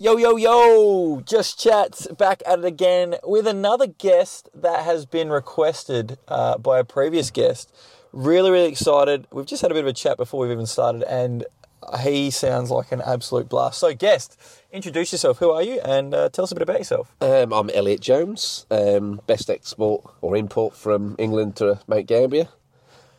Yo, 0.00 0.16
yo, 0.16 0.36
yo! 0.36 1.20
Just 1.22 1.58
Chats 1.58 2.06
back 2.16 2.40
at 2.46 2.60
it 2.60 2.64
again 2.64 3.16
with 3.24 3.48
another 3.48 3.88
guest 3.88 4.48
that 4.54 4.84
has 4.84 5.04
been 5.04 5.28
requested 5.28 6.20
uh, 6.28 6.56
by 6.56 6.78
a 6.78 6.84
previous 6.84 7.32
guest. 7.32 7.74
Really, 8.12 8.52
really 8.52 8.68
excited. 8.68 9.26
We've 9.32 9.44
just 9.44 9.60
had 9.60 9.72
a 9.72 9.74
bit 9.74 9.82
of 9.82 9.88
a 9.88 9.92
chat 9.92 10.16
before 10.16 10.38
we've 10.38 10.52
even 10.52 10.66
started, 10.66 11.02
and 11.02 11.44
he 11.98 12.30
sounds 12.30 12.70
like 12.70 12.92
an 12.92 13.02
absolute 13.04 13.48
blast. 13.48 13.80
So, 13.80 13.92
guest, 13.92 14.40
introduce 14.70 15.10
yourself. 15.10 15.38
Who 15.38 15.50
are 15.50 15.64
you? 15.64 15.80
And 15.80 16.14
uh, 16.14 16.28
tell 16.28 16.44
us 16.44 16.52
a 16.52 16.54
bit 16.54 16.62
about 16.62 16.78
yourself. 16.78 17.12
Um, 17.20 17.52
I'm 17.52 17.68
Elliot 17.70 18.00
Jones, 18.00 18.66
um, 18.70 19.20
best 19.26 19.50
export 19.50 20.04
or 20.20 20.36
import 20.36 20.76
from 20.76 21.16
England 21.18 21.56
to 21.56 21.80
Mount 21.88 22.06
Gambier. 22.06 22.46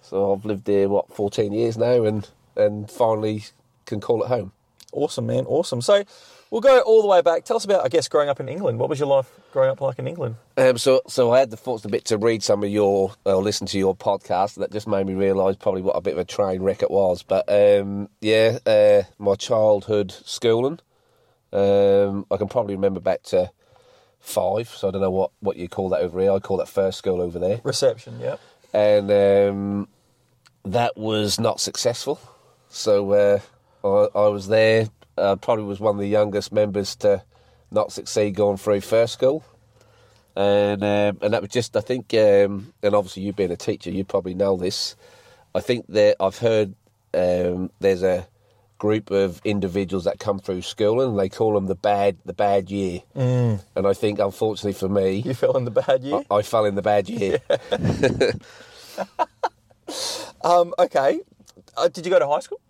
So 0.01 0.33
I've 0.33 0.45
lived 0.45 0.65
here, 0.65 0.87
what, 0.87 1.13
14 1.13 1.51
years 1.51 1.77
now 1.77 2.05
and, 2.05 2.29
and 2.55 2.89
finally 2.89 3.43
can 3.85 3.99
call 3.99 4.23
it 4.23 4.29
home. 4.29 4.53
Awesome, 4.93 5.27
man. 5.27 5.45
Awesome. 5.45 5.81
So, 5.81 6.05
we'll 6.51 6.61
go 6.61 6.79
all 6.81 7.01
the 7.01 7.07
way 7.07 7.21
back. 7.21 7.45
Tell 7.45 7.57
us 7.57 7.65
about, 7.65 7.85
I 7.85 7.89
guess, 7.89 8.07
growing 8.07 8.29
up 8.29 8.39
in 8.39 8.49
England. 8.49 8.79
What 8.79 8.89
was 8.89 8.99
your 8.99 9.07
life 9.07 9.31
growing 9.51 9.69
up 9.69 9.81
like 9.81 9.99
in 9.99 10.07
England? 10.07 10.35
Um, 10.57 10.77
so, 10.77 11.01
so 11.07 11.31
I 11.31 11.39
had 11.39 11.51
the 11.51 11.57
fortunate 11.57 11.91
bit 11.91 12.05
to 12.05 12.17
read 12.17 12.43
some 12.43 12.63
of 12.63 12.69
your, 12.69 13.13
or 13.25 13.41
listen 13.41 13.67
to 13.67 13.77
your 13.77 13.95
podcast. 13.95 14.55
That 14.55 14.71
just 14.71 14.87
made 14.87 15.05
me 15.05 15.13
realise 15.13 15.55
probably 15.55 15.81
what 15.81 15.95
a 15.95 16.01
bit 16.01 16.13
of 16.13 16.19
a 16.19 16.25
train 16.25 16.61
wreck 16.61 16.81
it 16.81 16.91
was. 16.91 17.23
But 17.23 17.45
um, 17.49 18.09
yeah, 18.21 18.59
uh, 18.65 19.03
my 19.17 19.35
childhood 19.35 20.11
schooling, 20.11 20.79
um, 21.53 22.25
I 22.31 22.37
can 22.37 22.47
probably 22.47 22.75
remember 22.75 22.99
back 22.99 23.23
to 23.23 23.51
five. 24.19 24.69
So 24.69 24.87
I 24.87 24.91
don't 24.91 25.01
know 25.01 25.11
what, 25.11 25.31
what 25.39 25.57
you 25.57 25.69
call 25.69 25.89
that 25.89 26.01
over 26.01 26.19
here. 26.19 26.31
I 26.31 26.39
call 26.39 26.57
that 26.57 26.67
first 26.69 26.97
school 26.97 27.21
over 27.21 27.39
there. 27.39 27.61
Reception, 27.63 28.19
yeah. 28.19 28.35
and 28.73 29.09
um, 29.11 29.87
that 30.65 30.97
was 30.97 31.39
not 31.39 31.59
successful. 31.59 32.19
So 32.69 33.11
uh, 33.11 33.39
I, 33.83 34.19
I 34.19 34.27
was 34.27 34.47
there. 34.47 34.87
Uh, 35.19 35.35
probably 35.35 35.65
was 35.65 35.79
one 35.79 35.95
of 35.95 36.01
the 36.01 36.07
youngest 36.07 36.51
members 36.51 36.95
to 36.97 37.23
not 37.71 37.91
succeed 37.91 38.35
going 38.35 38.57
through 38.57 38.81
first 38.81 39.13
school, 39.13 39.43
and 40.35 40.83
um, 40.83 41.17
and 41.21 41.33
that 41.33 41.41
was 41.41 41.51
just 41.51 41.75
I 41.75 41.81
think, 41.81 42.13
um, 42.13 42.73
and 42.81 42.95
obviously 42.95 43.23
you 43.23 43.33
being 43.33 43.51
a 43.51 43.57
teacher, 43.57 43.91
you 43.91 44.03
probably 44.03 44.33
know 44.33 44.57
this. 44.57 44.95
I 45.53 45.59
think 45.61 45.85
that 45.89 46.15
I've 46.19 46.37
heard 46.37 46.75
um, 47.13 47.71
there's 47.79 48.03
a 48.03 48.27
group 48.77 49.11
of 49.11 49.41
individuals 49.43 50.05
that 50.05 50.19
come 50.19 50.39
through 50.39 50.61
school 50.61 51.01
and 51.01 51.19
they 51.19 51.27
call 51.27 51.53
them 51.53 51.67
the 51.67 51.75
bad 51.75 52.17
the 52.25 52.33
bad 52.33 52.71
year, 52.71 53.01
mm. 53.15 53.61
and 53.75 53.87
I 53.87 53.93
think 53.93 54.19
unfortunately 54.19 54.73
for 54.73 54.89
me, 54.89 55.17
You 55.17 55.33
fell 55.33 55.57
in 55.57 55.65
the 55.65 55.71
bad 55.71 56.03
year? 56.03 56.23
I, 56.31 56.35
I 56.37 56.41
fell 56.41 56.65
in 56.65 56.75
the 56.75 56.81
bad 56.81 57.09
year. 57.09 57.39
Um, 60.41 60.73
okay. 60.79 61.19
Uh, 61.75 61.87
did 61.87 62.05
you 62.05 62.11
go 62.11 62.19
to 62.19 62.27
high 62.27 62.39
school? 62.39 62.61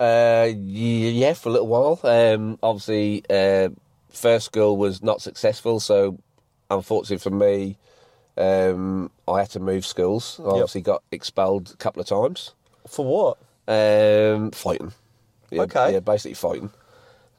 Uh, 0.00 0.50
yeah, 0.56 1.32
for 1.34 1.48
a 1.48 1.52
little 1.52 1.66
while. 1.66 2.00
Um, 2.04 2.58
obviously, 2.62 3.24
uh, 3.28 3.70
first 4.10 4.46
school 4.46 4.76
was 4.76 5.02
not 5.02 5.20
successful, 5.20 5.80
so 5.80 6.18
unfortunately 6.70 7.18
for 7.18 7.30
me, 7.30 7.76
um, 8.36 9.10
I 9.26 9.40
had 9.40 9.50
to 9.50 9.60
move 9.60 9.84
schools. 9.84 10.40
I 10.40 10.48
obviously 10.50 10.82
got 10.82 11.02
expelled 11.10 11.72
a 11.72 11.76
couple 11.76 12.00
of 12.00 12.08
times. 12.08 12.54
For 12.86 13.04
what? 13.04 13.38
Um, 13.66 14.50
fighting. 14.52 14.92
Yeah, 15.50 15.62
Okay. 15.62 15.94
Yeah, 15.94 16.00
basically 16.00 16.34
fighting, 16.34 16.70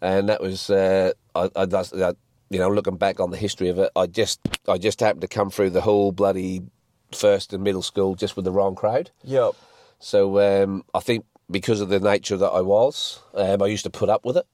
and 0.01 0.29
that 0.29 0.41
was 0.41 0.69
uh, 0.69 1.13
I, 1.35 1.49
I, 1.55 1.65
that's, 1.65 1.91
you 1.91 2.59
know 2.59 2.69
looking 2.69 2.97
back 2.97 3.19
on 3.19 3.31
the 3.31 3.37
history 3.37 3.69
of 3.69 3.79
it, 3.79 3.91
I 3.95 4.07
just 4.07 4.39
I 4.67 4.77
just 4.77 4.99
happened 4.99 5.21
to 5.21 5.27
come 5.27 5.49
through 5.49 5.69
the 5.71 5.81
whole 5.81 6.11
bloody 6.11 6.63
first 7.13 7.53
and 7.53 7.63
middle 7.63 7.81
school 7.81 8.15
just 8.15 8.35
with 8.35 8.45
the 8.45 8.51
wrong 8.51 8.75
crowd. 8.75 9.11
Yep. 9.23 9.53
So 9.99 10.39
um, 10.63 10.83
I 10.93 10.99
think 10.99 11.25
because 11.51 11.81
of 11.81 11.89
the 11.89 11.99
nature 11.99 12.37
that 12.37 12.49
I 12.49 12.61
was, 12.61 13.19
um, 13.33 13.61
I 13.61 13.67
used 13.67 13.83
to 13.83 13.89
put 13.89 14.09
up 14.09 14.23
with 14.25 14.37
it 14.37 14.45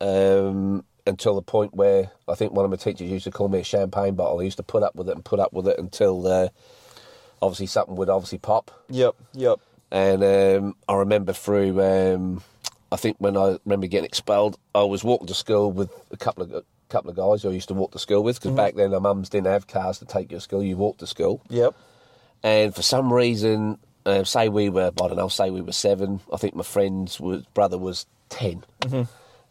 um, 0.00 0.84
until 1.06 1.34
the 1.34 1.42
point 1.42 1.74
where 1.74 2.10
I 2.28 2.34
think 2.34 2.52
one 2.52 2.64
of 2.64 2.70
my 2.70 2.76
teachers 2.76 3.10
used 3.10 3.24
to 3.24 3.30
call 3.30 3.48
me 3.48 3.60
a 3.60 3.64
champagne 3.64 4.14
bottle. 4.14 4.40
I 4.40 4.44
used 4.44 4.56
to 4.58 4.62
put 4.62 4.82
up 4.82 4.94
with 4.94 5.08
it 5.08 5.14
and 5.14 5.24
put 5.24 5.40
up 5.40 5.52
with 5.52 5.66
it 5.68 5.78
until 5.78 6.26
uh, 6.26 6.48
obviously 7.42 7.66
something 7.66 7.96
would 7.96 8.08
obviously 8.08 8.38
pop. 8.38 8.70
Yep. 8.88 9.14
Yep. 9.34 9.60
And 9.90 10.24
um, 10.24 10.76
I 10.88 10.94
remember 10.94 11.32
through, 11.32 11.80
um, 11.82 12.42
I 12.90 12.96
think 12.96 13.16
when 13.18 13.36
I 13.36 13.58
remember 13.64 13.86
getting 13.86 14.06
expelled, 14.06 14.58
I 14.74 14.82
was 14.82 15.04
walking 15.04 15.26
to 15.28 15.34
school 15.34 15.70
with 15.72 15.90
a 16.10 16.16
couple 16.16 16.42
of 16.44 16.52
a 16.52 16.62
couple 16.88 17.10
of 17.10 17.16
guys 17.16 17.42
who 17.42 17.48
I 17.48 17.52
used 17.52 17.68
to 17.68 17.74
walk 17.74 17.92
to 17.92 17.98
school 17.98 18.22
with 18.22 18.38
because 18.40 18.54
back 18.54 18.74
then 18.74 18.92
our 18.94 19.00
mums 19.00 19.28
didn't 19.28 19.46
have 19.48 19.66
cars 19.66 19.98
to 19.98 20.04
take 20.04 20.30
you 20.30 20.36
to 20.36 20.40
school. 20.40 20.62
You 20.62 20.76
walked 20.76 21.00
to 21.00 21.06
school 21.06 21.42
Yep. 21.48 21.74
and 22.44 22.74
for 22.74 22.82
some 22.82 23.12
reason, 23.12 23.78
uh, 24.06 24.24
say 24.24 24.48
we 24.48 24.68
were, 24.68 24.92
I 25.00 25.08
don't 25.08 25.16
know, 25.16 25.28
say 25.28 25.50
we 25.50 25.62
were 25.62 25.72
seven. 25.72 26.20
I 26.32 26.36
think 26.36 26.54
my 26.54 26.62
friend's 26.62 27.18
was, 27.20 27.44
brother 27.54 27.78
was 27.78 28.06
10 28.30 28.64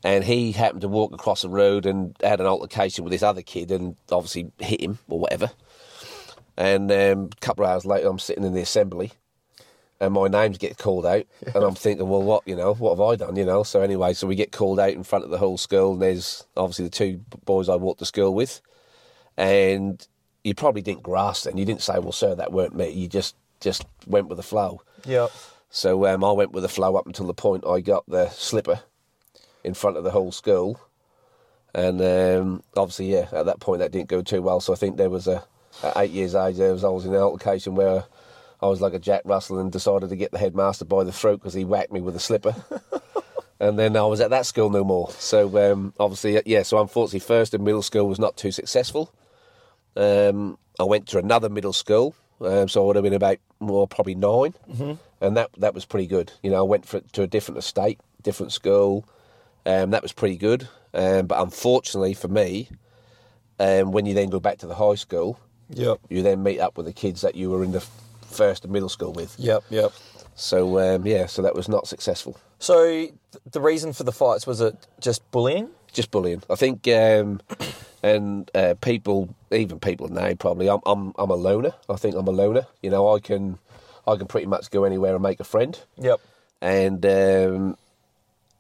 and 0.03 0.23
he 0.23 0.51
happened 0.51 0.81
to 0.81 0.87
walk 0.87 1.13
across 1.13 1.43
the 1.43 1.49
road 1.49 1.85
and 1.85 2.15
had 2.21 2.41
an 2.41 2.45
altercation 2.45 3.03
with 3.03 3.11
this 3.11 3.23
other 3.23 3.41
kid, 3.41 3.71
and 3.71 3.95
obviously 4.11 4.51
hit 4.59 4.81
him 4.81 4.99
or 5.07 5.19
whatever. 5.19 5.51
And 6.57 6.91
um, 6.91 7.29
a 7.31 7.39
couple 7.39 7.65
of 7.65 7.71
hours 7.71 7.85
later, 7.85 8.09
I'm 8.09 8.19
sitting 8.19 8.43
in 8.43 8.53
the 8.53 8.61
assembly, 8.61 9.13
and 9.99 10.13
my 10.13 10.27
names 10.27 10.57
get 10.57 10.77
called 10.77 11.05
out, 11.05 11.25
and 11.55 11.63
I'm 11.63 11.75
thinking, 11.75 12.07
well, 12.09 12.21
what, 12.21 12.45
you 12.45 12.55
know, 12.55 12.73
what 12.73 12.91
have 12.91 13.01
I 13.01 13.15
done, 13.15 13.37
you 13.37 13.45
know? 13.45 13.63
So 13.63 13.81
anyway, 13.81 14.13
so 14.13 14.27
we 14.27 14.35
get 14.35 14.51
called 14.51 14.79
out 14.79 14.91
in 14.91 15.03
front 15.03 15.23
of 15.23 15.31
the 15.31 15.37
whole 15.37 15.57
school, 15.57 15.93
and 15.93 16.01
there's 16.01 16.45
obviously 16.57 16.85
the 16.85 16.91
two 16.91 17.21
boys 17.45 17.69
I 17.69 17.75
walked 17.75 17.99
to 17.99 18.05
school 18.05 18.33
with, 18.33 18.61
and 19.37 20.05
you 20.43 20.53
probably 20.53 20.81
didn't 20.81 21.03
grasp 21.03 21.45
then. 21.45 21.57
You 21.57 21.65
didn't 21.65 21.81
say, 21.81 21.97
well, 21.99 22.11
sir, 22.11 22.35
that 22.35 22.51
weren't 22.51 22.75
me. 22.75 22.89
You 22.89 23.07
just 23.07 23.35
just 23.63 23.85
went 24.05 24.27
with 24.27 24.37
the 24.37 24.43
flow. 24.43 24.81
Yep. 25.05 25.31
So 25.69 26.05
um, 26.05 26.23
I 26.23 26.31
went 26.31 26.51
with 26.51 26.63
the 26.63 26.69
flow 26.69 26.95
up 26.95 27.07
until 27.07 27.25
the 27.25 27.33
point 27.33 27.65
I 27.65 27.79
got 27.79 28.03
the 28.07 28.29
slipper 28.29 28.81
in 29.63 29.73
front 29.73 29.97
of 29.97 30.03
the 30.03 30.11
whole 30.11 30.31
school. 30.31 30.79
And 31.73 31.99
um, 32.01 32.63
obviously, 32.77 33.11
yeah, 33.11 33.27
at 33.31 33.47
that 33.47 33.59
point 33.59 33.79
that 33.79 33.91
didn't 33.91 34.09
go 34.09 34.21
too 34.21 34.41
well. 34.41 34.59
So 34.59 34.73
I 34.73 34.75
think 34.75 34.97
there 34.97 35.09
was 35.09 35.27
a, 35.27 35.43
at 35.81 35.97
eight 35.97 36.11
years 36.11 36.35
age, 36.35 36.57
there 36.57 36.71
was 36.71 36.83
I 36.83 36.89
was 36.89 37.05
in 37.05 37.15
an 37.15 37.21
altercation 37.21 37.73
where 37.73 38.03
I 38.61 38.67
was 38.67 38.81
like 38.81 38.93
a 38.93 38.99
Jack 38.99 39.23
Russell 39.25 39.57
and 39.57 39.71
decided 39.71 40.09
to 40.09 40.15
get 40.15 40.31
the 40.31 40.37
headmaster 40.37 40.85
by 40.85 41.03
the 41.03 41.11
throat 41.11 41.39
because 41.39 41.55
he 41.55 41.65
whacked 41.65 41.91
me 41.91 42.01
with 42.01 42.15
a 42.15 42.19
slipper. 42.19 42.55
and 43.59 43.79
then 43.79 43.97
I 43.97 44.05
was 44.05 44.21
at 44.21 44.29
that 44.29 44.45
school 44.45 44.69
no 44.69 44.83
more. 44.83 45.09
So 45.11 45.71
um, 45.71 45.93
obviously, 45.99 46.39
yeah, 46.45 46.63
so 46.63 46.79
unfortunately, 46.79 47.19
first 47.19 47.53
and 47.53 47.63
middle 47.63 47.81
school 47.81 48.07
was 48.07 48.19
not 48.19 48.37
too 48.37 48.51
successful. 48.51 49.11
Um, 49.95 50.57
I 50.79 50.83
went 50.83 51.07
to 51.09 51.17
another 51.17 51.49
middle 51.49 51.73
school, 51.73 52.15
um, 52.41 52.67
so 52.67 52.83
I 52.83 52.87
would 52.87 52.95
have 52.95 53.03
been 53.03 53.13
about 53.13 53.37
more 53.63 53.87
probably 53.87 54.15
9 54.15 54.29
mm-hmm. 54.29 54.93
and 55.21 55.37
that 55.37 55.49
that 55.57 55.73
was 55.73 55.85
pretty 55.85 56.07
good. 56.07 56.31
You 56.41 56.51
know, 56.51 56.59
I 56.59 56.61
went 56.61 56.85
for, 56.85 56.99
to 56.99 57.21
a 57.23 57.27
different 57.27 57.57
estate, 57.57 57.99
different 58.21 58.51
school. 58.51 59.05
Um, 59.65 59.91
that 59.91 60.01
was 60.01 60.11
pretty 60.11 60.37
good, 60.37 60.67
um, 60.93 61.27
but 61.27 61.41
unfortunately 61.41 62.13
for 62.13 62.27
me, 62.27 62.69
um, 63.59 63.91
when 63.91 64.05
you 64.05 64.13
then 64.13 64.29
go 64.29 64.39
back 64.39 64.57
to 64.59 64.67
the 64.67 64.75
high 64.75 64.95
school, 64.95 65.39
Yep. 65.69 65.99
you 66.09 66.21
then 66.21 66.43
meet 66.43 66.59
up 66.59 66.77
with 66.77 66.85
the 66.85 66.93
kids 66.93 67.21
that 67.21 67.35
you 67.35 67.49
were 67.49 67.63
in 67.63 67.71
the 67.71 67.79
first 68.29 68.63
and 68.63 68.73
middle 68.73 68.89
school 68.89 69.13
with. 69.13 69.35
Yep. 69.39 69.63
Yep. 69.69 69.93
So 70.35 70.79
um, 70.79 71.07
yeah, 71.07 71.27
so 71.27 71.41
that 71.41 71.55
was 71.55 71.69
not 71.69 71.87
successful. 71.87 72.37
So 72.59 72.85
th- 72.85 73.13
the 73.51 73.61
reason 73.61 73.93
for 73.93 74.03
the 74.03 74.11
fights 74.11 74.45
was 74.45 74.59
it 74.61 74.75
just 74.99 75.29
bullying? 75.31 75.69
just 75.93 76.11
bullying. 76.11 76.41
I 76.49 76.55
think, 76.55 76.87
um, 76.87 77.39
and 78.03 78.51
uh, 78.53 78.75
people, 78.81 79.33
even 79.51 79.79
people 79.79 80.09
now, 80.09 80.33
probably. 80.35 80.69
I'm, 80.69 80.81
I'm, 80.85 81.13
I'm 81.17 81.29
a 81.29 81.35
loner. 81.35 81.73
I 81.89 81.95
think 81.95 82.15
I'm 82.15 82.27
a 82.27 82.31
loner. 82.31 82.67
You 82.81 82.89
know, 82.89 83.15
I 83.15 83.19
can, 83.19 83.57
I 84.05 84.17
can 84.17 84.27
pretty 84.27 84.47
much 84.47 84.69
go 84.69 84.83
anywhere 84.83 85.13
and 85.13 85.23
make 85.23 85.39
a 85.39 85.45
friend. 85.45 85.79
Yep. 85.97 86.19
And 86.61 87.05
um, 87.05 87.77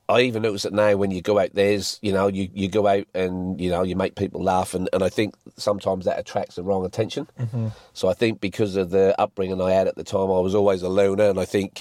I 0.09 0.21
even 0.21 0.41
notice 0.41 0.63
that 0.63 0.73
now 0.73 0.95
when 0.95 1.11
you 1.11 1.21
go 1.21 1.39
out, 1.39 1.51
there's, 1.53 1.99
you 2.01 2.13
know, 2.13 2.27
you, 2.27 2.49
you 2.53 2.67
go 2.69 2.87
out 2.87 3.05
and 3.13 3.59
you 3.59 3.69
know 3.69 3.83
you 3.83 3.95
make 3.95 4.15
people 4.15 4.43
laugh, 4.43 4.73
and, 4.73 4.89
and 4.91 5.03
I 5.03 5.09
think 5.09 5.35
sometimes 5.57 6.05
that 6.05 6.19
attracts 6.19 6.55
the 6.55 6.63
wrong 6.63 6.85
attention. 6.85 7.27
So 7.93 8.09
I 8.09 8.13
think 8.13 8.41
because 8.41 8.75
of 8.75 8.89
the 8.89 9.19
upbringing 9.19 9.61
I 9.61 9.71
had 9.71 9.87
at 9.87 9.95
the 9.95 10.03
time, 10.03 10.31
I 10.31 10.39
was 10.39 10.55
always 10.55 10.81
a 10.81 10.89
loner, 10.89 11.29
and 11.29 11.39
I 11.39 11.45
think 11.45 11.79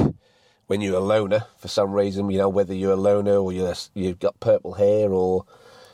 when 0.69 0.81
you're 0.81 0.97
a 0.97 1.01
loner, 1.01 1.45
for 1.59 1.69
some 1.69 1.93
reason, 1.93 2.31
you 2.31 2.39
know, 2.39 2.49
whether 2.49 2.75
you're 2.75 2.93
a 2.93 2.97
loner 2.97 3.37
or 3.37 3.53
you're, 3.53 3.75
you've 3.95 4.21
got 4.21 4.39
purple 4.41 4.75
hair 4.75 5.13
or 5.13 5.45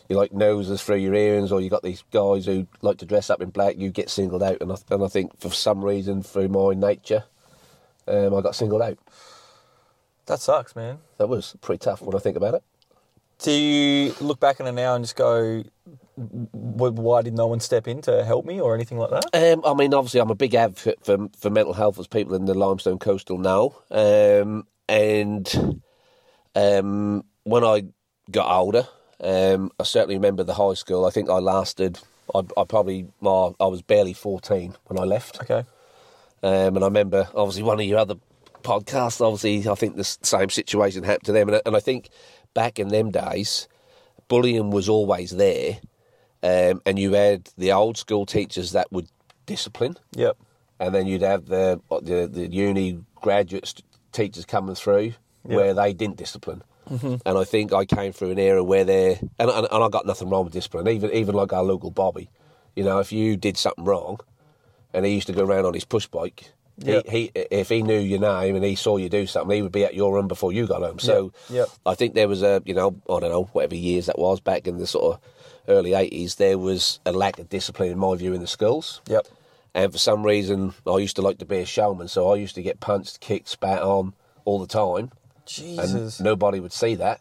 you 0.09 0.17
like 0.17 0.33
noses 0.33 0.83
through 0.83 0.97
your 0.97 1.15
earrings 1.15 1.53
or 1.53 1.60
you 1.60 1.69
got 1.69 1.83
these 1.83 2.03
guys 2.10 2.47
who 2.47 2.66
like 2.81 2.99
to 2.99 3.07
dress 3.07 3.31
up 3.31 3.43
in 3.43 3.51
black, 3.51 3.77
you 3.77 3.91
get 3.91 4.10
singled 4.10 4.43
out. 4.43 4.60
And 4.60 4.72
I, 4.72 4.77
and 4.91 5.05
I 5.05 5.09
think 5.09 5.39
for 5.39 5.51
some 5.51 5.84
reason, 5.84 6.22
through 6.22 6.49
my 6.49 6.75
nature, 6.75 7.25
um, 8.07 8.34
I 8.34 8.41
got 8.41 8.55
singled 8.55 8.83
out. 8.83 8.99
That 10.27 10.41
sucks, 10.41 10.75
man. 10.75 10.99
That 11.19 11.28
was 11.28 11.57
pretty 11.60 11.78
tough 11.78 12.03
when 12.03 12.16
I 12.16 12.19
think 12.19 12.37
about 12.37 12.55
it. 12.55 12.63
Do 13.41 13.53
you 13.53 14.15
look 14.21 14.41
back 14.41 14.60
on 14.60 14.66
it 14.66 14.72
now 14.72 14.95
and 14.97 15.05
just 15.05 15.15
go, 15.15 15.63
why 16.16 17.22
did 17.22 17.34
no 17.34 17.47
one 17.47 17.61
step 17.61 17.87
in 17.87 18.03
to 18.03 18.25
help 18.25 18.45
me 18.45 18.61
or 18.61 18.75
anything 18.75 18.99
like 18.99 19.11
that? 19.11 19.53
Um, 19.53 19.63
I 19.65 19.75
mean, 19.75 19.95
obviously, 19.95 20.21
I'm 20.21 20.31
a 20.31 20.34
big 20.34 20.54
advocate 20.54 21.04
for 21.04 21.28
for 21.39 21.49
mental 21.49 21.72
health 21.72 21.99
as 22.01 22.09
people 22.09 22.34
in 22.34 22.47
the 22.47 22.54
limestone 22.54 22.99
coastal 22.99 23.39
now. 23.39 23.77
Um, 23.93 24.66
and 24.89 25.81
um, 26.57 27.25
when 27.45 27.63
I 27.63 27.84
got 28.31 28.51
older, 28.51 28.89
um, 29.22 29.70
I 29.78 29.82
certainly 29.84 30.16
remember 30.16 30.44
the 30.44 30.54
high 30.54 30.74
school. 30.74 31.04
I 31.06 31.10
think 31.10 31.28
I 31.30 31.38
lasted. 31.38 31.98
I, 32.34 32.41
I 32.56 32.65
probably 32.65 33.06
my, 33.20 33.53
I 33.59 33.66
was 33.66 33.82
barely 33.82 34.12
14 34.12 34.74
when 34.86 34.98
I 34.98 35.04
left. 35.04 35.41
Okay. 35.42 35.65
Um, 36.42 36.76
and 36.76 36.78
I 36.84 36.86
remember, 36.86 37.28
obviously, 37.34 37.62
one 37.65 37.80
of 37.80 37.86
your 37.86 37.98
other 37.98 38.15
podcasts, 38.62 39.20
obviously, 39.20 39.68
I 39.70 39.74
think 39.74 39.97
the 39.97 40.04
same 40.04 40.50
situation 40.50 41.03
happened 41.04 41.24
to 41.24 41.32
them. 41.32 41.48
And, 41.48 41.56
I- 41.56 41.62
and 41.66 41.76
I 41.76 41.80
think 41.80 42.10
back 42.54 42.78
in 42.78 42.88
them 42.88 43.10
days, 43.10 43.66
bullying 44.28 44.70
was 44.70 44.88
always 44.88 45.30
there, 45.32 45.78
um, 46.42 46.80
and 46.86 46.98
you 46.98 47.15
had 47.15 47.50
the 47.59 47.72
old 47.72 47.97
school 47.97 48.26
teachers 48.26 48.72
that 48.72 48.92
would 48.92 49.09
discipline, 49.47 49.97
Yep. 50.15 50.36
and 50.78 50.94
then 50.94 51.06
you'd 51.06 51.22
have 51.22 51.47
the 51.47 51.80
the, 52.03 52.28
the 52.30 52.47
uni 52.53 53.00
graduate 53.16 53.66
st- 53.66 53.84
teachers 54.12 54.44
coming 54.44 54.74
through 54.74 55.15
Yeah. 55.48 55.56
where 55.56 55.74
they 55.74 55.92
didn't 55.94 56.16
discipline. 56.18 56.62
Mm-hmm. 56.89 57.17
And 57.27 57.39
I 57.39 57.45
think 57.45 57.73
I 57.73 57.85
came 57.85 58.13
through 58.13 58.31
an 58.31 58.39
era 58.39 58.63
where 58.63 58.85
they 58.85 59.19
and, 59.39 59.51
and, 59.51 59.67
and 59.71 59.85
I 59.85 59.89
got 59.89 60.07
nothing 60.07 60.31
wrong 60.31 60.45
with 60.45 60.53
discipline. 60.53 60.89
Even 60.89 61.13
even 61.13 61.35
like 61.35 61.53
our 61.53 61.63
local 61.63 61.91
Bobby, 61.91 62.31
you 62.77 62.85
know, 62.85 62.99
if 62.99 63.13
you 63.13 63.37
did 63.37 63.57
something 63.57 63.85
wrong, 63.85 64.21
and 64.93 65.05
he 65.05 65.15
used 65.15 65.27
to 65.29 65.33
go 65.33 65.45
around 65.45 65.67
on 65.67 65.75
his 65.75 65.85
push 65.85 66.07
bike. 66.07 66.53
Yeah. 66.79 67.01
He, 67.09 67.31
he 67.35 67.47
if 67.51 67.69
he 67.69 67.83
knew 67.83 67.99
your 67.99 68.21
name 68.21 68.55
and 68.55 68.65
he 68.65 68.77
saw 68.77 68.97
you 68.97 69.09
do 69.09 69.27
something, 69.27 69.55
he 69.55 69.63
would 69.63 69.73
be 69.73 69.85
at 69.85 69.95
your 69.95 70.15
room 70.15 70.29
before 70.29 70.53
you 70.53 70.67
got 70.67 70.83
home. 70.83 70.99
So 70.99 71.33
Yeah. 71.49 71.65
I 71.85 71.95
think 71.95 72.15
there 72.15 72.29
was 72.29 72.43
a 72.43 72.63
you 72.65 72.75
know 72.75 72.95
I 73.11 73.21
don't 73.21 73.31
know 73.31 73.49
whatever 73.53 73.75
years 73.75 74.07
that 74.07 74.19
was 74.19 74.41
back 74.41 74.67
in 74.69 74.79
the 74.79 74.87
sort 74.87 75.15
of 75.15 75.21
early 75.67 75.95
eighties. 75.95 76.37
There 76.37 76.57
was 76.57 77.01
a 77.05 77.13
lack 77.13 77.39
of 77.39 77.49
discipline 77.49 77.91
in 77.91 77.99
my 77.99 78.15
view 78.15 78.33
in 78.33 78.41
the 78.41 78.47
schools. 78.47 79.01
Yep. 79.09 79.27
And 79.75 79.93
for 79.93 79.99
some 79.99 80.25
reason, 80.25 80.73
I 80.87 80.97
used 80.99 81.17
to 81.17 81.23
like 81.23 81.39
to 81.39 81.45
be 81.45 81.59
a 81.59 81.67
showman, 81.67 82.09
so 82.09 82.33
I 82.33 82.37
used 82.37 82.55
to 82.55 82.63
get 82.63 82.81
punched, 82.81 83.21
kicked, 83.21 83.49
spat 83.49 83.83
on 83.83 84.15
all 84.45 84.59
the 84.59 84.67
time, 84.67 85.11
Jesus. 85.48 86.18
and 86.18 86.24
nobody 86.24 86.60
would 86.60 86.72
see 86.72 86.95
that. 86.97 87.21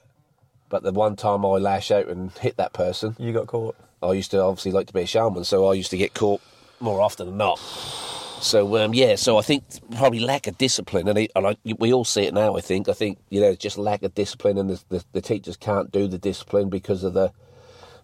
But 0.70 0.84
the 0.84 0.92
one 0.92 1.16
time 1.16 1.46
I 1.46 1.50
lash 1.58 1.92
out 1.92 2.08
and 2.08 2.32
hit 2.34 2.58
that 2.58 2.74
person, 2.74 3.16
You 3.18 3.32
got 3.34 3.48
caught. 3.48 3.76
I 4.04 4.12
used 4.12 4.32
to 4.32 4.42
obviously 4.42 4.72
like 4.72 4.88
to 4.88 4.94
be 4.94 5.02
a 5.02 5.08
showman, 5.08 5.44
so 5.44 5.66
I 5.68 5.74
used 5.74 5.92
to 5.92 5.98
get 5.98 6.14
caught 6.14 6.42
more 6.80 7.02
often 7.02 7.28
than 7.28 7.38
not. 7.38 7.58
So 8.42 8.78
um, 8.78 8.94
yeah, 8.94 9.16
so 9.16 9.38
I 9.38 9.42
think 9.42 9.64
probably 9.96 10.20
lack 10.20 10.46
of 10.46 10.58
discipline, 10.58 11.08
and, 11.08 11.18
it, 11.18 11.32
and 11.36 11.48
I, 11.48 11.58
we 11.80 11.92
all 11.92 12.06
see 12.06 12.24
it 12.24 12.34
now. 12.34 12.56
I 12.56 12.62
think 12.62 12.88
I 12.88 12.94
think 12.94 13.18
you 13.30 13.42
know 13.42 13.48
it's 13.48 13.64
just 13.64 13.78
lack 13.78 14.04
of 14.04 14.14
discipline, 14.14 14.58
and 14.60 14.70
the, 14.70 14.84
the, 14.90 15.04
the 15.14 15.22
teachers 15.22 15.58
can't 15.58 15.92
do 15.92 16.08
the 16.08 16.20
discipline 16.20 16.70
because 16.70 17.04
of 17.04 17.14
the 17.14 17.32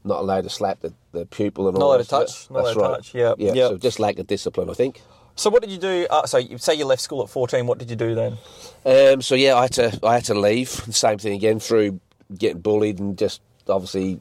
not 0.03 0.19
allowed 0.19 0.43
to 0.43 0.49
slap 0.49 0.79
the, 0.81 0.93
the 1.11 1.25
pupil 1.25 1.67
and 1.67 1.77
Not 1.77 1.83
all 1.83 1.89
allowed 1.91 1.97
that 1.99 2.03
to 2.05 2.09
touch, 2.09 2.49
not 2.49 2.63
That's 2.65 2.75
allowed 2.75 2.87
to 2.87 2.89
right. 2.89 2.95
touch, 2.97 3.15
yeah, 3.15 3.33
yeah. 3.37 3.53
yeah. 3.53 3.67
So 3.69 3.77
just 3.77 3.99
lack 3.99 4.19
of 4.19 4.27
discipline, 4.27 4.69
I 4.69 4.73
think. 4.73 5.01
So 5.35 5.49
what 5.49 5.61
did 5.61 5.71
you 5.71 5.79
do? 5.79 6.07
Uh, 6.09 6.25
so 6.25 6.37
you 6.37 6.57
say 6.57 6.75
you 6.75 6.85
left 6.85 7.01
school 7.01 7.23
at 7.23 7.29
14. 7.29 7.65
What 7.65 7.79
did 7.79 7.89
you 7.89 7.95
do 7.95 8.13
then? 8.13 8.37
Um, 8.85 9.21
so 9.21 9.35
yeah, 9.35 9.55
I 9.55 9.63
had 9.63 9.73
to 9.73 9.99
I 10.03 10.15
had 10.15 10.25
to 10.25 10.35
leave. 10.35 10.69
Same 10.69 11.17
thing 11.17 11.33
again 11.33 11.59
through 11.59 11.99
getting 12.37 12.61
bullied 12.61 12.99
and 12.99 13.17
just 13.17 13.41
obviously 13.67 14.19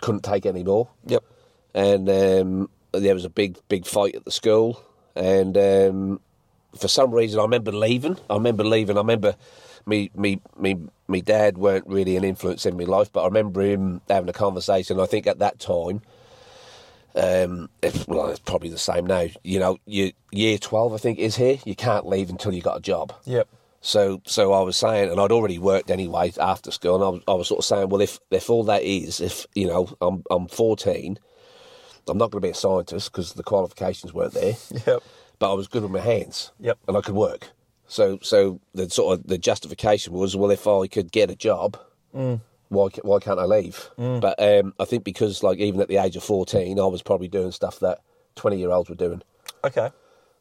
couldn't 0.00 0.24
take 0.24 0.46
any 0.46 0.62
more. 0.62 0.88
Yep. 1.06 1.24
And 1.74 2.08
um, 2.08 2.70
there 2.92 3.14
was 3.14 3.24
a 3.24 3.30
big 3.30 3.58
big 3.68 3.86
fight 3.86 4.14
at 4.14 4.24
the 4.24 4.30
school, 4.30 4.82
and 5.14 5.56
um, 5.56 6.20
for 6.76 6.88
some 6.88 7.12
reason 7.12 7.38
I 7.40 7.42
remember 7.44 7.72
leaving. 7.72 8.18
I 8.28 8.34
remember 8.34 8.64
leaving. 8.64 8.96
I 8.96 9.00
remember 9.00 9.36
me 9.86 10.10
me 10.14 10.40
me 10.58 10.76
me 11.08 11.22
dad 11.22 11.56
weren't 11.56 11.86
really 11.86 12.16
an 12.16 12.24
influence 12.24 12.66
in 12.66 12.76
my 12.76 12.84
life, 12.84 13.10
but 13.12 13.22
I 13.22 13.26
remember 13.26 13.62
him 13.62 14.02
having 14.08 14.28
a 14.28 14.34
conversation. 14.34 15.00
I 15.00 15.06
think 15.06 15.26
at 15.26 15.38
that 15.38 15.58
time. 15.58 16.02
Um, 17.14 17.68
it's, 17.82 18.06
well, 18.06 18.28
it's 18.28 18.38
probably 18.40 18.68
the 18.70 18.78
same 18.78 19.06
now. 19.06 19.26
You 19.42 19.58
know, 19.58 19.78
you, 19.86 20.12
year 20.30 20.58
twelve, 20.58 20.92
I 20.94 20.96
think, 20.98 21.18
is 21.18 21.36
here. 21.36 21.58
You 21.64 21.74
can't 21.74 22.06
leave 22.06 22.30
until 22.30 22.52
you 22.54 22.62
got 22.62 22.78
a 22.78 22.80
job. 22.80 23.12
Yep. 23.24 23.48
So, 23.82 24.20
so 24.26 24.52
I 24.52 24.60
was 24.60 24.76
saying, 24.76 25.10
and 25.10 25.18
I'd 25.18 25.32
already 25.32 25.58
worked 25.58 25.90
anyway 25.90 26.32
after 26.38 26.70
school, 26.70 26.96
and 26.96 27.04
I 27.04 27.08
was, 27.08 27.22
I 27.28 27.34
was 27.34 27.48
sort 27.48 27.60
of 27.60 27.64
saying, 27.64 27.88
well, 27.88 28.00
if 28.02 28.20
if 28.30 28.50
all 28.50 28.64
that 28.64 28.82
is, 28.82 29.20
if 29.20 29.46
you 29.54 29.66
know, 29.66 29.88
I'm 30.02 30.22
I'm 30.30 30.48
14, 30.48 31.18
I'm 32.08 32.18
not 32.18 32.30
going 32.30 32.42
to 32.42 32.46
be 32.46 32.50
a 32.50 32.54
scientist 32.54 33.10
because 33.10 33.32
the 33.32 33.42
qualifications 33.42 34.12
weren't 34.12 34.34
there, 34.34 34.54
Yep. 34.86 35.02
but 35.38 35.50
I 35.50 35.54
was 35.54 35.66
good 35.68 35.82
with 35.82 35.92
my 35.92 36.00
hands, 36.00 36.52
Yep. 36.60 36.78
and 36.88 36.96
I 36.96 37.00
could 37.00 37.14
work. 37.14 37.48
So, 37.88 38.18
so 38.22 38.60
the 38.74 38.88
sort 38.90 39.18
of 39.18 39.26
the 39.26 39.38
justification 39.38 40.12
was, 40.12 40.36
well, 40.36 40.50
if 40.50 40.66
I 40.68 40.86
could 40.86 41.10
get 41.10 41.30
a 41.30 41.34
job, 41.34 41.76
why 42.70 42.88
why 43.02 43.18
can't 43.18 43.38
I 43.38 43.44
leave? 43.44 43.90
But 43.96 44.40
um, 44.42 44.74
I 44.80 44.84
think 44.86 45.04
because 45.04 45.42
like 45.42 45.58
even 45.58 45.80
at 45.80 45.88
the 45.88 45.98
age 45.98 46.16
of 46.16 46.24
14, 46.24 46.78
I 46.78 46.86
was 46.86 47.02
probably 47.02 47.28
doing 47.28 47.52
stuff 47.52 47.80
that 47.80 47.98
20 48.36 48.58
year 48.58 48.70
olds 48.70 48.88
were 48.88 48.96
doing. 48.96 49.22
Okay. 49.64 49.90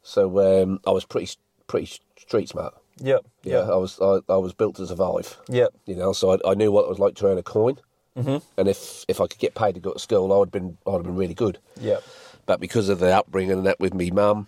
So 0.03 0.63
um, 0.63 0.79
I 0.87 0.91
was 0.91 1.05
pretty 1.05 1.31
pretty 1.67 1.89
street 2.17 2.49
smart. 2.49 2.73
Yep. 3.01 3.25
Yeah, 3.43 3.59
Yep. 3.59 3.69
I 3.69 3.75
was 3.75 3.99
I, 4.01 4.19
I 4.29 4.37
was 4.37 4.53
built 4.53 4.75
to 4.75 4.87
survive. 4.87 5.37
Yep. 5.49 5.73
You 5.85 5.95
know, 5.95 6.13
so 6.13 6.33
I, 6.33 6.51
I 6.51 6.53
knew 6.53 6.71
what 6.71 6.83
it 6.83 6.89
was 6.89 6.99
like 6.99 7.15
to 7.15 7.27
earn 7.27 7.37
a 7.37 7.43
coin, 7.43 7.77
mm-hmm. 8.17 8.37
and 8.57 8.67
if 8.67 9.05
if 9.07 9.19
I 9.19 9.27
could 9.27 9.39
get 9.39 9.55
paid 9.55 9.75
to 9.75 9.81
go 9.81 9.93
to 9.93 9.99
school, 9.99 10.41
I'd 10.41 10.51
been 10.51 10.77
I'd 10.87 10.93
have 10.93 11.03
been 11.03 11.15
really 11.15 11.33
good. 11.33 11.59
Yep. 11.79 12.03
But 12.45 12.59
because 12.59 12.89
of 12.89 12.99
the 12.99 13.15
upbringing 13.15 13.51
and 13.51 13.65
that 13.65 13.79
with 13.79 13.93
me 13.93 14.11
mum, 14.11 14.47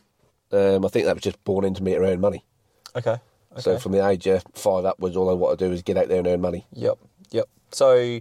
um, 0.52 0.86
I 0.86 0.90
think 0.90 1.06
that 1.06 1.16
was 1.16 1.24
just 1.24 1.44
born 1.44 1.66
into 1.66 1.84
me 1.84 1.94
to 1.94 2.00
earn 2.00 2.20
money. 2.20 2.44
Okay. 2.96 3.18
Okay. 3.54 3.62
So 3.62 3.78
from 3.78 3.92
the 3.92 4.08
age 4.08 4.28
of 4.28 4.44
five 4.54 4.86
upwards, 4.86 5.16
all 5.16 5.30
I 5.30 5.34
want 5.34 5.60
to 5.60 5.66
do 5.66 5.72
is 5.74 5.82
get 5.82 5.98
out 5.98 6.08
there 6.08 6.20
and 6.20 6.28
earn 6.28 6.42
money. 6.42 6.66
Yep. 6.74 6.98
Yep. 7.32 7.50
So, 7.72 8.20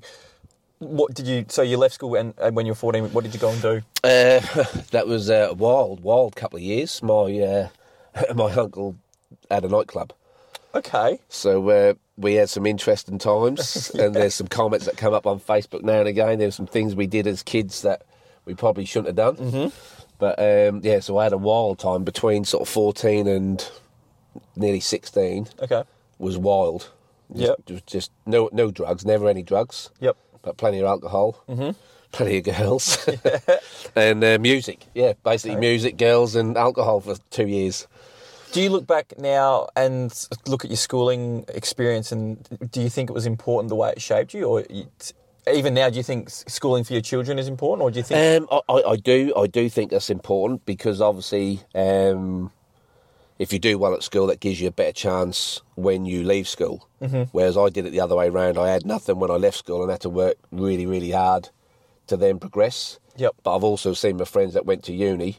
what 0.79 1.15
did 1.15 1.27
you? 1.27 1.45
So 1.49 1.63
you 1.63 1.77
left 1.77 1.95
school 1.95 2.15
and, 2.15 2.35
and 2.39 2.57
when 2.57 2.67
you 2.67 2.73
were 2.73 2.77
14, 2.77 3.13
what 3.13 3.25
did 3.25 3.35
you 3.35 3.41
go 3.41 3.51
and 3.51 3.63
do? 3.63 3.83
Uh, 4.03 4.41
that 4.91 5.07
was 5.07 5.29
a 5.29 5.53
wild, 5.53 6.01
wild 6.03 6.37
couple 6.37 6.57
of 6.57 6.63
years. 6.63 7.03
My 7.03 7.39
uh, 7.41 7.69
my 8.35 8.53
uncle 8.53 8.97
had 9.51 9.65
a 9.65 9.69
nightclub. 9.69 10.13
Okay. 10.75 11.19
So 11.29 11.69
uh, 11.69 11.95
we 12.17 12.35
had 12.35 12.49
some 12.49 12.67
interesting 12.67 13.19
times, 13.19 13.91
and 13.95 14.15
there's 14.15 14.35
some 14.35 14.49
comments 14.49 14.87
that 14.87 14.97
come 14.97 15.15
up 15.15 15.27
on 15.27 15.41
Facebook 15.41 15.83
now 15.83 16.01
and 16.01 16.09
again. 16.09 16.39
There's 16.39 16.55
some 16.55 16.67
things 16.67 16.95
we 16.95 17.07
did 17.07 17.27
as 17.27 17.43
kids 17.43 17.83
that 17.83 18.03
we 18.45 18.55
probably 18.55 18.85
shouldn't 18.85 19.09
have 19.09 19.17
done. 19.17 19.37
Mm-hmm. 19.37 19.97
But 20.19 20.39
um, 20.39 20.81
yeah, 20.85 21.01
so 21.01 21.17
I 21.19 21.25
had 21.25 21.33
a 21.33 21.39
wild 21.39 21.79
time 21.79 22.05
between 22.05 22.45
sort 22.45 22.63
of 22.63 22.69
14 22.69 23.27
and 23.27 23.67
nearly 24.55 24.81
16. 24.81 25.49
Okay. 25.63 25.83
Was 26.19 26.37
wild. 26.37 26.91
Yep. 27.35 27.57
Just, 27.67 27.87
just 27.87 28.13
no 28.27 28.49
no 28.53 28.71
drugs, 28.71 29.05
never 29.05 29.29
any 29.29 29.43
drugs. 29.43 29.91
Yep. 30.01 30.17
But 30.43 30.57
plenty 30.57 30.79
of 30.79 30.87
alcohol. 30.87 31.43
Mm-hmm. 31.49 31.71
Plenty 32.13 32.39
of 32.39 32.45
girls. 32.45 33.09
and 33.97 34.25
uh, 34.25 34.39
music. 34.41 34.87
Yeah, 34.95 35.13
basically 35.23 35.53
Okay. 35.57 35.61
music, 35.61 35.97
girls, 35.97 36.35
and 36.35 36.57
alcohol 36.57 37.01
for 37.01 37.17
two 37.31 37.47
years. 37.47 37.87
Do 38.53 38.61
you 38.61 38.71
look 38.71 38.85
back 38.87 39.15
now 39.17 39.69
and 39.77 40.13
look 40.49 40.65
at 40.65 40.71
your 40.71 40.77
schooling 40.77 41.45
experience, 41.49 42.11
and 42.11 42.43
do 42.73 42.81
you 42.81 42.89
think 42.89 43.09
it 43.09 43.13
was 43.13 43.27
important 43.27 43.69
the 43.69 43.77
way 43.77 43.91
it 43.91 44.03
shaped 44.03 44.35
you, 44.35 44.45
or 44.47 44.65
even 45.53 45.75
now, 45.75 45.89
do 45.89 45.97
you 45.97 46.03
think 46.03 46.31
schooling 46.31 46.83
for 46.83 46.93
your 46.93 47.03
children 47.03 47.39
is 47.39 47.47
important, 47.47 47.83
or 47.83 47.91
do 47.93 47.99
you 47.99 48.03
think? 48.03 48.43
Um, 48.43 48.61
I, 48.69 48.73
I, 48.73 48.91
I 48.91 48.97
do. 48.97 49.33
I 49.37 49.47
do 49.47 49.69
think 49.69 49.93
that's 49.93 50.11
important 50.11 50.67
because 50.67 51.01
obviously, 51.01 51.61
um, 51.77 52.51
if 53.41 53.55
you 53.55 53.59
do 53.59 53.79
well 53.79 53.95
at 53.95 54.03
school, 54.03 54.27
that 54.27 54.39
gives 54.39 54.61
you 54.61 54.69
a 54.69 54.71
better 54.71 54.93
chance 54.93 55.63
when 55.75 56.05
you 56.05 56.23
leave 56.23 56.47
school. 56.47 56.87
Mm-hmm. 57.01 57.23
Whereas 57.33 57.57
I 57.57 57.71
did 57.71 57.87
it 57.87 57.91
the 57.91 58.01
other 58.01 58.15
way 58.15 58.29
around. 58.29 58.59
I 58.59 58.69
had 58.69 58.85
nothing 58.85 59.19
when 59.19 59.31
I 59.31 59.37
left 59.37 59.57
school 59.57 59.81
and 59.81 59.91
had 59.91 60.03
to 60.03 60.11
work 60.11 60.37
really, 60.53 60.85
really 60.85 61.13
hard 61.13 61.49
to 62.09 62.19
then 62.19 62.39
progress. 62.39 62.99
Yep. 63.17 63.37
But 63.43 63.57
I've 63.57 63.65
also 63.65 63.95
seen 63.95 64.19
my 64.19 64.27
friends 64.27 64.53
that 64.53 64.67
went 64.67 64.85
to 64.85 64.93
uni, 64.93 65.39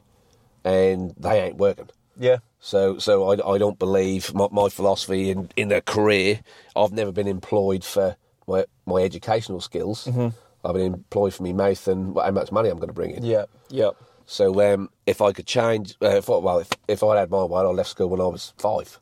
and 0.64 1.14
they 1.16 1.42
ain't 1.42 1.58
working. 1.58 1.90
yeah. 2.18 2.38
So, 2.60 2.98
so 2.98 3.32
I, 3.32 3.54
I 3.56 3.58
don't 3.60 3.78
believe 3.78 4.34
my, 4.34 4.48
my 4.52 4.70
philosophy 4.70 5.30
in, 5.30 5.50
in 5.56 5.72
a 5.72 5.82
career. 5.82 6.42
I've 6.76 6.92
never 6.92 7.12
been 7.12 7.28
employed 7.28 7.84
for 7.84 8.16
my 8.48 8.66
my 8.86 9.02
educational 9.02 9.62
skills. 9.62 10.06
Mm-hmm. 10.06 10.30
I've 10.64 10.74
been 10.76 10.94
employed 10.94 11.34
for 11.34 11.44
my 11.44 11.54
mouth 11.54 11.88
and 11.88 12.16
how 12.16 12.32
much 12.32 12.52
money 12.52 12.70
I'm 12.70 12.78
going 12.78 12.90
to 12.90 12.94
bring 12.94 13.12
in. 13.12 13.24
Yeah. 13.24 13.46
Yep. 13.70 13.96
So, 14.32 14.74
um, 14.74 14.90
if 15.06 15.22
I 15.22 15.34
could 15.34 15.46
change, 15.46 15.98
uh, 16.02 16.16
if 16.16 16.30
I, 16.30 16.38
well, 16.38 16.60
if, 16.60 16.70
if 16.88 17.04
I'd 17.04 17.18
had 17.18 17.30
my 17.30 17.44
way, 17.44 17.60
I 17.60 17.64
left 17.66 17.90
school 17.90 18.08
when 18.08 18.22
I 18.22 18.28
was 18.28 18.54
five. 18.58 18.98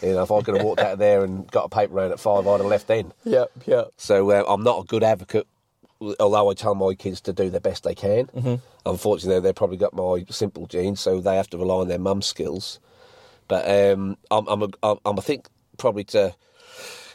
You 0.00 0.14
know, 0.14 0.22
if 0.22 0.32
I 0.32 0.40
could 0.40 0.56
have 0.56 0.64
walked 0.64 0.80
out 0.80 0.94
of 0.94 0.98
there 0.98 1.24
and 1.24 1.46
got 1.50 1.66
a 1.66 1.68
paper 1.68 1.92
round 1.92 2.10
at 2.10 2.18
five, 2.18 2.46
I'd 2.46 2.60
have 2.60 2.64
left 2.66 2.86
then. 2.86 3.12
Yep. 3.24 3.50
Yep. 3.66 3.90
So 3.98 4.30
uh, 4.30 4.44
I'm 4.48 4.62
not 4.62 4.82
a 4.82 4.86
good 4.86 5.04
advocate, 5.04 5.46
although 6.18 6.50
I 6.50 6.54
tell 6.54 6.74
my 6.74 6.94
kids 6.94 7.20
to 7.22 7.34
do 7.34 7.50
the 7.50 7.60
best 7.60 7.84
they 7.84 7.94
can. 7.94 8.28
Mm-hmm. 8.28 8.54
Unfortunately, 8.86 9.40
they've 9.40 9.54
probably 9.54 9.76
got 9.76 9.92
my 9.92 10.24
simple 10.30 10.66
genes, 10.66 11.00
so 11.00 11.20
they 11.20 11.36
have 11.36 11.50
to 11.50 11.58
rely 11.58 11.74
on 11.74 11.88
their 11.88 11.98
mum's 11.98 12.24
skills. 12.24 12.80
But 13.48 13.68
um, 13.68 14.16
I'm, 14.30 14.48
I'm, 14.48 14.62
a, 14.62 14.68
I'm, 14.82 14.96
I'm, 15.04 15.18
I 15.18 15.22
think 15.22 15.48
probably 15.76 16.04
to 16.04 16.34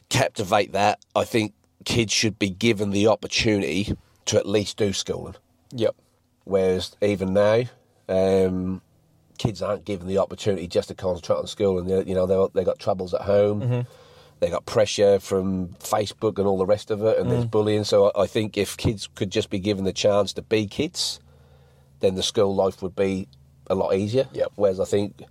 captivate 0.10 0.74
that, 0.74 1.00
I 1.16 1.24
think 1.24 1.56
kids 1.86 2.14
should 2.14 2.38
be 2.38 2.52
given 2.52 2.92
the 2.92 3.08
opportunity 3.08 3.98
to 4.26 4.38
at 4.38 4.46
least 4.46 4.78
do 4.78 4.94
schooling. 4.94 5.38
Yep. 5.72 5.96
Whereas 6.48 6.96
even 7.02 7.34
now, 7.34 7.64
um, 8.08 8.82
kids 9.38 9.62
aren't 9.62 9.86
given 9.86 10.08
the 10.08 10.18
opportunity 10.18 10.68
just 10.68 10.88
to 10.88 10.96
concentrate 10.96 11.38
on 11.38 11.48
school, 11.48 11.80
and 11.80 12.08
you 12.08 12.16
know 12.16 12.26
they 12.26 12.60
they 12.60 12.66
got 12.66 12.80
troubles 12.80 13.14
at 13.14 13.22
home. 13.22 13.86
They 14.40 14.52
got 14.52 14.68
pressure 14.68 15.20
from 15.20 15.70
Facebook 15.80 16.38
and 16.38 16.48
all 16.48 16.60
the 16.60 16.66
rest 16.66 16.92
of 16.92 17.04
it, 17.04 17.18
and 17.18 17.30
there's 17.30 17.46
bullying. 17.46 17.84
So 17.84 18.12
I 18.12 18.24
I 18.24 18.28
think 18.28 18.58
if 18.58 18.78
kids 18.78 19.08
could 19.16 19.32
just 19.32 19.50
be 19.50 19.60
given 19.60 19.84
the 19.84 19.94
chance 19.94 20.32
to 20.34 20.42
be 20.42 20.68
kids, 20.68 21.20
then 22.00 22.16
the 22.16 22.24
school 22.24 22.54
life 22.54 22.82
would 22.82 22.96
be 22.96 23.28
a 23.68 23.76
lot 23.76 23.94
easier. 23.96 24.28
Yep. 24.34 24.52
Whereas 24.56 24.80
I 24.80 24.86
think, 24.86 25.24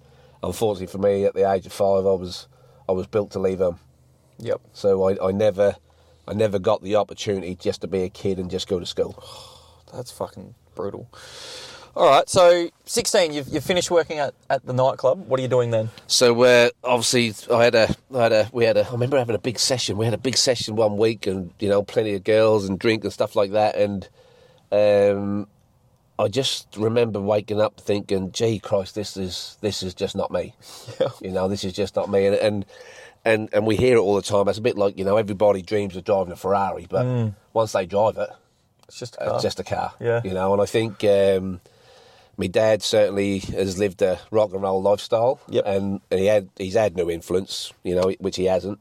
unfortunately 0.43 0.89
for 0.89 0.99
me, 0.99 1.25
at 1.25 1.35
the 1.35 1.51
age 1.51 1.67
of 1.67 1.73
five, 1.73 2.05
I 2.07 2.13
was 2.13 2.49
I 2.89 2.93
was 2.93 3.07
built 3.07 3.31
to 3.33 3.39
leave 3.39 3.59
home. 3.59 3.79
Yep. 4.39 4.61
So 4.73 5.09
I, 5.09 5.29
I 5.29 5.33
never 5.33 5.77
I 6.29 6.35
never 6.35 6.59
got 6.59 6.83
the 6.83 6.97
opportunity 6.97 7.55
just 7.55 7.81
to 7.83 7.87
be 7.87 8.03
a 8.03 8.09
kid 8.09 8.39
and 8.39 8.51
just 8.51 8.69
go 8.69 8.81
to 8.81 8.87
school. 8.87 9.23
That's 9.93 10.11
fucking 10.11 10.55
brutal. 10.77 11.09
All 11.97 12.11
right. 12.11 12.29
So 12.29 12.69
16, 12.85 13.33
you've, 13.33 13.49
you've 13.49 13.65
finished 13.65 13.91
working 13.91 14.19
at, 14.19 14.35
at 14.51 14.65
the 14.67 14.75
nightclub. 14.75 15.27
What 15.27 15.41
are 15.41 15.43
you 15.43 15.49
doing 15.49 15.71
then? 15.71 15.89
So 16.07 16.35
we're 16.35 16.71
obviously, 16.85 17.33
I 17.53 17.65
had 17.65 17.75
a, 17.75 17.97
I 18.15 18.23
had 18.23 18.33
a, 18.33 18.51
we 18.53 18.65
had 18.65 18.77
a. 18.77 18.87
I 18.87 18.93
remember 18.93 19.17
having 19.17 19.35
a 19.35 19.41
big 19.41 19.59
session. 19.59 19.97
We 19.97 20.05
had 20.05 20.13
a 20.13 20.19
big 20.19 20.37
session 20.37 20.77
one 20.77 20.99
week, 20.99 21.27
and 21.27 21.53
you 21.59 21.71
know, 21.71 21.83
plenty 21.83 22.15
of 22.15 22.23
girls 22.23 22.69
and 22.69 22.79
drink 22.79 23.03
and 23.05 23.13
stuff 23.13 23.35
like 23.35 23.53
that. 23.53 23.77
And 23.77 24.09
um, 24.71 25.49
I 26.19 26.29
just 26.29 26.77
remember 26.77 27.19
waking 27.19 27.63
up 27.63 27.81
thinking, 27.81 28.31
"Gee, 28.31 28.59
Christ, 28.59 28.95
this 28.95 29.17
is 29.17 29.57
this 29.63 29.83
is 29.83 29.95
just 29.95 30.15
not 30.15 30.31
me." 30.31 30.55
Yeah. 31.01 31.09
You 31.23 31.33
know, 31.33 31.49
this 31.49 31.65
is 31.65 31.73
just 31.73 31.97
not 31.97 32.11
me. 32.11 32.27
And 32.27 32.37
and 32.37 32.67
and, 33.25 33.49
and 33.55 33.67
we 33.67 33.75
hear 33.77 33.97
it 33.97 34.01
all 34.01 34.15
the 34.15 34.23
time. 34.23 34.49
It's 34.49 34.59
a 34.59 34.63
bit 34.63 34.77
like 34.77 34.99
you 34.99 35.05
know, 35.05 35.17
everybody 35.17 35.63
dreams 35.63 35.97
of 35.97 36.05
driving 36.05 36.33
a 36.33 36.37
Ferrari, 36.37 36.87
but 36.89 37.33
once 37.55 37.73
they 37.73 37.87
drive 37.87 38.19
it, 38.19 38.29
It's 38.89 38.99
just 38.99 39.17
a 39.17 39.25
car. 39.25 39.35
it's 39.35 39.43
just 39.43 39.61
a 39.61 39.65
car. 39.65 39.93
Yeah. 40.01 40.21
You 40.25 40.33
know, 40.35 40.53
and 40.53 40.63
I 40.63 40.67
think 40.67 41.03
um, 41.05 41.61
my 42.37 42.47
dad 42.47 42.83
certainly 42.83 43.39
has 43.39 43.79
lived 43.79 44.03
a 44.03 44.19
rock 44.31 44.53
and 44.53 44.63
roll 44.63 44.81
lifestyle. 44.83 45.41
Yep. 45.49 45.65
And, 45.67 46.01
and 46.11 46.21
he 46.21 46.27
had 46.27 46.49
he's 46.57 46.75
had 46.75 46.97
no 46.97 47.11
influence, 47.11 47.73
you 47.83 47.95
know, 47.95 48.13
which 48.21 48.37
he 48.37 48.45
hasn't. 48.45 48.79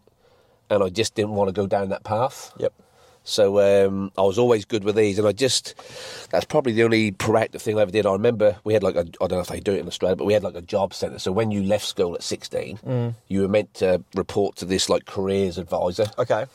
And 0.69 0.83
I 0.83 0.89
just 0.89 1.15
didn't 1.15 1.31
want 1.35 1.47
to 1.49 1.53
go 1.53 1.67
down 1.67 1.89
that 1.89 2.03
path. 2.03 2.51
Yep. 2.57 2.73
So 3.27 3.59
um, 3.87 4.11
I 4.15 4.21
was 4.21 4.37
always 4.37 4.65
good 4.65 4.83
with 4.83 4.95
these, 4.95 5.17
and 5.17 5.27
I 5.27 5.31
just 5.31 5.73
that's 6.29 6.45
probably 6.45 6.73
the 6.73 6.83
only 6.83 7.11
proactive 7.11 7.59
thing 7.59 7.75
I 7.77 7.81
ever 7.81 7.89
did. 7.89 8.05
I 8.05 8.11
remember 8.11 8.57
we 8.63 8.73
had 8.73 8.83
like 8.83 8.95
I 8.95 9.01
don't 9.03 9.31
know 9.31 9.39
if 9.39 9.47
they 9.47 9.59
do 9.59 9.73
it 9.73 9.79
in 9.79 9.87
Australia, 9.87 10.15
but 10.15 10.25
we 10.25 10.33
had 10.33 10.43
like 10.43 10.53
a 10.53 10.61
job 10.61 10.93
centre. 10.93 11.17
So 11.17 11.31
when 11.31 11.49
you 11.49 11.63
left 11.63 11.85
school 11.85 12.13
at 12.13 12.21
sixteen, 12.21 12.77
Mm. 12.85 13.15
you 13.27 13.41
were 13.41 13.47
meant 13.47 13.73
to 13.75 14.03
report 14.13 14.57
to 14.57 14.65
this 14.65 14.89
like 14.89 15.05
careers 15.05 15.57
advisor. 15.57 16.05
Okay. 16.19 16.45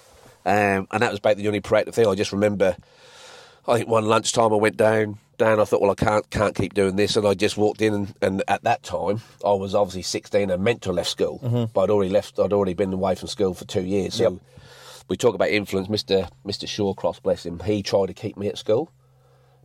Um, 0.46 0.86
and 0.92 1.02
that 1.02 1.10
was 1.10 1.18
about 1.18 1.38
the 1.38 1.48
only 1.48 1.60
proactive 1.60 1.92
thing. 1.94 2.06
I 2.06 2.14
just 2.14 2.32
remember, 2.32 2.76
I 3.68 3.76
think 3.78 3.88
one 3.88 4.04
lunchtime 4.06 4.52
I 4.52 4.56
went 4.56 4.76
down, 4.76 5.18
down. 5.38 5.60
I 5.60 5.64
thought, 5.64 5.80
well, 5.80 5.90
I 5.90 5.94
can't 5.94 6.28
can't 6.30 6.54
keep 6.54 6.74
doing 6.74 6.96
this, 6.96 7.16
and 7.16 7.26
I 7.26 7.34
just 7.34 7.56
walked 7.56 7.82
in, 7.82 7.94
and, 7.94 8.14
and 8.22 8.42
at 8.48 8.62
that 8.64 8.82
time 8.82 9.20
I 9.44 9.52
was 9.52 9.74
obviously 9.74 10.02
16 10.02 10.50
and 10.50 10.64
meant 10.64 10.82
to 10.82 10.88
have 10.90 10.96
left 10.96 11.10
school, 11.10 11.68
but 11.72 11.82
I'd 11.82 11.90
already 11.90 12.10
left. 12.10 12.38
I'd 12.38 12.52
already 12.52 12.74
been 12.74 12.92
away 12.92 13.14
from 13.14 13.28
school 13.28 13.54
for 13.54 13.64
two 13.64 13.82
years. 13.82 14.14
So 14.14 14.24
Mm-hmm. 14.24 14.34
Yep. 14.34 14.42
we 15.08 15.16
talk 15.16 15.34
about 15.34 15.48
influence. 15.50 15.88
Mister 15.88 16.28
Mister 16.44 16.66
Shawcross, 16.66 17.22
bless 17.22 17.44
him, 17.46 17.58
he 17.60 17.82
tried 17.82 18.06
to 18.06 18.14
keep 18.14 18.36
me 18.36 18.48
at 18.48 18.58
school. 18.58 18.90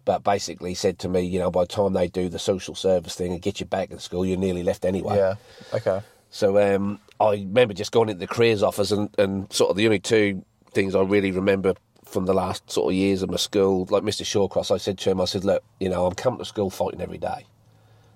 But 0.04 0.24
basically 0.24 0.76
said 0.76 1.00
to 1.00 1.10
me, 1.10 1.22
you 1.22 1.40
know, 1.40 1.50
by 1.50 1.64
the 1.64 1.68
time 1.68 1.94
they 1.94 2.08
do 2.08 2.30
the 2.30 2.38
social 2.38 2.76
service 2.76 3.16
thing 3.16 3.32
and 3.32 3.42
get 3.42 3.60
you 3.60 3.66
back 3.66 3.92
at 3.92 4.02
school, 4.02 4.24
you're 4.24 4.38
nearly 4.38 4.62
left 4.62 4.86
anyway. 4.86 5.16
Yeah. 5.18 5.34
Okay. 5.74 6.02
So 6.30 6.60
um, 6.76 7.00
I 7.20 7.32
remember 7.32 7.74
just 7.74 7.92
going 7.92 8.10
into 8.10 8.20
the 8.20 8.28
careers 8.28 8.62
office 8.62 8.92
and, 8.92 9.10
and 9.18 9.52
sort 9.52 9.72
of 9.72 9.78
the 9.78 9.86
only 9.86 9.98
two 10.00 10.46
things 10.74 10.94
I 10.94 11.02
really 11.02 11.32
remember 11.32 11.74
from 12.16 12.26
the 12.28 12.34
last 12.34 12.72
sort 12.72 12.94
of 12.94 12.96
years 12.96 13.22
of 13.22 13.30
my 13.30 13.36
school, 13.36 13.86
like 13.90 14.02
Mr. 14.02 14.24
Shawcross, 14.24 14.74
I 14.74 14.78
said 14.78 14.98
to 15.00 15.12
him, 15.12 15.20
I 15.20 15.26
said, 15.26 15.44
look, 15.44 15.66
you 15.82 15.90
know, 15.90 16.06
I'm 16.06 16.16
coming 16.16 16.40
to 16.40 16.46
school 16.46 16.70
fighting 16.70 17.02
every 17.02 17.18
day. 17.18 17.46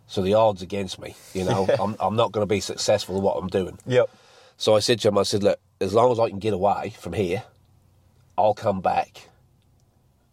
So 0.07 0.21
the 0.21 0.35
odds 0.35 0.61
against 0.61 1.01
me, 1.01 1.17
you 1.33 1.43
know, 1.43 1.67
I'm, 1.79 1.97
I'm 1.99 2.15
not 2.15 2.31
going 2.31 2.41
to 2.43 2.49
be 2.49 2.61
successful 2.61 3.17
at 3.17 3.21
what 3.21 3.35
I'm 3.35 3.49
doing. 3.49 3.77
Yep. 3.85 4.09
So 4.55 4.73
I 4.73 4.79
said 4.79 5.01
to 5.01 5.09
him, 5.09 5.17
I 5.17 5.23
said, 5.23 5.43
look, 5.43 5.59
as 5.81 5.93
long 5.93 6.13
as 6.13 6.17
I 6.17 6.29
can 6.29 6.39
get 6.39 6.53
away 6.53 6.93
from 6.97 7.11
here, 7.11 7.43
I'll 8.37 8.53
come 8.53 8.79
back 8.79 9.27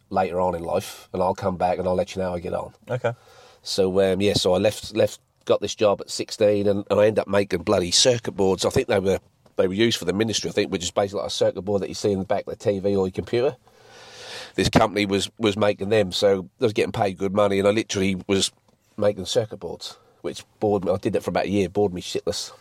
later 0.09 0.39
on 0.39 0.55
in 0.55 0.63
life 0.63 1.09
and 1.11 1.21
I'll 1.21 1.35
come 1.35 1.57
back 1.57 1.77
and 1.77 1.89
I'll 1.89 1.95
let 1.95 2.15
you 2.15 2.21
know 2.21 2.29
how 2.29 2.35
I 2.35 2.39
get 2.39 2.53
on. 2.53 2.73
Okay. 2.89 3.11
So 3.63 4.13
um, 4.13 4.21
yeah, 4.21 4.35
so 4.35 4.53
I 4.53 4.59
left 4.59 4.95
left 4.95 5.19
got 5.43 5.59
this 5.59 5.75
job 5.75 5.99
at 5.99 6.09
sixteen, 6.09 6.67
and, 6.67 6.85
and 6.89 6.99
I 7.01 7.07
ended 7.07 7.19
up 7.19 7.27
making 7.27 7.63
bloody 7.63 7.91
circuit 7.91 8.31
boards. 8.31 8.63
I 8.63 8.69
think 8.69 8.87
they 8.87 8.99
were 8.99 9.19
they 9.57 9.67
were 9.67 9.73
used 9.73 9.97
for 9.97 10.05
the 10.05 10.13
ministry. 10.13 10.49
I 10.49 10.53
think, 10.53 10.71
which 10.71 10.83
is 10.83 10.91
basically 10.91 11.19
like 11.21 11.27
a 11.27 11.31
circuit 11.33 11.63
board 11.63 11.81
that 11.81 11.89
you 11.89 11.95
see 11.95 12.11
in 12.11 12.19
the 12.19 12.25
back 12.25 12.45
of 12.47 12.57
the 12.57 12.65
TV 12.71 12.85
or 12.85 13.07
your 13.07 13.11
computer. 13.11 13.55
This 14.55 14.69
company 14.69 15.05
was 15.05 15.29
was 15.37 15.57
making 15.57 15.89
them, 15.89 16.11
so 16.11 16.49
I 16.59 16.63
was 16.63 16.73
getting 16.73 16.91
paid 16.91 17.17
good 17.17 17.33
money, 17.33 17.59
and 17.59 17.67
I 17.67 17.71
literally 17.71 18.15
was 18.27 18.51
making 18.97 19.25
circuit 19.25 19.57
boards, 19.59 19.97
which 20.21 20.43
bored 20.59 20.85
me. 20.85 20.91
I 20.91 20.97
did 20.97 21.13
that 21.13 21.23
for 21.23 21.29
about 21.29 21.45
a 21.45 21.49
year, 21.49 21.69
bored 21.69 21.93
me 21.93 22.01
shitless, 22.01 22.51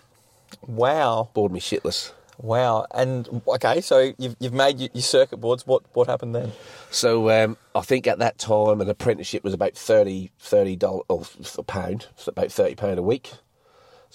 Wow. 0.66 1.30
bored 1.32 1.52
me 1.52 1.60
shitless. 1.60 2.12
Wow. 2.38 2.86
And 2.90 3.40
okay, 3.48 3.80
so 3.80 4.12
you've, 4.18 4.36
you've 4.38 4.52
made 4.52 4.78
your, 4.78 4.90
circuit 5.02 5.38
boards. 5.38 5.66
What 5.66 5.84
what 5.94 6.06
happened 6.06 6.34
then? 6.34 6.52
So 6.90 7.30
um, 7.30 7.56
I 7.74 7.80
think 7.80 8.06
at 8.06 8.18
that 8.18 8.38
time 8.38 8.80
an 8.82 8.90
apprenticeship 8.90 9.42
was 9.42 9.54
about 9.54 9.74
30 9.74 10.30
dollars 10.76 11.04
or 11.08 11.22
a 11.56 11.62
pound, 11.62 12.08
so 12.16 12.30
about 12.30 12.52
thirty 12.52 12.74
pound 12.74 12.98
a 12.98 13.02
week. 13.02 13.32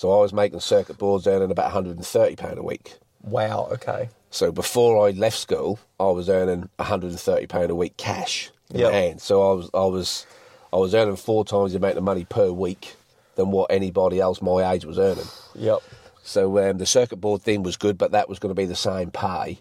So 0.02 0.12
I 0.12 0.20
was 0.20 0.34
making 0.34 0.60
circuit 0.62 0.98
boards 0.98 1.28
earning 1.28 1.52
about 1.52 1.66
130 1.66 2.36
pound 2.36 2.58
a 2.58 2.64
week. 2.64 2.98
Wow. 3.22 3.70
Okay. 3.74 4.10
So 4.32 4.52
before 4.52 5.08
I 5.08 5.12
left 5.12 5.38
school, 5.38 5.78
I 6.00 6.06
was 6.06 6.28
earning 6.28 6.70
130 6.78 7.46
pound 7.46 7.70
a 7.70 7.76
week 7.76 7.98
cash 7.98 8.50
in 8.72 8.80
Yep. 8.80 8.92
hand. 8.94 9.22
So 9.22 9.52
I 9.52 9.54
was 9.54 9.70
I 9.76 9.86
was 9.86 10.26
I 10.74 10.78
was 10.78 10.96
earning 10.96 11.18
four 11.18 11.46
times 11.46 11.74
the 11.74 11.78
amount 11.78 12.00
of 12.00 12.04
money 12.04 12.26
per 12.26 12.52
week 12.52 12.96
than 13.36 13.52
what 13.52 13.72
anybody 13.72 14.20
else 14.20 14.42
my 14.42 14.72
age 14.74 14.86
was 14.86 14.98
earning. 14.98 15.28
Yep. 15.54 15.84
So 16.24 16.58
um, 16.68 16.80
the 16.80 16.88
circuit 16.88 17.18
board 17.18 17.44
thing 17.44 17.62
was 17.62 17.78
good, 17.78 18.00
but 18.00 18.10
that 18.14 18.28
was 18.28 18.40
going 18.40 18.50
to 18.50 18.60
be 18.60 18.66
the 18.66 18.76
same 18.76 19.12
pay, 19.12 19.60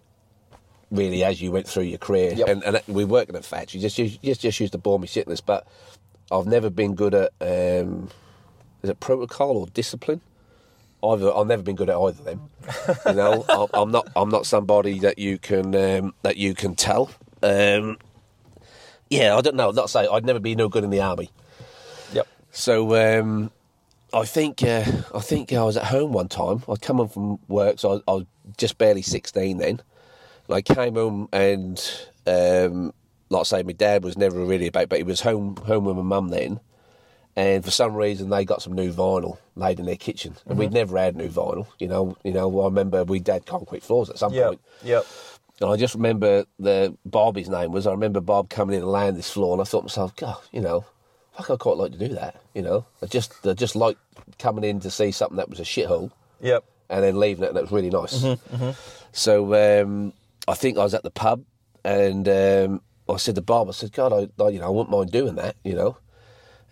really, 0.90 1.22
as 1.22 1.42
you 1.42 1.52
went 1.52 1.68
through 1.68 1.82
your 1.82 1.98
career. 1.98 2.32
Yep. 2.32 2.48
And, 2.48 2.64
and 2.64 2.80
we 2.88 3.04
working 3.04 3.36
at 3.36 3.44
factory, 3.44 3.78
just 3.78 3.96
just 3.98 4.22
just, 4.22 4.40
just 4.40 4.58
used 4.58 4.72
to 4.72 4.78
bore 4.78 4.98
me 4.98 5.06
shitless. 5.06 5.42
But 5.44 5.66
I've 6.32 6.46
never 6.46 6.70
been 6.70 6.94
good 6.94 7.12
at 7.12 7.30
um, 7.42 8.08
is 8.82 8.88
it 8.88 9.00
protocol 9.00 9.58
or 9.58 9.66
discipline. 9.66 10.22
Either 11.02 11.34
I've 11.34 11.46
never 11.46 11.62
been 11.62 11.76
good 11.76 11.90
at 11.90 11.96
either 11.96 12.18
of 12.18 12.24
them. 12.24 12.50
You 13.06 13.14
know, 13.14 13.44
I'm, 13.48 13.68
I'm 13.72 13.90
not 13.90 14.08
I'm 14.14 14.28
not 14.28 14.46
somebody 14.46 14.98
that 15.00 15.18
you 15.18 15.38
can 15.38 15.74
um, 15.74 16.14
that 16.22 16.36
you 16.36 16.54
can 16.54 16.74
tell. 16.74 17.10
Um, 17.42 17.98
yeah, 19.08 19.36
I 19.36 19.40
don't 19.40 19.56
know. 19.56 19.70
Not 19.70 19.90
say 19.90 20.06
I'd 20.06 20.24
never 20.24 20.40
be 20.40 20.54
no 20.54 20.68
good 20.68 20.84
in 20.84 20.90
the 20.90 21.00
army. 21.00 21.30
Yep. 22.12 22.28
So 22.52 23.18
um, 23.20 23.50
I 24.12 24.24
think 24.24 24.62
uh, 24.62 24.84
I 25.14 25.20
think 25.20 25.52
I 25.52 25.62
was 25.62 25.76
at 25.76 25.84
home 25.84 26.12
one 26.12 26.28
time. 26.28 26.62
I'd 26.68 26.82
come 26.82 26.98
home 26.98 27.08
from 27.08 27.38
work, 27.48 27.78
so 27.78 28.02
I, 28.06 28.10
I 28.10 28.14
was 28.14 28.26
just 28.56 28.78
barely 28.78 29.02
sixteen 29.02 29.58
then. 29.58 29.80
And 30.48 30.56
I 30.56 30.62
came 30.62 30.94
home 30.94 31.28
and, 31.32 31.78
um, 32.26 32.92
like 33.28 33.40
I 33.40 33.44
say, 33.44 33.62
my 33.62 33.72
dad 33.72 34.02
was 34.02 34.18
never 34.18 34.44
really 34.44 34.66
about, 34.66 34.88
but 34.88 34.98
he 34.98 35.04
was 35.04 35.20
home 35.20 35.56
home 35.56 35.84
with 35.84 35.96
my 35.96 36.02
mum 36.02 36.28
then. 36.28 36.58
And 37.36 37.64
for 37.64 37.70
some 37.70 37.94
reason, 37.94 38.28
they 38.28 38.44
got 38.44 38.60
some 38.62 38.72
new 38.72 38.92
vinyl 38.92 39.38
laid 39.54 39.78
in 39.78 39.86
their 39.86 39.96
kitchen, 39.96 40.36
and 40.46 40.58
we'd 40.58 40.72
never 40.72 40.98
had 40.98 41.16
new 41.16 41.28
vinyl. 41.28 41.66
You 41.78 41.88
know, 41.88 42.16
you 42.24 42.32
know. 42.32 42.60
I 42.60 42.64
remember 42.64 43.04
we'd 43.04 43.26
had 43.26 43.46
concrete 43.46 43.82
floors 43.84 44.10
at 44.10 44.18
some 44.18 44.32
Yep. 44.32 44.46
point. 44.46 44.60
Yep. 44.82 45.06
And 45.60 45.70
I 45.70 45.76
just 45.76 45.94
remember 45.94 46.44
the 46.58 46.96
Bobby's 47.04 47.48
name 47.48 47.70
was. 47.72 47.86
I 47.86 47.92
remember 47.92 48.20
Bob 48.20 48.48
coming 48.50 48.74
in 48.76 48.82
and 48.82 48.90
laying 48.90 49.14
this 49.14 49.30
floor, 49.30 49.52
and 49.52 49.60
I 49.60 49.64
thought 49.64 49.80
to 49.80 49.84
myself, 49.84 50.16
God, 50.16 50.36
you 50.52 50.60
know, 50.60 50.84
fuck, 51.36 51.50
I'd 51.50 51.58
quite 51.60 51.76
like 51.76 51.92
to 51.92 51.98
do 51.98 52.08
that. 52.14 52.40
You 52.54 52.62
know, 52.62 52.84
I 53.02 53.06
just, 53.06 53.46
I 53.46 53.52
just 53.52 53.76
like 53.76 53.96
coming 54.38 54.64
in 54.64 54.80
to 54.80 54.90
see 54.90 55.10
something 55.12 55.36
that 55.36 55.48
was 55.48 55.60
a 55.60 55.64
shithole 55.64 56.10
Yep. 56.40 56.64
and 56.88 57.04
then 57.04 57.18
leaving 57.20 57.44
it, 57.44 57.50
and 57.50 57.58
it 57.58 57.62
was 57.62 57.70
really 57.72 57.90
nice. 57.90 58.24
So 59.12 59.82
um, 59.82 60.12
I 60.48 60.54
think 60.54 60.78
I 60.78 60.82
was 60.82 60.94
at 60.94 61.02
the 61.02 61.10
pub, 61.10 61.44
and 61.84 62.28
um, 62.28 62.80
I 63.08 63.16
said 63.18 63.34
to 63.36 63.42
Bob, 63.42 63.68
I 63.68 63.72
said, 63.72 63.92
God, 63.92 64.12
I, 64.12 64.42
I, 64.42 64.48
you 64.48 64.60
know, 64.60 64.66
I 64.66 64.70
wouldn't 64.70 64.90
mind 64.90 65.10
doing 65.12 65.34
that. 65.36 65.56
You 65.64 65.74
know, 65.74 65.96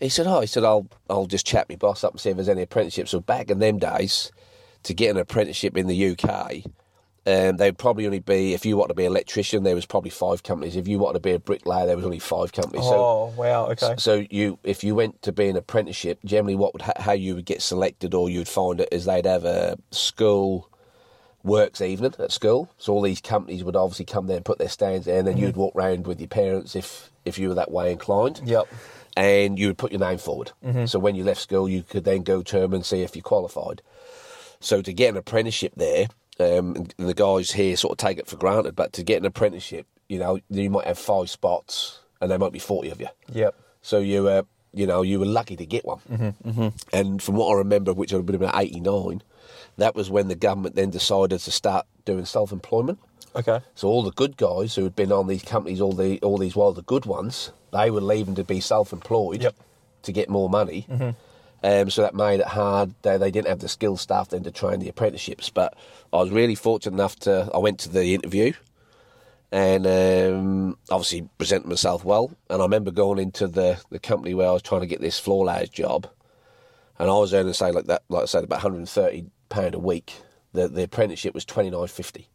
he 0.00 0.08
said, 0.08 0.26
Oh, 0.26 0.40
he 0.40 0.46
said, 0.46 0.64
I'll, 0.64 0.88
I'll 1.10 1.26
just 1.26 1.46
chat 1.46 1.68
my 1.68 1.76
boss 1.76 2.04
up 2.04 2.12
and 2.12 2.20
see 2.20 2.30
if 2.30 2.36
there's 2.36 2.48
any 2.48 2.62
apprenticeships. 2.62 3.10
So 3.10 3.20
back 3.20 3.50
in 3.50 3.58
them 3.58 3.78
days, 3.78 4.30
to 4.84 4.94
get 4.94 5.10
an 5.10 5.16
apprenticeship 5.18 5.76
in 5.76 5.86
the 5.86 6.16
UK. 6.16 6.64
Um, 7.26 7.58
they'd 7.58 7.76
probably 7.76 8.06
only 8.06 8.20
be 8.20 8.54
if 8.54 8.64
you 8.64 8.76
want 8.78 8.88
to 8.88 8.94
be 8.94 9.04
an 9.04 9.12
electrician. 9.12 9.62
There 9.62 9.74
was 9.74 9.84
probably 9.84 10.10
five 10.10 10.42
companies. 10.42 10.76
If 10.76 10.88
you 10.88 10.98
wanted 10.98 11.14
to 11.18 11.20
be 11.28 11.32
a 11.32 11.38
bricklayer, 11.38 11.84
there 11.84 11.96
was 11.96 12.06
only 12.06 12.20
five 12.20 12.52
companies. 12.52 12.86
So 12.86 12.94
Oh 12.94 13.34
wow. 13.36 13.66
Okay. 13.66 13.96
so 13.98 14.24
you, 14.30 14.58
if 14.64 14.82
you 14.82 14.94
went 14.94 15.20
to 15.22 15.32
be 15.32 15.48
an 15.48 15.56
apprenticeship, 15.56 16.20
generally, 16.24 16.54
what 16.54 16.72
would 16.72 16.82
ha- 16.82 16.92
how 16.96 17.12
you 17.12 17.34
would 17.34 17.44
get 17.44 17.60
selected, 17.60 18.14
or 18.14 18.30
you'd 18.30 18.48
find 18.48 18.80
it 18.80 18.88
is 18.92 19.04
they'd 19.04 19.26
have 19.26 19.44
a 19.44 19.76
school 19.90 20.70
works 21.42 21.82
evening 21.82 22.14
at 22.18 22.32
school. 22.32 22.70
So 22.78 22.94
all 22.94 23.02
these 23.02 23.20
companies 23.20 23.62
would 23.62 23.76
obviously 23.76 24.06
come 24.06 24.26
there 24.26 24.36
and 24.36 24.44
put 24.44 24.58
their 24.58 24.68
stands 24.70 25.04
there, 25.04 25.18
and 25.18 25.28
then 25.28 25.36
you'd 25.36 25.56
walk 25.56 25.74
round 25.74 26.06
with 26.06 26.20
your 26.20 26.28
parents 26.28 26.74
if 26.74 27.10
if 27.26 27.38
you 27.38 27.48
were 27.48 27.54
that 27.56 27.70
way 27.70 27.92
inclined. 27.92 28.40
Yep. 28.44 28.68
And 29.18 29.58
you 29.58 29.66
would 29.66 29.78
put 29.78 29.90
your 29.90 30.00
name 30.00 30.18
forward. 30.18 30.52
So 30.86 30.98
when 31.00 31.16
you 31.16 31.24
left 31.24 31.40
school, 31.40 31.68
you 31.68 31.82
could 31.82 32.04
then 32.04 32.22
go 32.22 32.40
to 32.42 32.60
them 32.60 32.72
and 32.72 32.86
see 32.86 33.02
if 33.02 33.16
you 33.16 33.22
qualified. 33.22 33.82
So 34.60 34.80
to 34.80 34.92
get 34.92 35.08
an 35.10 35.16
apprenticeship 35.16 35.72
there, 35.76 36.06
um, 36.38 36.76
and 36.76 36.94
the 36.96 37.14
guys 37.14 37.50
here 37.50 37.76
sort 37.76 37.92
of 37.92 37.98
take 37.98 38.18
it 38.18 38.28
for 38.28 38.36
granted, 38.36 38.76
but 38.76 38.92
to 38.92 39.02
get 39.02 39.18
an 39.18 39.26
apprenticeship, 39.26 39.86
you 40.08 40.20
know, 40.20 40.38
you 40.48 40.70
might 40.70 40.86
have 40.86 40.98
five 40.98 41.28
spots, 41.30 41.98
and 42.20 42.30
there 42.30 42.38
might 42.38 42.52
be 42.52 42.60
forty 42.60 42.90
of 42.90 43.00
you. 43.00 43.08
Yep. 43.32 43.54
So 43.82 43.98
you, 43.98 44.28
uh, 44.28 44.42
you 44.72 44.86
know, 44.86 45.02
you 45.02 45.18
were 45.18 45.26
lucky 45.26 45.56
to 45.56 45.66
get 45.66 45.84
one. 45.84 46.00
Mm-hmm, 46.10 46.68
And 46.92 47.20
from 47.20 47.34
what 47.36 47.52
I 47.52 47.58
remember, 47.58 47.92
which 47.92 48.12
I 48.12 48.16
would 48.16 48.22
have 48.22 48.26
been 48.38 48.48
about 48.48 48.62
'89, 48.62 49.22
that 49.78 49.94
was 49.96 50.10
when 50.10 50.28
the 50.28 50.36
government 50.36 50.76
then 50.76 50.90
decided 50.90 51.40
to 51.40 51.50
start 51.50 51.86
doing 52.04 52.24
self-employment. 52.24 52.98
Okay. 53.38 53.60
So 53.76 53.86
all 53.88 54.02
the 54.02 54.10
good 54.12 54.36
guys 54.36 54.74
who 54.74 54.82
had 54.82 54.96
been 54.96 55.12
on 55.12 55.28
these 55.28 55.42
companies 55.42 55.80
all 55.80 55.92
the 55.92 56.18
all 56.22 56.38
these 56.38 56.56
while 56.56 56.72
the 56.72 56.82
good 56.82 57.06
ones, 57.06 57.52
they 57.72 57.90
were 57.90 58.00
leaving 58.00 58.34
to 58.34 58.44
be 58.44 58.60
self-employed 58.60 59.42
Yep. 59.42 59.54
to 60.02 60.12
get 60.12 60.28
more 60.28 60.50
money. 60.50 60.86
Um, 61.62 61.90
so 61.90 62.02
that 62.02 62.14
made 62.14 62.40
it 62.40 62.46
hard. 62.46 62.94
They, 63.02 63.16
they 63.16 63.30
didn't 63.30 63.48
have 63.48 63.58
the 63.60 63.68
skilled 63.68 63.98
staff 64.00 64.28
then 64.28 64.42
to 64.44 64.50
train 64.50 64.78
the 64.80 64.88
apprenticeships. 64.88 65.50
But 65.50 65.74
I 66.12 66.16
was 66.18 66.30
really 66.30 66.54
fortunate 66.54 66.94
enough 66.94 67.16
to. 67.20 67.50
I 67.54 67.58
went 67.58 67.78
to 67.80 67.88
the 67.88 68.14
interview, 68.14 68.52
and 69.50 69.86
um, 69.86 70.78
obviously 70.90 71.28
presented 71.38 71.68
myself 71.68 72.04
well. 72.04 72.30
And 72.50 72.60
I 72.62 72.64
remember 72.64 72.90
going 72.90 73.18
into 73.18 73.48
the, 73.48 73.80
the 73.90 73.98
company 73.98 74.34
where 74.34 74.48
I 74.48 74.52
was 74.52 74.62
trying 74.62 74.82
to 74.82 74.86
get 74.86 75.00
this 75.00 75.18
floor 75.18 75.44
layers 75.46 75.68
job, 75.68 76.08
and 76.98 77.10
I 77.10 77.14
was 77.14 77.34
earning 77.34 77.52
say 77.54 77.72
like 77.72 77.86
that, 77.86 78.02
like 78.08 78.22
I 78.22 78.26
said, 78.26 78.44
about 78.44 78.62
130 78.62 79.26
pound 79.48 79.74
a 79.74 79.78
week. 79.80 80.14
The 80.52 80.68
the 80.68 80.84
apprenticeship 80.84 81.34
was 81.34 81.44
29.50 81.44 82.26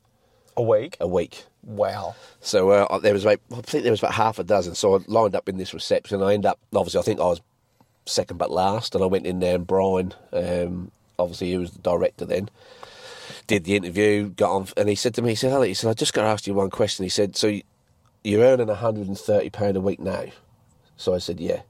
A 0.55 0.62
week. 0.62 0.98
a 1.00 1.07
week. 1.07 1.45
Wow. 1.63 2.15
So 2.41 2.69
uh, 2.72 3.00
there 3.00 3.13
was 3.13 3.24
about, 3.25 3.39
I 3.51 3.62
think 3.62 3.83
there 3.83 3.91
was 3.91 4.01
about 4.01 4.13
half 4.13 4.38
a 4.39 4.43
dozen. 4.43 4.75
So 4.75 4.95
I 4.95 5.00
lined 5.07 5.36
up 5.36 5.48
in 5.50 5.57
this 5.57 5.74
reception. 5.74 6.22
I 6.22 6.33
ended 6.33 6.48
up, 6.48 6.60
obviously, 6.75 7.00
I 7.00 7.03
think 7.03 7.19
I 7.19 7.24
was 7.24 7.41
second 8.05 8.38
but 8.38 8.51
last, 8.51 8.95
and 8.95 9.03
I 9.03 9.07
went 9.07 9.25
in 9.25 9.39
there 9.39 9.55
and 9.55 9.65
Brian, 9.65 10.13
um, 10.33 10.91
obviously 11.17 11.51
he 11.51 11.57
was 11.57 11.72
the 11.72 11.79
director 11.79 12.25
then, 12.25 12.50
did 13.48 13.63
the 13.63 13.75
interview, 13.77 14.29
got 14.29 14.51
on, 14.51 14.67
and 14.77 14.89
he 14.89 14.95
said 14.95 15.13
to 15.15 15.22
me, 15.22 15.29
he 15.29 15.36
said, 15.36 15.51
Elliot, 15.53 15.69
he 15.69 15.74
said, 15.74 15.89
I 15.89 15.93
just 15.93 16.13
got 16.13 16.24
to 16.24 16.27
ask 16.27 16.45
you 16.45 16.53
one 16.53 16.69
question. 16.69 17.03
He 17.03 17.10
said, 17.10 17.36
so 17.36 17.48
you- 17.48 17.63
you're 18.25 18.41
earning 18.43 18.67
£130 18.67 19.75
a 19.75 19.79
week 19.81 20.00
now? 20.00 20.25
So 20.98 21.13
I 21.13 21.17
said, 21.17 21.39
yeah. 21.39 21.62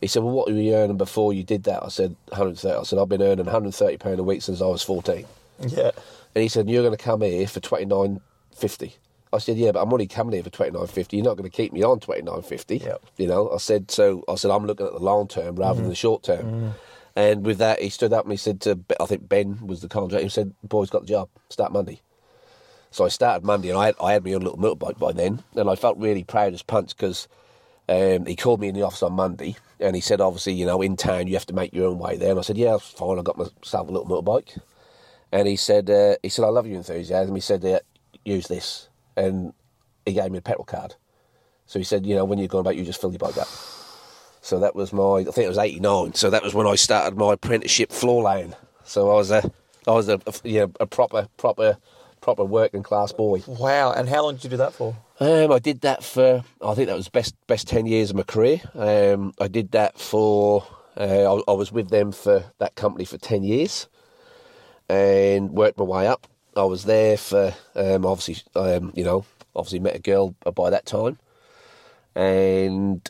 He 0.00 0.06
said, 0.08 0.22
well, 0.22 0.32
what 0.32 0.46
were 0.48 0.54
you 0.54 0.74
earning 0.74 0.96
before 0.98 1.32
you 1.32 1.42
did 1.42 1.64
that? 1.64 1.82
I 1.84 1.88
said, 1.88 2.14
130 2.28 2.78
I 2.78 2.82
said, 2.84 2.98
I've 2.98 3.08
been 3.08 3.22
earning 3.22 3.46
£130 3.46 4.18
a 4.18 4.22
week 4.22 4.42
since 4.42 4.60
I 4.60 4.66
was 4.66 4.82
14. 4.82 5.24
Yeah. 5.68 5.90
And 6.34 6.42
he 6.42 6.48
said, 6.48 6.68
"You're 6.68 6.82
going 6.82 6.94
to 6.96 7.02
come 7.02 7.22
here 7.22 7.46
for 7.46 7.60
twenty 7.60 7.86
nine 8.56 8.60
fifty. 8.60 8.96
I 9.32 9.38
said, 9.38 9.56
"Yeah, 9.56 9.72
but 9.72 9.82
I'm 9.82 9.92
only 9.92 10.06
coming 10.06 10.34
here 10.34 10.44
for 10.44 10.50
twenty 10.50 10.76
nine 10.76 10.86
fifty. 10.86 11.16
You're 11.16 11.24
not 11.24 11.36
going 11.36 11.50
to 11.50 11.56
keep 11.56 11.72
me 11.72 11.82
on 11.82 12.00
twenty 12.00 12.22
nine 12.22 12.42
fifty. 12.42 12.78
Yep. 12.78 13.04
You 13.16 13.26
know." 13.26 13.50
I 13.50 13.58
said, 13.58 13.90
"So 13.90 14.24
I 14.28 14.36
said 14.36 14.50
I'm 14.50 14.66
looking 14.66 14.86
at 14.86 14.92
the 14.92 14.98
long 14.98 15.28
term 15.28 15.56
rather 15.56 15.80
than 15.80 15.88
the 15.88 15.94
short 15.94 16.22
term." 16.22 16.74
And 17.14 17.46
with 17.46 17.58
that, 17.58 17.80
he 17.80 17.88
stood 17.88 18.12
up 18.12 18.24
and 18.24 18.32
he 18.32 18.36
said 18.36 18.60
to 18.62 18.78
I 19.00 19.06
think 19.06 19.28
Ben 19.28 19.66
was 19.66 19.80
the 19.80 19.88
contractor. 19.88 20.24
He 20.24 20.30
said, 20.30 20.54
"Boy's 20.62 20.90
got 20.90 21.02
the 21.02 21.08
job. 21.08 21.28
Start 21.48 21.72
Monday." 21.72 22.00
So 22.90 23.04
I 23.04 23.08
started 23.08 23.44
Monday, 23.44 23.68
and 23.68 23.78
I 23.78 23.86
had, 23.86 23.94
I 24.02 24.12
had 24.12 24.24
my 24.24 24.32
own 24.32 24.42
little 24.42 24.58
motorbike 24.58 24.98
by 24.98 25.12
then, 25.12 25.42
and 25.54 25.68
I 25.68 25.74
felt 25.74 25.98
really 25.98 26.24
proud 26.24 26.54
as 26.54 26.62
punch 26.62 26.96
because 26.96 27.28
um, 27.88 28.24
he 28.24 28.36
called 28.36 28.60
me 28.60 28.68
in 28.68 28.74
the 28.74 28.82
office 28.82 29.02
on 29.02 29.12
Monday, 29.12 29.56
and 29.80 29.94
he 29.94 30.00
said, 30.00 30.20
obviously, 30.20 30.54
you 30.54 30.64
know, 30.64 30.80
in 30.80 30.96
town 30.96 31.26
you 31.26 31.34
have 31.34 31.46
to 31.46 31.54
make 31.54 31.74
your 31.74 31.88
own 31.88 31.98
way 31.98 32.16
there. 32.16 32.30
And 32.30 32.38
I 32.38 32.42
said, 32.42 32.56
yeah, 32.56 32.78
fine. 32.78 33.18
I 33.18 33.22
got 33.22 33.36
myself 33.36 33.88
a 33.88 33.92
little 33.92 34.06
motorbike, 34.06 34.58
and 35.30 35.46
he 35.46 35.56
said, 35.56 35.90
uh, 35.90 36.16
he 36.22 36.30
said, 36.30 36.44
I 36.44 36.48
love 36.48 36.66
your 36.66 36.76
enthusiasm. 36.76 37.34
He 37.34 37.40
said, 37.40 37.64
uh, 37.64 37.80
use 38.26 38.48
this, 38.48 38.88
and 39.16 39.52
he 40.04 40.12
gave 40.12 40.30
me 40.30 40.38
a 40.38 40.42
petrol 40.42 40.64
card. 40.64 40.94
So 41.66 41.78
he 41.78 41.84
said, 41.84 42.06
you 42.06 42.14
know, 42.14 42.24
when 42.24 42.38
you're 42.38 42.48
going 42.48 42.60
about, 42.60 42.76
you 42.76 42.84
just 42.84 43.00
fill 43.00 43.10
your 43.10 43.18
bike 43.18 43.36
up. 43.38 43.48
So 44.40 44.60
that 44.60 44.76
was 44.76 44.92
my, 44.92 45.18
I 45.20 45.24
think 45.24 45.38
it 45.38 45.48
was 45.48 45.58
'89. 45.58 46.14
So 46.14 46.30
that 46.30 46.42
was 46.42 46.54
when 46.54 46.66
I 46.66 46.76
started 46.76 47.18
my 47.18 47.32
apprenticeship 47.32 47.90
floor 47.90 48.22
laying. 48.22 48.54
So 48.84 49.10
I 49.10 49.14
was 49.14 49.30
a, 49.30 49.50
I 49.86 49.90
was 49.90 50.08
a, 50.08 50.20
a 50.26 50.34
yeah, 50.44 50.66
a 50.78 50.86
proper, 50.86 51.28
proper, 51.36 51.78
proper 52.20 52.44
working 52.44 52.82
class 52.82 53.12
boy. 53.12 53.42
Wow. 53.46 53.92
And 53.92 54.08
how 54.08 54.22
long 54.22 54.34
did 54.34 54.44
you 54.44 54.50
do 54.50 54.56
that 54.58 54.72
for? 54.72 54.96
Um, 55.18 55.50
I 55.50 55.58
did 55.58 55.80
that 55.80 56.04
for 56.04 56.44
I 56.60 56.74
think 56.74 56.88
that 56.88 56.96
was 56.96 57.08
best 57.08 57.34
best 57.46 57.66
ten 57.66 57.86
years 57.86 58.10
of 58.10 58.16
my 58.16 58.22
career. 58.22 58.60
Um, 58.74 59.32
I 59.40 59.48
did 59.48 59.72
that 59.72 59.98
for 59.98 60.66
uh, 60.96 61.36
I, 61.36 61.52
I 61.52 61.54
was 61.54 61.72
with 61.72 61.88
them 61.88 62.12
for 62.12 62.44
that 62.58 62.74
company 62.74 63.04
for 63.04 63.16
ten 63.16 63.42
years, 63.42 63.88
and 64.88 65.50
worked 65.50 65.78
my 65.78 65.84
way 65.84 66.06
up. 66.06 66.26
I 66.56 66.64
was 66.64 66.84
there 66.84 67.16
for 67.16 67.54
um, 67.74 68.06
obviously 68.06 68.42
um, 68.54 68.92
you 68.94 69.04
know 69.04 69.24
obviously 69.54 69.78
met 69.78 69.96
a 69.96 70.00
girl 70.00 70.34
by 70.54 70.70
that 70.70 70.86
time, 70.86 71.18
and 72.14 73.08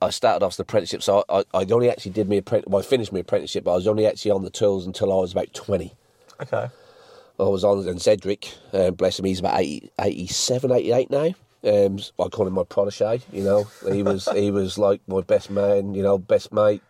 I 0.00 0.10
started 0.10 0.44
off 0.44 0.52
as 0.52 0.58
an 0.58 0.62
apprenticeship. 0.62 1.02
So 1.02 1.24
I, 1.28 1.44
I 1.54 1.64
only 1.70 1.90
actually 1.90 2.12
did 2.12 2.28
my 2.28 2.36
apprentice. 2.36 2.68
Well, 2.68 2.82
I 2.82 2.84
finished 2.84 3.12
my 3.12 3.20
apprenticeship, 3.20 3.64
but 3.64 3.72
I 3.72 3.76
was 3.76 3.86
only 3.86 4.06
actually 4.06 4.32
on 4.32 4.42
the 4.42 4.50
tools 4.50 4.86
until 4.86 5.12
I 5.12 5.16
was 5.16 5.32
about 5.32 5.52
twenty. 5.54 5.94
Okay. 6.40 6.68
I 7.38 7.42
was 7.42 7.64
on, 7.64 7.86
and 7.88 8.00
Cedric, 8.00 8.52
uh, 8.72 8.92
bless 8.92 9.18
him, 9.18 9.24
he's 9.24 9.40
about 9.40 9.58
80, 9.58 9.90
87, 10.00 10.70
88 10.70 11.10
now. 11.10 11.34
Um, 11.64 11.98
I 12.20 12.28
call 12.28 12.46
him 12.46 12.52
my 12.52 12.62
protege. 12.62 13.22
You 13.32 13.42
know, 13.42 13.64
he 13.90 14.02
was 14.02 14.28
he 14.34 14.50
was 14.50 14.78
like 14.78 15.00
my 15.08 15.22
best 15.22 15.50
man. 15.50 15.94
You 15.94 16.02
know, 16.02 16.18
best 16.18 16.52
mate, 16.52 16.82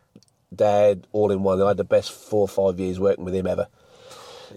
dad, 0.55 1.07
all 1.13 1.31
in 1.31 1.43
one. 1.45 1.63
I 1.63 1.69
had 1.69 1.77
the 1.77 1.85
best 1.85 2.13
four 2.13 2.43
or 2.43 2.49
five 2.49 2.81
years 2.81 2.99
working 2.99 3.25
with 3.25 3.35
him 3.35 3.47
ever. 3.47 3.69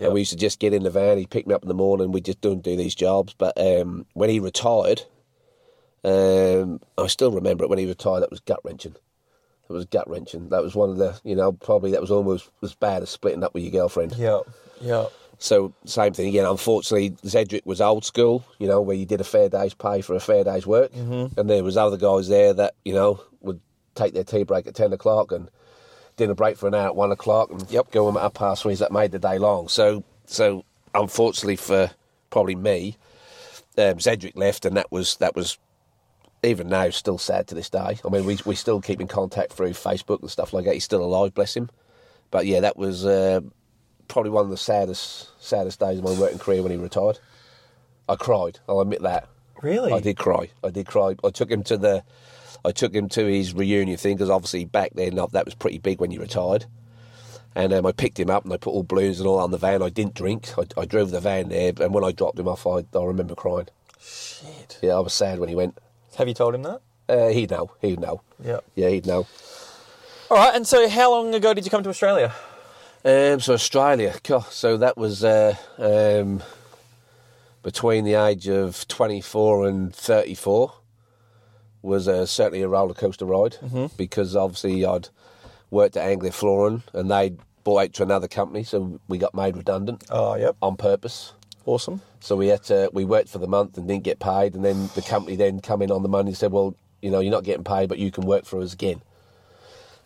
And 0.05 0.13
we 0.13 0.21
used 0.21 0.31
to 0.31 0.37
just 0.37 0.59
get 0.59 0.73
in 0.73 0.83
the 0.83 0.89
van. 0.89 1.17
He'd 1.17 1.29
pick 1.29 1.47
me 1.47 1.53
up 1.53 1.63
in 1.63 1.67
the 1.67 1.73
morning. 1.73 2.11
We 2.11 2.21
just 2.21 2.41
don't 2.41 2.63
do 2.63 2.75
these 2.75 2.95
jobs. 2.95 3.33
But 3.37 3.59
um, 3.59 4.05
when 4.13 4.29
he 4.29 4.39
retired, 4.39 5.03
um, 6.03 6.79
I 6.97 7.07
still 7.07 7.31
remember 7.31 7.63
it. 7.63 7.69
When 7.69 7.79
he 7.79 7.85
retired, 7.85 8.21
that 8.21 8.31
was 8.31 8.39
gut 8.39 8.59
wrenching. 8.63 8.95
It 9.69 9.73
was 9.73 9.85
gut 9.85 10.09
wrenching. 10.09 10.49
That 10.49 10.63
was 10.63 10.75
one 10.75 10.89
of 10.89 10.97
the, 10.97 11.19
you 11.23 11.35
know, 11.35 11.51
probably 11.51 11.91
that 11.91 12.01
was 12.01 12.11
almost 12.11 12.49
as 12.63 12.73
bad 12.75 13.03
as 13.03 13.09
splitting 13.09 13.43
up 13.43 13.53
with 13.53 13.63
your 13.63 13.71
girlfriend. 13.71 14.15
Yeah. 14.17 14.39
Yeah. 14.79 15.07
So 15.39 15.73
same 15.85 16.13
thing 16.13 16.29
again. 16.29 16.45
Unfortunately, 16.45 17.15
Cedric 17.23 17.65
was 17.65 17.81
old 17.81 18.05
school, 18.05 18.45
you 18.59 18.67
know, 18.67 18.81
where 18.81 18.95
you 18.95 19.05
did 19.05 19.21
a 19.21 19.25
fair 19.25 19.49
day's 19.49 19.73
pay 19.73 20.01
for 20.01 20.15
a 20.15 20.19
fair 20.19 20.43
day's 20.43 20.65
work, 20.65 20.91
mm-hmm. 20.93 21.39
and 21.39 21.49
there 21.49 21.63
was 21.63 21.77
other 21.77 21.97
guys 21.97 22.27
there 22.27 22.53
that 22.53 22.73
you 22.83 22.93
know 22.93 23.21
would 23.41 23.61
take 23.93 24.13
their 24.13 24.23
tea 24.23 24.43
break 24.43 24.65
at 24.65 24.73
ten 24.73 24.93
o'clock 24.93 25.31
and 25.31 25.49
dinner 26.17 26.33
break 26.33 26.57
for 26.57 26.67
an 26.67 26.75
hour 26.75 26.87
at 26.87 26.95
one 26.95 27.11
o'clock, 27.11 27.49
and 27.51 27.69
yep, 27.71 27.91
go 27.91 28.05
home 28.05 28.17
at 28.17 28.23
half 28.23 28.33
past 28.33 28.63
three. 28.63 28.75
That 28.75 28.91
made 28.91 29.11
the 29.11 29.19
day 29.19 29.37
long. 29.37 29.67
So 29.69 30.03
so 30.25 30.65
unfortunately 30.93 31.55
for 31.55 31.91
probably 32.29 32.55
me, 32.55 32.97
um, 33.77 33.99
Cedric 33.99 34.35
left, 34.35 34.65
and 34.65 34.75
that 34.77 34.91
was 34.91 35.15
that 35.17 35.35
was 35.35 35.57
even 36.43 36.69
now 36.69 36.89
still 36.89 37.17
sad 37.17 37.47
to 37.47 37.55
this 37.55 37.69
day. 37.69 37.99
I 38.03 38.09
mean, 38.09 38.25
we 38.25 38.37
we 38.45 38.55
still 38.55 38.81
keep 38.81 38.99
in 38.99 39.07
contact 39.07 39.53
through 39.53 39.71
Facebook 39.71 40.21
and 40.21 40.29
stuff 40.29 40.53
like 40.53 40.65
that. 40.65 40.73
He's 40.73 40.83
still 40.83 41.03
alive, 41.03 41.33
bless 41.33 41.55
him. 41.55 41.69
But 42.31 42.45
yeah, 42.45 42.59
that 42.59 42.77
was. 42.77 43.05
Uh, 43.05 43.41
probably 44.07 44.31
one 44.31 44.45
of 44.45 44.49
the 44.49 44.57
saddest 44.57 45.29
saddest 45.43 45.79
days 45.79 45.97
of 45.97 46.03
my 46.03 46.17
working 46.19 46.39
career 46.39 46.63
when 46.63 46.71
he 46.71 46.77
retired. 46.77 47.19
I 48.09 48.15
cried. 48.15 48.59
I'll 48.67 48.79
admit 48.79 49.01
that. 49.01 49.27
Really? 49.61 49.91
I 49.91 49.99
did 49.99 50.17
cry. 50.17 50.49
I 50.63 50.69
did 50.69 50.87
cry. 50.87 51.15
I 51.23 51.29
took 51.29 51.51
him 51.51 51.63
to 51.63 51.77
the, 51.77 52.03
I 52.65 52.71
took 52.71 52.93
him 52.93 53.09
to 53.09 53.25
his 53.25 53.53
reunion 53.53 53.97
thing 53.97 54.15
because 54.15 54.29
obviously 54.29 54.65
back 54.65 54.91
then 54.95 55.17
uh, 55.17 55.27
that 55.27 55.45
was 55.45 55.55
pretty 55.55 55.77
big 55.79 55.99
when 55.99 56.11
you 56.11 56.19
retired. 56.19 56.65
And 57.55 57.73
um, 57.73 57.85
I 57.85 57.91
picked 57.91 58.19
him 58.19 58.29
up 58.29 58.43
and 58.43 58.53
I 58.53 58.57
put 58.57 58.71
all 58.71 58.83
balloons 58.83 59.19
and 59.19 59.27
all 59.27 59.39
on 59.39 59.51
the 59.51 59.57
van. 59.57 59.81
I 59.81 59.89
didn't 59.89 60.13
drink. 60.13 60.49
I, 60.57 60.81
I 60.81 60.85
drove 60.85 61.09
the 61.11 61.19
van 61.19 61.49
there, 61.49 61.73
and 61.79 61.93
when 61.93 62.03
I 62.03 62.11
dropped 62.11 62.37
him 62.37 62.47
off, 62.47 62.67
I, 62.67 62.85
I 62.95 63.03
remember 63.03 63.33
crying. 63.33 63.67
Shit. 63.99 64.77
Yeah, 64.81 64.93
I 64.93 64.99
was 64.99 65.13
sad 65.13 65.39
when 65.39 65.49
he 65.49 65.55
went. 65.55 65.77
Have 66.17 66.27
you 66.27 66.33
told 66.35 66.53
him 66.53 66.63
that? 66.63 66.81
Uh, 67.09 67.29
he'd 67.29 67.49
know. 67.49 67.71
He'd 67.81 67.99
know. 67.99 68.21
Yeah. 68.43 68.59
Yeah, 68.75 68.89
he'd 68.89 69.07
know. 69.07 69.25
All 70.29 70.37
right. 70.37 70.55
And 70.55 70.67
so, 70.67 70.87
how 70.87 71.11
long 71.11 71.33
ago 71.33 71.53
did 71.53 71.65
you 71.65 71.71
come 71.71 71.83
to 71.83 71.89
Australia? 71.89 72.33
Um, 73.05 73.39
so 73.39 73.53
Australia, 73.53 74.13
so 74.49 74.75
that 74.77 74.97
was 74.97 75.23
uh, 75.23 75.55
um, 75.77 76.43
between 77.63 78.03
the 78.03 78.15
age 78.15 78.49
of 78.49 78.87
24 78.87 79.67
and 79.67 79.95
34 79.95 80.73
was 81.87 82.07
uh, 82.07 82.25
certainly 82.25 82.61
a 82.61 82.67
roller 82.67 82.93
coaster 82.93 83.25
ride 83.25 83.57
because 83.97 84.35
obviously 84.35 84.85
I'd 84.85 85.09
worked 85.71 85.97
at 85.97 86.07
Anglia 86.07 86.31
Flooring 86.31 86.83
and 86.93 87.09
they'd 87.09 87.37
bought 87.63 87.83
out 87.83 87.93
to 87.93 88.03
another 88.03 88.27
company, 88.27 88.63
so 88.63 88.99
we 89.07 89.17
got 89.17 89.33
made 89.33 89.57
redundant 89.57 90.03
Oh, 90.09 90.35
yep. 90.35 90.55
on 90.61 90.77
purpose. 90.77 91.33
Awesome. 91.65 92.01
So 92.21 92.35
we 92.37 92.47
had 92.47 92.63
to 92.65 92.89
we 92.93 93.03
worked 93.03 93.29
for 93.29 93.39
the 93.39 93.47
month 93.47 93.77
and 93.77 93.87
didn't 93.87 94.03
get 94.05 94.19
paid, 94.19 94.55
and 94.55 94.63
then 94.63 94.89
the 94.95 95.01
company 95.01 95.35
then 95.35 95.59
come 95.59 95.81
in 95.81 95.91
on 95.91 96.01
the 96.03 96.07
money 96.09 96.29
and 96.29 96.37
said, 96.37 96.51
"Well, 96.53 96.75
you 97.01 97.11
know, 97.11 97.19
you're 97.19 97.31
not 97.31 97.43
getting 97.43 97.65
paid, 97.65 97.89
but 97.89 97.97
you 97.99 98.09
can 98.11 98.25
work 98.25 98.45
for 98.45 98.61
us 98.61 98.73
again." 98.73 99.01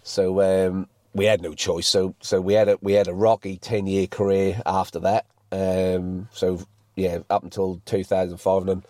So 0.04 0.42
um, 0.42 0.88
we 1.14 1.26
had 1.26 1.42
no 1.42 1.54
choice. 1.54 1.88
So 1.88 2.16
so 2.22 2.42
we 2.42 2.54
had 2.56 2.68
a 2.68 2.78
we 2.82 2.94
had 2.94 3.08
a 3.08 3.14
rocky 3.14 3.58
ten 3.58 3.86
year 3.86 4.08
career 4.08 4.60
after 4.66 5.00
that. 5.02 5.26
Um, 5.52 6.28
so 6.34 6.66
yeah, 6.96 7.20
up 7.30 7.44
until 7.44 7.80
2005, 7.86 8.58
and 8.62 8.70
then 8.70 8.84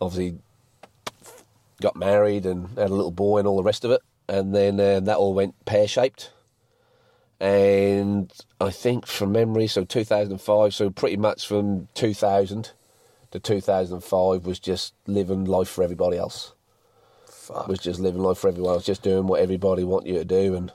obviously 0.00 0.38
got 1.80 1.96
married 1.96 2.46
and 2.46 2.68
had 2.78 2.90
a 2.90 2.94
little 2.94 3.10
boy 3.10 3.38
and 3.38 3.48
all 3.48 3.56
the 3.56 3.62
rest 3.62 3.84
of 3.84 3.90
it, 3.90 4.00
and 4.28 4.54
then 4.54 4.80
um, 4.80 5.04
that 5.04 5.16
all 5.16 5.34
went 5.34 5.64
pear 5.64 5.86
shaped. 5.86 6.30
And 7.38 8.32
I 8.60 8.70
think 8.70 9.06
from 9.06 9.32
memory, 9.32 9.66
so 9.66 9.84
2005, 9.84 10.74
so 10.74 10.90
pretty 10.90 11.16
much 11.16 11.46
from 11.46 11.88
2000 11.94 12.72
to 13.32 13.40
2005 13.40 14.46
was 14.46 14.58
just 14.58 14.94
living 15.06 15.44
life 15.44 15.68
for 15.68 15.82
everybody 15.82 16.16
else 16.16 16.54
Fuck. 17.28 17.68
was 17.68 17.78
just 17.78 18.00
living 18.00 18.22
life 18.22 18.38
for 18.38 18.48
everyone 18.48 18.74
else, 18.74 18.86
just 18.86 19.02
doing 19.02 19.26
what 19.26 19.40
everybody 19.40 19.84
want 19.84 20.06
you 20.06 20.14
to 20.14 20.24
do, 20.24 20.54
and 20.54 20.72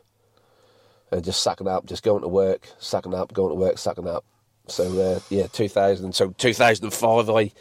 and 1.11 1.23
just 1.25 1.43
sucking 1.43 1.67
up, 1.67 1.85
just 1.85 2.03
going 2.03 2.21
to 2.21 2.27
work, 2.27 2.69
sucking 2.79 3.13
up, 3.13 3.33
going 3.33 3.49
to 3.49 3.55
work, 3.55 3.77
sucking 3.77 4.07
up. 4.07 4.23
So 4.67 4.99
uh, 4.99 5.19
yeah, 5.29 5.47
2000. 5.47 6.13
So 6.13 6.29
2005, 6.37 7.29
I 7.29 7.51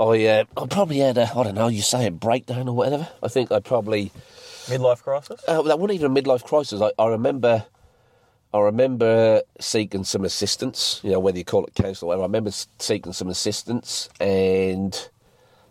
I 0.00 0.26
uh, 0.26 0.44
I 0.56 0.66
probably 0.66 0.98
had 0.98 1.18
a 1.18 1.30
I 1.30 1.42
don't 1.44 1.54
know, 1.54 1.68
you 1.68 1.82
say 1.82 2.06
a 2.06 2.10
breakdown 2.10 2.68
or 2.68 2.74
whatever. 2.76 3.08
I 3.22 3.28
think 3.28 3.52
I 3.52 3.60
probably 3.60 4.12
Midlife 4.66 5.02
crisis? 5.02 5.42
uh, 5.48 5.62
that 5.62 5.78
wasn't 5.78 6.00
even 6.00 6.16
a 6.16 6.22
midlife 6.22 6.44
crisis. 6.44 6.80
I, 6.80 6.92
I 6.98 7.08
remember. 7.08 7.66
I 8.52 8.58
remember 8.58 9.42
seeking 9.60 10.02
some 10.02 10.24
assistance, 10.24 11.00
you 11.04 11.12
know, 11.12 11.20
whether 11.20 11.38
you 11.38 11.44
call 11.44 11.64
it 11.66 11.74
counsel 11.76 12.06
or 12.06 12.08
whatever. 12.08 12.22
I 12.24 12.26
remember 12.26 12.50
seeking 12.80 13.12
some 13.12 13.28
assistance, 13.28 14.08
and 14.18 15.08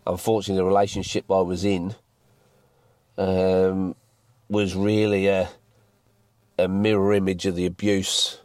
unfortunately, 0.06 0.62
the 0.62 0.64
relationship 0.64 1.30
I 1.30 1.40
was 1.40 1.62
in 1.62 1.94
um, 3.18 3.94
was 4.48 4.74
really 4.74 5.26
a, 5.26 5.50
a 6.58 6.68
mirror 6.68 7.12
image 7.12 7.44
of 7.44 7.54
the 7.54 7.66
abuse 7.66 8.40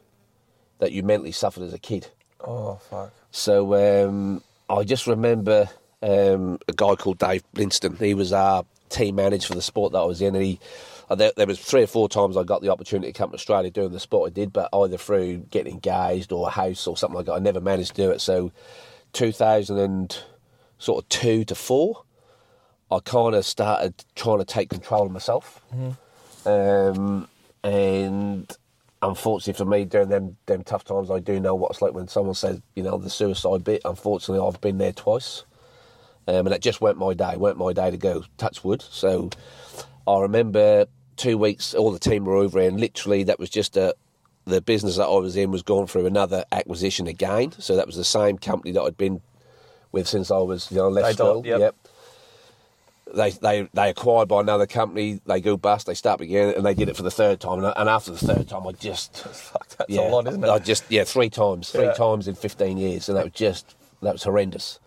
that 0.80 0.92
you 0.92 1.02
mentally 1.02 1.32
suffered 1.32 1.64
as 1.64 1.74
a 1.74 1.80
kid. 1.80 2.10
Oh, 2.46 2.76
fuck. 2.76 3.14
So 3.32 3.76
um, 4.08 4.42
I 4.70 4.84
just 4.84 5.08
remember 5.08 5.70
um, 6.02 6.60
a 6.68 6.74
guy 6.74 6.96
called 6.96 7.18
Dave 7.20 7.44
Blinston. 7.56 7.98
He 8.00 8.14
was 8.14 8.32
our 8.34 8.66
team 8.90 9.16
manager 9.16 9.48
for 9.50 9.56
the 9.56 9.62
sport 9.62 9.94
that 9.94 10.00
I 10.00 10.06
was 10.06 10.22
in, 10.22 10.36
and 10.36 10.44
he. 10.46 10.60
uh, 11.10 11.16
There, 11.16 11.32
there 11.36 11.48
was 11.48 11.60
three 11.60 11.84
or 11.84 11.88
four 11.88 12.08
times 12.10 12.38
I 12.38 12.44
got 12.44 12.62
the 12.62 12.70
opportunity 12.70 13.12
to 13.12 13.18
come 13.18 13.30
to 13.32 13.36
Australia 13.36 13.72
doing 13.72 13.92
the 13.92 14.00
sport 14.00 14.32
I 14.32 14.34
did, 14.34 14.54
but 14.54 14.70
either 14.74 14.98
through 14.98 15.38
getting 15.50 15.74
engaged 15.74 16.32
or 16.32 16.48
a 16.48 16.52
house 16.52 16.88
or 16.88 16.96
something 16.98 17.18
like 17.18 17.26
that, 17.28 17.34
I 17.34 17.40
never 17.40 17.62
managed 17.62 17.96
to 17.96 18.02
do 18.04 18.12
it. 18.12 18.22
So, 18.22 18.52
2000 19.14 19.78
and 19.80 20.18
sort 20.78 21.04
of 21.04 21.10
two 21.10 21.44
to 21.46 21.56
four, 21.56 22.04
I 22.92 23.00
kind 23.00 23.34
of 23.36 23.46
started 23.46 23.94
trying 24.16 24.40
to 24.40 24.46
take 24.46 24.70
control 24.70 25.06
of 25.08 25.12
myself. 25.12 25.62
Um, 26.46 27.28
and 27.64 28.52
unfortunately 29.02 29.58
for 29.58 29.70
me, 29.70 29.86
during 29.86 30.10
them 30.10 30.38
them 30.46 30.64
tough 30.64 30.84
times, 30.84 31.12
I 31.12 31.20
do 31.20 31.40
know 31.40 31.56
what 31.56 31.72
it's 31.72 31.82
like 31.82 31.94
when 31.94 32.08
someone 32.08 32.36
says, 32.36 32.62
you 32.76 32.84
know, 32.84 32.98
the 32.98 33.10
suicide 33.10 33.64
bit. 33.64 33.82
Unfortunately, 33.86 34.46
I've 34.46 34.62
been 34.62 34.78
there 34.78 34.94
twice, 34.94 35.44
um, 36.28 36.46
and 36.48 36.54
it 36.54 36.62
just 36.62 36.82
weren't 36.82 36.98
my 36.98 37.14
day. 37.14 37.36
weren't 37.38 37.58
my 37.58 37.74
day 37.74 37.92
to 37.92 37.98
go. 37.98 38.24
Touch 38.38 38.64
wood. 38.64 38.82
So 38.82 39.30
I 40.08 40.20
remember 40.20 40.86
two 41.18 41.38
weeks, 41.38 41.74
all 41.74 41.92
the 41.92 42.00
team 42.00 42.26
were 42.26 42.36
over, 42.36 42.60
and 42.60 42.80
literally 42.80 43.24
that 43.24 43.40
was 43.40 43.50
just 43.50 43.78
a. 43.78 43.96
The 44.48 44.62
business 44.62 44.98
that 44.98 45.06
I 45.08 45.18
was 45.18 45.36
in 45.36 45.50
was 45.50 45.64
going 45.64 45.88
through 45.88 46.06
another 46.06 46.46
acquisition 46.52 47.08
again, 47.08 47.52
so 47.54 47.76
that 47.78 47.88
was 47.88 47.96
the 47.96 48.04
same 48.04 48.38
company 48.38 48.72
that 48.74 48.82
I'd 48.84 48.96
been 48.96 49.22
with 49.92 50.08
since 50.08 50.30
I 50.30 50.38
was, 50.38 50.70
you 50.70 50.78
know, 50.78 50.88
left 50.90 51.08
school. 51.16 51.42
don't- 51.42 51.46
yep. 51.60 51.76
They, 53.14 53.30
they 53.32 53.70
they 53.74 53.90
acquired 53.92 54.28
by 54.28 54.42
another 54.42 54.66
company. 54.66 55.22
They 55.26 55.40
go 55.40 55.58
bust. 55.58 55.86
They 55.86 55.94
start 55.94 56.22
again, 56.22 56.54
and 56.56 56.66
they 56.66 56.74
did 56.74 56.90
it 56.90 56.98
for 56.98 57.04
the 57.04 57.12
third 57.12 57.40
time. 57.40 57.64
And, 57.64 57.74
and 57.78 57.88
after 57.88 58.12
the 58.12 58.18
third 58.18 58.48
time, 58.50 58.66
I 58.68 58.72
just 58.72 59.16
Fuck, 59.34 59.68
that's 59.78 59.90
yeah, 59.90 60.02
a 60.02 60.10
lot, 60.10 60.28
isn't 60.28 60.44
it? 60.44 60.50
I 60.50 60.58
just 60.60 60.84
yeah, 60.90 61.04
three 61.04 61.30
times, 61.30 61.70
three 61.70 61.86
Yeah. 61.86 61.94
times 61.94 62.28
in 62.28 62.34
fifteen 62.36 62.78
years, 62.78 63.08
and 63.08 63.18
that 63.18 63.26
was 63.26 63.34
just 63.34 63.76
that 64.02 64.14
was 64.14 64.24
horrendous. 64.24 64.80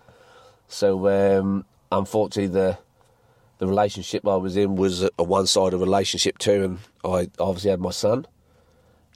So 0.67 1.09
um, 1.09 1.65
unfortunately, 1.93 2.49
the 2.49 2.79
the 3.59 3.67
relationship 3.69 4.27
I 4.27 4.37
was 4.37 4.57
in 4.57 4.75
was 4.77 5.03
a, 5.05 5.11
a 5.19 5.23
one-sided 5.23 5.79
relationship 5.79 6.39
too, 6.39 6.65
and 6.65 6.79
I 7.05 7.29
obviously 7.39 7.71
had 7.71 7.81
my 7.81 7.91
son, 7.91 8.27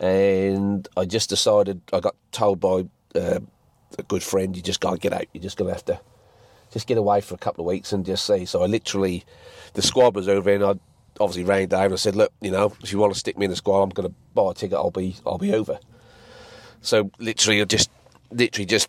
and 0.00 0.88
I 0.96 1.04
just 1.04 1.28
decided 1.28 1.80
I 1.92 2.00
got 2.00 2.14
told 2.30 2.60
by 2.60 2.86
uh, 3.14 3.40
a 3.98 4.02
good 4.08 4.22
friend, 4.22 4.56
you 4.56 4.62
just 4.62 4.80
got 4.80 4.92
to 4.92 4.98
get 4.98 5.12
out. 5.12 5.26
You're 5.32 5.42
just 5.42 5.58
to 5.58 5.66
have 5.66 5.84
to 5.86 6.00
just 6.72 6.86
get 6.86 6.98
away 6.98 7.20
for 7.20 7.34
a 7.34 7.38
couple 7.38 7.64
of 7.64 7.68
weeks 7.68 7.92
and 7.92 8.04
just 8.04 8.26
see. 8.26 8.44
So 8.44 8.62
I 8.62 8.66
literally, 8.66 9.24
the 9.74 9.82
squad 9.82 10.14
was 10.14 10.28
over, 10.28 10.50
and 10.50 10.64
I 10.64 10.74
obviously 11.20 11.44
rang 11.44 11.68
Dave 11.68 11.86
and 11.86 11.92
I 11.92 11.96
said, 11.96 12.16
look, 12.16 12.32
you 12.40 12.50
know, 12.50 12.74
if 12.82 12.92
you 12.92 12.98
want 12.98 13.12
to 13.12 13.18
stick 13.18 13.38
me 13.38 13.44
in 13.44 13.50
the 13.50 13.56
squad, 13.56 13.82
I'm 13.82 13.90
going 13.90 14.08
to 14.08 14.14
buy 14.34 14.50
a 14.50 14.54
ticket. 14.54 14.76
I'll 14.76 14.90
be 14.90 15.16
I'll 15.26 15.38
be 15.38 15.54
over. 15.54 15.78
So 16.80 17.10
literally, 17.18 17.60
I 17.60 17.64
just 17.64 17.90
literally 18.30 18.66
just 18.66 18.88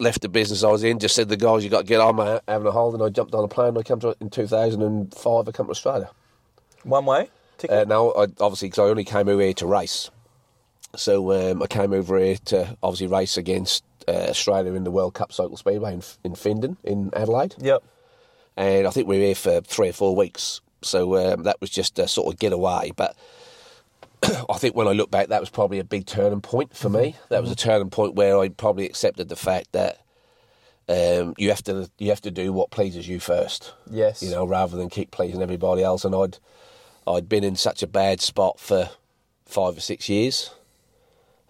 left 0.00 0.22
the 0.22 0.28
business 0.28 0.64
I 0.64 0.68
was 0.68 0.82
in. 0.82 0.98
Just 0.98 1.14
said 1.14 1.28
the 1.28 1.36
guys, 1.36 1.62
you 1.62 1.70
got 1.70 1.80
to 1.80 1.86
get 1.86 2.00
on. 2.00 2.18
I'm 2.18 2.40
having 2.48 2.66
a 2.66 2.72
hold, 2.72 2.94
and 2.94 3.02
I 3.02 3.08
jumped 3.08 3.34
on 3.34 3.44
a 3.44 3.48
plane. 3.48 3.68
And 3.68 3.78
I 3.78 3.82
come 3.82 4.00
to 4.00 4.16
in 4.20 4.30
2005. 4.30 5.48
I 5.48 5.52
come 5.52 5.66
to 5.66 5.70
Australia. 5.70 6.10
One 6.82 7.06
way 7.06 7.30
ticket. 7.58 7.76
Uh, 7.76 7.84
now, 7.84 8.10
I, 8.10 8.26
obviously, 8.40 8.68
because 8.68 8.80
I 8.80 8.90
only 8.90 9.04
came 9.04 9.28
over 9.28 9.42
here 9.42 9.54
to 9.54 9.66
race. 9.66 10.10
So 10.96 11.32
um, 11.32 11.62
I 11.62 11.66
came 11.66 11.92
over 11.92 12.18
here 12.18 12.36
to 12.46 12.76
obviously 12.82 13.08
race 13.08 13.36
against 13.36 13.84
uh, 14.08 14.26
Australia 14.30 14.72
in 14.74 14.84
the 14.84 14.90
World 14.90 15.14
Cup 15.14 15.32
Cycle 15.32 15.56
Speedway 15.56 15.94
in, 15.94 16.02
in 16.22 16.32
Findon, 16.34 16.76
in 16.84 17.10
Adelaide. 17.14 17.54
yep. 17.58 17.82
And 18.56 18.86
I 18.86 18.90
think 18.90 19.08
we 19.08 19.18
were 19.18 19.24
here 19.24 19.34
for 19.34 19.60
three 19.62 19.88
or 19.88 19.92
four 19.92 20.14
weeks. 20.14 20.60
So 20.82 21.16
um, 21.16 21.42
that 21.42 21.60
was 21.60 21.70
just 21.70 21.98
a 21.98 22.06
sort 22.06 22.32
of 22.32 22.38
getaway. 22.38 22.92
But 22.94 23.16
I 24.22 24.58
think 24.58 24.76
when 24.76 24.86
I 24.86 24.92
look 24.92 25.10
back, 25.10 25.28
that 25.28 25.40
was 25.40 25.50
probably 25.50 25.80
a 25.80 25.84
big 25.84 26.06
turning 26.06 26.40
point 26.40 26.76
for 26.76 26.88
me. 26.88 27.16
That 27.30 27.42
was 27.42 27.50
a 27.50 27.56
turning 27.56 27.90
point 27.90 28.14
where 28.14 28.38
I 28.38 28.48
probably 28.50 28.86
accepted 28.86 29.28
the 29.28 29.36
fact 29.36 29.72
that 29.72 29.98
um, 30.88 31.34
you 31.38 31.48
have 31.48 31.62
to 31.64 31.90
you 31.98 32.10
have 32.10 32.20
to 32.20 32.30
do 32.30 32.52
what 32.52 32.70
pleases 32.70 33.08
you 33.08 33.18
first 33.18 33.72
Yes. 33.90 34.22
you 34.22 34.30
know, 34.30 34.44
rather 34.44 34.76
than 34.76 34.90
keep 34.90 35.10
pleasing 35.10 35.42
everybody 35.42 35.82
else. 35.82 36.04
And 36.04 36.14
I'd 36.14 36.38
I'd 37.06 37.28
been 37.28 37.44
in 37.44 37.56
such 37.56 37.82
a 37.82 37.86
bad 37.86 38.20
spot 38.20 38.60
for 38.60 38.90
five 39.46 39.76
or 39.76 39.80
six 39.80 40.08
years. 40.08 40.50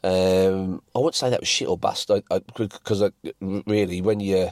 Um, 0.04 0.82
I 0.94 0.98
wouldn't 0.98 1.14
say 1.14 1.30
that 1.30 1.40
was 1.40 1.48
shit 1.48 1.66
or 1.66 1.78
bust, 1.78 2.10
because 2.56 3.02
I, 3.02 3.10
really, 3.40 4.02
when 4.02 4.20
you 4.20 4.50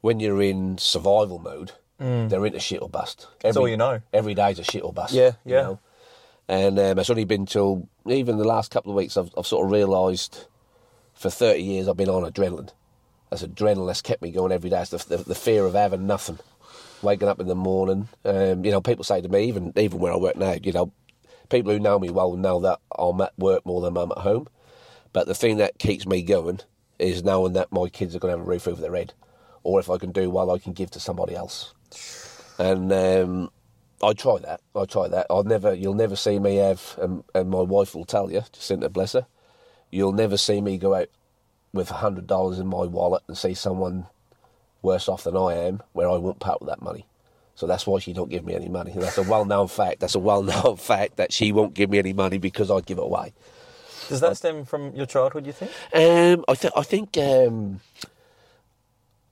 when 0.00 0.18
you're 0.20 0.42
in 0.42 0.78
survival 0.78 1.38
mode, 1.38 1.72
they're 1.98 2.44
into 2.44 2.58
shit 2.58 2.82
or 2.82 2.88
bust. 2.88 3.28
That's 3.40 3.56
all 3.56 3.68
you 3.68 3.76
know. 3.76 4.00
Every 4.12 4.34
day's 4.34 4.58
a 4.58 4.64
shit 4.64 4.82
or 4.82 4.92
bust. 4.92 5.14
Yeah, 5.14 5.32
you 5.44 5.54
yeah. 5.54 5.62
know? 5.62 5.80
And 6.48 6.78
um, 6.78 6.98
it's 6.98 7.08
only 7.08 7.24
been 7.24 7.46
till 7.46 7.88
even 8.06 8.36
the 8.36 8.44
last 8.44 8.70
couple 8.70 8.90
of 8.90 8.96
weeks 8.96 9.16
I've, 9.16 9.30
I've 9.38 9.46
sort 9.46 9.64
of 9.64 9.70
realised 9.70 10.46
for 11.14 11.30
30 11.30 11.62
years 11.62 11.88
I've 11.88 11.96
been 11.96 12.10
on 12.10 12.30
adrenaline. 12.30 12.70
That's 13.30 13.42
adrenaline 13.42 13.86
that's 13.86 14.02
kept 14.02 14.22
me 14.22 14.30
going 14.30 14.52
every 14.52 14.70
day. 14.70 14.82
It's 14.82 14.90
the, 14.90 15.16
the, 15.16 15.24
the 15.24 15.34
fear 15.34 15.64
of 15.64 15.74
having 15.74 16.06
nothing. 16.06 16.38
Waking 17.00 17.28
up 17.28 17.40
in 17.40 17.46
the 17.46 17.54
morning. 17.54 18.08
Um, 18.24 18.64
you 18.64 18.70
know, 18.70 18.80
people 18.80 19.04
say 19.04 19.20
to 19.20 19.28
me, 19.28 19.44
even 19.44 19.72
even 19.76 19.98
where 19.98 20.12
I 20.12 20.16
work 20.16 20.36
now, 20.36 20.56
you 20.62 20.72
know, 20.72 20.92
people 21.48 21.72
who 21.72 21.78
know 21.78 21.98
me 21.98 22.10
well 22.10 22.36
know 22.36 22.60
that 22.60 22.80
I'm 22.98 23.20
at 23.20 23.38
work 23.38 23.64
more 23.64 23.80
than 23.80 23.96
I'm 23.96 24.10
at 24.10 24.18
home. 24.18 24.48
But 25.14 25.28
the 25.28 25.34
thing 25.34 25.56
that 25.58 25.78
keeps 25.78 26.06
me 26.06 26.22
going 26.22 26.60
is 26.98 27.24
knowing 27.24 27.54
that 27.54 27.72
my 27.72 27.88
kids 27.88 28.14
are 28.14 28.18
going 28.18 28.32
to 28.34 28.38
have 28.38 28.46
a 28.46 28.50
roof 28.50 28.68
over 28.68 28.82
their 28.82 28.96
head. 28.96 29.14
Or 29.62 29.80
if 29.80 29.88
I 29.88 29.96
can 29.96 30.12
do 30.12 30.28
well, 30.28 30.50
I 30.50 30.58
can 30.58 30.74
give 30.74 30.90
to 30.90 31.00
somebody 31.00 31.34
else. 31.36 31.72
And 32.58 32.92
um, 32.92 33.50
I 34.02 34.12
try 34.12 34.38
that. 34.40 34.60
I 34.76 34.84
try 34.84 35.08
that. 35.08 35.26
I'll 35.30 35.44
never. 35.44 35.72
You'll 35.72 35.94
never 35.94 36.16
see 36.16 36.38
me 36.38 36.56
have, 36.56 36.98
and, 37.00 37.24
and 37.34 37.48
my 37.48 37.62
wife 37.62 37.94
will 37.94 38.04
tell 38.04 38.30
you, 38.30 38.42
Jacinta 38.52 38.90
bless 38.90 39.14
her. 39.14 39.26
You'll 39.90 40.12
never 40.12 40.36
see 40.36 40.60
me 40.60 40.76
go 40.76 40.94
out 40.94 41.08
with 41.72 41.90
a 41.90 41.94
hundred 41.94 42.26
dollars 42.26 42.58
in 42.58 42.66
my 42.66 42.84
wallet 42.84 43.22
and 43.28 43.38
see 43.38 43.54
someone 43.54 44.06
worse 44.82 45.08
off 45.08 45.24
than 45.24 45.36
I 45.36 45.54
am, 45.54 45.82
where 45.92 46.10
I 46.10 46.16
won't 46.16 46.40
part 46.40 46.60
with 46.60 46.68
that 46.68 46.82
money. 46.82 47.06
So 47.54 47.66
that's 47.66 47.86
why 47.86 48.00
she 48.00 48.12
don't 48.12 48.30
give 48.30 48.44
me 48.44 48.54
any 48.54 48.68
money. 48.68 48.92
And 48.92 49.02
that's 49.02 49.18
a 49.18 49.22
well-known 49.22 49.68
fact. 49.68 50.00
That's 50.00 50.16
a 50.16 50.20
well-known 50.20 50.76
fact 50.78 51.16
that 51.16 51.32
she 51.32 51.52
won't 51.52 51.74
give 51.74 51.90
me 51.90 51.98
any 51.98 52.12
money 52.12 52.38
because 52.38 52.70
I 52.70 52.80
give 52.80 52.98
it 52.98 53.04
away. 53.04 53.32
Does 54.08 54.20
that 54.20 54.36
stem 54.36 54.64
from 54.64 54.94
your 54.94 55.06
childhood? 55.06 55.46
You 55.46 55.52
think? 55.52 55.70
Um, 55.92 56.44
I, 56.48 56.54
th- 56.54 56.72
I 56.76 56.82
think 56.82 57.16
um, 57.18 57.80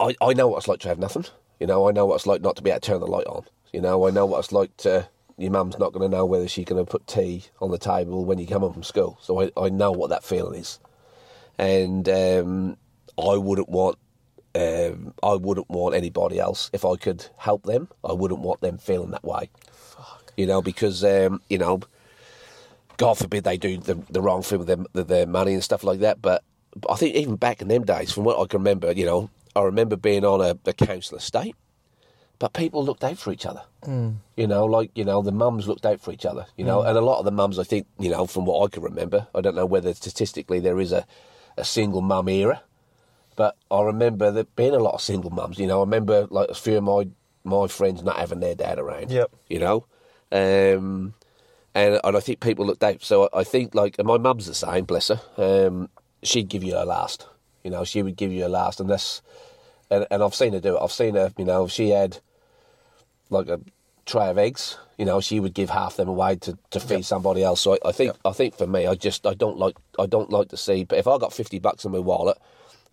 I, 0.00 0.14
I 0.20 0.32
know 0.32 0.48
what 0.48 0.58
it's 0.58 0.68
like 0.68 0.80
to 0.80 0.88
have 0.88 0.98
nothing. 0.98 1.26
You 1.60 1.66
know, 1.66 1.88
I 1.88 1.92
know 1.92 2.06
what 2.06 2.16
it's 2.16 2.26
like 2.26 2.40
not 2.42 2.56
to 2.56 2.62
be 2.62 2.70
able 2.70 2.80
to 2.80 2.86
turn 2.86 3.00
the 3.00 3.06
light 3.06 3.26
on. 3.26 3.44
You 3.72 3.80
know, 3.80 4.06
I 4.06 4.10
know 4.10 4.26
what 4.26 4.40
it's 4.40 4.52
like 4.52 4.76
to. 4.78 5.08
Your 5.38 5.50
mum's 5.50 5.78
not 5.78 5.92
going 5.92 6.08
to 6.08 6.14
know 6.14 6.26
whether 6.26 6.46
she's 6.46 6.66
going 6.66 6.84
to 6.84 6.90
put 6.90 7.06
tea 7.06 7.44
on 7.60 7.70
the 7.70 7.78
table 7.78 8.24
when 8.24 8.38
you 8.38 8.46
come 8.46 8.62
home 8.62 8.74
from 8.74 8.82
school. 8.82 9.18
So 9.22 9.40
I, 9.40 9.50
I 9.56 9.70
know 9.70 9.90
what 9.90 10.10
that 10.10 10.24
feeling 10.24 10.60
is, 10.60 10.78
and 11.58 12.08
um, 12.08 12.76
I 13.18 13.36
wouldn't 13.36 13.68
want. 13.68 13.98
Um, 14.54 15.14
I 15.22 15.34
wouldn't 15.34 15.70
want 15.70 15.94
anybody 15.94 16.38
else 16.38 16.68
if 16.74 16.84
I 16.84 16.96
could 16.96 17.26
help 17.38 17.62
them. 17.62 17.88
I 18.04 18.12
wouldn't 18.12 18.40
want 18.40 18.60
them 18.60 18.76
feeling 18.76 19.10
that 19.12 19.24
way. 19.24 19.48
Fuck. 19.72 20.34
You 20.36 20.46
know, 20.46 20.60
because 20.60 21.02
um, 21.02 21.40
you 21.48 21.56
know, 21.56 21.80
God 22.96 23.18
forbid 23.18 23.44
they 23.44 23.56
do 23.56 23.78
the, 23.78 23.94
the 24.10 24.22
wrong 24.22 24.42
thing 24.42 24.58
with 24.58 24.68
their, 24.68 24.78
with 24.92 25.08
their 25.08 25.26
money 25.26 25.54
and 25.54 25.64
stuff 25.64 25.84
like 25.84 26.00
that. 26.00 26.22
But, 26.22 26.42
I 26.88 26.96
think 26.96 27.14
even 27.16 27.36
back 27.36 27.60
in 27.60 27.68
them 27.68 27.84
days, 27.84 28.12
from 28.12 28.24
what 28.24 28.38
I 28.40 28.46
can 28.46 28.60
remember, 28.60 28.92
you 28.92 29.04
know, 29.04 29.28
I 29.54 29.62
remember 29.62 29.96
being 29.96 30.24
on 30.24 30.40
a, 30.40 30.56
a 30.64 30.72
council 30.72 31.18
estate, 31.18 31.54
but 32.38 32.54
people 32.54 32.82
looked 32.82 33.04
out 33.04 33.18
for 33.18 33.30
each 33.30 33.44
other. 33.44 33.62
Mm. 33.82 34.16
You 34.36 34.46
know, 34.46 34.64
like, 34.64 34.90
you 34.94 35.04
know, 35.04 35.20
the 35.20 35.32
mums 35.32 35.68
looked 35.68 35.84
out 35.84 36.00
for 36.00 36.12
each 36.12 36.24
other, 36.24 36.46
you 36.56 36.64
know, 36.64 36.80
and 36.82 36.96
a 36.96 37.02
lot 37.02 37.18
of 37.18 37.24
the 37.26 37.30
mums, 37.30 37.58
I 37.58 37.64
think, 37.64 37.86
you 37.98 38.08
know, 38.08 38.26
from 38.26 38.46
what 38.46 38.64
I 38.64 38.68
can 38.68 38.82
remember, 38.82 39.26
I 39.34 39.42
don't 39.42 39.54
know 39.54 39.66
whether 39.66 39.92
statistically 39.92 40.60
there 40.60 40.80
is 40.80 40.92
a, 40.92 41.06
a 41.58 41.64
single 41.64 42.00
mum 42.00 42.28
era, 42.28 42.62
but 43.36 43.56
I 43.70 43.82
remember 43.82 44.30
there 44.30 44.44
being 44.56 44.74
a 44.74 44.78
lot 44.78 44.94
of 44.94 45.02
single 45.02 45.30
mums, 45.30 45.58
you 45.58 45.66
know, 45.66 45.80
I 45.80 45.84
remember 45.84 46.26
like 46.30 46.48
a 46.48 46.54
few 46.54 46.78
of 46.78 46.84
my, 46.84 47.08
my 47.44 47.66
friends 47.66 48.02
not 48.02 48.16
having 48.16 48.40
their 48.40 48.54
dad 48.54 48.78
around, 48.78 49.10
Yep. 49.10 49.30
you 49.48 49.58
know, 49.58 49.84
um, 50.32 51.12
and 51.74 52.00
and 52.04 52.16
I 52.16 52.20
think 52.20 52.40
people 52.40 52.66
looked 52.66 52.84
out. 52.84 53.02
So 53.02 53.28
I, 53.32 53.40
I 53.40 53.44
think 53.44 53.74
like 53.74 53.96
and 53.98 54.06
my 54.06 54.18
mum's 54.18 54.46
the 54.46 54.54
same, 54.54 54.84
bless 54.84 55.08
her. 55.08 55.20
Um, 55.36 55.88
she'd 56.22 56.48
give 56.48 56.62
you 56.62 56.74
her 56.74 56.84
last, 56.84 57.26
you 57.64 57.70
know. 57.70 57.84
She 57.84 58.02
would 58.02 58.16
give 58.16 58.32
you 58.32 58.42
her 58.42 58.48
last, 58.48 58.80
and 58.80 58.90
that's 58.90 59.22
and 59.90 60.06
and 60.10 60.22
I've 60.22 60.34
seen 60.34 60.52
her 60.52 60.60
do 60.60 60.76
it. 60.76 60.80
I've 60.80 60.92
seen 60.92 61.14
her, 61.14 61.32
you 61.36 61.44
know. 61.44 61.64
If 61.64 61.70
she 61.72 61.90
had 61.90 62.18
like 63.30 63.48
a 63.48 63.60
tray 64.04 64.28
of 64.28 64.38
eggs, 64.38 64.78
you 64.98 65.04
know, 65.04 65.20
she 65.20 65.40
would 65.40 65.54
give 65.54 65.70
half 65.70 65.96
them 65.96 66.08
away 66.08 66.36
to, 66.36 66.58
to 66.70 66.80
feed 66.80 67.04
somebody 67.04 67.42
else. 67.42 67.60
So 67.60 67.74
I, 67.74 67.88
I 67.88 67.92
think 67.92 68.14
I 68.24 68.32
think 68.32 68.56
for 68.56 68.66
me, 68.66 68.86
I 68.86 68.94
just 68.94 69.26
I 69.26 69.34
don't 69.34 69.58
like 69.58 69.76
I 69.98 70.06
don't 70.06 70.30
like 70.30 70.48
to 70.48 70.56
see. 70.56 70.84
But 70.84 70.98
if 70.98 71.06
I 71.06 71.18
got 71.18 71.32
fifty 71.32 71.58
bucks 71.58 71.84
in 71.84 71.92
my 71.92 71.98
wallet, 71.98 72.38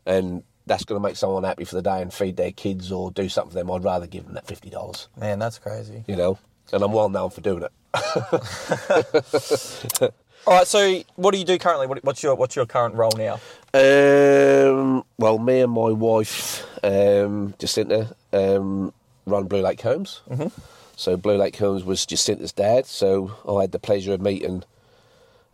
and 0.06 0.44
that's 0.66 0.86
going 0.86 1.02
to 1.02 1.08
make 1.08 1.16
someone 1.16 1.44
happy 1.44 1.66
for 1.66 1.76
the 1.76 1.82
day 1.82 2.02
and 2.02 2.14
feed 2.14 2.38
their 2.38 2.52
kids 2.52 2.92
or 2.92 3.12
do 3.12 3.28
something 3.28 3.52
for 3.52 3.58
them, 3.58 3.72
I'd 3.72 3.84
rather 3.84 4.08
give 4.08 4.26
them 4.26 4.36
that 4.36 4.48
fifty 4.48 4.70
dollars. 4.70 5.08
Man, 5.18 5.40
that's 5.40 5.60
crazy. 5.60 6.04
You 6.08 6.16
know, 6.16 6.40
and 6.72 6.84
I'm 6.84 6.94
well 6.94 7.10
known 7.10 7.30
for 7.32 7.42
doing 7.42 7.64
it. 7.64 7.72
All 10.48 10.58
right. 10.58 10.68
So, 10.68 11.02
what 11.16 11.32
do 11.32 11.40
you 11.40 11.46
do 11.46 11.58
currently? 11.58 11.88
What, 11.88 12.04
what's 12.04 12.24
your 12.24 12.36
What's 12.36 12.56
your 12.56 12.66
current 12.66 12.96
role 12.96 13.12
now? 13.18 13.40
Um, 13.74 15.04
well, 15.18 15.38
me 15.38 15.62
and 15.62 15.72
my 15.72 15.92
wife, 15.92 16.66
um, 16.84 17.54
Jacinta, 17.60 18.16
um, 18.34 18.94
run 19.26 19.46
Blue 19.46 19.62
Lake 19.62 19.82
Homes. 19.82 20.22
Mm-hmm. 20.30 20.48
So 20.96 21.18
Blue 21.18 21.38
Lake 21.38 21.56
Homes 21.56 21.84
was 21.84 22.06
Jacinta's 22.06 22.52
dad. 22.52 22.86
So 22.86 23.36
I 23.48 23.62
had 23.62 23.72
the 23.72 23.80
pleasure 23.80 24.14
of 24.14 24.22
meeting, 24.22 24.64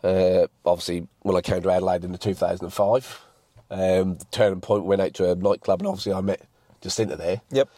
uh, 0.03 0.47
obviously, 0.65 1.07
when 1.21 1.35
I 1.35 1.41
came 1.41 1.61
to 1.61 1.71
Adelaide 1.71 2.03
in 2.03 2.11
the 2.11 2.17
2005. 2.17 3.21
Um, 3.69 4.15
the 4.15 4.25
turning 4.31 4.61
point 4.61 4.85
went 4.85 5.01
out 5.01 5.13
to 5.15 5.31
a 5.31 5.35
nightclub, 5.35 5.81
and 5.81 5.87
obviously 5.87 6.13
I 6.13 6.21
met 6.21 6.41
Jacinta 6.81 7.15
there. 7.15 7.41
Yep. 7.51 7.69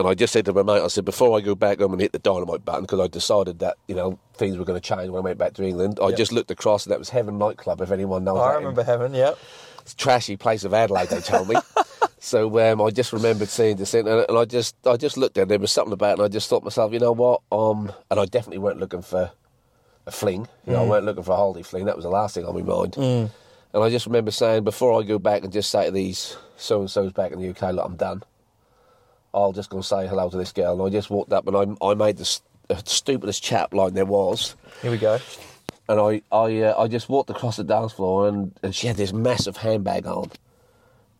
And 0.00 0.08
I 0.08 0.14
just 0.14 0.32
said 0.32 0.44
to 0.46 0.52
my 0.52 0.62
mate, 0.62 0.82
I 0.82 0.88
said, 0.88 1.04
before 1.04 1.36
I 1.36 1.40
go 1.40 1.54
back 1.54 1.78
home 1.78 1.92
and 1.92 2.00
hit 2.00 2.12
the 2.12 2.18
dynamite 2.18 2.64
button, 2.64 2.82
because 2.82 3.00
I 3.00 3.06
decided 3.06 3.58
that, 3.60 3.76
you 3.86 3.94
know, 3.94 4.18
things 4.34 4.56
were 4.56 4.64
going 4.64 4.80
to 4.80 4.86
change 4.86 5.10
when 5.10 5.20
I 5.20 5.24
went 5.24 5.38
back 5.38 5.54
to 5.54 5.62
England, 5.64 5.98
I 6.02 6.08
Yep. 6.08 6.16
just 6.18 6.32
looked 6.32 6.50
across 6.50 6.86
and 6.86 6.92
that 6.92 6.98
was 6.98 7.10
Heaven 7.10 7.38
Nightclub, 7.38 7.80
if 7.80 7.90
anyone 7.90 8.24
knows 8.24 8.40
I 8.40 8.54
remember 8.54 8.82
heaven. 8.82 9.14
Yep. 9.14 9.38
It's 9.82 9.92
a 9.92 9.96
trashy 9.96 10.36
place 10.36 10.64
of 10.64 10.74
Adelaide, 10.74 11.08
they 11.08 11.20
told 11.20 11.48
me. 11.48 11.56
so 12.18 12.58
um, 12.72 12.82
I 12.82 12.90
just 12.90 13.12
remembered 13.12 13.48
seeing 13.48 13.76
this, 13.76 13.94
and, 13.94 14.08
and 14.08 14.36
I 14.38 14.44
just 14.44 14.74
I 14.86 14.96
just 14.96 15.16
looked 15.16 15.38
at 15.38 15.42
it, 15.42 15.48
there 15.48 15.58
was 15.58 15.72
something 15.72 15.92
about 15.92 16.10
it, 16.10 16.18
and 16.20 16.22
I 16.22 16.28
just 16.28 16.48
thought 16.50 16.60
to 16.60 16.64
myself, 16.66 16.92
you 16.92 16.98
know 16.98 17.12
what? 17.12 17.42
Um, 17.52 17.92
and 18.10 18.18
I 18.20 18.24
definitely 18.26 18.58
weren't 18.58 18.78
looking 18.80 19.02
for 19.02 19.32
a 20.06 20.10
fling. 20.10 20.48
You 20.66 20.72
know, 20.74 20.84
I 20.84 20.86
weren't 20.86 21.04
looking 21.04 21.22
for 21.22 21.32
a 21.32 21.36
holiday 21.36 21.62
fling. 21.62 21.84
That 21.86 21.96
was 21.96 22.04
the 22.04 22.10
last 22.10 22.34
thing 22.34 22.44
on 22.44 22.54
my 22.54 22.62
mind. 22.62 22.96
And 23.72 23.84
I 23.84 23.88
just 23.90 24.06
remember 24.06 24.30
saying, 24.32 24.64
before 24.64 24.98
I 25.00 25.04
go 25.04 25.18
back 25.18 25.44
and 25.44 25.52
just 25.52 25.70
say 25.70 25.84
to 25.84 25.90
these 25.90 26.36
so 26.56 26.80
and 26.80 26.90
so's 26.90 27.12
back 27.12 27.32
in 27.32 27.40
the 27.40 27.48
UK, 27.50 27.72
look, 27.74 27.84
I'm 27.86 27.96
done. 27.96 28.22
I'll 29.32 29.52
just 29.52 29.70
go 29.70 29.78
and 29.78 29.84
say 29.84 30.06
hello 30.06 30.28
to 30.28 30.36
this 30.36 30.52
girl. 30.52 30.72
And 30.72 30.82
I 30.82 30.96
just 30.96 31.10
walked 31.10 31.32
up 31.32 31.46
and 31.46 31.56
I, 31.56 31.86
I 31.86 31.94
made 31.94 32.16
the 32.16 32.24
st- 32.24 32.88
stupidest 32.88 33.42
chap 33.42 33.72
line 33.74 33.94
there 33.94 34.04
was. 34.04 34.56
Here 34.82 34.90
we 34.90 34.98
go. 34.98 35.18
And 35.88 36.00
I, 36.00 36.22
I, 36.34 36.62
uh, 36.62 36.82
I 36.82 36.88
just 36.88 37.08
walked 37.08 37.30
across 37.30 37.56
the 37.56 37.64
dance 37.64 37.92
floor 37.92 38.28
and, 38.28 38.52
and 38.62 38.74
she 38.74 38.86
had 38.86 38.96
this 38.96 39.12
massive 39.12 39.56
handbag 39.56 40.06
on. 40.06 40.30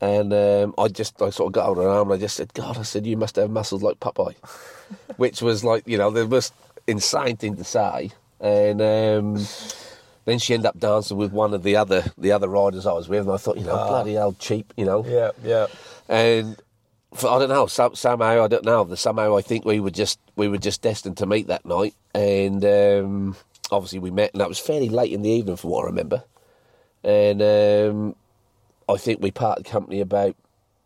And 0.00 0.32
um, 0.32 0.74
I 0.78 0.88
just, 0.88 1.20
I 1.20 1.30
sort 1.30 1.48
of 1.48 1.52
got 1.52 1.66
hold 1.66 1.78
of 1.78 1.84
her 1.84 1.90
arm 1.90 2.10
and 2.10 2.18
I 2.18 2.20
just 2.20 2.36
said, 2.36 2.54
God, 2.54 2.78
I 2.78 2.82
said, 2.82 3.06
you 3.06 3.16
must 3.16 3.36
have 3.36 3.50
muscles 3.50 3.82
like 3.82 4.00
Popeye. 4.00 4.34
Which 5.16 5.42
was 5.42 5.62
like, 5.62 5.86
you 5.86 5.98
know, 5.98 6.10
the 6.10 6.26
most 6.26 6.54
insane 6.86 7.36
thing 7.36 7.56
to 7.56 7.64
say. 7.64 8.10
And 8.40 8.80
um, 8.80 9.44
then 10.24 10.38
she 10.38 10.54
ended 10.54 10.66
up 10.66 10.78
dancing 10.78 11.16
with 11.16 11.32
one 11.32 11.52
of 11.52 11.62
the 11.62 11.76
other 11.76 12.04
the 12.16 12.32
other 12.32 12.48
riders 12.48 12.86
I 12.86 12.92
was 12.92 13.08
with. 13.08 13.22
And 13.22 13.32
I 13.32 13.36
thought, 13.36 13.58
you 13.58 13.64
know, 13.64 13.76
bloody 13.76 14.14
hell, 14.14 14.34
cheap, 14.38 14.72
you 14.76 14.86
know. 14.86 15.04
Yeah. 15.06 15.30
Yeah. 15.44 15.66
And 16.08 16.56
I 17.12 17.38
don't 17.38 17.48
know, 17.48 17.66
some, 17.66 17.94
somehow 17.94 18.44
I 18.44 18.48
don't 18.48 18.64
know. 18.64 18.84
the- 18.84 18.96
Somehow 18.96 19.36
I 19.36 19.40
think 19.42 19.64
we 19.64 19.80
were 19.80 19.90
just 19.90 20.18
we 20.36 20.48
were 20.48 20.58
just 20.58 20.80
destined 20.82 21.16
to 21.18 21.26
meet 21.26 21.48
that 21.48 21.64
night, 21.66 21.94
and 22.14 22.64
um, 22.64 23.36
obviously 23.70 23.98
we 23.98 24.10
met, 24.10 24.32
and 24.32 24.40
that 24.40 24.48
was 24.48 24.58
fairly 24.60 24.88
late 24.88 25.12
in 25.12 25.22
the 25.22 25.30
evening, 25.30 25.56
from 25.56 25.70
what 25.70 25.82
I 25.82 25.86
remember. 25.86 26.22
And 27.02 27.42
um, 27.42 28.16
I 28.88 28.96
think 28.96 29.20
we 29.20 29.30
parted 29.32 29.64
company 29.64 30.00
about 30.00 30.36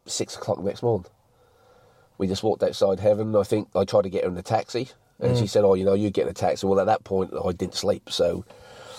six 0.06 0.34
o'clock 0.36 0.56
the 0.58 0.62
next 0.64 0.82
morning. 0.82 1.06
We 2.16 2.26
just 2.26 2.42
walked 2.42 2.62
outside 2.62 3.00
heaven. 3.00 3.34
I 3.36 3.42
think 3.42 3.68
I 3.74 3.84
tried 3.84 4.02
to 4.02 4.10
get 4.10 4.24
her 4.24 4.30
in 4.30 4.36
a 4.38 4.42
taxi, 4.42 4.88
and 5.20 5.36
she 5.36 5.46
said, 5.46 5.64
"Oh, 5.64 5.74
you 5.74 5.84
know, 5.84 5.94
you 5.94 6.10
get 6.10 6.22
in 6.24 6.30
a 6.30 6.34
taxi." 6.34 6.66
Well, 6.66 6.80
at 6.80 6.86
that 6.86 7.04
point, 7.04 7.32
I 7.34 7.52
didn't 7.52 7.74
sleep, 7.74 8.08
so 8.10 8.44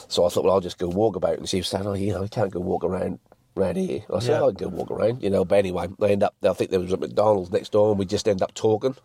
so 0.08 0.26
I 0.26 0.30
thought, 0.30 0.44
well, 0.44 0.54
I'll 0.54 0.62
just 0.62 0.78
go 0.78 0.88
walk 0.90 1.16
about. 1.16 1.40
And 1.40 1.50
she 1.50 1.58
was 1.58 1.68
saying, 1.70 1.88
"Oh, 1.88 1.94
you 1.94 2.12
know, 2.14 2.22
you 2.22 2.30
can't 2.30 2.52
go 2.52 2.60
walk 2.60 2.84
around 2.84 3.20
around 3.58 3.78
here." 3.78 4.04
I 4.14 4.20
said, 4.20 4.32
Yeah. 4.32 4.42
"Oh, 4.42 4.50
"I 4.50 4.54
can 4.54 4.70
go 4.70 4.76
walk 4.76 4.92
around," 4.92 5.24
you 5.24 5.30
know. 5.30 5.46
But 5.46 5.60
anyway, 5.60 5.88
they 6.00 6.12
end 6.12 6.24
up. 6.24 6.36
I 6.44 6.54
think 6.54 6.72
there 6.72 6.80
was 6.80 6.92
a 6.94 6.98
McDonald's 6.98 7.52
next 7.52 7.72
door, 7.72 7.90
and 7.90 8.00
we 8.00 8.06
just 8.06 8.28
end 8.28 8.42
up 8.42 8.54
talking. 8.54 8.96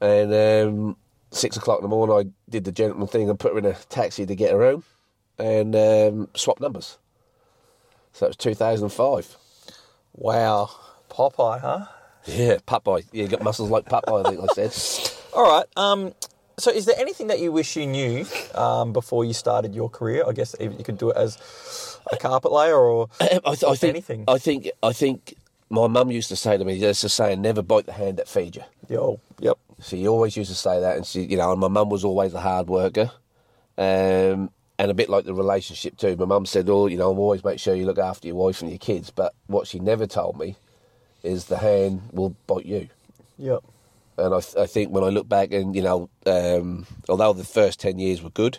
And 0.00 0.32
um, 0.32 0.96
six 1.30 1.56
o'clock 1.56 1.78
in 1.78 1.82
the 1.82 1.88
morning, 1.88 2.16
I 2.16 2.50
did 2.50 2.64
the 2.64 2.72
gentleman 2.72 3.08
thing 3.08 3.28
and 3.28 3.38
put 3.38 3.52
her 3.52 3.58
in 3.58 3.66
a 3.66 3.74
taxi 3.74 4.24
to 4.26 4.34
get 4.34 4.52
her 4.52 4.62
home, 4.64 4.84
and 5.38 5.76
um, 5.76 6.28
swapped 6.34 6.60
numbers. 6.60 6.98
So 8.12 8.24
that 8.24 8.30
was 8.30 8.36
2005. 8.36 9.36
Wow. 10.14 10.70
Popeye, 11.08 11.60
huh? 11.60 11.86
Yeah, 12.26 12.58
Popeye. 12.66 13.04
Yeah, 13.12 13.22
you 13.22 13.28
got 13.28 13.42
muscles 13.42 13.70
like 13.70 13.84
Popeye. 13.86 14.26
I 14.26 14.30
think 14.30 14.40
I 14.42 14.66
said. 14.68 15.12
All 15.34 15.42
right. 15.44 15.66
Um, 15.76 16.12
so, 16.60 16.70
is 16.70 16.86
there 16.86 16.98
anything 16.98 17.28
that 17.28 17.40
you 17.40 17.52
wish 17.52 17.76
you 17.76 17.86
knew 17.86 18.26
um, 18.54 18.92
before 18.92 19.24
you 19.24 19.32
started 19.32 19.74
your 19.74 19.88
career? 19.88 20.24
I 20.26 20.32
guess 20.32 20.54
you 20.60 20.70
could 20.84 20.98
do 20.98 21.10
it 21.10 21.16
as 21.16 21.98
a 22.10 22.16
carpet 22.16 22.52
layer 22.52 22.76
or 22.76 23.08
I, 23.20 23.40
I 23.44 23.54
think. 23.54 23.84
anything. 23.84 24.24
I 24.28 24.38
think. 24.38 24.70
I 24.82 24.92
think. 24.92 25.34
My 25.72 25.86
mum 25.86 26.10
used 26.10 26.28
to 26.30 26.36
say 26.36 26.58
to 26.58 26.64
me, 26.64 26.80
"There's 26.80 27.04
a 27.04 27.08
saying: 27.08 27.42
never 27.42 27.62
bite 27.62 27.86
the 27.86 27.92
hand 27.92 28.16
that 28.16 28.28
feeds 28.28 28.56
you." 28.56 28.64
yo. 28.90 29.20
Yep. 29.38 29.58
She 29.82 30.06
always 30.06 30.36
used 30.36 30.50
to 30.50 30.56
say 30.56 30.80
that, 30.80 30.96
and 30.96 31.06
she, 31.06 31.22
you 31.22 31.36
know, 31.36 31.52
and 31.52 31.60
my 31.60 31.68
mum 31.68 31.88
was 31.88 32.04
always 32.04 32.34
a 32.34 32.40
hard 32.40 32.68
worker, 32.68 33.10
um, 33.78 34.50
and 34.78 34.90
a 34.90 34.94
bit 34.94 35.08
like 35.08 35.24
the 35.24 35.32
relationship 35.32 35.96
too. 35.96 36.16
My 36.16 36.26
mum 36.26 36.44
said, 36.44 36.68
"Oh, 36.68 36.86
you 36.86 36.98
know, 36.98 37.16
always 37.16 37.44
make 37.44 37.58
sure 37.58 37.74
you 37.74 37.86
look 37.86 37.98
after 37.98 38.26
your 38.26 38.36
wife 38.36 38.60
and 38.60 38.70
your 38.70 38.78
kids." 38.78 39.10
But 39.10 39.32
what 39.46 39.66
she 39.66 39.78
never 39.78 40.06
told 40.06 40.38
me 40.38 40.56
is 41.22 41.46
the 41.46 41.58
hand 41.58 42.02
will 42.12 42.34
bite 42.46 42.66
you. 42.66 42.88
Yep. 43.38 43.62
And 44.20 44.34
I, 44.34 44.40
th- 44.40 44.56
I 44.56 44.66
think 44.66 44.90
when 44.90 45.04
I 45.04 45.08
look 45.08 45.28
back, 45.28 45.52
and 45.52 45.74
you 45.74 45.82
know, 45.82 46.10
um, 46.26 46.86
although 47.08 47.32
the 47.32 47.44
first 47.44 47.80
ten 47.80 47.98
years 47.98 48.22
were 48.22 48.30
good, 48.30 48.58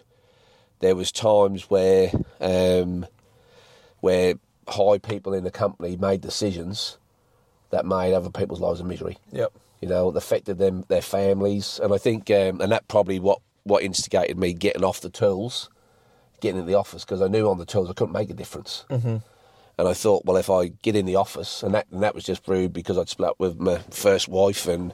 there 0.79 0.95
was 0.95 1.11
times 1.11 1.69
where 1.69 2.11
um, 2.39 3.05
where 3.99 4.35
high 4.67 4.97
people 4.97 5.33
in 5.33 5.43
the 5.43 5.51
company 5.51 5.95
made 5.97 6.21
decisions 6.21 6.97
that 7.71 7.85
made 7.85 8.13
other 8.13 8.29
people's 8.29 8.59
lives 8.59 8.79
a 8.79 8.83
misery 8.83 9.17
Yep. 9.31 9.51
you 9.81 9.87
know, 9.87 10.09
it 10.09 10.15
affected 10.15 10.57
them, 10.57 10.83
their 10.87 11.01
families, 11.01 11.79
and 11.81 11.93
I 11.93 11.97
think, 11.97 12.29
um, 12.29 12.61
and 12.61 12.71
that 12.71 12.87
probably 12.87 13.19
what 13.19 13.39
what 13.63 13.83
instigated 13.83 14.37
me 14.37 14.53
getting 14.53 14.83
off 14.83 15.01
the 15.01 15.09
tools, 15.09 15.69
getting 16.39 16.59
in 16.59 16.65
the 16.65 16.73
office 16.73 17.05
because 17.05 17.21
I 17.21 17.27
knew 17.27 17.47
on 17.49 17.59
the 17.59 17.65
tools 17.65 17.89
I 17.89 17.93
couldn't 17.93 18.13
make 18.13 18.29
a 18.29 18.33
difference. 18.33 18.85
Mm-hmm. 18.89 19.17
And 19.81 19.89
I 19.89 19.93
thought, 19.93 20.25
well, 20.25 20.37
if 20.37 20.47
I 20.51 20.67
get 20.67 20.95
in 20.95 21.07
the 21.07 21.15
office, 21.15 21.63
and 21.63 21.73
that 21.73 21.87
and 21.89 22.03
that 22.03 22.13
was 22.13 22.23
just 22.23 22.47
rude 22.47 22.71
because 22.71 22.99
I'd 22.99 23.09
split 23.09 23.29
up 23.29 23.39
with 23.39 23.59
my 23.59 23.79
first 23.89 24.27
wife, 24.27 24.67
and 24.67 24.93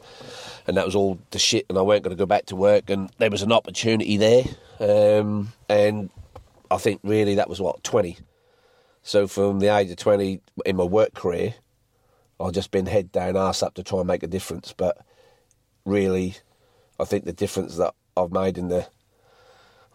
and 0.65 0.78
that 0.78 0.86
was 0.86 0.95
all 0.95 1.19
the 1.32 1.39
shit, 1.39 1.65
and 1.67 1.78
I 1.78 1.82
weren't 1.82 2.04
going 2.04 2.15
to 2.15 2.21
go 2.21 2.26
back 2.26 2.45
to 2.45 2.56
work, 2.56 2.89
and 2.89 3.12
there 3.17 3.30
was 3.30 3.41
an 3.41 3.52
opportunity 3.52 4.15
there, 4.15 4.45
um, 4.80 5.52
and 5.67 6.10
I 6.71 6.78
think 6.78 7.02
really 7.04 7.36
that 7.36 7.50
was 7.50 7.60
what 7.60 7.84
twenty. 7.84 8.17
So 9.04 9.28
from 9.28 9.60
the 9.60 9.76
age 9.76 9.91
of 9.91 9.97
twenty 9.97 10.39
in 10.65 10.78
my 10.78 10.86
work 10.86 11.13
career, 11.13 11.56
I've 12.39 12.54
just 12.54 12.71
been 12.71 12.86
head 12.86 13.12
down, 13.12 13.36
arse 13.36 13.62
up 13.62 13.73
to 13.73 13.84
try 13.84 14.00
and 14.00 14.08
make 14.08 14.23
a 14.23 14.28
difference. 14.28 14.71
But 14.71 15.06
really, 15.84 16.38
I 16.97 17.04
think 17.04 17.26
the 17.26 17.34
difference 17.34 17.76
that 17.76 17.93
I've 18.15 18.32
made 18.32 18.58
in 18.58 18.69
the 18.69 18.88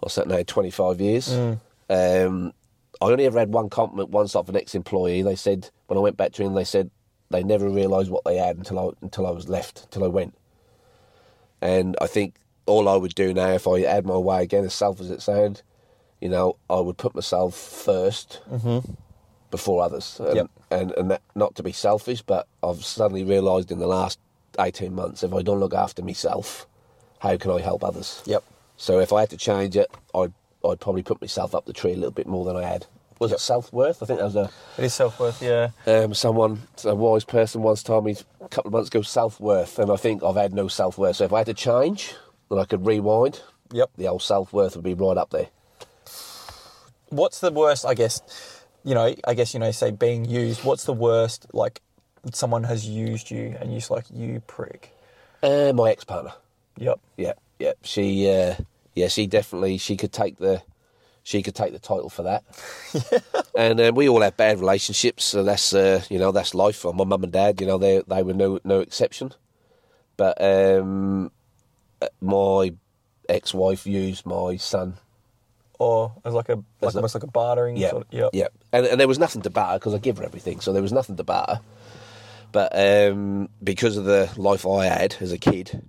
what's 0.00 0.16
that 0.16 0.28
now, 0.28 0.42
twenty 0.46 0.70
five 0.70 1.00
years. 1.00 1.32
Um, 1.88 2.52
I 3.02 3.10
only 3.10 3.26
ever 3.26 3.38
had 3.38 3.52
one 3.52 3.68
compliment 3.68 4.10
once 4.10 4.36
off 4.36 4.48
an 4.48 4.56
ex 4.56 4.74
employee. 4.74 5.22
They 5.22 5.34
said 5.34 5.70
when 5.88 5.98
I 5.98 6.00
went 6.00 6.16
back 6.16 6.32
to 6.34 6.44
him, 6.44 6.54
they 6.54 6.64
said 6.64 6.90
they 7.30 7.42
never 7.42 7.68
realised 7.68 8.10
what 8.10 8.24
they 8.24 8.36
had 8.36 8.56
until 8.56 8.78
I 8.78 8.90
until 9.02 9.26
I 9.26 9.30
was 9.30 9.48
left, 9.48 9.84
until 9.84 10.04
I 10.04 10.08
went. 10.08 10.34
And 11.60 11.96
I 12.00 12.06
think 12.06 12.36
all 12.66 12.88
I 12.88 12.96
would 12.96 13.14
do 13.14 13.34
now, 13.34 13.48
if 13.50 13.66
I 13.66 13.80
had 13.80 14.06
my 14.06 14.16
way 14.16 14.42
again, 14.42 14.64
as 14.64 14.74
self 14.74 15.00
as 15.00 15.10
it 15.10 15.20
sounds, 15.20 15.62
you 16.20 16.28
know, 16.28 16.56
I 16.70 16.80
would 16.80 16.96
put 16.96 17.14
myself 17.14 17.54
1st 17.54 18.48
mm-hmm. 18.48 18.92
before 19.50 19.82
others. 19.82 20.20
And, 20.20 20.36
Yep. 20.36 20.50
and, 20.70 20.90
and 20.92 21.10
that, 21.10 21.22
not 21.34 21.56
to 21.56 21.62
be 21.62 21.72
selfish, 21.72 22.22
but 22.22 22.46
I've 22.62 22.84
suddenly 22.84 23.24
realised 23.24 23.72
in 23.72 23.78
the 23.80 23.86
last 23.86 24.18
18 24.58 24.94
months, 24.94 25.22
if 25.22 25.32
I 25.32 25.42
don't 25.42 25.60
look 25.60 25.74
after 25.74 26.02
myself, 26.02 26.66
how 27.18 27.36
can 27.36 27.50
I 27.50 27.60
help 27.60 27.82
others? 27.82 28.22
Yep. 28.26 28.44
So 28.76 29.00
if 29.00 29.12
I 29.12 29.20
had 29.20 29.30
to 29.30 29.36
change 29.36 29.76
it, 29.76 29.90
I'd, 30.14 30.32
I'd 30.64 30.80
probably 30.80 31.02
put 31.02 31.20
myself 31.20 31.54
up 31.54 31.66
the 31.66 31.72
tree 31.72 31.92
a 31.92 31.96
little 31.96 32.10
bit 32.10 32.26
more 32.26 32.44
than 32.44 32.56
I 32.56 32.62
had. 32.64 32.86
Was 33.18 33.30
Yep. 33.30 33.36
it 33.38 33.40
self 33.40 33.72
worth? 33.72 34.02
I 34.02 34.06
think 34.06 34.18
that 34.18 34.24
was 34.24 34.36
a 34.36 34.50
It 34.78 34.84
is 34.84 34.94
self 34.94 35.18
worth. 35.20 35.40
Yeah. 35.42 35.70
um, 35.86 36.12
someone, 36.14 36.62
a 36.84 36.94
wise 36.94 37.24
person 37.24 37.62
once 37.62 37.82
told 37.82 38.04
me 38.04 38.16
a 38.40 38.48
couple 38.48 38.68
of 38.68 38.72
months 38.72 38.88
ago 38.88 39.02
self 39.02 39.38
worth, 39.40 39.78
and 39.78 39.90
I 39.92 39.96
think 39.96 40.22
I've 40.24 40.36
had 40.36 40.52
no 40.52 40.66
self 40.68 40.98
worth. 40.98 41.16
So 41.16 41.24
if 41.24 41.32
I 41.32 41.38
had 41.38 41.46
to 41.46 41.54
change 41.54 42.14
and 42.50 42.58
I 42.60 42.64
could 42.64 42.84
rewind, 42.86 43.40
Yep. 43.72 43.90
the 43.96 44.08
old 44.08 44.22
self 44.22 44.52
worth 44.52 44.74
would 44.76 44.84
be 44.84 44.94
right 44.94 45.16
up 45.16 45.30
there. 45.30 45.48
What's 47.10 47.40
the 47.40 47.50
worst? 47.52 47.84
I 47.86 47.94
guess. 47.94 48.22
You 48.84 48.94
know. 48.94 49.14
I 49.26 49.34
guess 49.34 49.54
you 49.54 49.60
know. 49.60 49.70
Say 49.70 49.90
being 49.90 50.24
used. 50.24 50.64
What's 50.64 50.84
the 50.84 50.92
worst? 50.92 51.46
Like 51.52 51.80
someone 52.32 52.64
has 52.64 52.86
used 52.86 53.30
you 53.30 53.56
and 53.60 53.70
you're 53.70 53.80
just 53.80 53.90
like 53.90 54.04
you 54.12 54.40
prick. 54.46 54.92
Uh, 55.42 55.72
my 55.74 55.90
ex 55.90 56.04
partner, 56.04 56.32
Yep. 56.78 57.00
yeah, 57.16 57.32
yeah, 57.58 57.72
she, 57.82 58.30
uh, 58.30 58.54
yeah, 58.94 59.08
she 59.08 59.26
definitely 59.26 59.78
she 59.78 59.96
could 59.96 60.12
take 60.12 60.38
the, 60.38 60.62
she 61.22 61.42
could 61.42 61.54
take 61.54 61.72
the 61.72 61.78
title 61.78 62.08
for 62.10 62.22
that. 62.22 62.44
and 63.56 63.80
uh, 63.80 63.92
we 63.94 64.08
all 64.08 64.20
have 64.20 64.36
bad 64.36 64.58
relationships, 64.60 65.24
so 65.24 65.42
that's 65.42 65.72
uh, 65.74 66.02
you 66.10 66.18
know 66.18 66.32
that's 66.32 66.54
life. 66.54 66.84
My 66.84 67.04
mum 67.04 67.22
and 67.24 67.32
dad, 67.32 67.60
you 67.60 67.66
know, 67.66 67.78
they 67.78 68.02
they 68.06 68.22
were 68.22 68.34
no 68.34 68.58
no 68.64 68.80
exception. 68.80 69.32
But 70.16 70.40
um, 70.42 71.30
uh, 72.00 72.08
my 72.20 72.72
ex-wife 73.28 73.86
used 73.86 74.26
my 74.26 74.56
son 74.56 74.94
Or 75.78 76.12
as 76.24 76.34
like 76.34 76.48
a 76.50 76.56
like 76.56 76.64
As 76.82 76.94
a- 76.94 76.98
almost 76.98 77.14
like 77.14 77.24
a 77.24 77.28
bartering. 77.28 77.76
Yeah, 77.76 77.90
Sort 77.90 78.02
of, 78.02 78.12
yep. 78.12 78.30
yeah. 78.34 78.48
And, 78.72 78.86
and 78.86 79.00
there 79.00 79.08
was 79.08 79.18
nothing 79.18 79.42
to 79.42 79.50
barter 79.50 79.78
because 79.78 79.94
I 79.94 79.98
give 79.98 80.18
her 80.18 80.24
everything, 80.24 80.60
so 80.60 80.72
there 80.72 80.82
was 80.82 80.92
nothing 80.92 81.16
to 81.16 81.24
barter. 81.24 81.60
But 82.52 82.72
um, 82.78 83.48
because 83.64 83.96
of 83.96 84.04
the 84.04 84.30
life 84.36 84.66
I 84.66 84.84
had 84.84 85.16
as 85.20 85.32
a 85.32 85.38
kid, 85.38 85.82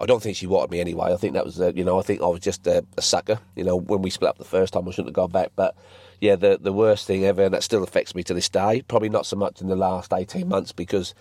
I 0.00 0.06
don't 0.06 0.22
think 0.22 0.36
she 0.36 0.46
wanted 0.46 0.70
me 0.70 0.80
anyway. 0.80 1.12
I 1.12 1.16
think 1.16 1.34
that 1.34 1.44
was, 1.44 1.60
uh, 1.60 1.72
you 1.74 1.84
know, 1.84 1.98
I 1.98 2.02
think 2.02 2.22
I 2.22 2.26
was 2.26 2.40
just 2.40 2.66
a, 2.66 2.84
a 2.96 3.02
sucker. 3.02 3.40
You 3.56 3.64
know, 3.64 3.76
when 3.76 4.00
we 4.00 4.10
split 4.10 4.30
up 4.30 4.38
the 4.38 4.44
first 4.44 4.72
time, 4.72 4.86
I 4.86 4.92
shouldn't 4.92 5.08
have 5.08 5.14
gone 5.14 5.30
back. 5.30 5.50
But 5.56 5.74
yeah, 6.20 6.36
the 6.36 6.58
the 6.60 6.72
worst 6.72 7.06
thing 7.06 7.24
ever, 7.24 7.44
and 7.44 7.54
that 7.54 7.62
still 7.62 7.82
affects 7.82 8.14
me 8.14 8.22
to 8.24 8.34
this 8.34 8.48
day. 8.48 8.82
Probably 8.82 9.08
not 9.08 9.26
so 9.26 9.36
much 9.36 9.60
in 9.60 9.68
the 9.68 9.76
last 9.76 10.12
eighteen 10.12 10.48
months 10.48 10.72
because 10.72 11.14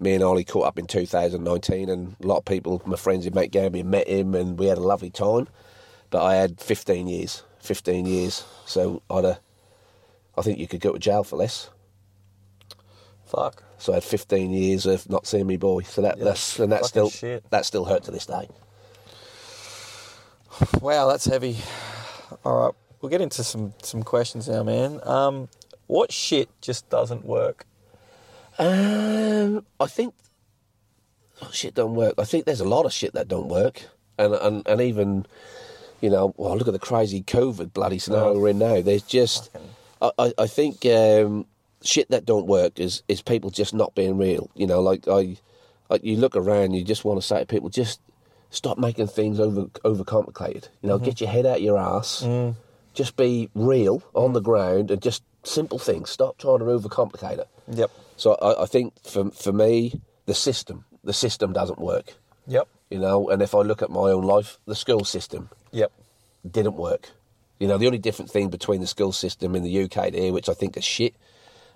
me 0.00 0.14
and 0.14 0.22
Ollie 0.22 0.44
caught 0.44 0.66
up 0.66 0.78
in 0.78 0.86
2019, 0.86 1.88
and 1.88 2.16
a 2.22 2.26
lot 2.26 2.38
of 2.38 2.44
people, 2.44 2.82
my 2.84 2.96
friends 2.96 3.26
in 3.26 3.34
Mount 3.34 3.50
Gambier, 3.50 3.84
met 3.84 4.08
him, 4.08 4.34
and 4.34 4.58
we 4.58 4.66
had 4.66 4.78
a 4.78 4.82
lovely 4.82 5.10
time. 5.10 5.48
But 6.10 6.24
I 6.24 6.36
had 6.36 6.60
15 6.60 7.08
years, 7.08 7.42
15 7.60 8.06
years. 8.06 8.44
So 8.66 9.02
I'd, 9.10 9.24
uh, 9.24 9.34
I 10.38 10.42
think 10.42 10.58
you 10.58 10.68
could 10.68 10.80
go 10.80 10.92
to 10.92 10.98
jail 10.98 11.24
for 11.24 11.36
less. 11.36 11.70
Fuck. 13.24 13.63
So 13.78 13.92
I 13.92 13.96
had 13.96 14.04
15 14.04 14.52
years 14.52 14.86
of 14.86 15.08
not 15.10 15.26
seeing 15.26 15.46
me 15.46 15.56
boy. 15.56 15.82
So 15.82 16.02
that, 16.02 16.18
Yeah, 16.18 16.24
that's 16.24 16.58
and 16.58 16.72
that 16.72 16.84
still 16.84 17.10
shit. 17.10 17.48
that 17.50 17.64
still 17.66 17.84
hurt 17.84 18.04
to 18.04 18.10
this 18.10 18.26
day. 18.26 18.48
Wow, 20.80 21.08
that's 21.08 21.24
heavy. 21.26 21.56
All 22.44 22.56
right, 22.66 22.74
we'll 23.00 23.10
get 23.10 23.20
into 23.20 23.42
some 23.44 23.74
some 23.82 24.02
questions 24.02 24.48
now, 24.48 24.62
man. 24.62 25.00
Um, 25.02 25.48
what 25.86 26.12
shit 26.12 26.48
just 26.60 26.88
doesn't 26.88 27.24
work? 27.24 27.66
Um, 28.58 29.66
I 29.80 29.86
think 29.86 30.14
oh, 31.42 31.50
shit 31.52 31.74
don't 31.74 31.94
work. 31.94 32.14
I 32.18 32.24
think 32.24 32.44
there's 32.44 32.60
a 32.60 32.64
lot 32.68 32.86
of 32.86 32.92
shit 32.92 33.14
that 33.14 33.26
don't 33.28 33.48
work, 33.48 33.82
and 34.16 34.32
and 34.34 34.66
and 34.68 34.80
even 34.80 35.26
you 36.00 36.10
know, 36.10 36.34
well, 36.36 36.56
look 36.56 36.68
at 36.68 36.72
the 36.72 36.78
crazy 36.78 37.22
COVID 37.22 37.72
bloody 37.72 37.98
scenario 37.98 38.34
Oh. 38.34 38.38
we're 38.38 38.48
in 38.50 38.58
now. 38.58 38.80
There's 38.82 39.02
just, 39.02 39.50
I, 40.02 40.10
I, 40.18 40.32
I 40.38 40.46
think 40.46 40.84
um, 40.84 41.46
shit 41.84 42.10
that 42.10 42.24
don't 42.24 42.46
work 42.46 42.80
is 42.80 43.02
is 43.08 43.22
people 43.22 43.50
just 43.50 43.74
not 43.74 43.94
being 43.94 44.18
real. 44.18 44.50
You 44.54 44.66
know, 44.66 44.80
like 44.80 45.06
I, 45.08 45.36
I 45.90 46.00
you 46.02 46.16
look 46.16 46.36
around, 46.36 46.72
you 46.72 46.84
just 46.84 47.04
want 47.04 47.20
to 47.20 47.26
say 47.26 47.40
to 47.40 47.46
people, 47.46 47.68
just 47.68 48.00
stop 48.50 48.78
making 48.78 49.08
things 49.08 49.38
over 49.38 49.66
overcomplicated. 49.84 50.68
You 50.82 50.88
know, 50.88 50.96
mm-hmm. 50.96 51.04
get 51.04 51.20
your 51.20 51.30
head 51.30 51.46
out 51.46 51.62
your 51.62 51.78
ass. 51.78 52.22
Mm. 52.24 52.56
Just 52.94 53.16
be 53.16 53.50
real 53.54 54.02
on 54.14 54.32
the 54.32 54.40
ground 54.40 54.90
and 54.90 55.02
just 55.02 55.22
simple 55.42 55.78
things. 55.78 56.10
Stop 56.10 56.38
trying 56.38 56.60
to 56.60 56.64
overcomplicate 56.64 57.38
it. 57.38 57.48
Yep. 57.68 57.90
So 58.16 58.34
I, 58.34 58.62
I 58.62 58.66
think 58.66 58.94
for 59.04 59.30
for 59.30 59.52
me, 59.52 60.00
the 60.26 60.34
system, 60.34 60.84
the 61.02 61.12
system 61.12 61.52
doesn't 61.52 61.78
work. 61.78 62.14
Yep. 62.46 62.68
You 62.90 62.98
know, 62.98 63.28
and 63.28 63.42
if 63.42 63.54
I 63.54 63.60
look 63.60 63.82
at 63.82 63.90
my 63.90 64.10
own 64.10 64.22
life, 64.22 64.58
the 64.66 64.74
school 64.74 65.04
system 65.04 65.50
Yep. 65.72 65.90
didn't 66.48 66.76
work. 66.76 67.10
You 67.58 67.68
know, 67.68 67.78
the 67.78 67.86
only 67.86 67.98
different 67.98 68.30
thing 68.30 68.48
between 68.48 68.80
the 68.80 68.86
school 68.86 69.12
system 69.12 69.54
in 69.54 69.62
the 69.62 69.82
UK 69.84 70.12
here, 70.12 70.32
which 70.32 70.48
I 70.48 70.54
think 70.54 70.76
is 70.76 70.84
shit, 70.84 71.14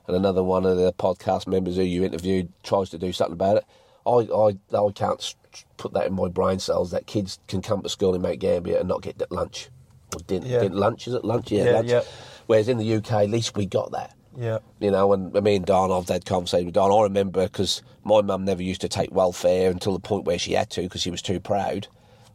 and 0.08 0.16
another 0.16 0.42
one 0.42 0.64
of 0.66 0.76
the 0.78 0.92
podcast 0.94 1.46
members 1.46 1.76
who 1.76 1.82
you 1.82 2.02
interviewed 2.04 2.50
tries 2.62 2.90
to 2.90 2.98
do 2.98 3.12
something 3.12 3.34
about 3.34 3.58
it. 3.58 3.64
I, 4.06 4.10
I, 4.34 4.78
I 4.86 4.90
can't 4.92 5.34
put 5.76 5.92
that 5.92 6.06
in 6.06 6.14
my 6.14 6.28
brain 6.28 6.58
cells 6.58 6.90
that 6.92 7.06
kids 7.06 7.38
can 7.46 7.60
come 7.62 7.82
to 7.82 7.88
school 7.88 8.14
in 8.14 8.22
Mount 8.22 8.38
Gambier 8.40 8.78
and 8.78 8.88
not 8.88 9.02
get 9.02 9.20
lunch 9.30 9.68
or 10.14 10.20
din- 10.26 10.44
Yeah. 10.46 10.60
din- 10.60 10.72
lunch. 10.72 11.06
Is 11.06 11.14
it 11.14 11.24
lunch? 11.24 11.52
Yeah, 11.52 11.64
Yeah, 11.64 11.70
lunch. 11.72 11.90
yeah. 11.90 12.02
Whereas 12.46 12.68
in 12.68 12.78
the 12.78 12.94
UK, 12.96 13.12
at 13.24 13.30
least 13.30 13.54
we 13.56 13.66
got 13.66 13.92
that. 13.92 14.14
Yep. 14.38 14.62
You 14.80 14.90
know, 14.92 15.12
and 15.12 15.32
me 15.34 15.56
and 15.56 15.66
Don, 15.66 15.92
I've 15.92 16.08
had 16.08 16.24
conversations 16.24 16.66
with 16.66 16.74
Don. 16.74 16.90
I 16.90 17.02
remember 17.02 17.42
because 17.46 17.82
my 18.04 18.22
mum 18.22 18.44
never 18.44 18.62
used 18.62 18.80
to 18.82 18.88
take 18.88 19.12
welfare 19.12 19.70
until 19.70 19.92
the 19.92 19.98
point 20.00 20.24
where 20.24 20.38
she 20.38 20.52
had 20.52 20.70
to 20.70 20.82
because 20.82 21.02
she 21.02 21.10
was 21.10 21.20
too 21.20 21.40
proud. 21.40 21.88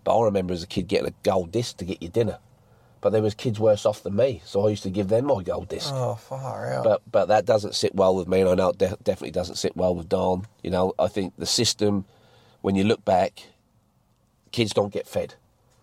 But 0.03 0.19
I 0.19 0.25
remember 0.25 0.53
as 0.53 0.61
a 0.63 0.67
kid 0.67 0.87
getting 0.87 1.07
a 1.07 1.13
gold 1.23 1.51
disc 1.51 1.77
to 1.77 1.85
get 1.85 2.01
your 2.03 2.11
dinner. 2.11 2.37
But 3.03 3.11
there 3.11 3.21
was 3.21 3.33
kids 3.33 3.59
worse 3.59 3.85
off 3.85 4.01
than 4.01 4.15
me, 4.15 4.41
so 4.45 4.65
I 4.65 4.69
used 4.69 4.83
to 4.83 4.89
give 4.89 5.09
them 5.09 5.25
my 5.25 5.43
gold 5.43 5.67
disc. 5.67 5.91
Oh, 5.93 6.15
far 6.15 6.71
out. 6.71 6.85
But 6.85 7.01
but 7.11 7.25
that 7.27 7.45
doesn't 7.45 7.75
sit 7.75 7.93
well 7.93 8.15
with 8.15 8.29
me, 8.29 8.39
and 8.39 8.49
I 8.49 8.55
know 8.55 8.69
it 8.69 8.77
de- 8.77 8.97
definitely 9.03 9.31
doesn't 9.31 9.55
sit 9.57 9.75
well 9.75 9.93
with 9.93 10.07
Don. 10.07 10.45
You 10.63 10.71
know, 10.71 10.93
I 10.97 11.09
think 11.09 11.33
the 11.37 11.45
system, 11.45 12.05
when 12.61 12.75
you 12.75 12.85
look 12.85 13.03
back, 13.03 13.43
kids 14.53 14.71
don't 14.73 14.93
get 14.93 15.05
fed, 15.05 15.35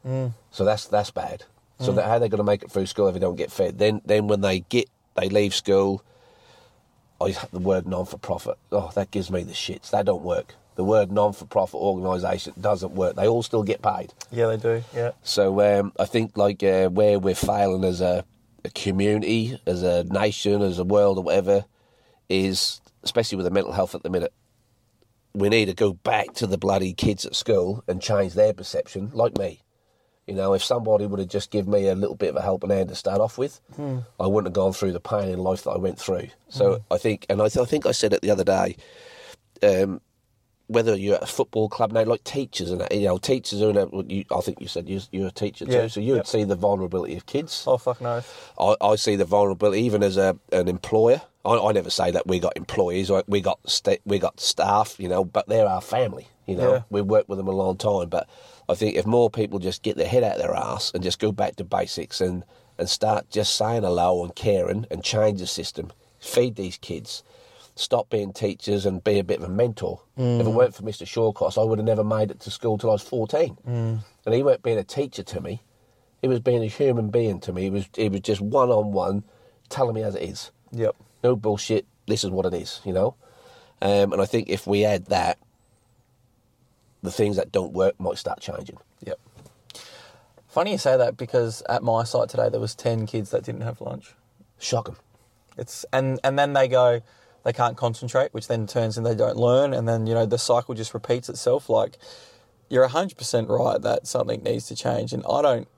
Mm. 0.06 0.32
so 0.50 0.64
that's 0.64 0.86
that's 0.86 1.10
bad. 1.10 1.44
So 1.78 1.92
that 1.92 2.06
how 2.06 2.18
they 2.18 2.28
going 2.30 2.38
to 2.38 2.44
make 2.44 2.62
it 2.62 2.70
through 2.70 2.86
school 2.86 3.06
if 3.08 3.14
they 3.14 3.20
don't 3.20 3.36
get 3.36 3.52
fed? 3.52 3.78
Then 3.78 4.00
then 4.06 4.26
when 4.26 4.40
they 4.40 4.60
get 4.60 4.88
they 5.14 5.28
leave 5.28 5.54
school, 5.54 6.02
I 7.20 7.36
the 7.52 7.58
word 7.58 7.86
non 7.86 8.06
for 8.06 8.16
profit. 8.16 8.56
Oh, 8.72 8.90
that 8.94 9.10
gives 9.10 9.30
me 9.30 9.42
the 9.42 9.52
shits. 9.52 9.90
That 9.90 10.06
don't 10.06 10.22
work. 10.22 10.54
The 10.80 10.84
word 10.84 11.12
non 11.12 11.34
for 11.34 11.44
profit 11.44 11.78
organisation 11.78 12.54
doesn't 12.58 12.92
work. 12.94 13.14
They 13.14 13.28
all 13.28 13.42
still 13.42 13.62
get 13.62 13.82
paid. 13.82 14.14
yeah, 14.30 14.46
they 14.46 14.56
do. 14.56 14.82
Yeah. 14.96 15.10
So 15.22 15.60
um, 15.60 15.92
I 16.00 16.06
think 16.06 16.38
like 16.38 16.62
uh, 16.62 16.88
where 16.88 17.18
we're 17.18 17.34
failing 17.34 17.84
as 17.84 18.00
a, 18.00 18.24
a 18.64 18.70
community, 18.70 19.60
as 19.66 19.82
a 19.82 20.04
nation, 20.04 20.62
as 20.62 20.78
a 20.78 20.84
world, 20.84 21.18
or 21.18 21.22
whatever, 21.22 21.66
is 22.30 22.80
especially 23.02 23.36
with 23.36 23.44
the 23.44 23.50
mental 23.50 23.72
health 23.74 23.94
at 23.94 24.02
the 24.02 24.08
minute. 24.08 24.32
We 25.34 25.50
need 25.50 25.66
to 25.66 25.74
go 25.74 25.92
back 25.92 26.32
to 26.36 26.46
the 26.46 26.56
bloody 26.56 26.94
kids 26.94 27.26
at 27.26 27.36
school 27.36 27.84
and 27.86 28.00
change 28.00 28.32
their 28.32 28.54
perception, 28.54 29.10
like 29.12 29.36
me. 29.36 29.60
You 30.26 30.34
know, 30.34 30.54
if 30.54 30.64
somebody 30.64 31.04
would 31.04 31.18
have 31.20 31.28
just 31.28 31.50
given 31.50 31.70
me 31.74 31.88
a 31.88 31.94
little 31.94 32.16
bit 32.16 32.30
of 32.30 32.36
a 32.36 32.40
helping 32.40 32.70
hand 32.70 32.88
to 32.88 32.94
start 32.94 33.20
off 33.20 33.36
with, 33.36 33.60
I 34.18 34.26
wouldn't 34.26 34.46
have 34.48 34.54
gone 34.54 34.72
through 34.72 34.92
the 34.92 35.00
pain 35.00 35.28
in 35.28 35.40
life 35.40 35.64
that 35.64 35.72
I 35.72 35.76
went 35.76 35.98
through. 35.98 36.28
So 36.48 36.82
I 36.90 36.96
think, 36.96 37.26
and 37.28 37.42
I, 37.42 37.48
th- 37.50 37.62
I 37.62 37.68
think 37.68 37.84
I 37.84 37.92
said 37.92 38.14
it 38.14 38.22
the 38.22 38.30
other 38.30 38.44
day. 38.44 38.76
Um, 39.62 40.00
whether 40.70 40.94
you're 40.96 41.16
at 41.16 41.22
a 41.22 41.26
football 41.26 41.68
club 41.68 41.90
now, 41.92 42.04
like 42.04 42.22
teachers 42.22 42.70
and 42.70 42.86
you 42.92 43.06
know, 43.08 43.18
teachers 43.18 43.60
are 43.60 43.70
in 43.70 43.76
a, 43.76 43.86
you, 44.04 44.24
I 44.34 44.40
think 44.40 44.60
you 44.60 44.68
said 44.68 44.88
you, 44.88 45.00
you're 45.10 45.26
a 45.28 45.32
teacher 45.32 45.66
too, 45.66 45.72
Yeah, 45.72 45.86
so 45.88 45.98
you 46.00 46.12
would 46.12 46.18
yep. 46.18 46.26
see 46.28 46.44
the 46.44 46.54
vulnerability 46.54 47.16
of 47.16 47.26
kids. 47.26 47.64
Oh, 47.66 47.76
fuck 47.76 48.00
no. 48.00 48.22
I, 48.58 48.76
I 48.80 48.94
see 48.96 49.16
the 49.16 49.24
vulnerability 49.24 49.82
even 49.82 50.02
as 50.02 50.16
a 50.16 50.36
an 50.52 50.68
employer. 50.68 51.22
I, 51.44 51.58
I 51.58 51.72
never 51.72 51.90
say 51.90 52.10
that 52.12 52.26
we 52.26 52.38
got 52.38 52.56
employees, 52.56 53.10
or 53.10 53.24
we 53.26 53.40
got 53.40 53.58
sta 53.68 53.96
we 54.04 54.18
got 54.20 54.38
staff, 54.40 54.94
you 54.98 55.08
know, 55.08 55.24
but 55.24 55.48
they're 55.48 55.66
our 55.66 55.80
family. 55.80 56.28
You 56.46 56.56
know, 56.56 56.72
Yeah. 56.74 56.82
we 56.90 57.00
worked 57.02 57.28
with 57.28 57.38
them 57.38 57.48
a 57.48 57.52
long 57.52 57.76
time. 57.76 58.08
But 58.08 58.28
I 58.68 58.74
think 58.74 58.96
if 58.96 59.06
more 59.06 59.28
people 59.30 59.58
just 59.58 59.82
get 59.82 59.96
their 59.96 60.08
head 60.08 60.22
out 60.22 60.36
of 60.36 60.42
their 60.42 60.54
ass 60.54 60.92
and 60.94 61.02
just 61.02 61.18
go 61.18 61.32
back 61.32 61.56
to 61.56 61.64
basics 61.64 62.20
and 62.20 62.44
and 62.78 62.88
start 62.88 63.28
just 63.30 63.56
saying 63.56 63.82
hello 63.82 64.22
and 64.24 64.34
caring 64.36 64.86
and 64.90 65.02
change 65.02 65.40
the 65.40 65.46
system, 65.46 65.92
feed 66.20 66.54
these 66.56 66.78
kids. 66.78 67.22
Stop 67.76 68.10
being 68.10 68.32
teachers 68.32 68.84
and 68.84 69.02
be 69.02 69.18
a 69.18 69.24
bit 69.24 69.38
of 69.38 69.44
a 69.44 69.48
mentor. 69.48 70.02
If 70.16 70.46
it 70.46 70.50
weren't 70.50 70.74
for 70.74 70.82
Mr. 70.82 71.06
Shawcross, 71.06 71.60
I 71.60 71.64
would 71.64 71.78
have 71.78 71.86
never 71.86 72.04
made 72.04 72.30
it 72.30 72.40
to 72.40 72.50
school 72.50 72.76
till 72.76 72.90
I 72.90 72.94
was 72.94 73.02
14. 73.02 73.56
And 73.64 74.34
he 74.34 74.42
weren't 74.42 74.62
being 74.62 74.78
a 74.78 74.84
teacher 74.84 75.22
to 75.22 75.40
me. 75.40 75.62
He 76.20 76.28
was 76.28 76.40
being 76.40 76.62
a 76.62 76.66
human 76.66 77.08
being 77.08 77.40
to 77.40 77.52
me. 77.52 77.62
He 77.62 77.70
was 77.70 77.88
he 77.96 78.08
was 78.10 78.20
just 78.20 78.42
one 78.42 78.68
on 78.68 78.92
one, 78.92 79.24
telling 79.70 79.94
me 79.94 80.02
as 80.02 80.14
it 80.14 80.22
is. 80.22 80.50
Yep. 80.72 80.94
No 81.24 81.34
bullshit. 81.36 81.86
This 82.06 82.24
is 82.24 82.30
what 82.30 82.44
it 82.44 82.52
is, 82.52 82.80
you 82.84 82.92
know. 82.92 83.14
Um, 83.80 84.12
and 84.12 84.20
I 84.20 84.26
think 84.26 84.50
if 84.50 84.66
we 84.66 84.84
add 84.84 85.06
that, 85.06 85.38
the 87.02 87.10
things 87.10 87.36
that 87.36 87.50
don't 87.50 87.72
work 87.72 87.98
might 87.98 88.18
start 88.18 88.40
changing. 88.40 88.76
Yep. 89.06 89.18
Funny 90.48 90.72
you 90.72 90.78
say 90.78 90.96
that 90.98 91.16
because 91.16 91.62
at 91.68 91.82
my 91.82 92.04
site 92.04 92.28
today 92.28 92.50
there 92.50 92.60
was 92.60 92.74
ten 92.74 93.06
kids 93.06 93.30
that 93.30 93.44
didn't 93.44 93.62
have 93.62 93.80
lunch. 93.80 94.14
Shocking. 94.58 94.96
It's 95.56 95.86
and 95.92 96.20
and 96.22 96.38
then 96.38 96.52
they 96.52 96.68
go, 96.68 97.00
they 97.44 97.52
can't 97.52 97.76
concentrate, 97.76 98.32
which 98.32 98.48
then 98.48 98.66
turns 98.66 98.96
and 98.96 99.06
they 99.06 99.14
don't 99.14 99.36
learn, 99.36 99.72
and 99.72 99.88
then 99.88 100.06
you 100.06 100.14
know 100.14 100.26
the 100.26 100.38
cycle 100.38 100.74
just 100.74 100.94
repeats 100.94 101.28
itself. 101.28 101.68
Like 101.68 101.98
you're 102.68 102.86
hundred 102.88 103.18
percent 103.18 103.48
right 103.48 103.80
that 103.80 104.06
something 104.06 104.42
needs 104.42 104.66
to 104.68 104.76
change, 104.76 105.12
and 105.12 105.24
I 105.30 105.42
don't. 105.42 105.68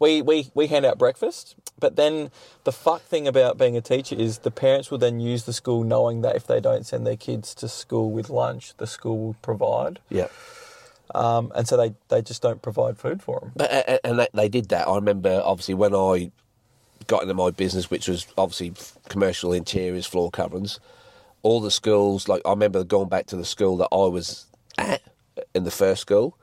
We, 0.00 0.22
we, 0.22 0.52
we 0.54 0.68
hand 0.68 0.86
out 0.86 0.96
breakfast, 0.96 1.56
but 1.76 1.96
then 1.96 2.30
the 2.62 2.70
fuck 2.70 3.02
thing 3.02 3.26
about 3.26 3.58
being 3.58 3.76
a 3.76 3.80
teacher 3.80 4.14
is 4.14 4.38
the 4.38 4.50
parents 4.52 4.92
will 4.92 4.98
then 4.98 5.18
use 5.18 5.42
the 5.42 5.52
school 5.52 5.82
knowing 5.82 6.20
that 6.20 6.36
if 6.36 6.46
they 6.46 6.60
don't 6.60 6.86
send 6.86 7.04
their 7.04 7.16
kids 7.16 7.52
to 7.56 7.68
school 7.68 8.12
with 8.12 8.30
lunch, 8.30 8.76
the 8.76 8.86
school 8.86 9.18
will 9.18 9.36
provide. 9.42 9.98
Yeah. 10.08 10.28
Um, 11.16 11.50
and 11.56 11.66
so 11.66 11.76
they, 11.76 11.94
they 12.10 12.22
just 12.22 12.42
don't 12.42 12.62
provide 12.62 12.96
food 12.96 13.24
for 13.24 13.40
them. 13.40 13.52
But, 13.56 14.00
and 14.04 14.20
they, 14.20 14.28
they 14.32 14.48
did 14.48 14.68
that. 14.68 14.86
I 14.86 14.94
remember, 14.94 15.42
obviously, 15.44 15.74
when 15.74 15.96
I 15.96 16.30
got 17.08 17.22
into 17.22 17.34
my 17.34 17.50
business, 17.50 17.90
which 17.90 18.06
was 18.06 18.26
obviously 18.36 18.74
commercial 19.08 19.52
interiors, 19.52 20.06
floor 20.06 20.30
coverings, 20.30 20.78
all 21.42 21.60
the 21.60 21.70
schools, 21.70 22.28
like 22.28 22.42
I 22.44 22.50
remember 22.50 22.84
going 22.84 23.08
back 23.08 23.26
to 23.26 23.36
the 23.36 23.44
school 23.44 23.76
that 23.78 23.88
I 23.92 24.06
was 24.06 24.46
at 24.76 25.02
in 25.54 25.64
the 25.64 25.70
first 25.70 26.02
school 26.02 26.36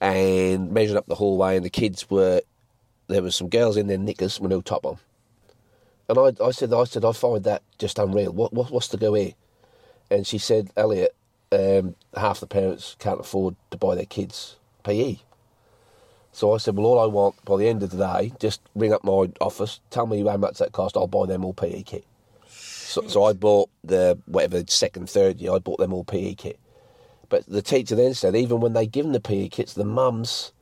and 0.00 0.70
measuring 0.70 0.98
up 0.98 1.06
the 1.06 1.14
hallway, 1.14 1.56
and 1.56 1.64
the 1.64 1.70
kids 1.70 2.08
were, 2.10 2.42
there 3.08 3.22
was 3.22 3.34
some 3.34 3.48
girls 3.48 3.76
in 3.76 3.86
their 3.86 3.98
knickers 3.98 4.38
with 4.38 4.50
no 4.50 4.60
top 4.60 4.84
on. 4.84 4.98
And 6.08 6.18
I, 6.18 6.44
I 6.44 6.50
said, 6.50 6.72
I 6.72 6.84
said, 6.84 7.04
I 7.04 7.12
find 7.12 7.42
that 7.44 7.62
just 7.78 7.98
unreal. 7.98 8.32
What, 8.32 8.52
what 8.52 8.70
what's 8.70 8.88
to 8.88 8.96
go 8.96 9.14
here? 9.14 9.32
And 10.10 10.26
she 10.26 10.38
said, 10.38 10.70
Elliot, 10.76 11.14
um, 11.50 11.96
half 12.16 12.40
the 12.40 12.46
parents 12.46 12.96
can't 12.98 13.20
afford 13.20 13.56
to 13.70 13.76
buy 13.76 13.94
their 13.94 14.06
kids 14.06 14.56
PE. 14.84 15.16
So 16.32 16.52
I 16.52 16.58
said, 16.58 16.76
well, 16.76 16.86
all 16.86 17.00
I 17.00 17.06
want 17.06 17.42
by 17.44 17.56
the 17.56 17.68
end 17.68 17.82
of 17.82 17.90
the 17.90 17.96
day, 17.96 18.32
just 18.38 18.60
ring 18.74 18.92
up 18.92 19.02
my 19.02 19.30
office, 19.40 19.80
tell 19.90 20.06
me 20.06 20.24
how 20.24 20.36
much 20.36 20.58
that 20.58 20.72
cost, 20.72 20.96
I'll 20.96 21.06
buy 21.06 21.26
them 21.26 21.44
all 21.44 21.54
PE 21.54 21.82
kit. 21.82 22.04
So, 22.96 23.06
so 23.08 23.24
I 23.24 23.34
bought 23.34 23.68
the, 23.84 24.18
whatever, 24.24 24.62
second, 24.68 25.10
third 25.10 25.38
year, 25.38 25.52
I 25.52 25.58
bought 25.58 25.78
them 25.78 25.92
all 25.92 26.02
PE 26.02 26.34
kit. 26.34 26.58
But 27.28 27.44
the 27.46 27.60
teacher 27.60 27.94
then 27.94 28.14
said, 28.14 28.34
even 28.34 28.60
when 28.60 28.72
they 28.72 28.86
give 28.86 29.04
them 29.04 29.12
the 29.12 29.20
PE 29.20 29.48
kits, 29.48 29.74
the 29.74 29.84
mums 29.84 30.52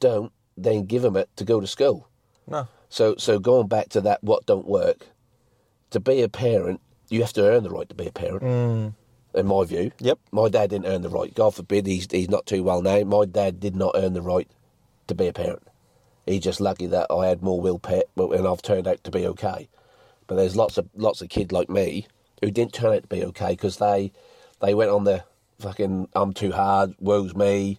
don't 0.00 0.32
then 0.56 0.86
give 0.86 1.02
them 1.02 1.16
it 1.16 1.28
to 1.36 1.44
go 1.44 1.60
to 1.60 1.66
school. 1.66 2.08
No. 2.46 2.66
So, 2.88 3.16
so 3.18 3.38
going 3.38 3.68
back 3.68 3.90
to 3.90 4.00
that, 4.00 4.24
what 4.24 4.46
don't 4.46 4.66
work, 4.66 5.08
to 5.90 6.00
be 6.00 6.22
a 6.22 6.30
parent, 6.30 6.80
you 7.10 7.20
have 7.20 7.34
to 7.34 7.44
earn 7.44 7.62
the 7.62 7.70
right 7.70 7.88
to 7.90 7.94
be 7.94 8.06
a 8.06 8.12
parent, 8.12 8.42
mm. 8.42 8.94
in 9.34 9.46
my 9.46 9.64
view. 9.64 9.92
Yep. 9.98 10.18
My 10.32 10.48
dad 10.48 10.70
didn't 10.70 10.86
earn 10.86 11.02
the 11.02 11.10
right. 11.10 11.34
God 11.34 11.54
forbid 11.54 11.86
he's, 11.86 12.08
he's 12.10 12.30
not 12.30 12.46
too 12.46 12.62
well 12.62 12.80
now. 12.80 13.04
My 13.04 13.26
dad 13.26 13.60
did 13.60 13.76
not 13.76 13.92
earn 13.96 14.14
the 14.14 14.22
right 14.22 14.48
to 15.08 15.14
be 15.14 15.26
a 15.26 15.32
parent. 15.34 15.68
He's 16.24 16.42
just 16.42 16.58
lucky 16.58 16.86
that 16.86 17.08
I 17.10 17.26
had 17.26 17.42
more 17.42 17.60
will 17.60 17.78
pet, 17.78 18.06
and 18.16 18.48
I've 18.48 18.62
turned 18.62 18.88
out 18.88 19.04
to 19.04 19.10
be 19.10 19.26
okay. 19.26 19.68
But 20.26 20.36
there's 20.36 20.56
lots 20.56 20.78
of 20.78 20.88
lots 20.94 21.22
of 21.22 21.28
kids 21.28 21.52
like 21.52 21.68
me 21.68 22.06
who 22.42 22.50
didn't 22.50 22.72
turn 22.72 22.94
out 22.94 23.02
to 23.02 23.08
be 23.08 23.24
okay 23.24 23.50
because 23.50 23.78
they 23.78 24.12
they 24.60 24.74
went 24.74 24.90
on 24.90 25.04
the 25.04 25.24
fucking 25.60 26.08
I'm 26.14 26.32
too 26.32 26.52
hard, 26.52 26.94
woes 26.98 27.34
me, 27.34 27.78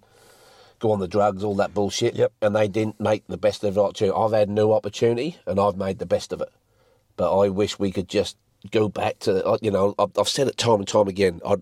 go 0.79 0.91
on 0.91 0.99
the 0.99 1.07
drugs, 1.07 1.43
all 1.43 1.55
that 1.55 1.73
bullshit. 1.73 2.15
Yep. 2.15 2.33
And 2.41 2.55
they 2.55 2.67
didn't 2.67 2.99
make 2.99 3.27
the 3.27 3.37
best 3.37 3.63
of 3.63 3.75
the 3.75 3.83
opportunity. 3.83 4.17
I've 4.17 4.33
had 4.33 4.49
no 4.49 4.73
opportunity, 4.73 5.37
and 5.45 5.59
I've 5.59 5.77
made 5.77 5.99
the 5.99 6.05
best 6.05 6.31
of 6.33 6.41
it. 6.41 6.51
But 7.15 7.37
I 7.37 7.49
wish 7.49 7.79
we 7.79 7.91
could 7.91 8.07
just 8.07 8.37
go 8.71 8.89
back 8.89 9.19
to 9.19 9.57
you 9.61 9.71
know 9.71 9.95
I've, 9.99 10.27
said 10.27 10.47
it 10.47 10.57
time 10.57 10.79
and 10.79 10.87
time 10.87 11.07
again. 11.07 11.41
I'd 11.45 11.61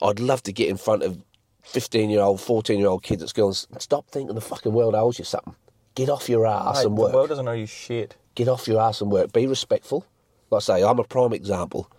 I'd 0.00 0.20
love 0.20 0.42
to 0.44 0.52
get 0.52 0.68
in 0.68 0.76
front 0.76 1.02
of 1.02 1.18
fifteen 1.62 2.10
year 2.10 2.20
old, 2.20 2.40
fourteen 2.40 2.78
year 2.78 2.88
old 2.88 3.02
kids 3.02 3.22
at 3.22 3.28
school 3.28 3.48
and 3.48 3.82
stop 3.82 4.08
thinking 4.08 4.34
the 4.34 4.40
fucking 4.40 4.72
world 4.72 4.94
owes 4.94 5.18
you 5.18 5.24
something. 5.24 5.54
Get 5.94 6.08
off 6.08 6.28
your 6.28 6.46
ass 6.46 6.78
Mate, 6.78 6.86
and 6.86 6.96
work. 6.96 7.10
the 7.10 7.16
world 7.16 7.28
doesn't 7.28 7.48
owe 7.48 7.52
you 7.52 7.66
shit. 7.66 8.16
Get 8.34 8.48
off 8.48 8.66
your 8.66 8.80
ass 8.80 9.02
and 9.02 9.12
work. 9.12 9.32
Be 9.32 9.46
respectful. 9.46 10.06
Like 10.52 10.58
I 10.58 10.80
say, 10.80 10.84
I'm 10.84 10.98
a 10.98 11.04
prime 11.04 11.32
example. 11.32 11.90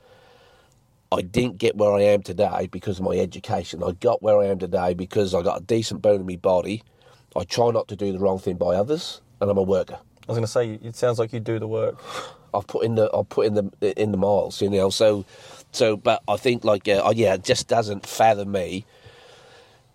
I 1.12 1.22
didn't 1.22 1.58
get 1.58 1.76
where 1.76 1.92
I 1.92 2.02
am 2.02 2.22
today 2.22 2.70
because 2.72 3.00
of 3.00 3.06
my 3.06 3.18
education. 3.18 3.84
I 3.84 3.94
got 3.94 4.22
where 4.22 4.40
I 4.40 4.46
am 4.46 4.60
today 4.60 4.94
because 4.94 5.34
I 5.34 5.42
got 5.42 5.62
a 5.62 5.64
decent 5.64 6.04
bone 6.04 6.22
in 6.22 6.28
my 6.28 6.36
body. 6.36 6.84
I 7.36 7.46
try 7.46 7.72
not 7.72 7.88
to 7.88 7.96
do 7.96 8.12
the 8.12 8.20
wrong 8.20 8.38
thing 8.38 8.58
by 8.58 8.76
others, 8.76 9.22
and 9.42 9.50
I'm 9.50 9.58
a 9.58 9.64
worker. 9.64 9.98
I 9.98 10.32
was 10.32 10.38
going 10.38 10.46
to 10.46 10.48
say, 10.48 10.88
it 10.88 10.96
sounds 10.96 11.18
like 11.18 11.34
you 11.34 11.40
do 11.40 11.58
the 11.58 11.68
work. 11.68 12.00
I've 12.54 12.68
put 12.68 12.86
in 12.86 12.94
the 12.94 13.10
I've 13.12 13.28
put 13.30 13.48
in 13.48 13.56
the 13.56 14.00
in 14.00 14.12
the 14.12 14.18
miles, 14.18 14.62
you 14.62 14.70
know. 14.70 14.92
So, 14.92 15.26
so, 15.72 15.98
but 15.98 16.22
I 16.28 16.38
think 16.38 16.64
like 16.64 16.88
uh, 16.88 17.12
yeah, 17.16 17.34
it 17.34 17.44
just 17.44 17.68
doesn't 17.68 18.06
fathom 18.06 18.52
me 18.52 18.86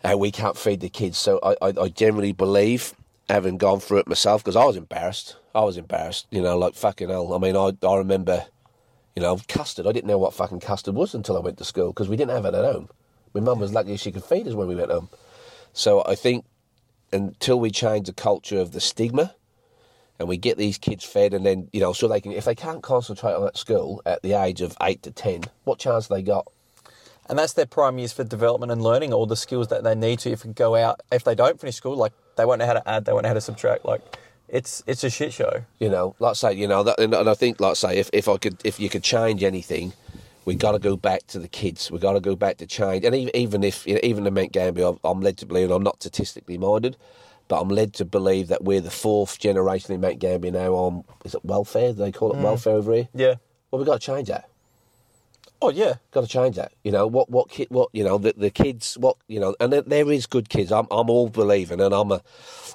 how 0.04 0.16
we 0.16 0.32
can't 0.32 0.56
feed 0.56 0.80
the 0.80 0.88
kids. 0.88 1.18
So 1.18 1.38
I 1.44 1.68
I, 1.68 1.72
I 1.82 1.88
generally 1.88 2.32
believe, 2.32 2.94
having 3.28 3.58
gone 3.58 3.78
through 3.78 3.98
it 3.98 4.08
myself, 4.08 4.42
because 4.42 4.56
I 4.56 4.64
was 4.64 4.76
embarrassed. 4.76 5.36
I 5.58 5.64
was 5.64 5.76
embarrassed, 5.76 6.28
you 6.30 6.40
know, 6.40 6.56
like 6.56 6.74
fucking 6.74 7.08
hell. 7.08 7.34
I 7.34 7.38
mean, 7.38 7.56
I 7.56 7.72
I 7.84 7.96
remember, 7.96 8.46
you 9.16 9.22
know, 9.22 9.40
custard. 9.48 9.88
I 9.88 9.92
didn't 9.92 10.06
know 10.06 10.18
what 10.18 10.32
fucking 10.34 10.60
custard 10.60 10.94
was 10.94 11.14
until 11.14 11.36
I 11.36 11.40
went 11.40 11.58
to 11.58 11.64
school 11.64 11.88
because 11.88 12.08
we 12.08 12.16
didn't 12.16 12.36
have 12.36 12.44
it 12.44 12.54
at 12.54 12.64
home. 12.64 12.88
My 13.34 13.40
mum 13.40 13.58
was 13.58 13.72
lucky 13.72 13.96
she 13.96 14.12
could 14.12 14.24
feed 14.24 14.46
us 14.46 14.54
when 14.54 14.68
we 14.68 14.76
went 14.76 14.92
home. 14.92 15.08
So 15.72 16.04
I 16.06 16.14
think 16.14 16.44
until 17.12 17.58
we 17.58 17.72
change 17.72 18.06
the 18.06 18.12
culture 18.12 18.60
of 18.60 18.70
the 18.70 18.80
stigma 18.80 19.34
and 20.20 20.28
we 20.28 20.36
get 20.36 20.58
these 20.58 20.78
kids 20.78 21.04
fed 21.04 21.34
and 21.34 21.44
then 21.44 21.68
you 21.72 21.80
know 21.80 21.92
so 21.92 22.06
they 22.06 22.20
can 22.20 22.32
if 22.32 22.44
they 22.44 22.54
can't 22.54 22.82
concentrate 22.82 23.34
on 23.34 23.44
that 23.44 23.56
school 23.56 24.02
at 24.06 24.22
the 24.22 24.34
age 24.34 24.60
of 24.60 24.76
8 24.80 25.02
to 25.02 25.10
10 25.10 25.44
what 25.64 25.78
chance 25.78 26.08
they 26.08 26.22
got 26.22 26.46
And 27.28 27.38
that's 27.38 27.54
their 27.54 27.66
prime 27.66 27.98
years 27.98 28.12
for 28.12 28.24
development 28.24 28.72
and 28.72 28.82
learning 28.82 29.12
all 29.12 29.26
the 29.26 29.36
skills 29.36 29.68
that 29.68 29.84
they 29.84 29.94
need 29.94 30.20
to 30.20 30.30
if 30.30 30.44
go 30.54 30.74
out. 30.76 31.02
If 31.12 31.24
they 31.24 31.34
don't 31.34 31.60
finish 31.60 31.76
school, 31.76 31.96
like 31.96 32.12
they 32.36 32.44
won't 32.44 32.60
know 32.60 32.66
how 32.66 32.74
to 32.74 32.88
add, 32.88 33.04
they 33.04 33.12
won't 33.12 33.24
know 33.24 33.30
how 33.30 33.34
to 33.34 33.40
subtract. 33.40 33.84
Like 33.84 34.02
it's 34.48 34.82
it's 34.86 35.04
a 35.04 35.10
shit 35.10 35.32
show. 35.32 35.64
you 35.78 35.88
know 35.88 36.14
like 36.18 36.30
I 36.30 36.34
say 36.34 36.52
you 36.54 36.66
know 36.66 36.82
that, 36.82 36.98
and, 36.98 37.14
and 37.14 37.28
I 37.28 37.34
think 37.34 37.60
like 37.60 37.72
I 37.72 37.74
say 37.74 37.98
if, 37.98 38.10
if 38.12 38.28
I 38.28 38.36
could 38.38 38.58
if 38.64 38.80
you 38.80 38.88
could 38.88 39.02
change 39.02 39.42
anything 39.42 39.92
we 40.44 40.54
got 40.54 40.72
to 40.72 40.78
go 40.78 40.96
back 40.96 41.26
to 41.28 41.38
the 41.38 41.48
kids 41.48 41.90
we 41.90 41.98
got 41.98 42.12
to 42.14 42.20
go 42.20 42.34
back 42.34 42.56
to 42.58 42.66
change 42.66 43.04
and 43.04 43.14
even, 43.14 43.36
even 43.36 43.64
if 43.64 43.86
you 43.86 43.94
know, 43.94 44.00
even 44.02 44.24
the 44.24 44.30
Mount 44.30 44.52
Gambier 44.52 44.94
I'm, 45.04 45.20
led 45.20 45.36
to 45.38 45.46
believe 45.46 45.64
and 45.64 45.74
I'm 45.74 45.82
not 45.82 46.00
statistically 46.00 46.58
minded 46.58 46.96
but 47.48 47.60
I'm 47.60 47.68
led 47.68 47.94
to 47.94 48.04
believe 48.04 48.48
that 48.48 48.64
we're 48.64 48.80
the 48.80 48.90
fourth 48.90 49.38
generation 49.38 49.94
in 49.94 50.00
Mount 50.00 50.18
Gambier 50.18 50.52
now 50.52 50.72
on 50.72 51.04
is 51.24 51.34
it 51.34 51.44
welfare 51.44 51.92
do 51.92 51.98
they 51.98 52.12
call 52.12 52.32
it 52.32 52.36
mm. 52.36 52.42
welfare 52.42 52.74
over 52.74 52.94
here 52.94 53.08
Yeah. 53.14 53.34
well 53.70 53.78
we've 53.78 53.86
got 53.86 54.00
to 54.00 54.06
change 54.06 54.28
that 54.28 54.48
Oh 55.60 55.70
yeah. 55.70 55.94
got 56.12 56.20
to 56.20 56.28
change 56.28 56.56
that. 56.56 56.72
You 56.84 56.92
know 56.92 57.06
what? 57.06 57.30
What 57.30 57.50
kid? 57.50 57.66
What 57.70 57.88
you 57.92 58.04
know? 58.04 58.16
The, 58.18 58.32
the 58.36 58.50
kids. 58.50 58.96
What 58.96 59.16
you 59.26 59.40
know? 59.40 59.56
And 59.58 59.72
there, 59.72 59.82
there 59.82 60.10
is 60.12 60.26
good 60.26 60.48
kids. 60.48 60.70
I'm 60.70 60.86
I'm 60.90 61.10
all 61.10 61.28
believing, 61.28 61.80
and 61.80 61.92
I'm 61.92 62.12
a. 62.12 62.22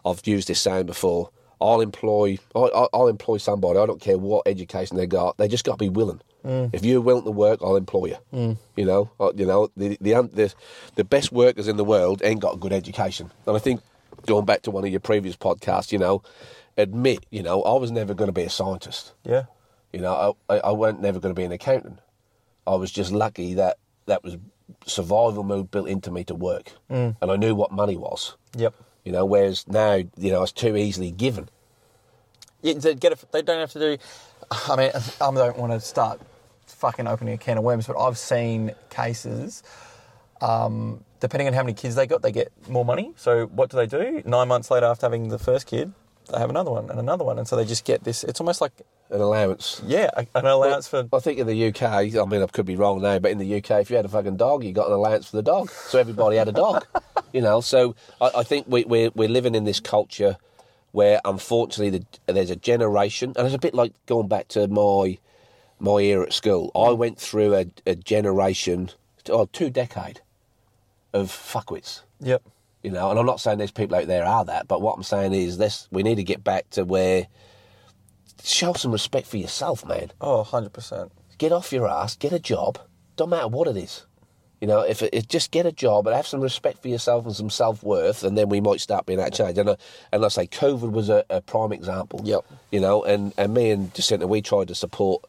I've 0.05 0.25
used 0.27 0.49
this 0.49 0.59
saying 0.59 0.85
before. 0.87 1.29
I'll 1.63 1.81
employ. 1.81 2.37
I, 2.55 2.59
I, 2.59 2.87
I'll 2.93 3.07
employ 3.07 3.37
somebody. 3.37 3.79
I 3.79 3.85
don't 3.85 4.01
care 4.01 4.17
what 4.17 4.47
education 4.47 4.97
they 4.97 5.07
got. 5.07 5.37
They 5.37 5.47
just 5.47 5.63
got 5.63 5.73
to 5.73 5.77
be 5.77 5.89
willing. 5.89 6.21
If 6.45 6.83
you're 6.83 6.99
willing 6.99 7.23
to 7.23 7.31
work, 7.31 7.59
I'll 7.63 7.77
employ 7.77 8.07
you. 8.07 8.57
You 8.75 8.85
know. 8.85 9.09
You 9.35 9.45
know 9.45 9.69
the 9.77 9.97
the 10.01 10.13
the 10.33 10.53
the 10.95 11.03
best 11.05 11.31
workers 11.31 11.69
in 11.69 11.77
the 11.77 11.85
world 11.85 12.21
ain't 12.23 12.41
got 12.41 12.55
a 12.55 12.57
good 12.57 12.73
education. 12.73 13.31
And 13.47 13.55
I 13.55 13.59
think 13.59 13.81
going 14.25 14.45
back 14.45 14.63
to 14.63 14.71
one 14.71 14.83
of 14.83 14.91
your 14.91 14.99
previous 14.99 15.37
podcasts, 15.37 15.91
you 15.93 15.99
know, 15.99 16.21
admit, 16.77 17.25
you 17.29 17.43
know, 17.43 17.63
I 17.63 17.79
was 17.79 17.91
never 17.91 18.13
going 18.13 18.27
to 18.27 18.33
be 18.33 18.43
a 18.43 18.49
scientist. 18.49 19.13
Yeah. 19.23 19.43
You 19.93 20.01
know, 20.01 20.35
I, 20.49 20.55
I, 20.55 20.59
I 20.59 20.71
weren't 20.71 21.01
never 21.01 21.19
going 21.19 21.33
to 21.33 21.39
be 21.39 21.45
an 21.45 21.51
accountant. 21.51 21.99
I 22.67 22.75
was 22.75 22.91
just 22.91 23.11
lucky 23.11 23.53
that 23.53 23.77
that 24.07 24.23
was 24.23 24.37
survival 24.85 25.43
mode 25.43 25.71
built 25.71 25.87
into 25.87 26.11
me 26.11 26.23
to 26.25 26.35
work, 26.35 26.71
mm. 26.89 27.15
and 27.21 27.31
I 27.31 27.35
knew 27.35 27.55
what 27.55 27.71
money 27.71 27.95
was. 27.95 28.35
Yep. 28.57 28.73
You 29.03 29.11
know, 29.11 29.25
whereas 29.25 29.67
now, 29.67 29.95
you 29.95 30.31
know, 30.31 30.43
it's 30.43 30.51
too 30.51 30.77
easily 30.77 31.11
given. 31.11 31.49
Yeah, 32.61 32.73
they 32.75 32.95
get 32.95 33.11
a, 33.11 33.25
they 33.31 33.41
don't 33.41 33.59
have 33.59 33.71
to 33.73 33.79
do. 33.79 33.97
I 34.51 34.75
mean, 34.75 34.91
I 34.93 35.31
don't 35.31 35.57
want 35.57 35.73
to 35.73 35.79
start 35.79 36.21
fucking 36.67 37.07
opening 37.07 37.33
a 37.33 37.37
can 37.37 37.57
of 37.57 37.63
worms, 37.63 37.87
but 37.87 37.97
I've 37.97 38.17
seen 38.17 38.73
cases. 38.89 39.63
Um, 40.41 41.03
depending 41.19 41.47
on 41.47 41.53
how 41.53 41.63
many 41.63 41.73
kids 41.73 41.95
they 41.95 42.07
got, 42.07 42.21
they 42.21 42.31
get 42.31 42.51
more 42.69 42.85
money. 42.85 43.13
So 43.15 43.45
what 43.47 43.69
do 43.69 43.77
they 43.77 43.87
do? 43.87 44.21
Nine 44.25 44.47
months 44.47 44.69
later, 44.71 44.85
after 44.85 45.05
having 45.05 45.29
the 45.29 45.39
first 45.39 45.67
kid, 45.67 45.93
they 46.31 46.39
have 46.39 46.49
another 46.49 46.71
one 46.71 46.89
and 46.89 46.99
another 46.99 47.23
one, 47.23 47.37
and 47.37 47.47
so 47.47 47.55
they 47.55 47.65
just 47.65 47.85
get 47.85 48.03
this. 48.03 48.23
It's 48.23 48.39
almost 48.39 48.61
like 48.61 48.71
An 49.09 49.21
allowance. 49.21 49.81
yeah, 49.85 50.09
an 50.35 50.45
allowance 50.45 50.87
for. 50.87 51.07
I 51.11 51.19
think 51.19 51.39
in 51.39 51.47
the 51.47 51.67
UK, 51.67 51.83
I 51.83 52.25
mean, 52.25 52.41
I 52.41 52.47
could 52.47 52.65
be 52.65 52.75
wrong 52.75 53.01
now, 53.01 53.19
but 53.19 53.31
in 53.31 53.37
the 53.37 53.55
UK, 53.55 53.81
if 53.81 53.89
you 53.89 53.95
had 53.95 54.05
a 54.05 54.09
fucking 54.09 54.37
dog, 54.37 54.63
you 54.63 54.71
got 54.71 54.87
an 54.87 54.93
allowance 54.93 55.29
for 55.29 55.35
the 55.35 55.43
dog. 55.43 55.69
So 55.69 55.99
everybody 55.99 56.37
had 56.37 56.47
a 56.47 56.53
dog, 56.53 56.85
you 57.33 57.41
know. 57.41 57.61
So 57.61 57.95
I, 58.21 58.31
I 58.37 58.43
think 58.43 58.67
we, 58.67 58.85
we're 58.85 59.11
we're 59.13 59.29
living 59.29 59.55
in 59.55 59.65
this 59.65 59.79
culture 59.79 60.37
where, 60.91 61.19
unfortunately, 61.25 62.05
the, 62.25 62.33
there's 62.33 62.51
a 62.51 62.55
generation, 62.55 63.33
and 63.35 63.45
it's 63.45 63.55
a 63.55 63.59
bit 63.59 63.73
like 63.73 63.93
going 64.05 64.27
back 64.27 64.47
to 64.49 64.67
my 64.67 65.17
my 65.79 65.99
era 65.99 66.25
at 66.25 66.33
school. 66.33 66.71
I 66.75 66.89
mm. 66.89 66.97
went 66.97 67.19
through 67.19 67.55
a, 67.55 67.65
a 67.85 67.95
generation, 67.95 68.91
or 69.29 69.47
two 69.47 69.69
decade, 69.69 70.21
of 71.11 71.27
fuckwits. 71.27 72.01
Yep. 72.21 72.43
You 72.83 72.91
know, 72.91 73.09
and 73.09 73.17
I'm 73.17 73.25
not 73.25 73.39
saying 73.39 73.57
there's 73.59 73.71
people 73.71 73.95
out 73.97 74.07
there 74.07 74.25
are 74.25 74.45
that, 74.45 74.67
but 74.67 74.81
what 74.81 74.95
I'm 74.97 75.03
saying 75.03 75.33
is 75.33 75.57
this: 75.57 75.87
we 75.91 76.03
need 76.03 76.15
to 76.15 76.23
get 76.23 76.43
back 76.43 76.69
to 76.71 76.83
where 76.83 77.27
show 78.43 78.73
some 78.73 78.91
respect 78.91 79.25
for 79.27 79.37
yourself, 79.37 79.85
man 79.85 80.11
Oh, 80.19 80.37
100 80.39 80.73
percent. 80.73 81.11
get 81.37 81.51
off 81.53 81.71
your 81.71 81.87
ass, 81.87 82.15
get 82.15 82.33
a 82.33 82.39
job. 82.39 82.77
Don't 83.15 83.29
matter 83.29 83.47
what 83.47 83.67
it 83.67 83.77
is. 83.77 84.05
You 84.59 84.67
know, 84.67 84.81
if 84.81 85.01
it, 85.01 85.13
it 85.13 85.29
just 85.29 85.51
get 85.51 85.65
a 85.65 85.71
job 85.73 86.07
and 86.07 86.15
have 86.15 86.25
some 86.27 86.39
respect 86.41 86.81
for 86.81 86.87
yourself 86.87 87.25
and 87.25 87.35
some 87.35 87.49
self 87.49 87.83
worth, 87.83 88.23
and 88.23 88.37
then 88.37 88.49
we 88.49 88.61
might 88.61 88.79
start 88.81 89.05
being 89.05 89.19
that 89.19 89.33
change. 89.33 89.57
And 89.57 89.71
I, 89.71 89.75
and 90.11 90.23
I 90.23 90.29
say, 90.29 90.47
COVID 90.47 90.91
was 90.91 91.09
a, 91.09 91.25
a 91.29 91.41
prime 91.41 91.73
example. 91.73 92.21
Yep. 92.23 92.45
You 92.71 92.79
know, 92.79 93.03
and, 93.03 93.33
and 93.37 93.53
me 93.53 93.71
and 93.71 93.93
Jacinta, 93.93 94.25
we 94.25 94.41
tried 94.41 94.69
to 94.69 94.75
support 94.75 95.23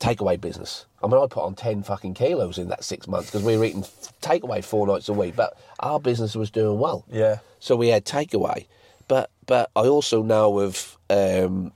takeaway 0.00 0.40
business. 0.40 0.86
I 1.02 1.06
mean, 1.06 1.22
I 1.22 1.26
put 1.26 1.44
on 1.44 1.54
ten 1.54 1.82
fucking 1.82 2.14
kilos 2.14 2.58
in 2.58 2.68
that 2.68 2.84
six 2.84 3.06
months 3.06 3.30
because 3.30 3.44
we 3.44 3.56
were 3.56 3.64
eating 3.64 3.84
takeaway 4.22 4.64
four 4.64 4.86
nights 4.86 5.08
a 5.08 5.12
week, 5.12 5.36
but 5.36 5.56
our 5.80 6.00
business 6.00 6.34
was 6.34 6.50
doing 6.50 6.78
well. 6.78 7.04
Yeah. 7.10 7.38
So 7.60 7.76
we 7.76 7.88
had 7.88 8.04
takeaway, 8.04 8.66
but 9.08 9.30
but 9.46 9.70
I 9.76 9.82
also 9.86 10.22
know 10.22 10.60
of 10.60 10.96
um, 11.10 11.72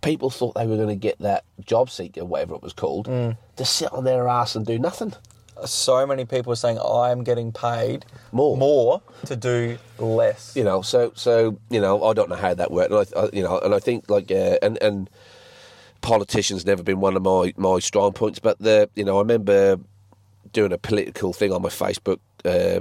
people 0.00 0.30
thought 0.30 0.54
they 0.54 0.66
were 0.66 0.76
going 0.76 0.88
to 0.88 0.94
get 0.94 1.18
that 1.18 1.44
job 1.66 1.90
seeker, 1.90 2.24
whatever 2.24 2.54
it 2.54 2.62
was 2.62 2.72
called, 2.72 3.06
Mm. 3.08 3.36
to 3.56 3.64
sit 3.64 3.92
on 3.92 4.04
their 4.04 4.28
ass 4.28 4.54
and 4.54 4.64
do 4.64 4.78
nothing. 4.78 5.12
So 5.64 6.06
many 6.06 6.24
people 6.24 6.52
are 6.52 6.56
saying 6.56 6.78
I'm 6.78 7.24
getting 7.24 7.50
paid 7.50 8.04
More. 8.30 8.56
more 8.56 9.02
to 9.26 9.34
do 9.34 9.76
less. 9.98 10.52
You 10.54 10.62
know, 10.62 10.82
so 10.82 11.10
so 11.16 11.58
you 11.68 11.80
know, 11.80 12.04
I 12.04 12.12
don't 12.14 12.28
know 12.28 12.36
how 12.36 12.54
that 12.54 12.70
worked. 12.70 12.92
And 12.92 13.04
I, 13.16 13.20
I, 13.20 13.28
you 13.32 13.42
know, 13.42 13.58
and 13.58 13.74
I 13.74 13.80
think 13.80 14.08
like 14.08 14.30
uh, 14.30 14.58
and 14.62 14.80
and 14.80 15.10
politicians 16.00 16.64
never 16.66 16.82
been 16.82 17.00
one 17.00 17.16
of 17.16 17.22
my 17.22 17.52
my 17.56 17.78
strong 17.80 18.12
points. 18.12 18.38
But 18.38 18.58
the 18.58 18.88
you 18.94 19.04
know, 19.04 19.16
I 19.16 19.20
remember 19.20 19.78
doing 20.52 20.72
a 20.72 20.78
political 20.78 21.32
thing 21.32 21.52
on 21.52 21.62
my 21.62 21.68
Facebook. 21.68 22.18
Uh, 22.44 22.80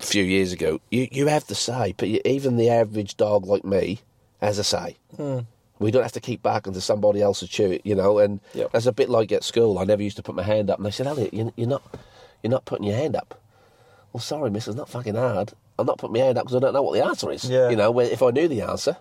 a 0.00 0.04
few 0.04 0.24
years 0.24 0.52
ago, 0.52 0.80
you 0.90 1.06
you 1.12 1.28
have 1.28 1.46
the 1.46 1.54
say, 1.54 1.94
but 1.96 2.08
you, 2.08 2.20
even 2.24 2.56
the 2.56 2.68
average 2.68 3.16
dog 3.16 3.46
like 3.46 3.64
me 3.64 4.00
has 4.40 4.58
a 4.58 4.64
say. 4.64 4.96
We 5.78 5.90
don't 5.90 6.02
have 6.02 6.12
to 6.12 6.20
keep 6.20 6.42
barking 6.42 6.72
to 6.74 6.80
somebody 6.80 7.20
else 7.22 7.40
to 7.40 7.46
chew 7.48 7.70
it, 7.70 7.82
you 7.84 7.94
know. 7.94 8.18
And 8.18 8.40
Yep. 8.54 8.72
that's 8.72 8.86
a 8.86 8.92
bit 8.92 9.08
like 9.08 9.30
at 9.32 9.44
school. 9.44 9.78
I 9.78 9.84
never 9.84 10.02
used 10.02 10.16
to 10.16 10.22
put 10.22 10.34
my 10.34 10.42
hand 10.42 10.68
up, 10.70 10.78
and 10.78 10.86
they 10.86 10.90
said, 10.90 11.06
"Elliot, 11.06 11.32
you, 11.32 11.52
you're 11.56 11.68
not, 11.68 11.82
you're 12.42 12.50
not 12.50 12.64
putting 12.64 12.86
your 12.86 12.96
hand 12.96 13.14
up." 13.16 13.40
Well, 14.12 14.20
sorry, 14.20 14.50
miss, 14.50 14.66
it's 14.68 14.76
not 14.76 14.88
fucking 14.88 15.14
hard. 15.14 15.52
I'm 15.78 15.86
not 15.86 15.98
putting 15.98 16.14
my 16.14 16.20
hand 16.26 16.38
up 16.38 16.44
because 16.44 16.56
I 16.56 16.60
don't 16.60 16.74
know 16.74 16.82
what 16.82 16.94
the 16.94 17.04
answer 17.04 17.30
is. 17.32 17.44
Yeah. 17.48 17.70
You 17.70 17.76
know, 17.76 17.98
if 18.00 18.22
I 18.22 18.30
knew 18.30 18.46
the 18.48 18.62
answer, 18.62 18.96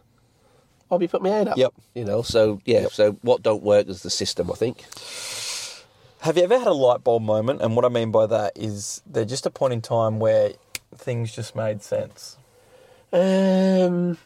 I'd 0.93 0.99
be 0.99 1.07
putting 1.07 1.29
my 1.29 1.35
hand 1.35 1.49
up. 1.49 1.57
Yep. 1.57 1.73
You 1.95 2.05
know, 2.05 2.21
so 2.21 2.61
yeah. 2.65 2.87
So 2.91 3.13
what 3.21 3.43
don't 3.43 3.63
work 3.63 3.87
is 3.87 4.03
the 4.03 4.09
system, 4.09 4.51
I 4.51 4.55
think. 4.55 4.83
Have 6.21 6.37
you 6.37 6.43
ever 6.43 6.57
had 6.57 6.67
a 6.67 6.73
light 6.73 7.03
bulb 7.03 7.23
moment? 7.23 7.61
And 7.61 7.75
what 7.75 7.83
I 7.83 7.89
mean 7.89 8.11
by 8.11 8.25
that 8.27 8.53
is 8.55 9.01
there's 9.05 9.27
just 9.27 9.45
a 9.45 9.49
point 9.49 9.73
in 9.73 9.81
time 9.81 10.19
where 10.19 10.53
things 10.95 11.35
just 11.35 11.55
made 11.55 11.81
sense. 11.81 12.37
Um, 13.11 14.17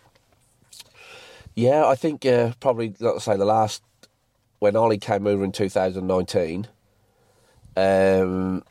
yeah, 1.56 1.88
I 1.88 1.96
think 1.96 2.26
uh, 2.26 2.54
probably, 2.60 2.94
let's 3.00 3.26
say, 3.26 3.36
the 3.36 3.46
last 3.46 3.82
when 4.60 4.76
Ollie 4.76 4.98
came 4.98 5.28
over 5.28 5.44
in 5.44 5.52
2019, 5.52 6.68
um, 7.76 8.64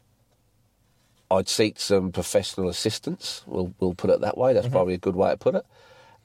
I'd 1.31 1.49
seek 1.49 1.81
some 1.81 2.13
professional 2.13 2.69
assistance. 2.69 3.43
We'll 3.47 3.75
we'll 3.81 3.95
put 3.95 4.11
it 4.11 4.21
that 4.21 4.39
way. 4.39 4.53
That's 4.53 4.69
probably 4.69 4.95
a 4.95 4.99
good 4.99 5.17
way 5.17 5.31
to 5.31 5.37
put 5.37 5.55
it. 5.55 5.67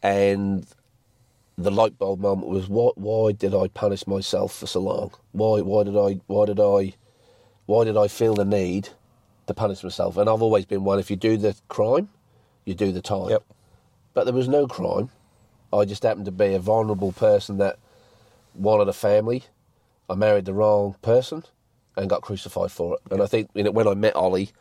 And 0.03 0.65
the 1.57 1.71
light 1.71 1.97
bulb 1.97 2.19
moment 2.19 2.47
was 2.47 2.67
what? 2.69 2.97
Why 2.97 3.31
did 3.31 3.53
I 3.53 3.67
punish 3.67 4.07
myself 4.07 4.55
for 4.55 4.67
so 4.67 4.79
long? 4.81 5.11
Why? 5.31 5.61
Why 5.61 5.83
did 5.83 5.97
I? 5.97 6.19
Why 6.27 6.45
did 6.45 6.59
I? 6.59 6.93
Why 7.65 7.83
did 7.83 7.97
I 7.97 8.07
feel 8.07 8.33
the 8.33 8.45
need 8.45 8.89
to 9.47 9.53
punish 9.53 9.83
myself? 9.83 10.17
And 10.17 10.29
I've 10.29 10.41
always 10.41 10.65
been 10.65 10.83
one. 10.83 10.99
If 10.99 11.09
you 11.09 11.15
do 11.15 11.37
the 11.37 11.55
crime, 11.69 12.09
you 12.65 12.73
do 12.73 12.91
the 12.91 13.01
time 13.01 13.29
Yep. 13.29 13.43
but 14.13 14.23
there 14.25 14.33
was 14.33 14.47
no 14.47 14.67
crime. 14.67 15.09
I 15.71 15.85
just 15.85 16.03
happened 16.03 16.25
to 16.25 16.31
be 16.31 16.53
a 16.53 16.59
vulnerable 16.59 17.11
person 17.13 17.57
that 17.59 17.77
wanted 18.53 18.89
a 18.89 18.93
family. 18.93 19.43
I 20.09 20.15
married 20.15 20.45
the 20.45 20.53
wrong 20.53 20.95
person, 21.01 21.43
and 21.95 22.09
got 22.09 22.21
crucified 22.21 22.71
for 22.71 22.95
it. 22.95 22.99
And 23.11 23.21
I 23.21 23.25
think 23.25 23.49
you 23.53 23.63
know, 23.63 23.71
when 23.71 23.87
I 23.87 23.93
met 23.93 24.15
Ollie, 24.15 24.51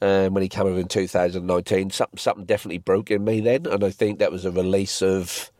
um, 0.00 0.32
when 0.34 0.42
he 0.42 0.48
came 0.48 0.66
over 0.66 0.78
in 0.80 0.88
2019, 0.88 1.90
something, 1.90 2.18
something 2.18 2.44
definitely 2.44 2.78
broke 2.78 3.10
in 3.10 3.24
me 3.24 3.40
then. 3.40 3.66
And 3.66 3.84
I 3.84 3.90
think 3.90 4.18
that 4.18 4.32
was 4.32 4.44
a 4.44 4.50
release 4.50 5.02
of 5.02 5.50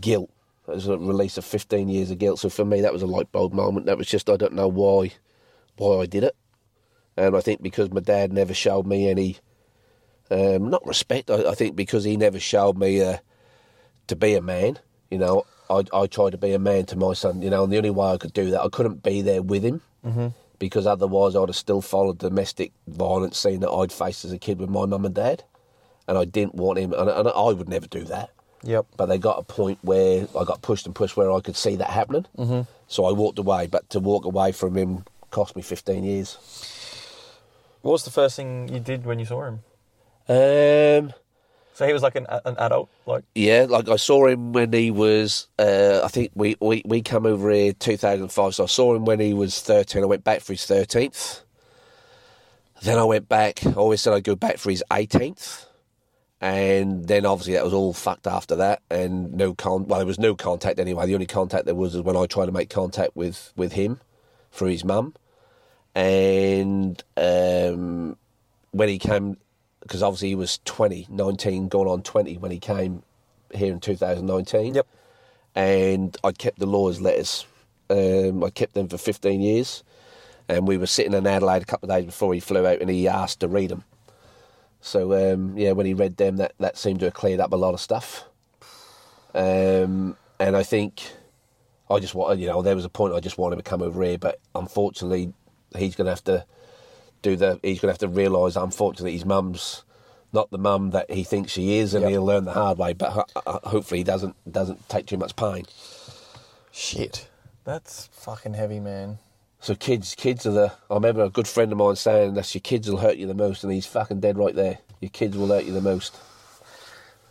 guilt. 0.00 0.30
It 0.68 0.74
was 0.74 0.88
a 0.88 0.98
release 0.98 1.38
of 1.38 1.44
15 1.44 1.88
years 1.88 2.10
of 2.10 2.18
guilt. 2.18 2.40
So 2.40 2.48
for 2.48 2.64
me, 2.64 2.80
that 2.80 2.92
was 2.92 3.02
a 3.02 3.06
light 3.06 3.30
bulb 3.30 3.52
moment. 3.52 3.86
That 3.86 3.98
was 3.98 4.08
just, 4.08 4.28
I 4.28 4.36
don't 4.36 4.54
know 4.54 4.68
why, 4.68 5.12
why 5.76 6.00
I 6.00 6.06
did 6.06 6.24
it. 6.24 6.36
And 7.16 7.36
I 7.36 7.40
think 7.40 7.62
because 7.62 7.90
my 7.90 8.00
dad 8.00 8.32
never 8.32 8.52
showed 8.52 8.86
me 8.86 9.08
any, 9.08 9.36
um, 10.30 10.68
not 10.68 10.86
respect, 10.86 11.30
I, 11.30 11.50
I 11.50 11.54
think 11.54 11.76
because 11.76 12.04
he 12.04 12.16
never 12.16 12.40
showed 12.40 12.76
me 12.76 13.00
uh, 13.00 13.18
to 14.08 14.16
be 14.16 14.34
a 14.34 14.42
man, 14.42 14.78
you 15.10 15.18
know, 15.18 15.46
I, 15.70 15.84
I 15.92 16.06
tried 16.06 16.30
to 16.30 16.38
be 16.38 16.52
a 16.52 16.58
man 16.58 16.84
to 16.86 16.96
my 16.96 17.14
son, 17.14 17.42
you 17.42 17.50
know, 17.50 17.64
and 17.64 17.72
the 17.72 17.78
only 17.78 17.90
way 17.90 18.08
I 18.08 18.16
could 18.18 18.32
do 18.32 18.50
that, 18.50 18.62
I 18.62 18.68
couldn't 18.68 19.02
be 19.02 19.22
there 19.22 19.42
with 19.42 19.62
him 19.62 19.80
mm-hmm. 20.04 20.28
because 20.58 20.86
otherwise 20.86 21.34
I'd 21.36 21.48
have 21.48 21.56
still 21.56 21.80
followed 21.80 22.18
domestic 22.18 22.72
violence 22.86 23.38
scene 23.38 23.60
that 23.60 23.70
I'd 23.70 23.92
faced 23.92 24.24
as 24.24 24.32
a 24.32 24.38
kid 24.38 24.58
with 24.58 24.68
my 24.68 24.84
mum 24.84 25.04
and 25.04 25.14
dad. 25.14 25.44
And 26.08 26.16
I 26.16 26.24
didn't 26.24 26.54
want 26.54 26.78
him, 26.78 26.92
and, 26.92 27.10
and 27.10 27.28
I 27.28 27.52
would 27.52 27.68
never 27.68 27.88
do 27.88 28.04
that. 28.04 28.30
Yep. 28.66 28.86
But 28.96 29.06
they 29.06 29.18
got 29.18 29.38
a 29.38 29.42
point 29.42 29.78
where 29.82 30.26
I 30.38 30.44
got 30.44 30.60
pushed 30.60 30.86
and 30.86 30.94
pushed 30.94 31.16
where 31.16 31.30
I 31.30 31.40
could 31.40 31.56
see 31.56 31.76
that 31.76 31.90
happening. 31.90 32.26
Mm-hmm. 32.36 32.62
So 32.88 33.04
I 33.04 33.12
walked 33.12 33.38
away, 33.38 33.66
but 33.68 33.88
to 33.90 34.00
walk 34.00 34.24
away 34.24 34.52
from 34.52 34.76
him 34.76 35.04
cost 35.30 35.54
me 35.56 35.62
15 35.62 36.04
years. 36.04 36.36
What 37.82 37.92
was 37.92 38.04
the 38.04 38.10
first 38.10 38.36
thing 38.36 38.68
you 38.68 38.80
did 38.80 39.04
when 39.06 39.18
you 39.18 39.26
saw 39.26 39.44
him? 39.44 39.60
Um, 40.28 41.12
So 41.74 41.86
he 41.86 41.92
was 41.92 42.02
like 42.02 42.16
an, 42.16 42.26
an 42.28 42.56
adult, 42.58 42.88
like 43.04 43.22
Yeah, 43.34 43.66
like 43.68 43.88
I 43.88 43.96
saw 43.96 44.26
him 44.26 44.52
when 44.52 44.72
he 44.72 44.90
was. 44.90 45.46
Uh, 45.58 46.00
I 46.02 46.08
think 46.08 46.32
we, 46.34 46.56
we 46.60 46.82
we 46.84 47.02
came 47.02 47.26
over 47.26 47.50
here 47.50 47.72
two 47.74 47.96
thousand 47.96 48.28
five. 48.30 48.54
So 48.54 48.64
I 48.64 48.66
saw 48.66 48.94
him 48.94 49.04
when 49.04 49.20
he 49.20 49.34
was 49.34 49.60
thirteen. 49.60 50.02
I 50.02 50.06
went 50.06 50.24
back 50.24 50.40
for 50.40 50.52
his 50.54 50.64
thirteenth. 50.64 51.42
Then 52.82 52.98
I 52.98 53.04
went 53.04 53.28
back. 53.28 53.64
I 53.66 53.72
always 53.72 54.00
said 54.00 54.14
I'd 54.14 54.24
go 54.24 54.34
back 54.36 54.56
for 54.58 54.70
his 54.70 54.82
eighteenth, 54.90 55.65
and 56.40 57.06
then 57.06 57.24
obviously 57.24 57.54
that 57.54 57.64
was 57.64 57.72
all 57.72 57.92
fucked 57.92 58.26
after 58.26 58.56
that. 58.56 58.82
And 58.90 59.32
no 59.34 59.54
con. 59.54 59.86
Well, 59.86 59.98
there 59.98 60.06
was 60.06 60.18
no 60.18 60.34
contact 60.34 60.78
anyway. 60.78 61.06
The 61.06 61.14
only 61.14 61.26
contact 61.26 61.64
there 61.66 61.74
was 61.74 61.94
was 61.94 62.02
when 62.02 62.16
I 62.16 62.26
tried 62.26 62.46
to 62.46 62.52
make 62.52 62.70
contact 62.70 63.16
with 63.16 63.52
with 63.56 63.72
him 63.72 64.00
through 64.52 64.70
his 64.70 64.84
mum, 64.84 65.14
and 65.94 67.02
um, 67.16 68.16
when 68.72 68.88
he 68.88 68.98
came 68.98 69.36
because 69.86 70.02
obviously 70.02 70.28
he 70.28 70.34
was 70.34 70.58
20, 70.64 71.06
19, 71.08 71.68
going 71.68 71.88
on 71.88 72.02
20 72.02 72.38
when 72.38 72.50
he 72.50 72.58
came 72.58 73.04
here 73.54 73.72
in 73.72 73.78
2019. 73.78 74.74
Yep. 74.74 74.86
And 75.54 76.16
I 76.24 76.32
kept 76.32 76.58
the 76.58 76.66
lawyer's 76.66 77.00
letters. 77.00 77.46
Um, 77.88 78.42
I 78.42 78.50
kept 78.50 78.74
them 78.74 78.88
for 78.88 78.98
15 78.98 79.40
years. 79.40 79.84
And 80.48 80.66
we 80.66 80.76
were 80.76 80.86
sitting 80.86 81.14
in 81.14 81.26
Adelaide 81.26 81.62
a 81.62 81.66
couple 81.66 81.88
of 81.88 81.96
days 81.96 82.06
before 82.06 82.34
he 82.34 82.40
flew 82.40 82.66
out 82.66 82.80
and 82.80 82.90
he 82.90 83.06
asked 83.06 83.40
to 83.40 83.48
read 83.48 83.70
them. 83.70 83.84
So, 84.86 85.32
um, 85.34 85.58
yeah, 85.58 85.72
when 85.72 85.84
he 85.84 85.94
read 85.94 86.16
them, 86.16 86.36
that, 86.36 86.52
that 86.60 86.78
seemed 86.78 87.00
to 87.00 87.06
have 87.06 87.14
cleared 87.14 87.40
up 87.40 87.52
a 87.52 87.56
lot 87.56 87.74
of 87.74 87.80
stuff. 87.80 88.24
Um, 89.34 90.16
and 90.38 90.56
I 90.56 90.62
think 90.62 91.02
I 91.90 91.98
just 91.98 92.14
wanted, 92.14 92.40
you 92.40 92.46
know, 92.46 92.62
there 92.62 92.76
was 92.76 92.84
a 92.84 92.88
point 92.88 93.12
I 93.12 93.18
just 93.20 93.36
wanted 93.36 93.56
to 93.56 93.62
come 93.64 93.82
over 93.82 94.02
here, 94.04 94.16
but 94.16 94.38
unfortunately, 94.54 95.32
he's 95.76 95.96
going 95.96 96.06
to 96.06 96.12
have 96.12 96.24
to 96.24 96.46
do 97.22 97.34
the. 97.34 97.58
He's 97.64 97.80
going 97.80 97.88
to 97.88 97.94
have 97.94 97.98
to 97.98 98.08
realise, 98.08 98.54
unfortunately, 98.54 99.12
his 99.12 99.24
mum's 99.24 99.84
not 100.32 100.50
the 100.52 100.58
mum 100.58 100.90
that 100.90 101.10
he 101.10 101.24
thinks 101.24 101.50
she 101.52 101.78
is, 101.78 101.92
and 101.92 102.02
Yep. 102.02 102.10
he'll 102.10 102.24
learn 102.24 102.44
the 102.44 102.52
hard 102.52 102.78
way. 102.78 102.92
But 102.92 103.10
ho- 103.10 103.24
ho- 103.34 103.60
hopefully, 103.64 103.98
he 104.00 104.04
doesn't 104.04 104.36
doesn't 104.50 104.88
take 104.88 105.06
too 105.06 105.16
much 105.16 105.34
pain. 105.34 105.64
shit. 106.70 107.28
That's 107.64 108.06
fucking 108.12 108.54
heavy, 108.54 108.78
man. 108.78 109.18
So 109.66 109.74
kids, 109.74 110.14
kids 110.14 110.46
are 110.46 110.52
the. 110.52 110.72
I 110.88 110.94
remember 110.94 111.24
a 111.24 111.28
good 111.28 111.48
friend 111.48 111.72
of 111.72 111.78
mine 111.78 111.96
saying 111.96 112.34
that 112.34 112.54
your 112.54 112.60
kids 112.60 112.88
will 112.88 112.98
hurt 112.98 113.16
you 113.16 113.26
the 113.26 113.34
most, 113.34 113.64
and 113.64 113.72
he's 113.72 113.84
fucking 113.84 114.20
dead 114.20 114.38
right 114.38 114.54
there. 114.54 114.78
Your 115.00 115.08
kids 115.08 115.36
will 115.36 115.48
hurt 115.48 115.64
you 115.64 115.72
the 115.72 115.80
most. 115.80 116.16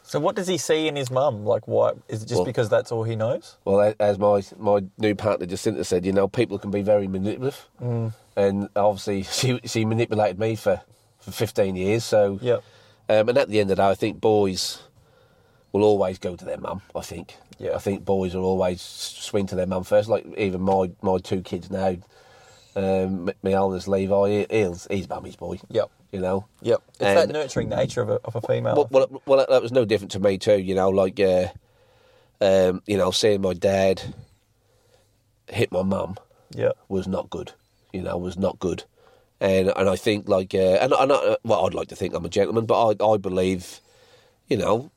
So 0.03 0.19
what 0.19 0.35
does 0.35 0.45
he 0.45 0.57
see 0.57 0.89
in 0.89 0.97
his 0.97 1.09
mum? 1.09 1.45
Like, 1.45 1.65
why 1.65 1.93
is 2.09 2.23
it 2.23 2.25
just 2.25 2.39
Well- 2.39 2.45
because 2.45 2.67
that's 2.67 2.91
all 2.91 3.03
he 3.03 3.15
knows? 3.15 3.55
Well, 3.63 3.93
as 4.01 4.19
my 4.19 4.43
my 4.59 4.83
new 4.97 5.15
partner 5.15 5.45
Jacinta 5.45 5.85
said, 5.85 6.05
you 6.05 6.11
know, 6.11 6.27
people 6.27 6.59
can 6.59 6.71
be 6.71 6.81
very 6.81 7.07
manipulative, 7.07 7.69
mm. 7.81 8.11
and 8.35 8.67
obviously 8.75 9.23
she 9.37 9.61
she 9.63 9.85
manipulated 9.85 10.37
me 10.37 10.57
for, 10.57 10.81
for 11.19 11.31
fifteen 11.31 11.77
years. 11.77 12.03
So 12.03 12.39
Yep. 12.41 12.63
um, 13.11 13.29
and 13.29 13.37
at 13.37 13.47
the 13.47 13.61
end 13.61 13.71
of 13.71 13.77
the 13.77 13.83
day, 13.83 13.89
I 13.89 13.95
think 13.95 14.19
boys 14.19 14.79
will 15.71 15.83
always 15.83 16.19
go 16.19 16.35
to 16.35 16.43
their 16.43 16.57
mum. 16.57 16.81
I 16.93 16.99
think. 16.99 17.37
Yeah. 17.59 17.75
I 17.75 17.79
think 17.79 18.03
boys 18.03 18.35
will 18.35 18.43
always 18.43 18.81
swing 18.81 19.47
to 19.47 19.55
their 19.55 19.67
mum 19.67 19.85
first. 19.85 20.09
Like 20.09 20.25
even 20.37 20.59
my 20.59 20.91
my 21.01 21.17
two 21.19 21.41
kids 21.41 21.71
now, 21.71 21.95
um, 22.75 23.29
my 23.43 23.51
eldest 23.51 23.87
Levi, 23.87 24.29
he- 24.29 24.47
he's 24.49 24.87
he's 24.89 25.09
mummy's 25.09 25.35
boy. 25.35 25.59
Yep. 25.69 25.89
You 26.11 26.19
know. 26.21 26.45
Yep. 26.61 26.81
It's 26.93 27.01
And- 27.01 27.17
that 27.17 27.29
nurturing 27.29 27.69
nature 27.69 28.01
of 28.01 28.09
a, 28.09 28.19
of 28.25 28.35
a 28.35 28.41
female. 28.41 28.75
Well, 28.75 28.87
well, 28.91 29.21
well, 29.25 29.45
that 29.49 29.61
was 29.61 29.71
no 29.71 29.85
different 29.85 30.11
to 30.11 30.19
me 30.19 30.37
too. 30.37 30.59
You 30.59 30.75
know, 30.75 30.89
like 30.89 31.19
uh, 31.19 31.47
um, 32.41 32.81
you 32.85 32.97
know, 32.97 33.11
seeing 33.11 33.41
my 33.41 33.53
dad 33.53 34.01
hit 35.47 35.71
my 35.71 35.83
mum 35.83 36.15
yeah. 36.55 36.71
was 36.89 37.07
not 37.07 37.29
good. 37.29 37.51
You 37.93 38.01
know, 38.01 38.17
was 38.17 38.37
not 38.37 38.59
good. 38.59 38.83
And 39.39 39.71
and 39.75 39.89
I 39.89 39.95
think 39.95 40.29
like 40.29 40.53
uh, 40.53 40.77
and 40.81 40.93
and 40.93 41.11
I, 41.11 41.37
well, 41.43 41.65
I'd 41.65 41.73
like 41.73 41.89
to 41.89 41.95
think 41.95 42.13
I'm 42.13 42.25
a 42.25 42.29
gentleman, 42.29 42.65
but 42.65 42.99
I 43.01 43.05
I 43.13 43.17
believe, 43.17 43.81
you 44.47 44.57
know, 44.57 44.91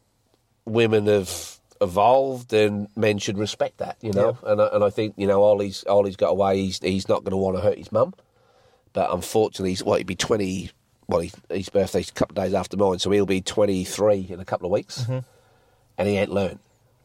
women 0.64 1.06
have 1.06 1.57
evolved 1.80 2.52
and 2.52 2.88
men 2.96 3.18
should 3.18 3.38
respect 3.38 3.78
that. 3.78 3.96
You 4.00 4.12
know, 4.12 4.36
and 4.44 4.60
I, 4.60 4.66
and 4.72 4.84
I 4.84 4.90
think 4.90 5.14
you 5.16 5.26
know 5.26 5.42
Ollie's 5.42 5.84
Ollie's 5.88 6.16
got 6.16 6.30
away. 6.30 6.58
He's 6.62 6.78
he's 6.80 7.08
not 7.08 7.24
going 7.24 7.30
to 7.32 7.36
want 7.36 7.56
to 7.56 7.62
hurt 7.62 7.78
his 7.78 7.92
mum, 7.92 8.14
but 8.92 9.12
unfortunately, 9.12 9.70
he's 9.70 9.82
what 9.84 9.98
he'd 9.98 10.06
be 10.06 10.16
twenty. 10.16 10.70
Well, 11.08 11.20
he, 11.20 11.32
his 11.48 11.68
birthday's 11.70 12.10
a 12.10 12.12
couple 12.12 12.38
of 12.38 12.44
days 12.44 12.54
after 12.54 12.76
mine, 12.76 12.98
so 12.98 13.10
he'll 13.10 13.24
be 13.26 13.40
twenty 13.40 13.84
three 13.84 14.26
in 14.28 14.40
a 14.40 14.44
couple 14.44 14.66
of 14.66 14.72
weeks, 14.72 15.06
and 15.08 16.08
he 16.08 16.16
ain't 16.18 16.30
learned. 16.30 16.58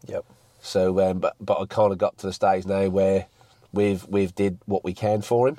Yep. 0.07 0.26
So, 0.61 0.99
um, 1.09 1.19
but 1.19 1.36
but 1.39 1.59
I 1.61 1.65
kind 1.65 1.91
of 1.91 1.97
got 1.97 2.17
to 2.19 2.28
the 2.28 2.34
stage 2.34 2.65
now 2.65 2.89
where 2.89 3.28
we've 3.71 4.05
we've 4.07 4.34
did 4.36 4.59
what 4.65 4.84
we 4.84 4.93
can 4.93 5.21
for 5.21 5.47
him. 5.47 5.57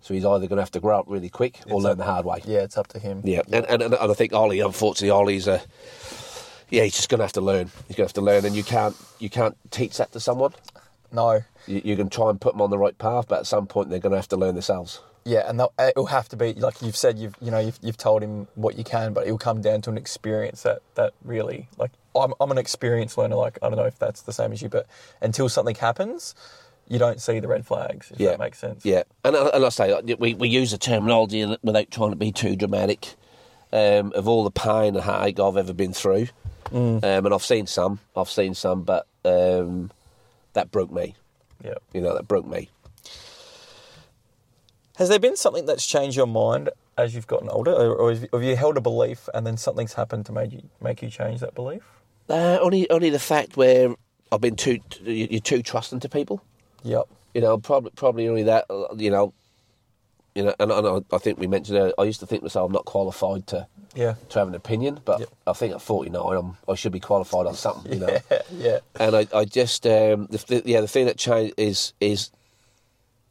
So 0.00 0.14
he's 0.14 0.24
either 0.24 0.46
going 0.46 0.56
to 0.58 0.62
have 0.62 0.70
to 0.72 0.80
grow 0.80 0.98
up 1.00 1.06
really 1.08 1.28
quick 1.28 1.58
or 1.66 1.74
It's 1.76 1.82
learn 1.84 1.92
up- 1.92 1.98
the 1.98 2.04
hard 2.04 2.24
way. 2.24 2.40
Yeah, 2.44 2.60
it's 2.60 2.78
up 2.78 2.86
to 2.88 3.00
him. 3.00 3.20
Yeah, 3.24 3.42
And, 3.52 3.64
and 3.66 3.82
and 3.82 3.94
I 3.96 4.14
think 4.14 4.32
Ollie, 4.32 4.60
unfortunately, 4.60 5.10
Ollie's 5.10 5.48
a 5.48 5.60
yeah, 6.70 6.82
he's 6.84 6.94
just 6.96 7.08
going 7.08 7.18
to 7.18 7.24
have 7.24 7.32
to 7.34 7.40
learn. 7.40 7.70
He's 7.88 7.96
going 7.96 8.08
to 8.08 8.10
have 8.10 8.12
to 8.14 8.20
learn, 8.20 8.44
and 8.44 8.54
you 8.54 8.64
can't 8.64 8.96
you 9.18 9.30
can't 9.30 9.56
teach 9.70 9.96
that 9.98 10.12
to 10.12 10.20
someone. 10.20 10.52
No. 11.10 11.42
You, 11.66 11.82
you 11.84 11.96
can 11.96 12.08
try 12.10 12.28
and 12.30 12.40
put 12.40 12.52
them 12.54 12.60
on 12.62 12.70
the 12.70 12.78
right 12.78 12.96
path, 12.98 13.26
but 13.28 13.40
at 13.40 13.46
some 13.46 13.66
point 13.66 13.88
they're 13.90 13.98
going 13.98 14.12
to 14.12 14.18
have 14.18 14.28
to 14.28 14.36
learn 14.36 14.54
themselves. 14.54 15.00
Yeah, 15.24 15.48
and 15.48 15.60
it'll 15.78 16.06
have 16.06 16.28
to 16.30 16.36
be 16.36 16.54
like 16.54 16.80
you've 16.80 16.96
said. 16.96 17.18
You've 17.18 17.34
you 17.40 17.50
know 17.50 17.58
you've, 17.58 17.78
you've 17.82 17.96
told 17.98 18.22
him 18.22 18.46
what 18.54 18.78
you 18.78 18.84
can, 18.84 19.12
but 19.12 19.26
it'll 19.26 19.36
come 19.38 19.60
down 19.60 19.82
to 19.82 19.90
an 19.90 19.98
experience 19.98 20.62
that 20.62 20.80
that 20.94 21.12
really 21.24 21.68
like 21.76 21.90
I'm 22.16 22.32
I'm 22.40 22.50
an 22.50 22.56
experienced 22.58 23.18
learner. 23.18 23.36
Like 23.36 23.58
I 23.62 23.68
don't 23.68 23.76
know 23.76 23.84
if 23.84 23.98
that's 23.98 24.22
the 24.22 24.32
same 24.32 24.52
as 24.52 24.62
you, 24.62 24.68
but 24.70 24.86
until 25.20 25.48
something 25.50 25.74
happens, 25.74 26.34
you 26.88 26.98
don't 26.98 27.20
see 27.20 27.40
the 27.40 27.48
red 27.48 27.66
flags. 27.66 28.10
If 28.10 28.20
Yeah, 28.20 28.30
that 28.30 28.38
makes 28.38 28.58
sense. 28.58 28.86
Yeah, 28.86 29.02
and 29.22 29.36
I- 29.36 29.48
and 29.48 29.64
I 29.66 29.68
say 29.68 30.00
we 30.18 30.32
we 30.34 30.48
use 30.48 30.70
the 30.70 30.78
terminology 30.78 31.44
without 31.62 31.90
trying 31.90 32.10
to 32.10 32.16
be 32.16 32.32
too 32.32 32.56
dramatic. 32.56 33.14
Um, 33.70 34.12
of 34.14 34.26
all 34.26 34.44
the 34.44 34.50
pain 34.50 34.94
and 34.96 35.04
heartache 35.04 35.38
I've 35.38 35.58
ever 35.58 35.74
been 35.74 35.92
through, 35.92 36.28
um, 36.72 37.00
and 37.02 37.34
I've 37.34 37.44
seen 37.44 37.66
some, 37.66 37.98
I've 38.16 38.30
seen 38.30 38.54
some, 38.54 38.82
but 38.82 39.06
um, 39.24 39.90
that 40.52 40.70
broke 40.70 40.90
me. 40.92 41.14
Yeah. 41.64 41.74
You 41.92 42.00
know, 42.00 42.14
that 42.14 42.28
broke 42.28 42.46
me. 42.46 42.68
Has 44.96 45.08
there 45.08 45.18
been 45.18 45.36
something 45.36 45.66
that's 45.66 45.86
changed 45.86 46.16
your 46.16 46.26
mind 46.26 46.70
as 46.96 47.14
you've 47.14 47.26
gotten 47.28 47.48
older, 47.48 47.72
or, 47.72 47.94
or 47.94 48.10
have 48.14 48.42
you- 48.42 48.56
held 48.56 48.76
a 48.76 48.80
belief 48.80 49.28
and 49.32 49.46
then 49.46 49.56
something's 49.56 49.92
happened 49.94 50.26
to 50.26 50.32
make 50.32 50.52
you 50.52 50.62
make 50.80 51.02
you 51.02 51.08
change 51.10 51.40
that 51.40 51.54
belief? 51.54 51.82
Uh, 52.28 52.58
only 52.60 52.90
only 52.90 53.08
the 53.10 53.18
fact 53.20 53.56
where 53.56 53.94
I've 54.32 54.40
been 54.40 54.56
too 54.56 54.80
you're 55.04 55.40
too 55.40 55.62
trusting 55.62 56.00
to 56.00 56.08
people. 56.08 56.42
Yep. 56.82 57.06
You 57.34 57.40
know, 57.42 57.58
probably 57.58 57.92
probably 57.94 58.28
only 58.28 58.42
that. 58.44 58.66
uh, 58.68 58.88
You 58.96 59.10
know, 59.10 59.32
you 60.38 60.44
know, 60.44 60.54
and, 60.60 60.70
and 60.70 60.86
I- 60.86 61.16
I 61.16 61.18
think 61.18 61.38
we 61.38 61.46
mentioned. 61.48 61.76
Uh, 61.78 61.92
I 61.98 62.04
used 62.04 62.20
to 62.20 62.26
think 62.26 62.42
myself 62.42 62.66
I'm 62.68 62.72
not 62.72 62.84
qualified 62.84 63.46
to 63.48 63.66
Yeah. 63.94 64.14
to 64.30 64.38
have 64.38 64.48
an 64.48 64.54
opinion, 64.54 65.00
but 65.04 65.18
Yep. 65.20 65.28
I 65.48 65.52
think 65.52 65.74
at 65.74 65.82
49 65.82 66.36
I'm, 66.36 66.56
I 66.68 66.74
should 66.76 66.92
be 66.92 67.00
qualified 67.00 67.46
on 67.46 67.54
something. 67.54 67.92
You 67.92 67.98
know. 68.06 68.18
Yeah. 68.30 68.42
Yeah. 68.52 68.78
and 69.00 69.16
I, 69.16 69.26
I 69.34 69.44
just 69.44 69.86
um, 69.86 70.26
the, 70.30 70.38
the, 70.46 70.62
yeah 70.64 70.80
the 70.80 70.88
thing 70.88 71.06
that 71.06 71.18
changed 71.18 71.54
is 71.58 71.92
is 72.00 72.30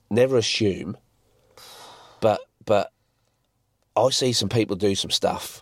never 0.10 0.38
assume, 0.38 0.97
but 2.20 2.41
but 2.66 2.91
I 3.95 4.10
see 4.10 4.34
some 4.34 4.49
people 4.49 4.76
do 4.76 4.93
some 4.95 5.12
stuff, 5.12 5.62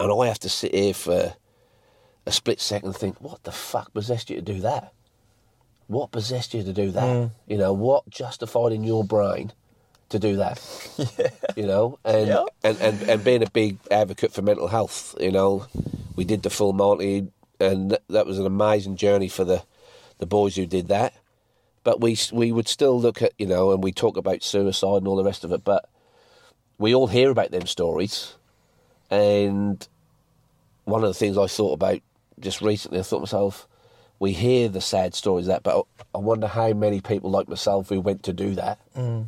and 0.00 0.10
I 0.12 0.26
have 0.26 0.40
to 0.40 0.48
sit 0.48 0.74
here 0.74 0.94
for 0.94 1.34
a 2.26 2.32
split 2.32 2.60
second 2.60 2.88
and 2.88 2.96
think, 2.96 3.20
what 3.20 3.44
the 3.44 3.52
fuck 3.52 3.94
possessed 3.94 4.30
you 4.30 4.36
to 4.36 4.42
do 4.42 4.60
that? 4.62 4.92
What 5.86 6.10
possessed 6.10 6.52
you 6.54 6.64
to 6.64 6.72
do 6.72 6.90
that? 6.90 7.30
You 7.46 7.56
know, 7.56 7.72
what 7.72 8.08
justified 8.10 8.72
in 8.72 8.82
your 8.82 9.04
brain 9.04 9.52
to 10.10 10.18
do 10.18 10.36
that? 10.36 10.60
You 11.56 11.66
know, 11.66 11.98
and, 12.04 12.26
Yeah. 12.28 12.44
and, 12.62 12.78
and 12.82 13.02
and 13.08 13.24
being 13.24 13.42
a 13.42 13.48
big 13.50 13.78
advocate 13.90 14.30
for 14.32 14.42
mental 14.42 14.68
health, 14.68 15.14
you 15.18 15.32
know, 15.32 15.64
we 16.14 16.24
did 16.26 16.42
the 16.42 16.50
full 16.50 16.74
Monty, 16.74 17.28
and 17.58 17.96
that 18.10 18.26
was 18.26 18.38
an 18.38 18.44
amazing 18.44 18.96
journey 18.96 19.28
for 19.28 19.44
the 19.44 19.62
the 20.18 20.26
boys 20.26 20.54
who 20.56 20.66
did 20.66 20.88
that. 20.88 21.14
but 21.82 22.00
we 22.02 22.18
we 22.30 22.52
would 22.52 22.68
still 22.68 23.00
look 23.00 23.22
at 23.22 23.32
you 23.38 23.46
know, 23.46 23.72
and 23.72 23.82
we 23.82 23.90
talk 23.90 24.18
about 24.18 24.42
suicide 24.42 24.98
and 24.98 25.08
all 25.08 25.16
the 25.16 25.24
rest 25.24 25.44
of 25.44 25.52
it. 25.52 25.64
But 25.64 25.88
we 26.78 26.94
all 26.94 27.06
hear 27.06 27.30
about 27.30 27.52
them 27.52 27.66
stories, 27.66 28.34
and 29.10 29.86
one 30.84 31.02
of 31.02 31.08
the 31.08 31.14
things 31.14 31.38
I 31.38 31.46
thought 31.46 31.72
about 31.72 32.00
just 32.38 32.60
recently, 32.60 32.98
I 32.98 33.02
thought 33.02 33.18
to 33.18 33.22
myself, 33.22 33.66
we 34.18 34.32
hear 34.32 34.68
the 34.68 34.80
sad 34.82 35.14
stories 35.14 35.46
of 35.46 35.52
that, 35.52 35.62
but 35.62 35.86
I 36.14 36.18
wonder 36.18 36.46
how 36.48 36.72
many 36.74 37.00
people 37.00 37.30
like 37.30 37.48
myself 37.48 37.88
who 37.88 38.00
went 38.02 38.22
to 38.24 38.32
do 38.34 38.54
that, 38.56 38.78
mm. 38.94 39.26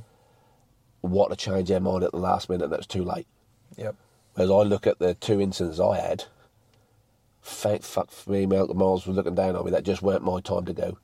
What 1.11 1.31
to 1.31 1.37
change 1.37 1.69
their 1.69 1.81
mind 1.81 2.05
at 2.05 2.13
the 2.13 2.19
last 2.19 2.49
minute, 2.49 2.65
and 2.65 2.73
that 2.73 2.81
was 2.81 2.87
too 2.87 3.05
late. 3.05 3.27
Yep. 3.77 3.95
Whereas 4.35 4.51
I 4.51 4.63
look 4.63 4.87
at 4.87 4.99
the 4.99 5.15
two 5.15 5.41
incidents 5.41 5.81
I 5.81 5.99
had, 5.99 6.25
thank 7.43 7.83
fuck 7.83 8.11
for 8.11 8.31
me, 8.31 8.47
Malcolm 8.47 8.79
Miles 8.79 9.07
was 9.07 9.17
looking 9.17 9.35
down 9.35 9.57
on 9.57 9.65
me. 9.65 9.71
That 9.71 9.85
just 9.85 10.03
weren't 10.03 10.23
my 10.25 10.41
time 10.41 10.65
to 10.67 10.73
go. 10.73 10.99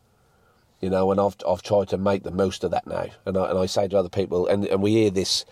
You 0.80 0.90
know, 0.90 1.10
and 1.10 1.20
I've 1.20 1.36
I've 1.48 1.62
tried 1.62 1.88
to 1.88 1.98
make 1.98 2.22
the 2.24 2.30
most 2.30 2.62
of 2.62 2.70
that 2.72 2.86
now. 2.86 3.06
And 3.24 3.36
I, 3.36 3.50
and 3.50 3.58
I 3.58 3.66
say 3.66 3.88
to 3.88 3.98
other 3.98 4.08
people, 4.08 4.46
and, 4.46 4.66
and 4.66 4.82
we 4.82 4.92
hear 4.92 5.10
this, 5.10 5.44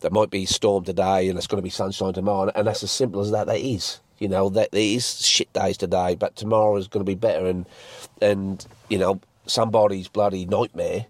there 0.00 0.10
might 0.10 0.30
be 0.30 0.46
storm 0.46 0.84
today 0.84 1.28
and 1.28 1.36
it's 1.36 1.46
going 1.46 1.58
to 1.58 1.62
be 1.62 1.70
sunshine 1.70 2.14
tomorrow, 2.14 2.50
and 2.54 2.66
that's 2.66 2.82
as 2.82 2.90
simple 2.90 3.20
as 3.20 3.30
that. 3.30 3.46
That 3.46 3.60
is, 3.60 4.00
you 4.18 4.28
know, 4.28 4.48
that 4.50 4.70
there 4.72 4.80
is 4.80 5.24
shit 5.26 5.52
days 5.52 5.76
today, 5.76 6.14
but 6.14 6.36
tomorrow 6.36 6.76
is 6.76 6.88
going 6.88 7.04
to 7.04 7.10
be 7.10 7.14
better. 7.14 7.46
And 7.46 7.66
and 8.22 8.66
you 8.88 8.98
know, 8.98 9.20
somebody's 9.46 10.08
bloody 10.08 10.46
nightmare 10.46 11.06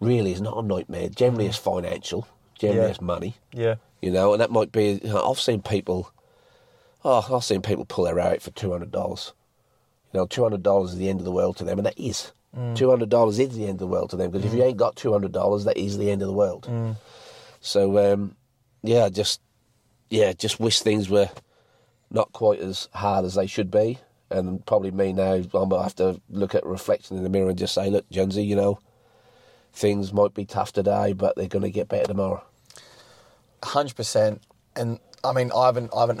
really 0.00 0.32
is 0.32 0.40
not 0.40 0.56
a 0.56 0.62
nightmare. 0.62 1.08
Generally, 1.08 1.46
it's 1.46 1.56
financial. 1.56 2.26
Generally, 2.58 2.82
Yeah. 2.82 2.90
it's 2.90 3.00
money 3.00 3.36
Yeah. 3.52 3.74
you 4.02 4.10
know, 4.10 4.32
and 4.32 4.40
that 4.40 4.50
might 4.50 4.72
be. 4.72 5.00
You 5.02 5.10
know, 5.10 5.30
I've 5.30 5.40
seen 5.40 5.62
people. 5.62 6.10
Oh, 7.04 7.26
I've 7.34 7.44
seen 7.44 7.62
people 7.62 7.84
pull 7.86 8.04
their 8.04 8.18
hair 8.18 8.34
out 8.34 8.42
for 8.42 8.50
two 8.50 8.72
hundred 8.72 8.90
dollars. 8.90 9.32
You 10.12 10.20
know, 10.20 10.26
two 10.26 10.42
hundred 10.42 10.62
dollars 10.62 10.92
is 10.92 10.98
the 10.98 11.08
end 11.08 11.20
of 11.20 11.24
the 11.24 11.32
world 11.32 11.56
to 11.58 11.64
them, 11.64 11.78
and 11.78 11.86
that 11.86 11.98
is. 11.98 12.32
Mm. 12.56 12.74
Two 12.74 12.90
hundred 12.90 13.08
dollars 13.08 13.38
is 13.38 13.56
the 13.56 13.64
end 13.64 13.74
of 13.74 13.78
the 13.78 13.86
world 13.86 14.10
to 14.10 14.16
them 14.16 14.30
because 14.30 14.44
if 14.44 14.52
you 14.52 14.60
mm. 14.60 14.66
ain't 14.68 14.76
got 14.76 14.96
two 14.96 15.12
hundred 15.12 15.32
dollars, 15.32 15.64
that 15.64 15.76
is 15.76 15.98
the 15.98 16.10
end 16.10 16.20
of 16.20 16.28
the 16.28 16.34
world. 16.34 16.66
Mm. 16.68 16.96
So, 17.60 18.12
um, 18.12 18.36
yeah, 18.82 19.08
just 19.08 19.40
yeah, 20.08 20.32
just 20.32 20.58
wish 20.58 20.80
things 20.80 21.08
were 21.08 21.30
not 22.10 22.32
quite 22.32 22.58
as 22.58 22.88
hard 22.92 23.24
as 23.24 23.34
they 23.34 23.46
should 23.46 23.70
be, 23.70 23.98
and 24.30 24.64
probably 24.66 24.90
me 24.90 25.12
now. 25.12 25.34
I'm 25.34 25.48
gonna 25.48 25.82
have 25.82 25.94
to 25.96 26.20
look 26.28 26.54
at 26.54 26.66
reflection 26.66 27.16
in 27.16 27.22
the 27.22 27.28
mirror 27.28 27.50
and 27.50 27.58
just 27.58 27.74
say, 27.74 27.88
look, 27.88 28.08
Jonesy, 28.10 28.42
you 28.44 28.56
know, 28.56 28.80
things 29.72 30.12
might 30.12 30.34
be 30.34 30.44
tough 30.44 30.72
today, 30.72 31.12
but 31.12 31.36
they're 31.36 31.48
going 31.48 31.62
to 31.62 31.70
get 31.70 31.88
better 31.88 32.06
tomorrow. 32.06 32.42
hundred 33.62 33.96
percent. 33.96 34.42
And 34.76 34.98
I 35.24 35.32
mean, 35.32 35.50
I 35.54 35.66
haven't, 35.66 35.90
I 35.96 36.00
haven't 36.02 36.20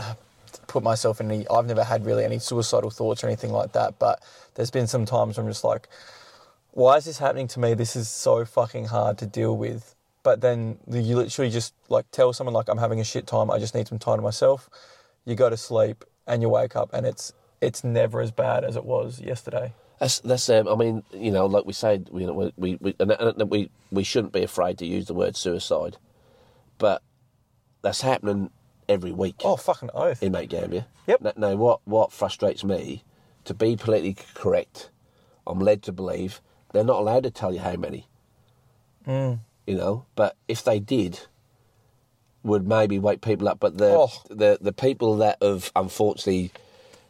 put 0.66 0.82
myself 0.82 1.20
in 1.20 1.30
any. 1.30 1.48
I've 1.48 1.66
never 1.66 1.84
had 1.84 2.04
really 2.04 2.24
any 2.24 2.38
suicidal 2.38 2.90
thoughts 2.90 3.22
or 3.22 3.28
anything 3.28 3.52
like 3.52 3.72
that. 3.72 3.98
But 3.98 4.22
there's 4.54 4.70
been 4.70 4.86
some 4.86 5.04
times 5.06 5.36
where 5.36 5.44
I'm 5.44 5.50
just 5.50 5.64
like, 5.64 5.88
why 6.72 6.96
is 6.96 7.04
this 7.04 7.18
happening 7.18 7.48
to 7.48 7.60
me? 7.60 7.74
This 7.74 7.96
is 7.96 8.08
so 8.08 8.44
fucking 8.44 8.86
hard 8.86 9.18
to 9.18 9.26
deal 9.26 9.56
with. 9.56 9.94
But 10.22 10.40
then 10.40 10.78
you 10.90 11.16
literally 11.16 11.50
just 11.50 11.74
like 11.88 12.10
tell 12.10 12.32
someone 12.32 12.54
like 12.54 12.68
I'm 12.68 12.78
having 12.78 13.00
a 13.00 13.04
shit 13.04 13.26
time. 13.26 13.50
I 13.50 13.58
just 13.58 13.74
need 13.74 13.88
some 13.88 13.98
time 13.98 14.16
to 14.16 14.22
myself. 14.22 14.68
You 15.24 15.34
go 15.34 15.48
to 15.48 15.56
sleep 15.56 16.04
and 16.26 16.42
you 16.42 16.48
wake 16.48 16.76
up 16.76 16.90
and 16.92 17.06
it's 17.06 17.32
it's 17.60 17.84
never 17.84 18.20
as 18.20 18.30
bad 18.30 18.64
as 18.64 18.76
it 18.76 18.84
was 18.84 19.20
yesterday. 19.20 19.72
That's 20.00 20.18
that's. 20.20 20.48
Um, 20.48 20.66
I 20.66 20.74
mean, 20.74 21.04
you 21.12 21.30
know, 21.30 21.46
like 21.46 21.66
we 21.66 21.72
said, 21.74 22.08
we 22.10 22.26
we 22.26 22.76
we, 22.80 22.94
and, 22.98 23.12
and 23.12 23.50
we 23.50 23.70
we 23.92 24.02
shouldn't 24.02 24.32
be 24.32 24.42
afraid 24.42 24.78
to 24.78 24.86
use 24.86 25.06
the 25.06 25.14
word 25.14 25.36
suicide, 25.36 25.98
but 26.78 27.02
that's 27.82 28.00
happening 28.00 28.50
every 28.88 29.12
week 29.12 29.36
Oh 29.44 29.56
fucking 29.56 29.90
oath. 29.94 30.22
in 30.22 30.32
Mount 30.32 30.48
Gambier. 30.48 30.86
Yep. 31.06 31.20
Now, 31.20 31.32
now, 31.36 31.54
what 31.56 31.80
what 31.84 32.12
frustrates 32.12 32.64
me, 32.64 33.04
to 33.44 33.52
be 33.54 33.76
politically 33.76 34.16
correct, 34.34 34.88
I'm 35.46 35.58
led 35.60 35.82
to 35.84 35.92
believe 35.92 36.40
they're 36.72 36.82
not 36.82 37.00
allowed 37.00 37.24
to 37.24 37.30
tell 37.30 37.52
you 37.52 37.60
how 37.60 37.76
many. 37.76 38.08
Mm. 39.06 39.40
You 39.66 39.76
know, 39.76 40.06
but 40.14 40.34
if 40.48 40.64
they 40.64 40.80
did, 40.80 41.20
would 42.42 42.66
maybe 42.66 42.98
wake 42.98 43.20
people 43.20 43.48
up. 43.50 43.60
But 43.60 43.76
the 43.76 43.90
Oh. 43.98 44.08
the 44.30 44.56
the 44.62 44.72
people 44.72 45.16
that 45.16 45.36
have 45.42 45.70
unfortunately 45.76 46.52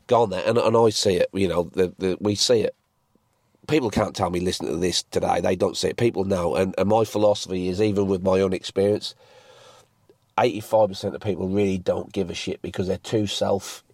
gone 0.08 0.30
there, 0.30 0.42
and, 0.44 0.58
and 0.58 0.76
I 0.76 0.90
see 0.90 1.14
it. 1.16 1.28
You 1.32 1.46
know, 1.46 1.62
the, 1.72 1.94
the 1.98 2.18
we 2.20 2.34
see 2.34 2.62
it. 2.62 2.74
People 3.70 3.90
can't 3.90 4.16
tell 4.16 4.30
me 4.30 4.40
listening 4.40 4.72
to 4.72 4.78
this 4.78 5.04
today. 5.04 5.40
They 5.40 5.54
don't 5.54 5.76
see 5.76 5.88
it. 5.88 5.96
People 5.96 6.24
know, 6.24 6.56
and, 6.56 6.74
and 6.76 6.88
my 6.88 7.04
philosophy 7.04 7.68
is 7.68 7.80
even 7.80 8.08
with 8.08 8.22
my 8.22 8.40
own 8.40 8.52
experience. 8.52 9.14
Eighty-five 10.38 10.88
percent 10.88 11.14
of 11.14 11.20
people 11.20 11.48
really 11.48 11.78
don't 11.78 12.12
give 12.12 12.30
a 12.30 12.34
shit 12.34 12.60
because 12.62 12.88
they're 12.88 12.98
too 12.98 13.28
self 13.28 13.84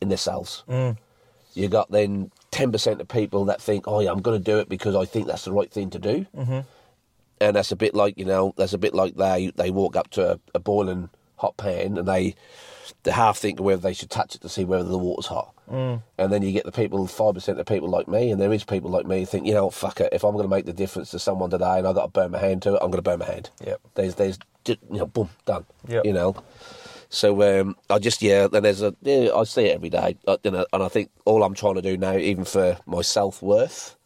in 0.00 0.08
themselves. 0.08 0.64
Mm. 0.66 0.96
You 1.54 1.68
got 1.68 1.90
then 1.90 2.30
ten 2.50 2.72
percent 2.72 3.02
of 3.02 3.08
people 3.08 3.44
that 3.44 3.60
think, 3.60 3.86
"Oh, 3.86 4.00
yeah, 4.00 4.10
I'm 4.10 4.22
going 4.22 4.42
to 4.42 4.44
do 4.44 4.58
it 4.58 4.68
because 4.70 4.96
I 4.96 5.04
think 5.04 5.26
that's 5.26 5.44
the 5.44 5.52
right 5.52 5.70
thing 5.70 5.90
to 5.90 5.98
do." 5.98 6.26
Mm-hmm. 6.34 6.60
And 7.40 7.56
that's 7.56 7.72
a 7.72 7.76
bit 7.76 7.94
like 7.94 8.16
you 8.16 8.24
know, 8.24 8.54
that's 8.56 8.72
a 8.72 8.78
bit 8.78 8.94
like 8.94 9.16
they 9.16 9.52
they 9.56 9.70
walk 9.70 9.94
up 9.94 10.08
to 10.10 10.32
a, 10.32 10.40
a 10.54 10.58
boiling 10.58 11.10
hot 11.36 11.58
pan 11.58 11.98
and 11.98 12.08
they 12.08 12.34
they 13.02 13.10
half 13.10 13.38
think 13.38 13.60
whether 13.60 13.80
they 13.80 13.94
should 13.94 14.10
touch 14.10 14.34
it 14.34 14.40
to 14.42 14.48
see 14.48 14.64
whether 14.64 14.88
the 14.88 14.98
water's 14.98 15.26
hot. 15.26 15.54
Mm. 15.70 16.02
And 16.18 16.32
then 16.32 16.42
you 16.42 16.52
get 16.52 16.64
the 16.64 16.72
people, 16.72 17.06
five 17.06 17.34
percent 17.34 17.58
of 17.58 17.66
people 17.66 17.88
like 17.88 18.08
me, 18.08 18.30
and 18.30 18.40
there 18.40 18.52
is 18.52 18.64
people 18.64 18.90
like 18.90 19.06
me 19.06 19.20
who 19.20 19.26
think, 19.26 19.46
you 19.46 19.54
know, 19.54 19.70
fuck 19.70 20.00
it. 20.00 20.12
If 20.12 20.24
I'm 20.24 20.32
going 20.32 20.44
to 20.44 20.54
make 20.54 20.66
the 20.66 20.72
difference 20.72 21.10
to 21.12 21.18
someone 21.18 21.50
today, 21.50 21.78
and 21.78 21.86
I 21.86 21.92
got 21.92 22.02
to 22.02 22.08
burn 22.08 22.32
my 22.32 22.38
hand 22.38 22.62
to 22.62 22.74
it, 22.74 22.80
I'm 22.82 22.90
going 22.90 23.02
to 23.02 23.02
burn 23.02 23.20
my 23.20 23.26
hand. 23.26 23.50
Yep. 23.64 23.80
There's, 23.94 24.14
there's, 24.16 24.38
you 24.66 24.76
know, 24.90 25.06
boom, 25.06 25.30
done. 25.44 25.64
Yep. 25.88 26.04
You 26.04 26.12
know. 26.12 26.36
So 27.12 27.60
um, 27.60 27.76
I 27.90 27.98
just 27.98 28.22
yeah, 28.22 28.48
then 28.48 28.62
there's 28.62 28.80
a 28.80 28.94
yeah, 29.02 29.28
I 29.36 29.44
see 29.44 29.66
it 29.66 29.74
every 29.74 29.90
day, 29.90 30.16
you 30.44 30.50
know, 30.50 30.64
and 30.72 30.82
I 30.82 30.88
think 30.88 31.10
all 31.26 31.42
I'm 31.42 31.52
trying 31.52 31.74
to 31.74 31.82
do 31.82 31.98
now, 31.98 32.16
even 32.16 32.46
for 32.46 32.78
my 32.86 33.02
self 33.02 33.42
worth, 33.42 33.96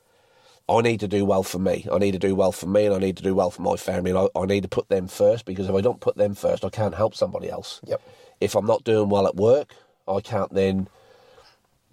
I 0.69 0.81
need 0.81 0.99
to 1.01 1.09
do 1.09 1.25
well 1.25 1.45
for 1.45 1.61
me. 1.61 1.87
I 1.93 1.99
need 1.99 2.13
to 2.13 2.19
do 2.19 2.35
well 2.35 2.51
for 2.51 2.67
me, 2.67 2.87
and 2.87 2.95
I 2.95 2.99
need 2.99 3.17
to 3.19 3.23
do 3.23 3.33
well 3.33 3.53
for 3.53 3.63
my 3.63 3.77
family. 3.77 4.11
And 4.11 4.19
I, 4.19 4.41
I 4.41 4.45
need 4.47 4.63
to 4.63 4.69
put 4.69 4.89
them 4.89 5.07
first 5.07 5.45
because 5.45 5.69
if 5.69 5.75
I 5.75 5.81
don't 5.81 6.01
put 6.01 6.17
them 6.17 6.35
first, 6.35 6.65
I 6.65 6.69
can't 6.69 6.97
help 6.97 7.15
somebody 7.15 7.49
else. 7.49 7.81
Yep. 7.87 8.03
If 8.41 8.55
I'm 8.55 8.67
not 8.67 8.85
doing 8.85 9.09
well 9.09 9.27
at 9.27 9.37
work, 9.37 9.75
I 10.07 10.21
can't 10.21 10.53
then 10.53 10.89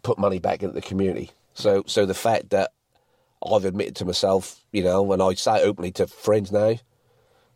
put 0.01 0.17
money 0.17 0.39
back 0.39 0.61
into 0.63 0.73
the 0.73 0.81
community. 0.81 1.31
So, 1.53 1.83
so 1.87 2.05
the 2.05 2.13
fact 2.13 2.49
that 2.49 2.71
I've 3.45 3.65
admitted 3.65 3.95
to 3.97 4.05
myself, 4.05 4.59
you 4.71 4.83
know, 4.83 5.11
and 5.13 5.21
I 5.21 5.33
say 5.33 5.61
openly 5.63 5.91
to 5.93 6.07
friends 6.07 6.51
now, 6.51 6.75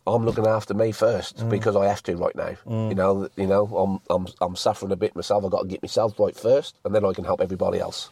I'm 0.05 0.25
looking 0.25 0.47
after 0.47 0.73
me 0.73 0.93
first 0.93 1.49
because 1.49 1.75
I 1.75 1.85
have 1.88 2.01
to 2.03 2.15
right 2.15 2.35
now. 2.35 2.55
You 2.89 2.95
know, 2.95 3.29
you 3.35 3.45
know, 3.45 3.65
I'm 3.75 3.99
I'm 4.09 4.27
I'm 4.39 4.55
suffering 4.55 4.91
a 4.93 4.95
bit 4.95 5.15
myself. 5.15 5.43
I've 5.43 5.51
got 5.51 5.63
to 5.63 5.67
get 5.67 5.83
myself 5.83 6.17
right 6.17 6.35
first, 6.35 6.75
and 6.85 6.95
then 6.95 7.03
I 7.03 7.11
can 7.11 7.25
help 7.25 7.41
everybody 7.41 7.79
else. 7.79 8.09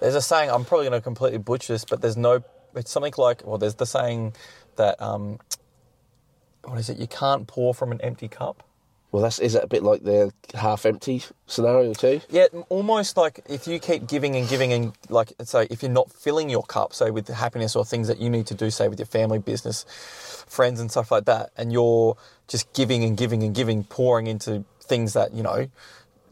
There's 0.00 0.14
a 0.14 0.22
saying, 0.22 0.50
I'm 0.50 0.64
probably 0.64 0.88
going 0.88 1.00
to 1.00 1.02
completely 1.02 1.38
butcher 1.38 1.72
this, 1.72 1.84
but 1.84 2.00
there's 2.00 2.16
no, 2.16 2.44
it's 2.74 2.90
something 2.90 3.14
like, 3.16 3.46
well, 3.46 3.58
there's 3.58 3.76
the 3.76 3.86
saying 3.86 4.34
that, 4.76 5.00
um, 5.00 5.40
what 6.64 6.78
is 6.78 6.90
it? 6.90 6.98
You 6.98 7.06
can't 7.06 7.46
pour 7.46 7.74
from 7.74 7.92
an 7.92 8.00
empty 8.02 8.28
cup. 8.28 8.62
Well, 9.12 9.22
that's 9.22 9.38
is 9.38 9.54
it 9.54 9.62
a 9.64 9.66
bit 9.66 9.82
like 9.82 10.02
the 10.02 10.32
half 10.54 10.84
empty 10.84 11.22
scenario 11.46 11.94
too? 11.94 12.20
Yeah, 12.28 12.46
almost 12.68 13.16
like 13.16 13.40
if 13.48 13.66
you 13.66 13.78
keep 13.78 14.06
giving 14.06 14.36
and 14.36 14.48
giving 14.48 14.72
and 14.72 14.92
like 15.08 15.32
say 15.44 15.66
if 15.70 15.82
you're 15.82 15.90
not 15.92 16.10
filling 16.12 16.50
your 16.50 16.64
cup, 16.64 16.92
say 16.92 17.10
with 17.10 17.28
happiness 17.28 17.76
or 17.76 17.84
things 17.84 18.08
that 18.08 18.18
you 18.18 18.28
need 18.28 18.46
to 18.48 18.54
do, 18.54 18.68
say 18.70 18.88
with 18.88 18.98
your 18.98 19.06
family, 19.06 19.38
business, 19.38 19.84
friends 20.48 20.80
and 20.80 20.90
stuff 20.90 21.10
like 21.10 21.24
that, 21.26 21.50
and 21.56 21.72
you're 21.72 22.16
just 22.48 22.70
giving 22.74 23.04
and 23.04 23.16
giving 23.16 23.42
and 23.42 23.54
giving, 23.54 23.84
pouring 23.84 24.26
into 24.26 24.64
things 24.82 25.12
that 25.14 25.32
you 25.32 25.42
know 25.42 25.68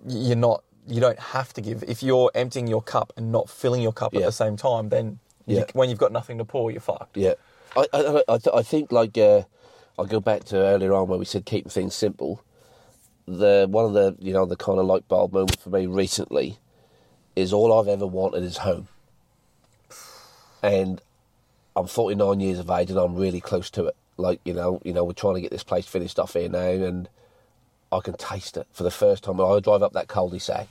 you're 0.06 0.36
not, 0.36 0.62
you 0.86 1.00
don't 1.00 1.18
have 1.18 1.52
to 1.54 1.60
give. 1.60 1.82
If 1.84 2.02
you're 2.02 2.30
emptying 2.34 2.66
your 2.66 2.82
cup 2.82 3.12
and 3.16 3.32
not 3.32 3.48
filling 3.48 3.80
your 3.80 3.92
cup 3.92 4.14
at 4.14 4.20
the 4.26 4.32
same 4.32 4.56
time, 4.56 4.90
then 4.90 5.18
you- 5.46 5.64
when 5.72 5.88
you've 5.88 5.98
got 5.98 6.12
nothing 6.12 6.38
to 6.38 6.44
pour, 6.44 6.70
you're 6.70 6.80
fucked. 6.80 7.16
Yeah, 7.16 7.34
I 7.76 7.86
I, 7.94 8.22
I, 8.28 8.38
th- 8.38 8.54
I 8.54 8.62
think 8.62 8.92
like 8.92 9.16
uh, 9.16 9.42
I 9.98 10.04
go 10.04 10.20
back 10.20 10.44
to 10.46 10.56
earlier 10.58 10.92
on 10.92 11.08
where 11.08 11.18
we 11.18 11.24
said 11.24 11.46
keeping 11.46 11.70
things 11.70 11.94
simple. 11.94 12.42
The 13.26 13.66
one 13.70 13.86
of 13.86 13.92
the 13.94 14.16
you 14.18 14.32
know 14.32 14.44
the 14.44 14.56
kind 14.56 14.78
of 14.78 14.86
light 14.86 15.08
bulb 15.08 15.32
moment 15.32 15.58
for 15.58 15.70
me 15.70 15.86
recently 15.86 16.58
is 17.34 17.52
all 17.52 17.72
I've 17.72 17.88
ever 17.88 18.06
wanted 18.06 18.42
is 18.42 18.58
home, 18.58 18.88
and 20.62 21.00
I'm 21.76 21.86
49 21.86 22.40
years 22.40 22.58
of 22.58 22.70
age 22.70 22.90
and 22.90 22.98
I'm 22.98 23.16
really 23.16 23.40
close 23.40 23.70
to 23.70 23.86
it. 23.86 23.96
Like 24.16 24.40
you 24.44 24.52
know, 24.52 24.80
you 24.84 24.92
know, 24.92 25.04
we're 25.04 25.12
trying 25.12 25.34
to 25.34 25.40
get 25.40 25.50
this 25.50 25.64
place 25.64 25.86
finished 25.86 26.18
off 26.18 26.34
here 26.34 26.48
now, 26.48 26.68
and 26.68 27.08
I 27.90 28.00
can 28.00 28.14
taste 28.14 28.56
it 28.56 28.66
for 28.72 28.82
the 28.82 28.90
first 28.90 29.24
time. 29.24 29.40
I 29.40 29.60
drive 29.60 29.82
up 29.82 29.92
that 29.94 30.08
cul-de-sac, 30.08 30.68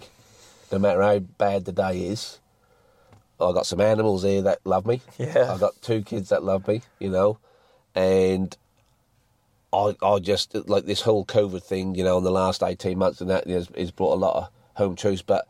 no 0.71 0.79
matter 0.79 1.01
how 1.01 1.19
bad 1.19 1.65
the 1.65 1.71
day 1.71 2.05
is. 2.05 2.39
I 3.39 3.51
got 3.51 3.65
some 3.65 3.81
animals 3.81 4.23
here 4.23 4.41
that 4.43 4.59
love 4.63 4.85
me. 4.85 5.01
Yeah. 5.17 5.51
I've 5.51 5.59
got 5.59 5.81
two 5.81 6.01
kids 6.03 6.29
that 6.29 6.43
love 6.43 6.67
me, 6.67 6.81
you 6.99 7.09
know, 7.09 7.39
and 7.95 8.55
I 9.73 9.95
I 10.01 10.19
just 10.19 10.53
like 10.69 10.85
this 10.85 11.01
whole 11.01 11.25
COVID 11.25 11.63
thing, 11.63 11.95
you 11.95 12.03
know, 12.03 12.17
in 12.19 12.23
the 12.23 12.31
last 12.31 12.61
eighteen 12.63 12.97
months 12.99 13.21
and 13.21 13.29
that 13.29 13.47
has, 13.47 13.69
has 13.75 13.91
brought 13.91 14.13
a 14.13 14.19
lot 14.19 14.35
of 14.35 14.49
home 14.75 14.95
truths. 14.95 15.21
But 15.23 15.47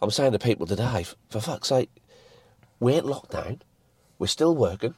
I'm 0.00 0.10
saying 0.10 0.32
to 0.32 0.38
people 0.38 0.66
today, 0.66 1.06
for 1.30 1.40
fuck's 1.40 1.68
sake, 1.68 1.90
we 2.80 2.94
ain't 2.94 3.06
locked 3.06 3.30
down. 3.30 3.62
We're 4.18 4.26
still 4.26 4.54
working. 4.56 4.94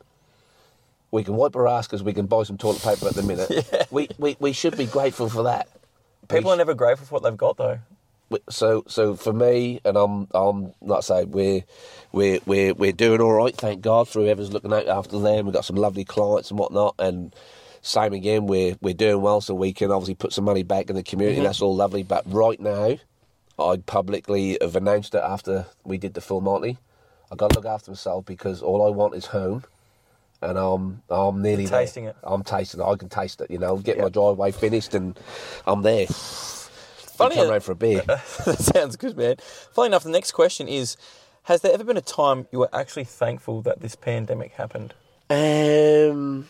We 1.10 1.22
can 1.22 1.36
wipe 1.36 1.54
our 1.54 1.68
ass 1.68 1.86
because 1.86 2.02
we 2.02 2.12
can 2.12 2.26
buy 2.26 2.42
some 2.42 2.58
toilet 2.58 2.82
paper 2.82 3.06
at 3.06 3.14
the 3.14 3.22
minute. 3.22 3.86
We, 3.90 4.08
we 4.18 4.36
we 4.40 4.52
should 4.52 4.76
be 4.76 4.86
grateful 4.86 5.28
for 5.28 5.44
that. 5.44 5.68
People 6.28 6.50
We 6.50 6.54
are 6.54 6.56
never 6.56 6.74
grateful 6.74 7.06
for 7.06 7.14
what 7.14 7.22
they've 7.22 7.36
got 7.36 7.56
though. 7.56 7.78
so 8.48 8.82
so 8.88 9.14
for 9.14 9.32
me, 9.32 9.80
and 9.84 9.96
I'm 9.96 10.26
I'm 10.34 10.72
like 10.80 10.98
I 10.98 11.00
say 11.00 11.24
we're 11.24 11.62
we're 12.12 12.40
we're 12.46 12.74
we're 12.74 12.92
doing 12.92 13.20
all 13.20 13.32
right, 13.32 13.54
thank 13.54 13.82
God. 13.82 14.08
For 14.08 14.20
whoever's 14.20 14.52
looking 14.52 14.72
out 14.72 14.88
after 14.88 15.18
them, 15.20 15.46
we've 15.46 15.54
got 15.54 15.64
some 15.64 15.76
lovely 15.76 16.04
clients 16.04 16.50
and 16.50 16.58
whatnot, 16.58 16.94
and 16.98 17.34
same 17.84 18.14
again, 18.14 18.46
we're 18.46 18.76
we're 18.80 18.94
doing 18.94 19.20
well, 19.20 19.40
so 19.42 19.54
we 19.54 19.72
can 19.74 19.90
obviously 19.90 20.14
put 20.14 20.32
some 20.32 20.44
money 20.44 20.62
back 20.62 20.88
in 20.88 20.96
the 20.96 21.02
community. 21.02 21.36
Mm-hmm. 21.36 21.44
That's 21.44 21.60
all 21.60 21.76
lovely. 21.76 22.02
But 22.02 22.24
right 22.26 22.58
now, 22.58 22.96
I 23.58 23.76
publicly 23.84 24.56
have 24.60 24.74
announced 24.74 25.14
it 25.14 25.22
after 25.22 25.66
we 25.84 25.98
did 25.98 26.14
the 26.14 26.22
full 26.22 26.40
Monty. 26.40 26.78
I 27.30 27.36
got 27.36 27.50
to 27.50 27.56
look 27.56 27.66
after 27.66 27.90
myself 27.90 28.24
because 28.24 28.62
all 28.62 28.86
I 28.86 28.90
want 28.90 29.14
is 29.14 29.26
home, 29.26 29.64
and 30.40 30.56
I'm 30.58 31.02
I'm 31.10 31.42
nearly 31.42 31.66
there. 31.66 31.80
Tasting 31.80 32.04
it. 32.04 32.16
I'm 32.22 32.42
tasting 32.42 32.80
it. 32.80 32.84
I 32.84 32.96
can 32.96 33.10
taste 33.10 33.42
it. 33.42 33.50
You 33.50 33.58
know, 33.58 33.76
get 33.76 33.96
Yeah. 33.98 34.04
my 34.04 34.08
driveway 34.08 34.50
finished, 34.52 34.94
and 34.94 35.18
I'm 35.66 35.82
there. 35.82 36.06
Funny 36.06 37.34
come 37.36 37.48
uh, 37.48 37.50
round 37.50 37.62
for 37.62 37.72
a 37.72 37.76
beer. 37.76 38.02
that 38.06 38.56
sounds 38.58 38.96
good, 38.96 39.16
man. 39.16 39.36
Funny 39.72 39.88
enough, 39.88 40.04
the 40.04 40.10
next 40.10 40.32
question 40.32 40.68
is: 40.68 40.96
Has 41.44 41.60
there 41.60 41.72
ever 41.72 41.84
been 41.84 41.98
a 41.98 42.00
time 42.00 42.46
you 42.50 42.60
were 42.60 42.70
actually 42.72 43.04
thankful 43.04 43.60
that 43.62 43.80
this 43.80 43.94
pandemic 43.94 44.52
happened? 44.52 44.94
Um, 45.30 46.48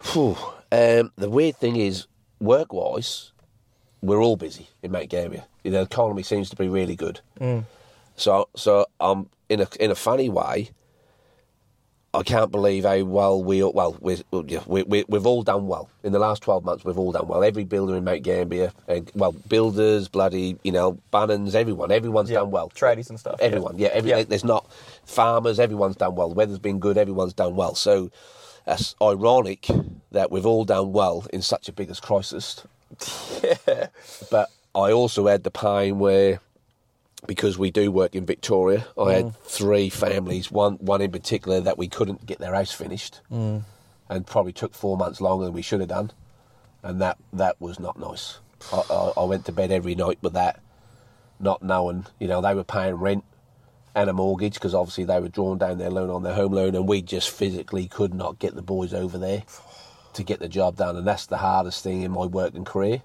phew, 0.00 0.36
um, 0.72 1.12
the 1.16 1.30
weird 1.30 1.56
thing 1.56 1.76
is, 1.76 2.06
work 2.40 2.72
wise, 2.72 3.32
we're 4.02 4.22
all 4.22 4.36
busy 4.36 4.68
in 4.82 4.92
Mount 4.92 5.08
Gambier. 5.08 5.44
You 5.64 5.70
know, 5.70 5.78
the 5.84 5.90
economy 5.90 6.22
seems 6.22 6.50
to 6.50 6.56
be 6.56 6.68
really 6.68 6.96
good. 6.96 7.20
So, 8.16 8.48
so 8.56 8.86
um, 9.00 9.28
in 9.48 9.60
a 9.60 9.68
in 9.80 9.90
a 9.90 9.94
funny 9.94 10.28
way, 10.28 10.70
I 12.14 12.22
can't 12.22 12.50
believe 12.50 12.84
how 12.84 13.02
well 13.04 13.42
we 13.42 13.62
well 13.62 13.96
we 14.00 14.22
we 14.32 14.82
we 14.84 15.04
we've 15.06 15.26
all 15.26 15.42
done 15.42 15.66
well 15.66 15.90
in 16.02 16.12
the 16.12 16.18
last 16.18 16.42
twelve 16.42 16.64
months. 16.64 16.84
We've 16.84 16.98
all 16.98 17.12
done 17.12 17.28
well. 17.28 17.44
Every 17.44 17.64
builder 17.64 17.94
in 17.96 18.04
Mount 18.04 18.22
Gambier, 18.22 18.72
well, 19.14 19.32
builders, 19.32 20.08
bloody, 20.08 20.56
you 20.62 20.72
know, 20.72 20.98
Bunnings, 21.12 21.54
everyone, 21.54 21.90
everyone's 21.90 22.30
Yeah, 22.30 22.38
done 22.38 22.52
well. 22.52 22.70
tradies 22.70 23.10
and 23.10 23.20
stuff, 23.20 23.36
yeah. 23.38 23.46
Everyone, 23.46 23.76
yeah, 23.78 23.88
every, 23.88 24.10
Yeah. 24.10 24.22
there's 24.22 24.44
not 24.44 24.70
farmers. 25.04 25.58
Everyone's 25.60 25.96
done 25.96 26.14
well. 26.14 26.28
The 26.28 26.34
weather's 26.36 26.58
been 26.58 26.78
good. 26.78 26.96
Everyone's 26.96 27.34
done 27.34 27.54
well. 27.54 27.74
So, 27.74 28.10
it's 28.66 28.94
ironic 29.02 29.66
that 30.10 30.30
we've 30.30 30.46
all 30.46 30.64
done 30.64 30.92
well 30.92 31.26
in 31.32 31.42
such 31.42 31.68
a 31.68 31.72
biggest 31.72 32.02
crisis. 32.02 32.62
Yeah. 33.42 33.88
But 34.30 34.48
I 34.74 34.92
also 34.92 35.26
had 35.26 35.44
the 35.44 35.50
pain 35.50 35.98
where, 35.98 36.40
because 37.26 37.58
we 37.58 37.70
do 37.70 37.90
work 37.90 38.14
in 38.14 38.26
Victoria, 38.26 38.86
I 38.96 39.00
Mm. 39.00 39.12
had 39.14 39.36
three 39.44 39.88
families, 39.90 40.50
one 40.50 40.74
one 40.74 41.00
in 41.02 41.10
particular 41.10 41.60
that 41.60 41.78
we 41.78 41.88
couldn't 41.88 42.26
get 42.26 42.38
their 42.38 42.54
house 42.54 42.72
finished, 42.72 43.20
Mm. 43.32 43.62
and 44.08 44.26
probably 44.26 44.52
took 44.52 44.74
four 44.74 44.96
months 44.96 45.20
longer 45.20 45.44
than 45.46 45.54
we 45.54 45.62
should 45.62 45.80
have 45.80 45.88
done, 45.88 46.12
and 46.82 47.00
that 47.00 47.18
that 47.32 47.60
was 47.60 47.78
not 47.80 47.98
nice. 47.98 48.38
I, 48.72 48.82
I, 48.90 49.12
I 49.18 49.24
went 49.24 49.44
to 49.46 49.52
bed 49.52 49.70
every 49.70 49.94
night 49.94 50.18
with 50.22 50.32
that, 50.34 50.60
not 51.40 51.62
knowing, 51.62 52.06
you 52.18 52.28
know, 52.28 52.40
they 52.40 52.54
were 52.54 52.64
paying 52.64 52.94
rent 52.94 53.24
and 53.96 54.10
a 54.10 54.12
mortgage 54.12 54.54
because 54.54 54.74
obviously 54.74 55.04
they 55.04 55.18
were 55.18 55.28
drawing 55.28 55.58
down 55.58 55.78
their 55.78 55.90
loan 55.90 56.10
on 56.10 56.22
their 56.22 56.34
home 56.34 56.52
loan, 56.52 56.76
and 56.76 56.86
we 56.86 57.02
just 57.02 57.30
physically 57.30 57.88
could 57.88 58.14
not 58.14 58.38
get 58.38 58.54
the 58.54 58.62
boys 58.62 58.92
over 58.94 59.16
there 59.18 59.42
to 60.12 60.22
get 60.22 60.38
the 60.38 60.48
job 60.48 60.76
done, 60.76 60.96
and 60.96 61.06
that's 61.06 61.26
the 61.26 61.38
hardest 61.38 61.82
thing 61.82 62.02
in 62.02 62.12
my 62.12 62.26
working 62.26 62.64
career. 62.64 63.02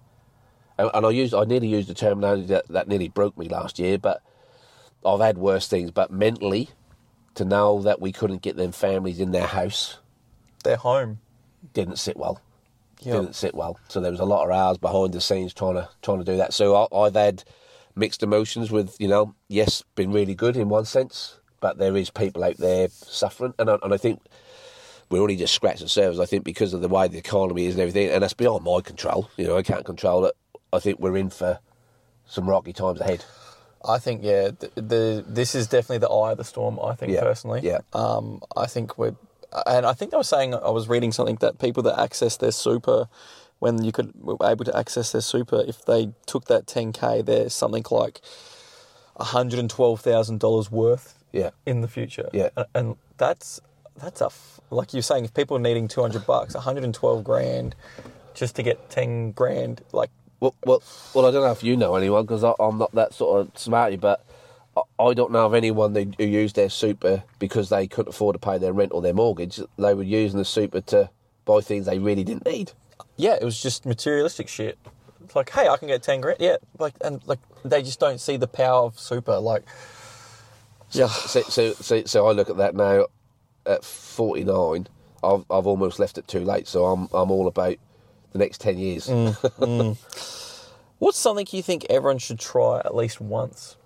And, 0.77 0.91
and 0.93 1.05
I 1.05 1.09
used, 1.09 1.33
I 1.33 1.45
nearly 1.45 1.67
used 1.67 1.87
the 1.87 1.93
terminology 1.93 2.47
that, 2.47 2.67
that 2.67 2.87
nearly 2.89 3.07
broke 3.07 3.37
me 3.37 3.47
last 3.47 3.79
year, 3.79 3.97
but 3.97 4.21
I've 5.05 5.21
had 5.21 5.37
worse 5.37 5.67
things. 5.67 5.91
But 5.91 6.11
mentally, 6.11 6.69
to 7.35 7.45
know 7.45 7.81
that 7.81 8.01
we 8.01 8.11
couldn't 8.11 8.41
get 8.41 8.57
them 8.57 8.73
families 8.73 9.19
in 9.19 9.31
their 9.31 9.47
house 9.47 9.97
They're 10.63 10.75
home. 10.75 11.19
didn't 11.73 11.99
sit 11.99 12.17
well. 12.17 12.41
Yep. 13.01 13.15
Didn't 13.15 13.35
sit 13.35 13.55
well. 13.55 13.79
So 13.87 14.01
there 14.01 14.11
was 14.11 14.19
a 14.19 14.25
lot 14.25 14.45
of 14.45 14.51
hours 14.51 14.77
behind 14.77 15.13
the 15.13 15.21
scenes 15.21 15.53
trying 15.53 15.75
to 15.75 15.89
trying 16.01 16.19
to 16.19 16.25
do 16.25 16.37
that. 16.37 16.53
So 16.53 16.75
I, 16.75 16.95
I've 16.95 17.15
had 17.15 17.43
mixed 17.95 18.23
emotions 18.23 18.71
with 18.71 18.95
you 18.99 19.07
know, 19.07 19.35
yes, 19.47 19.83
been 19.95 20.11
really 20.11 20.35
good 20.35 20.57
in 20.57 20.69
one 20.69 20.85
sense, 20.85 21.39
but 21.59 21.77
there 21.77 21.95
is 21.95 22.09
people 22.09 22.43
out 22.43 22.57
there 22.57 22.89
suffering, 22.89 23.53
and 23.59 23.69
I, 23.69 23.77
and 23.83 23.93
I 23.93 23.97
think 23.97 24.21
we're 25.09 25.21
only 25.21 25.35
just 25.35 25.53
scratching 25.53 25.85
the 25.85 25.89
surface. 25.89 26.19
I 26.19 26.25
think 26.25 26.43
because 26.43 26.73
of 26.73 26.81
the 26.81 26.87
way 26.87 27.07
the 27.07 27.17
economy 27.17 27.65
is 27.65 27.75
and 27.75 27.81
everything, 27.81 28.09
and 28.09 28.23
that's 28.23 28.33
beyond 28.33 28.63
my 28.63 28.81
control. 28.81 29.29
You 29.37 29.47
know, 29.47 29.57
I 29.57 29.63
can't 29.63 29.85
control 29.85 30.25
it. 30.25 30.35
I 30.73 30.79
think 30.79 30.99
we're 30.99 31.17
in 31.17 31.29
for 31.29 31.59
some 32.25 32.49
rocky 32.49 32.73
times 32.73 33.01
ahead. 33.01 33.25
I 33.83 33.97
think 33.97 34.23
yeah, 34.23 34.51
the, 34.51 34.71
the 34.75 35.25
this 35.27 35.55
is 35.55 35.67
definitely 35.67 35.99
the 35.99 36.09
eye 36.09 36.31
of 36.31 36.37
the 36.37 36.43
storm. 36.43 36.79
I 36.81 36.93
think 36.95 37.11
Yeah, 37.11 37.21
personally, 37.21 37.61
yeah. 37.63 37.79
Um, 37.93 38.41
I 38.55 38.67
think 38.67 38.97
we're, 38.97 39.15
and 39.65 39.85
I 39.85 39.93
think 39.93 40.13
I 40.13 40.17
was 40.17 40.29
saying 40.29 40.53
I 40.53 40.69
was 40.69 40.87
reading 40.87 41.11
something 41.11 41.35
that 41.37 41.59
people 41.59 41.83
that 41.83 41.99
access 41.99 42.37
their 42.37 42.51
super, 42.51 43.09
when 43.61 43.83
you 43.83 43.91
could 43.91 44.11
were 44.19 44.35
able 44.43 44.65
to 44.65 44.75
access 44.75 45.11
their 45.11 45.21
super, 45.21 45.63
if 45.67 45.85
they 45.85 46.11
took 46.25 46.45
that 46.45 46.65
10k, 46.65 47.23
there's 47.25 47.53
something 47.53 47.85
like, 47.91 48.19
hundred 49.19 49.59
and 49.59 49.69
twelve 49.69 50.01
thousand 50.01 50.39
dollars 50.39 50.71
worth 50.71 51.13
Yeah, 51.31 51.51
in 51.67 51.81
the 51.81 51.87
future. 51.87 52.27
Yeah. 52.33 52.49
and, 52.57 52.65
and 52.73 52.95
that's 53.17 53.61
that's 53.95 54.19
a 54.19 54.25
f- 54.25 54.59
like 54.71 54.93
you're 54.93 55.03
saying 55.03 55.25
if 55.25 55.33
people 55.35 55.55
are 55.57 55.59
needing 55.59 55.87
two 55.87 56.01
hundred 56.01 56.25
bucks, 56.25 56.55
one 56.55 56.63
hundred 56.63 56.83
and 56.85 56.93
twelve 56.93 57.23
grand, 57.23 57.75
just 58.33 58.55
to 58.55 58.63
get 58.63 58.89
ten 58.89 59.31
grand, 59.31 59.81
like 59.91 60.09
Well, 60.39 60.55
well, 60.65 60.81
well. 61.13 61.27
I 61.27 61.31
don't 61.31 61.43
know 61.43 61.51
if 61.51 61.63
you 61.63 61.77
know 61.77 61.93
anyone 61.95 62.23
because 62.25 62.43
I'm 62.43 62.79
not 62.79 62.91
that 62.93 63.13
sort 63.13 63.41
of 63.41 63.57
smarty, 63.59 63.95
but 63.95 64.25
I- 64.75 64.81
I 65.07 65.13
don't 65.13 65.31
know 65.31 65.45
of 65.45 65.53
anyone 65.53 65.93
who 65.93 66.25
used 66.25 66.55
their 66.55 66.69
super 66.69 67.21
because 67.37 67.69
they 67.69 67.85
couldn't 67.85 68.09
afford 68.15 68.33
to 68.33 68.39
pay 68.39 68.57
their 68.57 68.73
rent 68.73 68.91
or 68.91 69.03
their 69.03 69.13
mortgage. 69.13 69.59
They 69.77 69.93
were 69.93 70.01
using 70.01 70.39
the 70.39 70.45
super 70.45 70.81
to 70.81 71.11
buy 71.45 71.61
things 71.61 71.85
they 71.85 71.99
really 71.99 72.23
didn't 72.23 72.45
need. 72.47 72.71
Yeah, 73.21 73.37
it 73.39 73.45
was 73.45 73.61
just 73.61 73.85
materialistic 73.85 74.47
shit. 74.47 74.79
It's 75.23 75.35
like, 75.35 75.51
hey, 75.51 75.67
I 75.67 75.77
can 75.77 75.87
get 75.87 76.01
ten 76.01 76.21
grand. 76.21 76.39
Yeah, 76.39 76.57
like 76.79 76.95
and 77.01 77.21
like 77.27 77.37
they 77.63 77.83
just 77.83 77.99
don't 77.99 78.19
see 78.19 78.35
the 78.35 78.47
power 78.47 78.85
of 78.85 78.99
super. 78.99 79.37
Like, 79.37 79.63
yeah, 80.89 81.07
So, 81.07 81.41
so, 81.43 81.73
so, 81.73 82.03
so 82.03 82.27
I 82.27 82.31
look 82.31 82.49
at 82.49 82.57
that 82.57 82.75
now. 82.75 83.05
At 83.63 83.85
49, 83.85 84.87
I've 85.23 85.45
I've 85.51 85.67
almost 85.67 85.99
left 85.99 86.17
it 86.17 86.27
too 86.27 86.39
late. 86.39 86.67
So 86.67 86.85
I'm 86.87 87.07
I'm 87.13 87.29
all 87.29 87.47
about 87.47 87.77
the 88.31 88.39
next 88.39 88.59
10 88.61 88.79
years. 88.79 89.07
what's 90.97 91.19
something 91.19 91.45
you 91.51 91.61
think 91.61 91.85
everyone 91.91 92.17
should 92.17 92.39
try 92.39 92.79
at 92.79 92.95
least 92.95 93.21
once? 93.21 93.77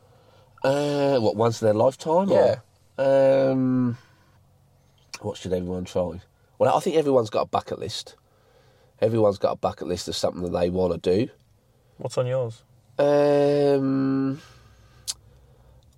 Uh, 0.63 1.17
what 1.19 1.35
once 1.35 1.61
in 1.61 1.65
their 1.65 1.73
lifetime? 1.73 2.29
Yeah. 2.29 2.55
Or, 2.97 3.51
um, 3.51 3.97
what 5.19 5.35
should 5.35 5.51
everyone 5.51 5.83
try? 5.83 6.21
Well, 6.57 6.73
I 6.73 6.79
think 6.79 6.95
everyone's 6.95 7.29
got 7.29 7.41
a 7.41 7.47
bucket 7.47 7.79
list. 7.79 8.15
Everyone's 9.01 9.37
got 9.37 9.51
a 9.51 9.55
bucket 9.57 9.87
list 9.87 10.07
of 10.07 10.15
something 10.15 10.43
that 10.43 10.57
they 10.57 10.69
want 10.69 11.01
to 11.01 11.25
do. 11.25 11.31
What's 11.97 12.17
on 12.17 12.27
yours? 12.27 12.63
Um, 12.97 14.41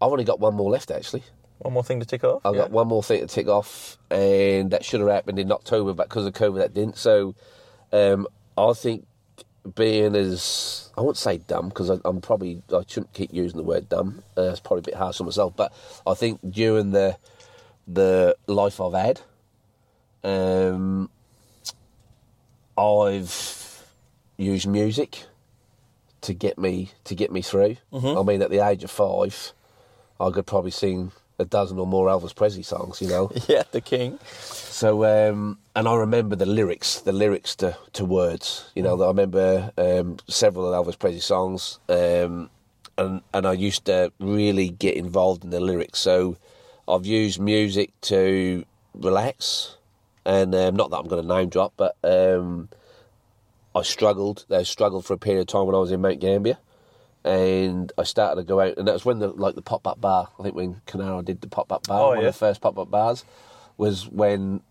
I've 0.01 0.11
only 0.11 0.23
got 0.23 0.39
one 0.39 0.55
more 0.55 0.69
left 0.71 0.91
actually. 0.91 1.23
One 1.59 1.73
more 1.73 1.83
thing 1.83 1.99
to 1.99 2.05
tick 2.05 2.23
off. 2.23 2.41
I've 2.45 2.55
Yeah. 2.55 2.61
got 2.61 2.71
one 2.71 2.87
more 2.87 3.01
thing 3.03 3.21
to 3.21 3.27
tick 3.27 3.47
off, 3.47 3.97
and 4.11 4.71
that 4.71 4.85
should 4.85 4.99
have 4.99 5.09
happened 5.09 5.39
in 5.39 5.51
October, 5.51 5.93
but 5.93 6.07
because 6.09 6.25
of 6.25 6.33
COVID, 6.33 6.57
that 6.57 6.73
didn't. 6.73 6.97
So, 6.97 7.33
um, 7.91 8.27
I 8.57 8.73
think 8.73 9.05
being 9.75 10.15
as 10.15 10.91
I 10.97 11.01
won't 11.01 11.17
say 11.17 11.39
dumb 11.39 11.69
because 11.69 11.89
I'm 11.89 12.21
probably 12.21 12.61
I 12.73 12.83
shouldn't 12.87 13.13
keep 13.13 13.33
using 13.33 13.57
the 13.57 13.63
word 13.63 13.89
dumb. 13.89 14.23
Uh, 14.37 14.43
it's 14.43 14.59
probably 14.59 14.79
a 14.79 14.83
bit 14.83 14.95
harsh 14.95 15.19
on 15.19 15.25
myself, 15.25 15.53
but 15.55 15.73
I 16.05 16.13
think 16.13 16.39
during 16.49 16.91
the 16.91 17.17
the 17.87 18.35
life 18.47 18.79
I've 18.81 18.93
had, 18.93 19.21
um, 20.23 21.09
I've 22.77 23.83
used 24.37 24.67
music 24.67 25.23
to 26.21 26.33
get 26.33 26.57
me 26.57 26.91
to 27.05 27.15
get 27.15 27.31
me 27.31 27.41
through. 27.41 27.77
I 28.19 28.23
mean, 28.23 28.41
at 28.41 28.49
the 28.49 28.65
age 28.65 28.83
of 28.83 28.91
five, 28.91 29.53
I 30.19 30.29
could 30.31 30.45
probably 30.45 30.71
sing 30.71 31.11
a 31.39 31.45
dozen 31.45 31.77
or 31.77 31.87
more 31.87 32.07
Elvis 32.07 32.35
Presley 32.35 32.63
songs. 32.63 33.01
You 33.01 33.07
know. 33.07 33.31
yeah, 33.47 33.63
the 33.71 33.81
king. 33.81 34.19
So, 34.41 35.05
um, 35.05 35.57
and 35.75 35.87
I 35.87 35.95
remember 35.95 36.35
the 36.35 36.45
lyrics, 36.45 37.01
the 37.01 37.11
lyrics 37.11 37.55
to, 37.57 37.77
to 37.93 38.05
words. 38.05 38.71
You 38.75 38.83
know, 38.83 39.01
I 39.01 39.07
remember 39.07 39.71
um, 39.77 40.17
several 40.27 40.71
of 40.71 40.85
Elvis 40.85 40.97
Presley 40.97 41.19
songs, 41.19 41.79
um, 41.89 42.49
and 42.97 43.21
and 43.33 43.45
I 43.45 43.53
used 43.53 43.85
to 43.85 44.11
really 44.19 44.69
get 44.69 44.95
involved 44.95 45.43
in 45.43 45.49
the 45.49 45.59
lyrics. 45.59 45.99
So, 45.99 46.37
I've 46.87 47.05
used 47.05 47.39
music 47.39 47.91
to 48.01 48.65
relax, 48.93 49.77
and 50.27 50.53
um, 50.53 50.75
not 50.75 50.91
that 50.91 50.97
I'm 50.97 51.07
going 51.07 51.25
to 51.27 51.27
name 51.35 51.49
drop, 51.49 51.73
but 51.75 51.95
um, 52.03 52.69
I 53.73 53.81
struggled. 53.81 54.45
I 54.51 54.61
struggled 54.63 55.05
for 55.05 55.13
a 55.13 55.17
period 55.17 55.41
of 55.41 55.47
time 55.47 55.65
when 55.65 55.73
I 55.75 55.79
was 55.79 55.91
in 55.91 56.01
Mount 56.01 56.19
Gambier. 56.19 56.57
And 57.23 57.91
I 57.97 58.03
started 58.03 58.41
to 58.41 58.47
go 58.47 58.61
out, 58.61 58.77
and 58.77 58.87
that 58.87 58.93
was 58.93 59.03
when 59.03 59.19
the 59.19 59.27
like 59.29 59.55
the 59.55 59.61
pop 59.61 59.85
up 59.85 59.99
bar. 59.99 60.29
I 60.39 60.43
think 60.43 60.55
when 60.55 60.81
Canara 60.87 61.25
did 61.25 61.41
the 61.41 61.47
pop 61.47 61.71
up 61.73 61.85
bar, 61.87 61.99
Oh, 62.01 62.07
one 62.09 62.19
yeah. 62.21 62.27
of 62.27 62.33
the 62.33 62.37
first 62.39 62.61
pop 62.61 62.77
up 62.77 62.89
bars, 62.89 63.25
was 63.75 64.07
when 64.07 64.61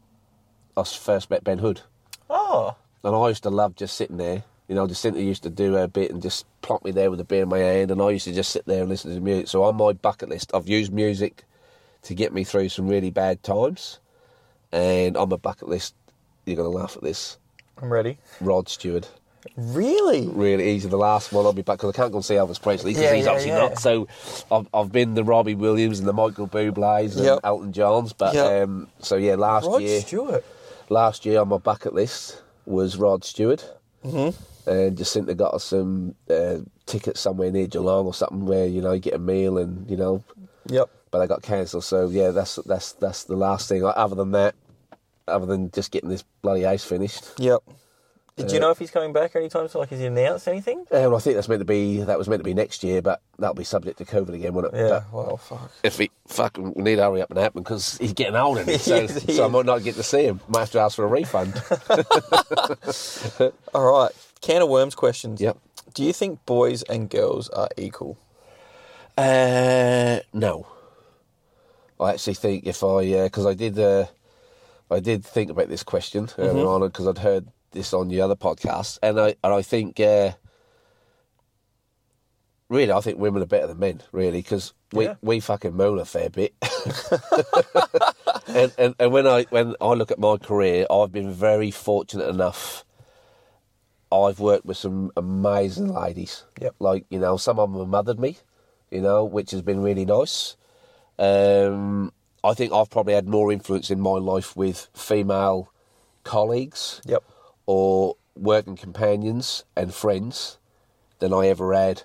I 0.77 0.85
first 0.85 1.29
met 1.29 1.45
Ben 1.45 1.59
Hood. 1.59 1.83
Oh, 2.31 2.75
And 3.05 3.15
I 3.15 3.29
used 3.29 3.43
to 3.43 3.51
love 3.51 3.75
just 3.77 3.97
sitting 3.97 4.17
there. 4.17 4.45
You 4.69 4.75
know, 4.75 4.87
Jacinta 4.87 5.23
used 5.23 5.43
to 5.43 5.51
do 5.51 5.75
her 5.75 5.87
bit 5.87 6.11
and 6.11 6.23
just 6.23 6.47
plonk 6.63 6.83
me 6.85 6.91
there 6.93 7.11
with 7.11 7.21
a 7.21 7.25
beer 7.25 7.43
in 7.43 7.49
my 7.51 7.59
hand, 7.59 7.91
and 7.91 8.01
I 8.01 8.11
used 8.11 8.25
to 8.25 8.33
just 8.33 8.51
sit 8.53 8.65
there 8.65 8.81
and 8.81 8.89
listen 8.89 9.15
to 9.15 9.21
music. 9.21 9.49
So 9.49 9.63
on 9.65 9.77
my 9.77 9.93
bucket 9.93 10.29
list, 10.31 10.51
I've 10.55 10.69
used 10.69 10.93
music 10.93 11.45
to 12.03 12.15
get 12.15 12.33
me 12.33 12.43
through 12.43 12.71
some 12.71 12.89
really 12.89 13.11
bad 13.11 13.43
times. 13.43 13.99
And 14.77 15.17
on 15.17 15.29
my 15.31 15.37
bucket 15.37 15.69
list, 15.69 15.95
you're 16.45 16.57
going 16.57 16.71
to 16.71 16.77
laugh 16.77 16.97
at 16.97 17.03
this, 17.03 17.39
I'm 17.81 17.91
ready. 17.93 18.19
Rod 18.41 18.69
Stewart. 18.69 19.09
Really? 19.57 20.27
Really 20.29 20.71
easy. 20.71 20.89
The 20.89 20.97
last 20.99 21.33
one 21.33 21.47
I'll 21.47 21.53
be 21.53 21.63
back 21.63 21.79
because 21.79 21.91
I 21.95 21.97
can't 21.97 22.11
go 22.13 22.19
and 22.19 22.25
see 22.25 22.35
Elvis 22.35 22.61
Presley 22.61 22.91
because 22.93 23.05
Yeah, 23.05 23.15
he's 23.15 23.25
yeah, 23.25 23.31
obviously 23.31 23.53
yeah. 23.53 23.59
not. 23.59 23.79
So 23.79 24.09
I've, 24.51 24.69
I've 24.75 24.93
been 24.93 25.15
the 25.15 25.25
Robbie 25.25 25.55
Williams 25.55 25.99
and 25.99 26.07
the 26.09 26.13
Michael 26.13 26.49
Bublé's 26.49 27.17
and 27.17 27.25
Yep. 27.25 27.39
Elton 27.45 27.73
John's. 27.73 28.13
But 28.13 28.35
Yep. 28.35 28.65
um, 28.69 28.89
so 28.99 29.17
yeah, 29.17 29.37
last 29.37 29.67
Rod 29.67 29.83
year, 29.83 30.01
Stewart. 30.01 30.45
last 30.89 31.25
year 31.25 31.41
on 31.41 31.49
my 31.49 31.59
bucket 31.59 31.95
list 31.95 32.43
was 32.67 32.97
Rod 32.97 33.25
Stewart. 33.25 33.65
Mm-hmm. 34.05 34.71
And 34.71 34.97
Jacinta 34.99 35.35
got 35.35 35.55
us 35.55 35.65
some 35.65 36.17
uh, 36.29 36.57
tickets 36.87 37.21
somewhere 37.21 37.51
near 37.53 37.67
Geelong 37.69 38.05
or 38.07 38.15
something 38.15 38.47
where 38.47 38.67
you 38.67 38.83
know 38.83 38.93
you 38.93 39.01
get 39.01 39.15
a 39.15 39.19
meal 39.19 39.59
and 39.59 39.89
you 39.89 39.97
know, 39.97 40.25
Yep. 40.69 40.91
but 41.13 41.21
they 41.21 41.27
got 41.29 41.43
cancelled. 41.43 41.85
So 41.85 42.09
yeah, 42.09 42.31
that's 42.33 42.57
that's 42.67 42.93
that's 42.93 43.25
the 43.25 43.37
last 43.37 43.69
thing. 43.69 43.85
Other 43.85 44.17
than 44.17 44.33
that, 44.33 44.57
other 45.29 45.47
than 45.47 45.71
just 45.71 45.91
getting 45.91 46.09
this 46.09 46.23
bloody 46.43 46.65
ace 46.65 46.85
finished. 46.85 47.25
Yep. 47.39 47.61
Do 48.37 48.45
you 48.53 48.59
Uh, 48.59 48.61
know 48.61 48.71
if 48.71 48.79
he's 48.79 48.91
coming 48.91 49.15
back 49.15 49.35
anytime 49.35 49.67
soon? 49.67 49.81
Like, 49.81 49.89
has 49.89 49.99
he 49.99 50.05
announced 50.05 50.47
anything? 50.47 50.85
Um, 50.91 51.15
I 51.15 51.19
think 51.21 51.37
that's 51.37 51.49
meant 51.49 51.61
to 51.61 51.65
be 51.65 52.01
that 52.03 52.19
was 52.19 52.29
meant 52.29 52.41
to 52.41 52.45
be 52.45 52.53
next 52.53 52.85
year, 52.85 53.01
but 53.01 53.23
that'll 53.39 53.55
be 53.55 53.65
subject 53.65 53.97
to 53.97 54.05
COVID 54.05 54.35
again, 54.35 54.53
won't 54.53 54.67
it? 54.67 54.73
Yeah. 54.75 55.05
But 55.11 55.13
Well, 55.13 55.37
fuck. 55.39 55.71
if 55.83 55.97
he 55.97 56.11
fucking 56.27 56.75
we 56.77 56.83
need 56.83 56.97
to 56.97 57.03
hurry 57.05 57.23
up 57.23 57.31
and 57.31 57.39
happen 57.39 57.63
because 57.63 57.97
he's 57.97 58.13
getting 58.13 58.37
old, 58.37 58.59
isn't? 58.59 58.81
So, 58.83 58.97
is, 58.97 59.37
so 59.37 59.47
I 59.47 59.49
might 59.49 59.65
not 59.65 59.83
get 59.83 59.95
to 59.95 60.03
see 60.03 60.25
him. 60.25 60.41
Might 60.49 60.61
have 60.61 60.71
to 60.73 60.81
ask 60.81 60.97
for 60.97 61.05
a 61.05 61.09
refund. 61.09 61.55
All 63.75 63.91
right. 63.91 64.13
Can 64.43 64.61
of 64.63 64.69
worms 64.69 64.95
questions. 64.95 65.41
Yep. 65.41 65.57
Do 65.95 66.05
you 66.05 66.13
think 66.13 66.45
boys 66.45 66.83
and 66.83 67.09
girls 67.09 67.49
are 67.49 67.69
equal? 67.79 68.19
Uh, 69.17 70.19
no. 70.35 70.67
I 71.99 72.11
actually 72.11 72.35
think 72.35 72.67
if 72.67 72.85
I, 72.85 73.25
because 73.25 73.47
I 73.47 73.55
did, 73.55 73.79
uh, 73.79 74.05
I 74.91 75.01
did 75.01 75.25
think 75.25 75.51
about 75.51 75.69
this 75.69 75.83
question 75.83 76.29
earlier 76.39 76.67
on 76.67 76.81
because 76.83 77.07
I'd 77.09 77.19
heard 77.19 77.49
this 77.73 77.93
on 77.93 78.09
the 78.09 78.21
other 78.21 78.37
podcast, 78.37 78.99
and 79.03 79.21
I 79.21 79.35
and 79.43 79.53
I 79.53 79.63
think, 79.63 79.99
uh, 80.01 80.33
really, 82.69 82.93
I 82.93 83.01
think 83.01 83.19
women 83.19 83.43
are 83.43 83.47
better 83.47 83.67
than 83.67 83.79
men, 83.79 84.03
really, 84.13 84.39
because 84.39 84.73
we 84.93 85.07
Yeah. 85.07 85.15
we 85.23 85.41
fucking 85.41 85.77
moan 85.77 85.99
a 85.99 86.05
fair 86.05 86.31
bit. 86.31 86.55
and, 88.47 88.73
and 88.79 88.95
and 88.99 89.13
when 89.13 89.27
I 89.27 89.43
when 89.51 89.75
I 89.81 89.93
look 89.95 90.11
at 90.11 90.19
my 90.19 90.37
career, 90.37 90.87
I've 90.91 91.13
been 91.13 91.33
very 91.33 91.71
fortunate 91.71 92.29
enough. 92.29 92.85
I've 94.13 94.39
worked 94.39 94.65
with 94.65 94.77
some 94.77 95.11
amazing 95.17 95.93
ladies. 95.93 96.45
Yep. 96.61 96.77
Like 96.79 97.07
you 97.11 97.19
know, 97.19 97.37
some 97.37 97.59
of 97.59 97.71
them 97.73 97.81
have 97.81 97.89
mothered 97.89 98.21
me, 98.21 98.37
you 98.91 99.01
know, 99.01 99.25
which 99.25 99.51
has 99.51 99.63
been 99.63 99.83
really 99.83 100.05
nice. 100.05 100.57
Um, 101.19 102.13
I 102.47 102.55
think 102.55 102.73
I've 102.73 102.91
probably 102.91 103.15
had 103.15 103.29
more 103.29 103.51
influence 103.53 103.91
in 103.91 104.01
my 104.01 104.19
life 104.19 104.57
with 104.57 104.89
female 104.95 105.73
colleagues 106.23 107.01
Yep. 107.05 107.25
or 107.67 108.17
working 108.37 108.77
companions 108.77 109.65
and 109.75 109.93
friends 109.93 110.59
than 111.19 111.33
I 111.33 111.49
ever 111.49 111.73
had 111.75 112.03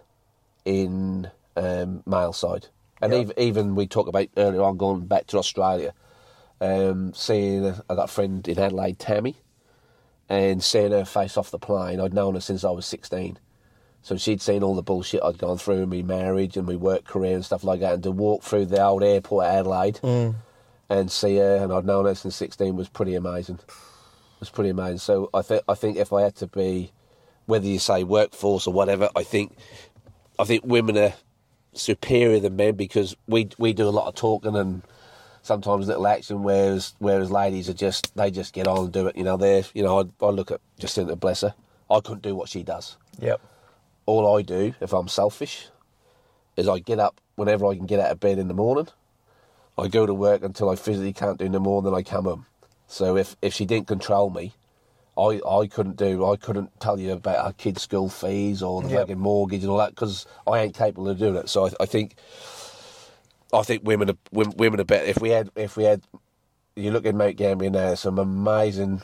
in 0.66 1.30
um, 1.56 2.02
male 2.06 2.34
side. 2.34 2.68
And 3.02 3.14
Yeah. 3.14 3.20
even, 3.20 3.40
even 3.40 3.76
we 3.76 3.86
talked 3.88 4.10
about 4.10 4.30
earlier 4.38 4.64
on 4.64 4.78
going 4.78 5.06
back 5.06 5.28
to 5.28 5.38
Australia, 5.38 5.94
um, 6.60 7.14
seeing 7.14 7.66
I 7.90 7.96
got 7.96 8.06
a 8.06 8.08
friend 8.08 8.48
in 8.48 8.58
Adelaide, 8.58 9.00
Tammy, 9.00 9.36
and 10.30 10.64
seeing 10.64 10.92
her 10.92 11.06
face 11.06 11.38
off 11.38 11.52
the 11.52 11.60
plane. 11.60 12.00
I'd 12.00 12.14
known 12.14 12.36
her 12.36 12.42
since 12.42 12.64
I 12.64 12.72
was 12.72 12.86
sixteen, 12.86 13.38
so 14.04 14.18
she'd 14.18 14.42
seen 14.42 14.64
all 14.64 14.76
the 14.76 14.82
bullshit 14.82 15.22
I'd 15.24 15.38
gone 15.38 15.58
through 15.58 15.84
in 15.84 15.90
my 15.90 16.02
marriage 16.02 16.58
and 16.58 16.68
my 16.68 16.76
work 16.76 17.06
career 17.06 17.36
and 17.36 17.46
stuff 17.46 17.64
like 17.64 17.82
that. 17.82 17.94
And 17.94 18.04
to 18.04 18.12
walk 18.12 18.44
through 18.44 18.66
the 18.66 18.84
old 18.84 19.04
airport 19.04 19.46
at 19.46 19.60
Adelaide 19.60 20.00
mm. 20.02 20.36
and 20.90 21.12
see 21.12 21.38
her, 21.38 21.58
and 21.58 21.72
I'd 21.72 21.86
known 21.86 22.06
her 22.06 22.16
since 22.16 22.36
sixteen, 22.36 22.76
was 22.76 22.90
pretty 22.90 23.16
amazing. 23.16 23.60
It 23.66 24.40
Was 24.40 24.50
pretty 24.50 24.72
amazing. 24.72 25.00
So 25.00 25.30
I 25.34 25.42
think 25.42 25.64
I 25.68 25.76
think 25.76 25.98
if 25.98 26.12
I 26.12 26.22
had 26.24 26.36
to 26.38 26.48
be, 26.48 26.92
whether 27.46 27.68
you 27.68 27.80
say 27.80 28.04
workforce 28.04 28.66
or 28.68 28.74
whatever, 28.74 29.10
I 29.16 29.24
think 29.24 29.56
I 30.40 30.46
think 30.46 30.66
women 30.66 30.98
are 30.98 31.14
superior 31.74 32.40
than 32.40 32.56
men 32.56 32.76
because 32.76 33.16
we 33.28 33.50
we 33.58 33.74
do 33.74 33.88
a 33.88 33.92
lot 33.92 34.08
of 34.08 34.16
talking 34.16 34.56
and 34.56 34.82
sometimes 35.44 35.88
little 35.88 36.08
action, 36.08 36.44
whereas 36.44 36.96
whereas 37.00 37.32
ladies 37.32 37.70
are 37.70 37.74
just 37.74 38.16
they 38.16 38.32
just 38.32 38.54
get 38.54 38.68
on 38.68 38.86
and 38.86 38.92
do 38.92 39.08
it. 39.08 39.16
You 39.16 39.24
know, 39.24 39.38
they're 39.38 39.64
you 39.74 39.84
know 39.84 40.00
I, 40.00 40.26
I 40.26 40.30
look 40.30 40.52
at 40.52 40.60
Jacinta, 40.80 41.16
bless 41.16 41.42
her. 41.42 41.54
I 41.90 42.00
couldn't 42.00 42.24
do 42.24 42.36
what 42.36 42.50
she 42.50 42.64
does. 42.64 42.98
Yep. 43.20 43.42
All 44.06 44.38
I 44.38 44.42
do, 44.42 44.74
if 44.82 44.94
I'm 44.94 45.08
selfish, 45.08 45.68
is 46.58 46.68
I 46.68 46.80
get 46.80 47.00
up 47.00 47.22
whenever 47.36 47.66
I 47.68 47.76
can 47.76 47.86
get 47.86 48.00
out 48.00 48.12
of 48.12 48.20
bed 48.20 48.40
in 48.40 48.48
the 48.48 48.54
morning. 48.54 48.88
I 49.78 49.88
go 49.88 50.06
to 50.06 50.14
work 50.14 50.44
until 50.44 50.70
I 50.70 50.76
physically 50.76 51.14
can't 51.14 51.40
do 51.40 51.50
no 51.50 51.60
more, 51.60 51.82
then 51.82 51.94
I 51.94 52.04
come 52.04 52.26
home. 52.26 52.46
So 52.88 53.18
if 53.18 53.36
if 53.42 53.54
she 53.54 53.66
didn't 53.66 53.88
control 53.88 54.30
me, 54.30 54.54
I, 55.18 55.42
I 55.48 55.68
couldn't 55.68 55.98
do 55.98 56.26
I 56.26 56.36
couldn't 56.36 56.80
tell 56.80 57.00
you 57.00 57.14
about 57.14 57.38
our 57.38 57.54
kids' 57.54 57.84
school 57.84 58.10
fees 58.10 58.62
or 58.64 58.82
the 58.82 58.90
Yep. 58.90 59.02
fucking 59.02 59.20
mortgage 59.20 59.62
and 59.64 59.72
all 59.72 59.78
that 59.78 59.92
because 59.92 60.26
I 60.48 60.60
ain't 60.60 60.76
capable 60.76 61.10
of 61.10 61.20
doing 61.20 61.36
it. 61.36 61.50
So 61.50 61.68
I, 61.68 61.72
I 61.82 61.86
think 61.86 62.16
I 63.54 63.64
think 63.64 63.84
women 63.86 64.10
are 64.12 64.18
women, 64.32 64.54
women 64.58 64.80
are 64.82 64.86
better. 64.86 65.06
If 65.06 65.22
we 65.22 65.30
had 65.30 65.50
if 65.56 65.78
we 65.78 65.86
had 65.86 66.04
you 66.76 66.92
look 66.92 67.06
in 67.06 67.18
Mount 67.18 67.38
Gambier 67.38 67.70
now, 67.70 67.96
some 67.96 68.20
amazing 68.20 69.02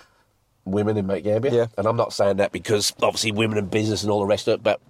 women 0.71 0.97
in 0.97 1.07
Gambier. 1.07 1.51
Yeah. 1.51 1.67
And 1.77 1.87
I'm 1.87 1.95
not 1.97 2.13
saying 2.13 2.37
that 2.37 2.51
because 2.51 2.93
obviously 3.01 3.31
women 3.31 3.57
in 3.57 3.67
business 3.67 4.03
and 4.03 4.11
all 4.11 4.19
the 4.19 4.25
rest 4.25 4.47
of 4.47 4.55
it, 4.55 4.63
but 4.63 4.81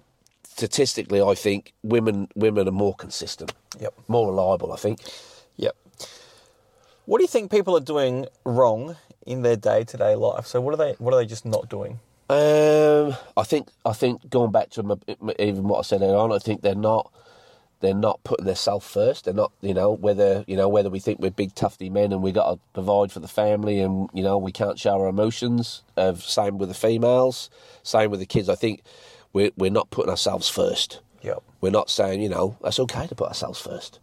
statistically 0.44 1.22
I 1.22 1.34
think 1.34 1.72
women 1.82 2.28
women 2.34 2.68
are 2.68 2.72
more 2.72 2.94
consistent. 2.94 3.52
Yep. 3.80 3.94
More 4.08 4.28
reliable, 4.28 4.72
I 4.72 4.76
think. 4.76 5.00
Yep. 5.56 5.76
What 7.06 7.18
do 7.18 7.24
you 7.24 7.28
think 7.28 7.50
people 7.50 7.76
are 7.76 7.80
doing 7.80 8.26
wrong 8.44 8.96
in 9.26 9.42
their 9.42 9.56
day 9.56 9.84
to 9.84 9.96
day 9.96 10.14
life? 10.14 10.46
So 10.46 10.60
what 10.60 10.74
are 10.74 10.76
they 10.76 10.92
what 10.98 11.14
are 11.14 11.18
they 11.18 11.26
just 11.26 11.46
not 11.46 11.68
doing? 11.68 12.00
Um, 12.30 13.14
I 13.36 13.42
think 13.44 13.68
I 13.86 13.92
think 13.94 14.28
going 14.28 14.52
back 14.52 14.70
to 14.70 14.80
m- 14.80 15.00
m- 15.08 15.30
even 15.38 15.64
what 15.64 15.78
I 15.78 15.82
said 15.82 16.02
earlier 16.02 16.16
on, 16.16 16.32
I 16.32 16.38
think 16.38 16.60
they're 16.60 16.74
not 16.74 17.10
they're 17.80 17.94
not 17.94 18.22
putting 18.24 18.46
themselves 18.46 18.86
first. 18.86 19.24
They're 19.24 19.34
not, 19.34 19.52
you 19.60 19.74
know, 19.74 19.92
whether 19.92 20.44
you 20.46 20.56
know 20.56 20.68
whether 20.68 20.90
we 20.90 20.98
think 20.98 21.20
we're 21.20 21.30
big 21.30 21.54
tufty 21.54 21.88
men 21.90 22.12
and 22.12 22.22
we 22.22 22.32
got 22.32 22.50
to 22.50 22.58
provide 22.72 23.12
for 23.12 23.20
the 23.20 23.28
family 23.28 23.80
and 23.80 24.08
you 24.12 24.22
know 24.22 24.38
we 24.38 24.52
can't 24.52 24.78
show 24.78 25.00
our 25.00 25.08
emotions. 25.08 25.82
Uh, 25.96 26.14
same 26.14 26.58
with 26.58 26.68
the 26.68 26.74
females, 26.74 27.50
same 27.82 28.10
with 28.10 28.20
the 28.20 28.26
kids. 28.26 28.48
I 28.48 28.54
think 28.54 28.82
we're 29.32 29.50
we're 29.56 29.70
not 29.70 29.90
putting 29.90 30.10
ourselves 30.10 30.48
first. 30.48 31.00
Yep. 31.22 31.42
We're 31.60 31.70
not 31.70 31.90
saying 31.90 32.22
you 32.22 32.28
know 32.28 32.56
that's 32.62 32.80
okay 32.80 33.06
to 33.06 33.14
put 33.14 33.28
ourselves 33.28 33.60
first. 33.60 34.00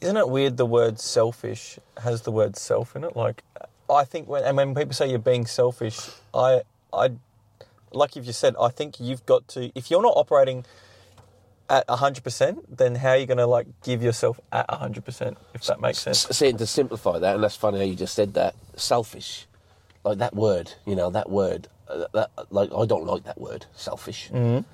Isn't 0.00 0.16
it 0.16 0.28
weird 0.28 0.56
the 0.56 0.66
word 0.66 1.00
selfish 1.00 1.78
has 2.02 2.22
the 2.22 2.30
word 2.30 2.56
self 2.56 2.94
in 2.94 3.04
it? 3.04 3.16
Like 3.16 3.42
I 3.90 4.04
think 4.04 4.28
when 4.28 4.44
and 4.44 4.56
when 4.56 4.74
people 4.74 4.92
say 4.92 5.08
you're 5.08 5.18
being 5.18 5.46
selfish, 5.46 5.98
I 6.34 6.62
I 6.92 7.10
like 7.92 8.16
if 8.16 8.26
you 8.26 8.32
said, 8.32 8.54
I 8.60 8.68
think 8.68 9.00
you've 9.00 9.24
got 9.26 9.48
to 9.48 9.72
if 9.74 9.90
you're 9.90 10.02
not 10.02 10.14
operating 10.16 10.64
at 11.68 11.88
hundred 11.88 12.24
percent, 12.24 12.76
then 12.76 12.94
how 12.96 13.10
are 13.10 13.16
you 13.16 13.26
gonna 13.26 13.46
like 13.46 13.66
give 13.82 14.02
yourself 14.02 14.40
at 14.52 14.70
hundred 14.70 15.04
percent, 15.04 15.36
if 15.54 15.64
that 15.64 15.80
makes 15.80 15.98
sense? 15.98 16.28
S- 16.30 16.36
Saying 16.36 16.56
to 16.58 16.66
simplify 16.66 17.18
that, 17.18 17.34
and 17.34 17.44
that's 17.44 17.56
funny 17.56 17.78
how 17.78 17.84
you 17.84 17.94
just 17.94 18.14
said 18.14 18.34
that. 18.34 18.54
Selfish, 18.76 19.46
like 20.04 20.18
that 20.18 20.34
word, 20.34 20.72
you 20.86 20.94
know, 20.96 21.10
that 21.10 21.30
word. 21.30 21.68
Uh, 21.88 22.06
that 22.12 22.30
like 22.50 22.70
I 22.76 22.84
don't 22.84 23.04
like 23.06 23.24
that 23.24 23.40
word, 23.40 23.66
selfish. 23.74 24.30
Mm. 24.32 24.64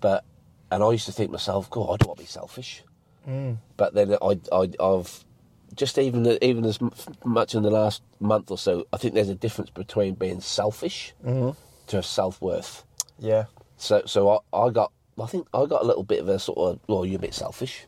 But 0.00 0.24
and 0.70 0.82
I 0.82 0.90
used 0.92 1.06
to 1.06 1.12
think 1.12 1.30
myself, 1.30 1.68
God, 1.70 1.82
I 1.92 1.96
don't 1.96 2.08
want 2.08 2.18
to 2.18 2.24
be 2.24 2.28
selfish. 2.28 2.82
Mm. 3.28 3.58
But 3.76 3.94
then 3.94 4.16
I, 4.22 4.38
I, 4.52 4.70
I've 4.80 5.24
just 5.74 5.98
even 5.98 6.38
even 6.42 6.64
as 6.64 6.78
much 7.24 7.54
in 7.54 7.62
the 7.62 7.70
last 7.70 8.02
month 8.20 8.50
or 8.50 8.58
so, 8.58 8.86
I 8.92 8.96
think 8.96 9.14
there's 9.14 9.28
a 9.28 9.34
difference 9.34 9.70
between 9.70 10.14
being 10.14 10.40
selfish 10.40 11.12
to 11.24 12.02
self 12.02 12.40
worth. 12.40 12.84
Yeah. 13.18 13.44
So 13.76 14.02
so 14.06 14.42
I, 14.52 14.56
I 14.56 14.70
got 14.70 14.92
I 15.20 15.26
think 15.26 15.46
I 15.52 15.66
got 15.66 15.82
a 15.82 15.86
little 15.86 16.04
bit 16.04 16.20
of 16.20 16.28
a 16.28 16.38
sort 16.38 16.58
of 16.58 16.80
well 16.88 17.04
you're 17.04 17.16
a 17.16 17.20
bit 17.20 17.34
selfish. 17.34 17.86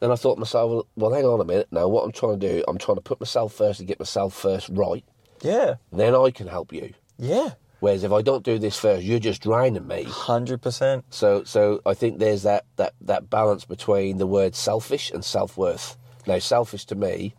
Then 0.00 0.10
I 0.10 0.16
thought 0.16 0.34
to 0.34 0.40
myself, 0.40 0.86
well, 0.94 1.12
hang 1.12 1.24
on 1.24 1.40
a 1.40 1.44
minute 1.44 1.68
now. 1.70 1.88
What 1.88 2.04
I'm 2.04 2.12
trying 2.12 2.38
to 2.38 2.48
do, 2.48 2.64
I'm 2.68 2.76
trying 2.76 2.96
to 2.96 3.02
put 3.02 3.18
myself 3.18 3.54
first 3.54 3.80
and 3.80 3.88
get 3.88 3.98
myself 3.98 4.34
first 4.34 4.68
right. 4.68 5.02
Yeah. 5.40 5.76
Then 5.90 6.14
I 6.14 6.30
can 6.30 6.48
help 6.48 6.70
you. 6.70 6.92
Yeah. 7.18 7.52
Whereas 7.80 8.04
if 8.04 8.12
I 8.12 8.22
don't 8.22 8.44
do 8.44 8.58
this 8.58 8.78
first, 8.78 9.04
you're 9.04 9.18
just 9.18 9.42
draining 9.42 9.86
me. 9.86 10.04
Hundred 10.04 10.60
percent. 10.62 11.04
So 11.10 11.44
so 11.44 11.80
I 11.86 11.94
think 11.94 12.18
there's 12.18 12.42
that 12.42 12.64
that 12.76 12.94
that 13.02 13.30
balance 13.30 13.64
between 13.64 14.18
the 14.18 14.26
word 14.26 14.54
selfish 14.54 15.10
and 15.10 15.24
self 15.24 15.56
worth. 15.56 15.96
Now 16.26 16.38
selfish 16.38 16.84
to 16.86 16.94
me 16.94 17.34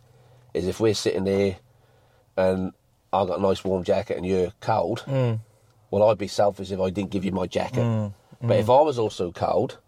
is 0.54 0.66
if 0.66 0.80
we're 0.80 0.94
sitting 0.94 1.24
there 1.24 1.58
and 2.36 2.72
I 3.12 3.24
got 3.24 3.38
a 3.38 3.42
nice 3.42 3.64
warm 3.64 3.84
jacket 3.84 4.16
and 4.16 4.26
you're 4.26 4.52
cold. 4.60 5.00
Hmm. 5.00 5.34
Well, 5.90 6.08
I'd 6.08 6.18
be 6.18 6.28
selfish 6.28 6.70
if 6.70 6.80
I 6.80 6.90
didn't 6.90 7.10
give 7.10 7.24
you 7.24 7.32
my 7.32 7.46
jacket. 7.46 7.82
Hmm. 7.82 8.08
But 8.40 8.56
mm. 8.56 8.60
if 8.60 8.70
I 8.70 8.80
was 8.80 8.98
also 8.98 9.32
cold, 9.32 9.78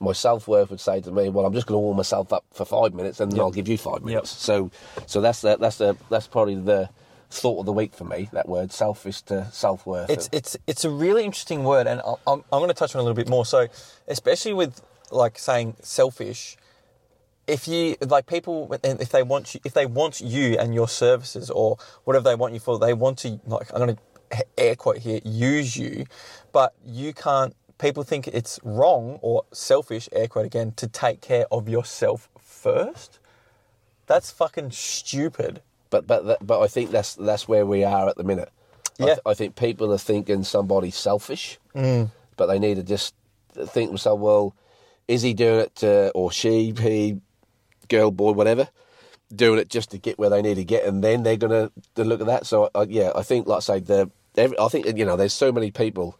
my 0.00 0.12
self 0.12 0.46
worth 0.46 0.70
would 0.70 0.80
say 0.80 1.00
to 1.00 1.10
me, 1.10 1.28
"Well, 1.28 1.46
I'm 1.46 1.52
just 1.52 1.66
going 1.66 1.76
to 1.76 1.80
warm 1.80 1.96
myself 1.96 2.32
up 2.32 2.44
for 2.52 2.64
five 2.64 2.94
minutes, 2.94 3.20
and 3.20 3.32
then 3.32 3.40
I'll 3.40 3.50
give 3.50 3.68
you 3.68 3.78
five 3.78 4.04
minutes." 4.04 4.30
So, 4.30 4.70
so 5.06 5.20
that's 5.20 5.40
the, 5.40 5.56
that's 5.56 5.78
the, 5.78 5.96
that's 6.08 6.28
probably 6.28 6.54
the 6.54 6.88
thought 7.30 7.60
of 7.60 7.66
the 7.66 7.72
week 7.72 7.94
for 7.94 8.04
me. 8.04 8.28
That 8.32 8.48
word, 8.48 8.72
selfish 8.72 9.22
to 9.22 9.48
self 9.52 9.86
worth. 9.86 10.10
It's 10.10 10.28
it's 10.32 10.56
it's 10.66 10.84
a 10.84 10.90
really 10.90 11.24
interesting 11.24 11.64
word, 11.64 11.86
and 11.86 12.00
I'm 12.04 12.16
I'm, 12.26 12.42
going 12.50 12.68
to 12.68 12.74
touch 12.74 12.94
on 12.94 13.00
it 13.00 13.02
a 13.02 13.04
little 13.04 13.16
bit 13.16 13.28
more. 13.28 13.44
So, 13.44 13.68
especially 14.06 14.54
with 14.54 14.80
like 15.10 15.38
saying 15.38 15.76
selfish, 15.82 16.56
if 17.46 17.66
you 17.66 17.96
like 18.00 18.26
people, 18.26 18.72
and 18.84 19.00
if 19.00 19.10
they 19.10 19.22
want 19.22 19.54
you, 19.54 19.60
if 19.64 19.74
they 19.74 19.86
want 19.86 20.20
you 20.20 20.56
and 20.58 20.74
your 20.74 20.88
services 20.88 21.50
or 21.50 21.78
whatever 22.04 22.24
they 22.24 22.34
want 22.34 22.54
you 22.54 22.60
for, 22.60 22.78
they 22.78 22.94
want 22.94 23.18
to 23.18 23.40
like 23.46 23.72
I'm 23.72 23.78
going 23.78 23.96
to 23.96 24.02
air 24.56 24.76
quote 24.76 24.98
here, 24.98 25.20
use 25.24 25.76
you, 25.76 26.06
but 26.52 26.74
you 26.84 27.12
can't. 27.12 27.54
People 27.78 28.02
think 28.02 28.26
it's 28.28 28.58
wrong 28.64 29.18
or 29.22 29.44
selfish, 29.52 30.08
air 30.12 30.26
quote 30.28 30.46
again, 30.46 30.72
to 30.76 30.88
take 30.88 31.20
care 31.20 31.46
of 31.50 31.68
yourself 31.68 32.28
first. 32.38 33.18
That's 34.06 34.30
fucking 34.30 34.72
stupid. 34.72 35.62
But 35.90 36.06
but 36.06 36.44
but 36.46 36.60
I 36.60 36.66
think 36.66 36.90
that's 36.90 37.14
that's 37.14 37.46
where 37.48 37.64
we 37.64 37.84
are 37.84 38.08
at 38.08 38.16
the 38.16 38.24
minute. 38.24 38.50
I, 39.00 39.04
Yeah. 39.04 39.06
th- 39.14 39.18
I 39.26 39.34
think 39.34 39.54
people 39.56 39.92
are 39.92 39.98
thinking 39.98 40.42
somebody's 40.44 40.96
selfish, 40.96 41.58
Mm. 41.74 42.10
but 42.36 42.46
they 42.46 42.58
need 42.58 42.76
to 42.76 42.82
just 42.82 43.14
think 43.54 43.88
to 43.88 43.92
themselves, 43.92 44.20
well, 44.22 44.54
is 45.06 45.22
he 45.22 45.32
doing 45.34 45.60
it 45.60 45.76
to, 45.76 46.10
or 46.14 46.30
she, 46.32 46.74
he, 46.78 47.20
girl, 47.88 48.10
boy, 48.10 48.32
whatever, 48.32 48.68
doing 49.34 49.58
it 49.60 49.68
just 49.70 49.90
to 49.92 49.98
get 49.98 50.18
where 50.18 50.28
they 50.30 50.42
need 50.42 50.56
to 50.56 50.64
get, 50.64 50.84
and 50.84 51.02
then 51.04 51.22
they're 51.22 51.36
gonna 51.36 51.70
to 51.94 52.04
look 52.04 52.20
at 52.20 52.26
that. 52.26 52.44
So 52.46 52.70
yeah, 52.88 53.12
I 53.14 53.22
think 53.22 53.46
like 53.46 53.58
I 53.58 53.60
say 53.60 53.80
the 53.80 54.10
every, 54.36 54.58
I 54.58 54.68
think 54.68 54.86
you 54.98 55.04
know 55.04 55.16
there's 55.16 55.32
so 55.32 55.52
many 55.52 55.70
people, 55.70 56.18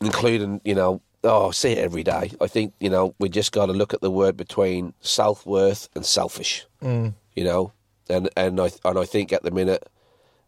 including 0.00 0.60
you 0.64 0.74
know. 0.74 1.00
Oh, 1.24 1.48
I 1.48 1.50
see 1.50 1.72
it 1.72 1.78
every 1.78 2.04
day. 2.04 2.30
I 2.40 2.46
think 2.46 2.74
you 2.78 2.90
know 2.90 3.14
we 3.18 3.28
just 3.28 3.52
got 3.52 3.66
to 3.66 3.72
look 3.72 3.92
at 3.92 4.00
the 4.00 4.10
word 4.10 4.36
between 4.36 4.94
self 5.00 5.44
worth 5.44 5.88
and 5.94 6.04
selfish. 6.04 6.66
Mm. 6.82 7.14
You 7.34 7.44
know, 7.44 7.72
and 8.08 8.30
and 8.36 8.60
I 8.60 8.70
and 8.84 8.98
I 8.98 9.04
think 9.04 9.32
at 9.32 9.42
the 9.42 9.50
minute, 9.50 9.88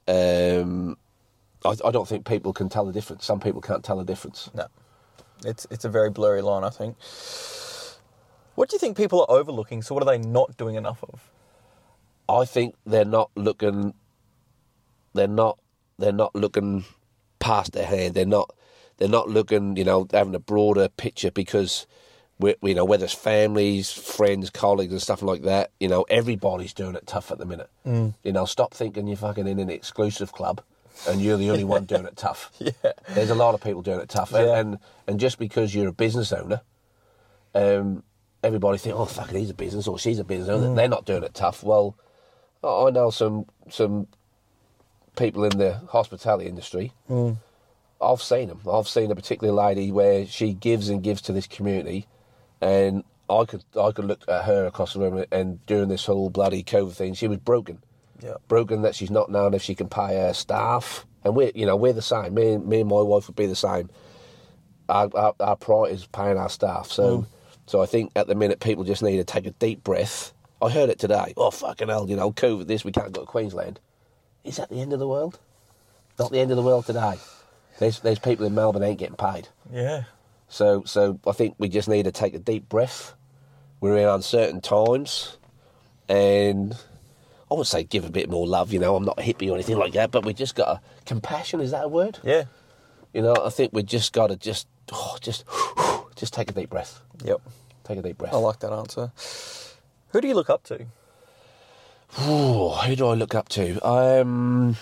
um, 0.06 0.96
I, 1.64 1.74
I 1.84 1.90
don't 1.90 2.06
think 2.08 2.26
people 2.26 2.52
can 2.52 2.68
tell 2.68 2.84
the 2.84 2.92
difference. 2.92 3.24
Some 3.24 3.40
people 3.40 3.60
can't 3.60 3.84
tell 3.84 3.96
the 3.96 4.04
difference. 4.04 4.50
No, 4.54 4.66
it's 5.44 5.66
it's 5.70 5.84
a 5.84 5.88
very 5.88 6.10
blurry 6.10 6.42
line. 6.42 6.64
I 6.64 6.70
think. 6.70 6.96
What 8.54 8.68
do 8.68 8.74
you 8.74 8.80
think 8.80 8.96
people 8.96 9.20
are 9.20 9.30
overlooking? 9.30 9.82
So 9.82 9.94
what 9.94 10.02
are 10.02 10.18
they 10.18 10.18
not 10.18 10.56
doing 10.56 10.74
enough 10.74 11.04
of? 11.04 11.30
I 12.28 12.44
think 12.44 12.74
they're 12.84 13.04
not 13.04 13.30
looking. 13.36 13.94
They're 15.14 15.28
not. 15.28 15.60
They're 15.96 16.12
not 16.12 16.34
looking 16.34 16.84
past 17.38 17.72
their 17.72 17.86
hand. 17.86 18.14
They're 18.14 18.26
not. 18.26 18.52
They're 18.98 19.08
not 19.08 19.28
looking. 19.28 19.76
You 19.76 19.84
know, 19.84 20.06
having 20.12 20.34
a 20.34 20.38
broader 20.40 20.88
picture 20.88 21.30
because, 21.30 21.86
we, 22.38 22.54
you 22.62 22.74
know, 22.74 22.84
whether 22.84 23.04
it's 23.04 23.14
families, 23.14 23.90
friends, 23.90 24.50
colleagues, 24.50 24.92
and 24.92 25.02
stuff 25.02 25.22
like 25.22 25.42
that. 25.42 25.70
You 25.80 25.88
know, 25.88 26.04
everybody's 26.10 26.72
doing 26.74 26.94
it 26.94 27.06
tough 27.06 27.30
at 27.32 27.38
the 27.38 27.46
minute. 27.46 27.70
Mm. 27.86 28.14
You 28.22 28.32
know, 28.32 28.44
stop 28.44 28.74
thinking 28.74 29.06
you're 29.06 29.16
fucking 29.16 29.46
in 29.48 29.58
an 29.58 29.70
exclusive 29.70 30.32
club, 30.32 30.60
and 31.08 31.20
you're 31.20 31.38
the 31.38 31.50
only 31.50 31.64
one 31.64 31.84
doing 31.84 32.04
it 32.06 32.16
tough. 32.16 32.52
Yeah. 32.58 32.92
There's 33.10 33.30
a 33.30 33.34
lot 33.34 33.54
of 33.54 33.62
people 33.62 33.82
doing 33.82 34.00
it 34.00 34.08
tough, 34.08 34.32
Yeah. 34.32 34.40
and, 34.40 34.50
and 34.58 34.78
and 35.06 35.20
just 35.20 35.38
because 35.38 35.74
you're 35.74 35.88
a 35.88 35.92
business 35.92 36.32
owner, 36.32 36.60
um, 37.54 38.02
everybody 38.42 38.78
think, 38.78 38.94
oh 38.96 39.04
fuck, 39.06 39.30
he's 39.30 39.50
a 39.50 39.54
business 39.54 39.88
or 39.88 39.98
she's 39.98 40.18
a 40.18 40.24
business 40.24 40.48
owner. 40.48 40.74
They're 40.74 40.88
not 40.88 41.06
doing 41.06 41.22
it 41.22 41.34
tough. 41.34 41.62
Well, 41.62 41.96
I 42.62 42.86
I 42.86 42.90
know 42.90 43.10
some 43.10 43.46
some 43.70 44.06
people 45.16 45.44
in 45.44 45.56
the 45.58 45.74
hospitality 45.90 46.46
industry. 46.48 46.92
I've 48.00 48.22
seen 48.22 48.48
them. 48.48 48.60
I've 48.70 48.88
seen 48.88 49.10
a 49.10 49.14
particular 49.14 49.52
lady 49.52 49.90
where 49.90 50.26
she 50.26 50.52
gives 50.52 50.88
and 50.88 51.02
gives 51.02 51.20
to 51.22 51.32
this 51.32 51.46
community, 51.46 52.06
and 52.60 53.04
I 53.30 53.44
could 53.44 53.64
I 53.80 53.90
could 53.92 54.04
look 54.06 54.22
at 54.28 54.44
her 54.44 54.66
across 54.66 54.94
the 54.94 55.00
room 55.00 55.24
and 55.32 55.64
during 55.66 55.88
this 55.88 56.06
whole 56.06 56.30
bloody 56.30 56.62
COVID 56.62 56.92
thing, 56.92 57.14
she 57.14 57.28
was 57.28 57.38
broken 57.38 57.78
Yeah. 58.22 58.34
broken 58.46 58.82
that 58.82 58.94
she's 58.94 59.10
not 59.10 59.30
known 59.30 59.54
if 59.54 59.62
she 59.62 59.74
can 59.74 59.88
pay 59.88 60.16
her 60.16 60.32
staff. 60.32 61.06
And 61.24 61.34
we're, 61.36 61.50
you 61.54 61.66
know, 61.66 61.76
we're 61.76 61.92
the 61.92 62.00
same. 62.00 62.34
Me, 62.34 62.52
and- 62.52 62.66
me 62.66 62.80
and 62.80 62.88
my 62.88 63.02
wife 63.02 63.26
would 63.26 63.36
be 63.36 63.46
the 63.46 63.56
same. 63.56 63.90
Our, 64.88 65.10
our, 65.14 65.34
our 65.40 65.56
priority 65.56 65.96
is 65.96 66.06
paying 66.06 66.38
our 66.38 66.48
staff. 66.48 66.90
So, 66.90 67.18
mm. 67.18 67.26
so 67.66 67.82
I 67.82 67.86
think 67.86 68.12
at 68.16 68.28
the 68.28 68.34
minute 68.34 68.60
people 68.60 68.84
just 68.84 69.02
need 69.02 69.16
to 69.16 69.24
take 69.24 69.44
a 69.46 69.50
deep 69.50 69.84
breath. 69.84 70.32
I 70.62 70.70
heard 70.70 70.88
it 70.88 70.98
today. 70.98 71.34
Oh 71.36 71.50
fucking 71.50 71.88
hell! 71.88 72.08
You 72.08 72.16
know, 72.16 72.32
COVID. 72.32 72.66
This 72.66 72.84
we 72.84 72.90
can't 72.92 73.12
go 73.12 73.20
to 73.20 73.26
Queensland. 73.26 73.78
Is 74.44 74.56
that 74.56 74.70
the 74.70 74.80
end 74.80 74.92
of 74.92 74.98
the 74.98 75.06
world? 75.06 75.38
Not 76.18 76.32
the 76.32 76.40
end 76.40 76.50
of 76.50 76.56
the 76.56 76.62
world 76.64 76.86
today. 76.86 77.16
There's 77.78 78.00
there's 78.00 78.18
people 78.18 78.46
in 78.46 78.54
Melbourne 78.54 78.82
ain't 78.82 78.98
getting 78.98 79.16
paid. 79.16 79.48
Yeah. 79.72 80.04
So 80.48 80.82
so 80.84 81.20
I 81.26 81.32
think 81.32 81.54
we 81.58 81.68
just 81.68 81.88
need 81.88 82.04
to 82.04 82.12
take 82.12 82.34
a 82.34 82.38
deep 82.38 82.68
breath. 82.68 83.14
We're 83.80 83.96
in 83.96 84.08
uncertain 84.08 84.60
times, 84.60 85.36
and 86.08 86.76
I 87.50 87.54
would 87.54 87.66
say 87.66 87.84
give 87.84 88.04
a 88.04 88.10
bit 88.10 88.28
more 88.28 88.46
love. 88.46 88.72
You 88.72 88.80
know, 88.80 88.96
I'm 88.96 89.04
not 89.04 89.18
a 89.18 89.22
hippie 89.22 89.50
or 89.50 89.54
anything 89.54 89.78
like 89.78 89.92
that, 89.92 90.10
but 90.10 90.24
we 90.24 90.34
just 90.34 90.54
got 90.54 90.68
a 90.68 90.80
compassion. 91.04 91.60
Is 91.60 91.70
that 91.70 91.84
a 91.84 91.88
word? 91.88 92.18
Yeah. 92.24 92.44
You 93.12 93.22
know, 93.22 93.34
I 93.44 93.50
think 93.50 93.72
we 93.72 93.82
just 93.82 94.12
got 94.12 94.28
to 94.28 94.36
just 94.36 94.66
oh, 94.92 95.16
just 95.20 95.44
just 96.16 96.34
take 96.34 96.50
a 96.50 96.54
deep 96.54 96.70
breath. 96.70 97.00
Yep. 97.24 97.40
Take 97.84 97.98
a 97.98 98.02
deep 98.02 98.18
breath. 98.18 98.34
I 98.34 98.38
like 98.38 98.58
that 98.60 98.72
answer. 98.72 99.12
Who 100.08 100.20
do 100.20 100.28
you 100.28 100.34
look 100.34 100.50
up 100.50 100.64
to? 100.64 100.86
Ooh, 102.22 102.70
who 102.70 102.96
do 102.96 103.06
I 103.06 103.14
look 103.14 103.34
up 103.34 103.48
to? 103.50 103.86
Um, 103.86 104.76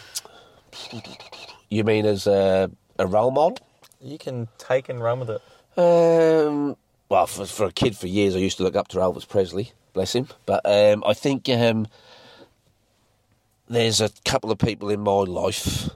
you 1.69 1.85
mean 1.85 2.07
as 2.07 2.27
a, 2.27 2.71
a 2.99 3.07
role 3.07 3.31
model? 3.31 3.59
You 4.01 4.19
can 4.19 4.49
take 4.59 4.89
and 4.89 5.03
run 5.03 5.21
with 5.21 5.31
it. 5.31 5.43
Um, 5.79 6.77
well, 7.09 7.27
for, 7.27 7.47
for 7.47 7.67
a 7.67 7.73
kid 7.73 7.97
for 7.97 8.07
years, 8.07 8.35
I 8.35 8.39
used 8.39 8.57
to 8.59 8.63
look 8.63 8.77
up 8.77 8.89
to 8.89 8.99
Elvis 8.99 9.29
Presley, 9.29 9.73
bless 9.93 10.15
him. 10.15 10.29
But 10.45 10.63
um, 10.65 11.03
I 11.07 11.15
think 11.15 11.49
um, 11.49 11.87
there's 13.69 14.01
a 14.01 14.11
couple 14.25 14.51
of 14.51 14.59
people 14.59 14.91
in 14.91 15.01
my 15.01 15.21
life 15.23 15.91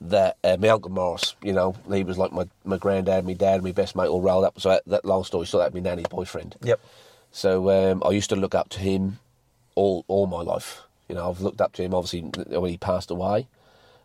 that 0.00 0.36
uh, 0.44 0.56
Malcolm 0.60 0.92
Morris, 0.92 1.34
you 1.42 1.52
know, 1.52 1.74
he 1.92 2.04
was 2.04 2.18
like 2.18 2.32
my, 2.32 2.46
my 2.64 2.76
granddad, 2.76 3.26
my 3.26 3.32
dad, 3.32 3.62
my 3.62 3.72
best 3.72 3.96
mate 3.96 4.06
all 4.08 4.20
rolled 4.20 4.44
up. 4.44 4.60
So 4.60 4.70
that, 4.70 4.82
that 4.86 5.04
long 5.04 5.24
story 5.24 5.46
short, 5.46 5.64
that 5.64 5.74
my 5.74 5.80
nanny's 5.80 6.06
boyfriend. 6.06 6.56
Yep. 6.62 6.80
So 7.32 7.70
um, 7.70 8.02
I 8.04 8.10
used 8.10 8.30
to 8.30 8.36
look 8.36 8.54
up 8.54 8.68
to 8.70 8.78
him 8.80 9.18
all 9.74 10.04
all 10.08 10.26
my 10.26 10.40
life. 10.40 10.82
You 11.08 11.14
know, 11.14 11.28
I've 11.28 11.40
looked 11.40 11.60
up 11.60 11.72
to 11.74 11.82
him 11.82 11.94
obviously 11.94 12.20
when 12.58 12.70
he 12.70 12.78
passed 12.78 13.10
away. 13.10 13.48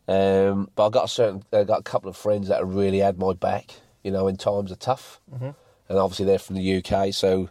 Um, 0.08 0.70
but 0.76 0.88
I 0.88 0.90
got 0.90 1.06
a 1.06 1.08
certain, 1.08 1.44
I 1.54 1.64
got 1.64 1.80
a 1.80 1.84
couple 1.84 2.10
of 2.10 2.18
friends 2.18 2.50
that 2.50 2.60
have 2.60 2.76
really 2.76 3.00
had 3.00 3.18
my 3.18 3.34
back. 3.34 3.72
You 4.04 4.12
know, 4.12 4.28
in 4.28 4.36
times 4.36 4.72
are 4.72 4.76
tough, 4.76 5.22
mm-hmm. 5.34 5.52
and 5.88 5.98
obviously 5.98 6.26
they're 6.26 6.40
from 6.40 6.58
the 6.58 6.84
UK. 6.84 7.14
So 7.14 7.50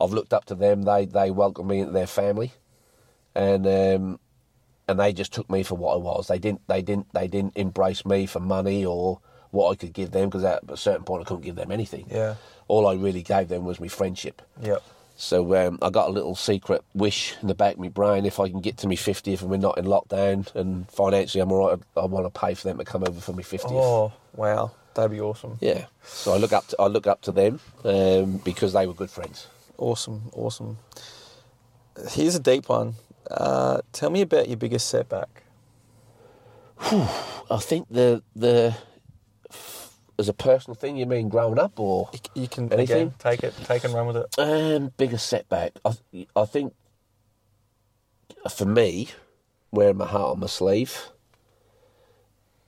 I've 0.00 0.12
looked 0.12 0.32
up 0.32 0.46
to 0.46 0.54
them. 0.54 0.82
They 0.82 1.04
they 1.04 1.30
welcomed 1.30 1.68
me 1.68 1.80
into 1.80 1.92
their 1.92 2.06
family, 2.06 2.52
and 3.34 3.66
um, 3.66 4.20
and 4.88 4.98
they 4.98 5.12
just 5.12 5.32
took 5.32 5.48
me 5.50 5.62
for 5.62 5.74
what 5.74 5.94
I 5.94 5.98
was. 5.98 6.28
They 6.28 6.38
didn't 6.38 6.66
they 6.68 6.80
didn't 6.80 7.12
they 7.12 7.28
didn't 7.28 7.56
embrace 7.56 8.06
me 8.06 8.26
for 8.26 8.40
money 8.40 8.84
or 8.84 9.20
what 9.50 9.70
I 9.70 9.74
could 9.74 9.92
give 9.92 10.10
them 10.10 10.28
because 10.28 10.44
at 10.44 10.62
a 10.68 10.76
certain 10.76 11.04
point 11.04 11.22
I 11.22 11.24
couldn't 11.24 11.42
give 11.42 11.56
them 11.56 11.70
anything. 11.70 12.06
Yeah. 12.10 12.36
All 12.68 12.86
I 12.86 12.94
really 12.94 13.22
gave 13.22 13.48
them 13.48 13.64
was 13.64 13.80
my 13.80 13.88
friendship. 13.88 14.42
Yep. 14.62 14.82
So 15.20 15.54
um, 15.54 15.78
I 15.82 15.90
got 15.90 16.08
a 16.08 16.12
little 16.12 16.34
secret 16.34 16.82
wish 16.94 17.36
in 17.42 17.48
the 17.48 17.54
back 17.54 17.74
of 17.74 17.80
my 17.80 17.88
brain: 17.88 18.24
if 18.24 18.40
I 18.40 18.48
can 18.48 18.60
get 18.60 18.78
to 18.78 18.88
my 18.88 18.96
fiftieth 18.96 19.42
and 19.42 19.50
we're 19.50 19.58
not 19.58 19.76
in 19.76 19.84
lockdown 19.84 20.52
and 20.54 20.90
financially 20.90 21.42
I'm 21.42 21.52
alright, 21.52 21.78
I 21.94 22.06
want 22.06 22.24
to 22.24 22.40
pay 22.40 22.54
for 22.54 22.66
them 22.68 22.78
to 22.78 22.84
come 22.84 23.04
over 23.06 23.20
for 23.20 23.34
my 23.34 23.42
fiftieth. 23.42 23.72
Oh 23.74 24.12
wow, 24.34 24.72
that'd 24.94 25.10
be 25.10 25.20
awesome. 25.20 25.58
Yeah. 25.60 25.86
So 26.02 26.32
I 26.32 26.38
look 26.38 26.54
up 26.54 26.66
to 26.68 26.76
I 26.80 26.86
look 26.86 27.06
up 27.06 27.20
to 27.22 27.32
them 27.32 27.60
um, 27.84 28.38
because 28.38 28.72
they 28.72 28.86
were 28.86 28.94
good 28.94 29.10
friends. 29.10 29.46
Awesome, 29.76 30.30
awesome. 30.32 30.78
Here's 32.12 32.34
a 32.34 32.40
deep 32.40 32.70
one. 32.70 32.94
Uh, 33.30 33.82
tell 33.92 34.08
me 34.08 34.22
about 34.22 34.48
your 34.48 34.56
biggest 34.56 34.88
setback. 34.88 35.42
I 36.80 37.58
think 37.58 37.88
the 37.90 38.22
the 38.34 38.74
as 40.20 40.28
a 40.28 40.32
personal 40.32 40.74
thing, 40.76 40.96
you 40.96 41.06
mean 41.06 41.28
growing 41.28 41.58
up 41.58 41.80
or 41.80 42.10
You 42.34 42.46
can 42.46 42.72
Anything? 42.72 42.96
again 43.08 43.14
take 43.18 43.42
it, 43.42 43.54
take 43.64 43.82
and 43.84 43.92
run 43.94 44.06
with 44.06 44.16
it. 44.18 44.38
um, 44.38 44.92
biggest 44.96 45.26
setback? 45.26 45.72
I 45.84 45.94
I 46.36 46.44
think 46.44 46.74
for 48.48 48.64
me, 48.64 49.08
wearing 49.72 49.96
my 49.96 50.06
heart 50.06 50.32
on 50.32 50.40
my 50.40 50.46
sleeve 50.46 51.08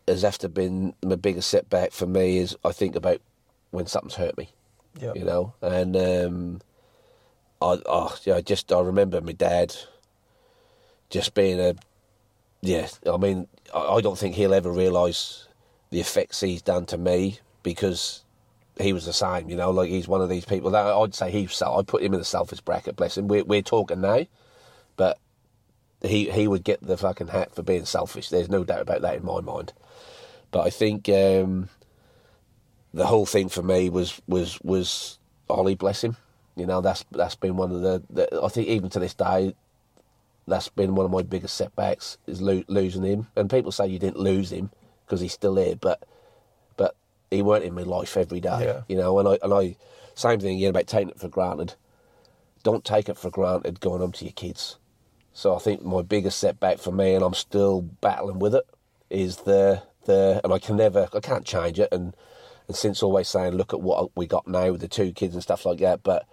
has 0.09 0.25
after 0.25 0.49
been 0.49 0.95
my 1.05 1.15
biggest 1.15 1.49
setback 1.49 1.93
for 1.93 2.07
me 2.07 2.39
is 2.39 2.57
I 2.65 2.73
think 2.73 2.97
about 2.97 3.21
when 3.71 3.87
something's 3.87 4.17
hurt 4.17 4.37
me. 4.37 4.49
Yep. 5.01 5.17
you 5.17 5.25
know. 5.25 5.55
And 5.63 5.97
um, 5.97 6.61
I, 7.63 7.79
oh, 7.87 8.17
yeah, 8.25 8.35
I 8.35 8.41
just 8.43 8.71
I 8.73 8.81
remember 8.81 9.21
my 9.21 9.33
dad 9.33 9.75
just 11.09 11.33
being 11.35 11.61
a, 11.61 11.75
yeah. 12.61 12.89
I 13.11 13.17
mean, 13.17 13.49
I, 13.75 13.79
I 13.81 14.01
don't 14.03 14.19
think 14.19 14.35
he'll 14.35 14.53
ever 14.53 14.71
realise 14.71 15.49
the 15.93 16.01
effects 16.01 16.41
he's 16.41 16.63
done 16.63 16.87
to 16.87 16.97
me 16.97 17.39
because 17.63 18.25
he 18.81 18.95
was 18.95 19.05
the 19.05 19.13
same, 19.13 19.49
you 19.51 19.55
know. 19.55 19.71
Like 19.71 19.91
he's 19.91 20.09
one 20.09 20.23
of 20.23 20.31
these 20.31 20.47
people 20.47 20.71
that 20.71 20.87
I'd 20.87 21.15
say 21.15 21.31
he's. 21.31 21.61
I 21.63 21.83
put 21.83 22.03
him 22.03 22.15
in 22.15 22.19
the 22.19 22.25
selfish 22.25 22.63
bracket. 22.63 22.97
Bless 22.97 23.17
him. 23.17 23.29
We're 23.29 23.45
we're 23.45 23.63
talking 23.63 24.01
now, 24.01 24.27
but 24.97 25.19
he 26.01 26.31
he 26.31 26.49
would 26.49 26.65
get 26.65 26.83
the 26.83 26.97
fucking 26.97 27.29
hat 27.29 27.55
for 27.55 27.63
being 27.63 27.85
selfish. 27.85 28.31
There's 28.31 28.49
no 28.49 28.65
doubt 28.65 28.81
about 28.81 29.03
that 29.03 29.17
in 29.17 29.25
my 29.25 29.43
mind. 29.43 29.75
But 30.51 30.67
I 30.67 30.71
think 30.71 31.11
um, 31.11 31.69
the 32.95 33.07
whole 33.07 33.27
thing 33.27 33.51
for 33.51 33.63
me 33.63 33.91
was 33.91 34.21
was 34.27 34.59
was 34.63 35.19
Ollie, 35.51 35.75
bless 35.75 36.03
him. 36.03 36.17
You 36.57 36.65
know, 36.65 36.81
that's 36.81 37.05
that's 37.11 37.37
been 37.37 37.57
one 37.57 37.71
of 37.71 37.83
the, 37.83 38.03
the 38.09 38.41
I 38.43 38.49
think 38.49 38.69
even 38.69 38.89
to 38.91 38.99
this 38.99 39.15
day, 39.15 39.55
that's 40.47 40.71
been 40.71 40.95
one 40.95 41.05
of 41.05 41.13
my 41.13 41.23
biggest 41.23 41.55
setbacks 41.55 42.17
is 42.27 42.41
lo- 42.41 42.65
losing 42.69 43.03
him. 43.03 43.27
And 43.37 43.51
people 43.51 43.73
say 43.73 43.89
you 43.89 43.99
didn't 43.99 44.19
lose 44.19 44.51
him 44.51 44.71
because 45.13 45.21
he's 45.21 45.35
still 45.35 45.57
here, 45.57 45.77
but 45.77 46.03
but 46.79 46.97
he 47.31 47.43
weren't 47.43 47.65
in 47.65 47.75
my 47.75 47.83
life 47.83 48.17
every 48.17 48.41
day. 48.41 48.65
Yeah. 48.65 48.81
You 48.89 48.97
know, 48.97 49.19
and 49.19 49.29
I 49.29 49.39
and 49.43 49.53
I 49.53 49.77
same 50.15 50.41
thing 50.41 50.57
again 50.57 50.71
about 50.71 50.87
taking 50.87 51.11
it 51.11 51.21
for 51.21 51.29
granted. 51.29 51.75
Don't 52.63 52.83
take 52.83 53.11
it 53.11 53.19
for 53.19 53.29
granted 53.29 53.81
going 53.81 54.01
home 54.01 54.13
to 54.13 54.25
your 54.25 54.33
kids. 54.33 54.79
So 55.35 55.55
I 55.55 55.59
think 55.59 55.83
my 55.83 56.01
biggest 56.01 56.39
setback 56.39 56.79
for 56.79 56.93
me, 56.93 57.15
and 57.15 57.23
I'm 57.23 57.35
still 57.35 57.83
battling 57.83 58.39
with 58.39 58.55
it, 58.55 58.65
is 59.11 59.39
the 59.39 59.83
there, 60.07 60.41
and 60.43 60.51
I 60.51 60.59
can 60.59 60.79
never, 60.79 61.11
I 61.13 61.21
can't 61.21 61.45
change 61.45 61.79
it. 61.79 61.91
And 61.93 62.17
and 62.67 62.75
since 62.75 63.03
always 63.03 63.29
saying, 63.29 63.53
look 63.53 63.75
at 63.75 63.83
what 63.83 64.17
we 64.17 64.27
got 64.27 64.47
now 64.49 64.73
with 64.73 64.81
the 64.81 64.89
two 64.89 65.13
kids 65.13 65.35
and 65.35 65.43
stuff 65.43 65.67
like 65.67 65.81
that. 65.81 66.03
But 66.03 66.27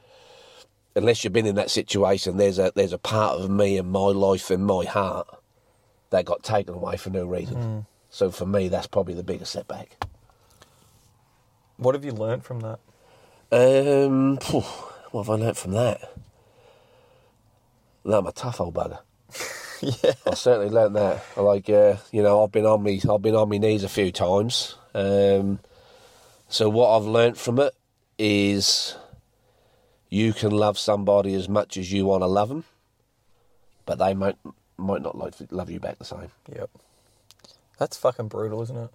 unless 0.96 1.26
you've 1.26 1.34
been 1.34 1.46
in 1.46 1.56
that 1.56 1.70
situation, 1.70 2.38
there's 2.38 2.60
a 2.60 2.72
there's 2.74 2.94
a 2.94 2.98
part 2.98 3.42
of 3.42 3.50
me 3.50 3.78
and 3.78 3.92
my 3.92 4.08
life 4.08 4.50
and 4.50 4.66
my 4.66 4.86
heart 4.86 5.28
that 6.12 6.24
got 6.24 6.44
taken 6.44 6.76
away 6.76 6.96
for 6.96 7.10
no 7.10 7.26
reason. 7.26 7.58
Mm. 7.58 7.86
So 8.10 8.32
for 8.32 8.46
me, 8.46 8.68
that's 8.68 8.88
probably 8.88 9.14
the 9.14 9.24
biggest 9.24 9.52
setback. 9.52 10.04
What 11.78 11.96
have 11.96 12.04
you 12.04 12.12
learnt 12.12 12.44
from 12.44 12.62
that? 12.62 12.80
Um, 13.52 14.38
phew, 14.38 14.62
what 15.12 15.26
have 15.26 15.30
I 15.30 15.44
learnt 15.44 15.58
from 15.58 15.72
that? 15.72 16.02
That 18.06 18.18
I'm 18.18 18.28
a 18.28 18.32
tough 18.32 18.60
old 18.60 18.74
bugger. 18.74 19.00
yeah. 19.82 20.14
I 20.26 20.34
certainly 20.34 20.70
learnt 20.70 20.94
that. 20.94 21.24
I 21.38 21.42
like, 21.42 21.70
uh, 21.70 21.98
you 22.12 22.22
know, 22.22 22.44
I've 22.44 22.52
been 22.52 22.66
on 22.66 22.84
me, 22.84 23.02
I've 23.10 23.22
been 23.22 23.36
on 23.36 23.50
my 23.50 23.58
knees 23.58 23.84
a 23.84 23.90
few 23.90 24.12
times. 24.12 24.76
Um, 24.94 25.60
so 26.48 26.70
what 26.70 26.96
I've 26.96 27.06
learnt 27.06 27.38
from 27.38 27.60
it 27.60 27.74
is, 28.18 28.96
you 30.10 30.34
can 30.34 30.52
love 30.52 30.78
somebody 30.78 31.34
as 31.36 31.48
much 31.48 31.78
as 31.78 31.94
you 31.94 32.06
want 32.06 32.24
to 32.24 32.28
love 32.28 32.50
them, 32.50 32.66
but 33.86 34.00
they 34.00 34.14
might 34.14 34.38
might 34.78 35.02
not 35.02 35.18
like 35.18 35.36
love 35.52 35.70
you 35.70 35.80
back 35.80 36.00
the 36.00 36.06
same. 36.06 36.32
Yep. 36.54 36.70
That's 37.80 37.98
fucking 37.98 38.28
brutal, 38.28 38.62
isn't 38.62 38.78
it? 38.78 38.90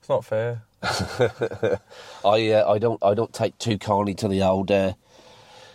It's 0.00 0.08
not 0.08 0.24
fair. 0.24 0.62
I 0.82 2.52
uh, 2.52 2.70
I 2.70 2.78
don't 2.78 3.02
I 3.02 3.14
don't 3.14 3.32
take 3.32 3.58
too 3.58 3.78
kindly 3.78 4.14
to 4.14 4.28
the 4.28 4.42
old, 4.42 4.70
uh, 4.70 4.92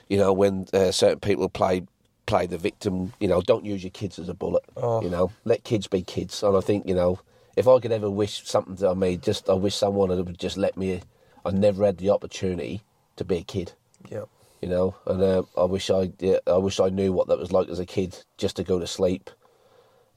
you 0.08 0.18
know, 0.18 0.32
when 0.32 0.68
uh, 0.72 0.92
certain 0.92 1.20
people 1.20 1.50
play 1.50 1.84
play 2.26 2.46
the 2.46 2.58
victim. 2.58 3.14
You 3.20 3.28
know, 3.28 3.42
don't 3.42 3.66
use 3.66 3.84
your 3.84 3.92
kids 3.92 4.20
as 4.20 4.30
a 4.30 4.34
bullet. 4.34 4.64
Oh. 4.78 5.02
You 5.02 5.10
know, 5.10 5.32
let 5.44 5.64
kids 5.64 5.88
be 5.88 6.04
kids. 6.04 6.44
And 6.44 6.56
I 6.56 6.62
think 6.62 6.88
you 6.88 6.96
know, 6.96 7.20
if 7.58 7.68
I 7.68 7.80
could 7.80 7.92
ever 7.92 8.10
wish 8.10 8.48
something 8.48 8.78
to 8.78 8.96
me, 8.96 9.18
just 9.18 9.50
I 9.50 9.54
wish 9.54 9.76
someone 9.76 10.10
would 10.10 10.40
just 10.40 10.56
let 10.56 10.78
me. 10.78 11.02
I 11.46 11.52
never 11.52 11.86
had 11.86 11.98
the 11.98 12.12
opportunity 12.12 12.84
to 13.18 13.26
be 13.26 13.38
a 13.38 13.44
kid. 13.44 13.74
Yep. 14.10 14.30
You 14.62 14.70
know, 14.70 14.96
and 15.06 15.22
uh, 15.22 15.44
I 15.58 15.66
wish 15.66 15.90
I 15.90 16.14
yeah, 16.20 16.38
I 16.48 16.58
wish 16.58 16.80
I 16.80 16.90
knew 16.90 17.12
what 17.12 17.28
that 17.28 17.40
was 17.40 17.52
like 17.52 17.68
as 17.68 17.80
a 17.80 17.86
kid, 17.86 18.24
just 18.38 18.56
to 18.58 18.64
go 18.64 18.80
to 18.80 18.88
sleep, 18.88 19.30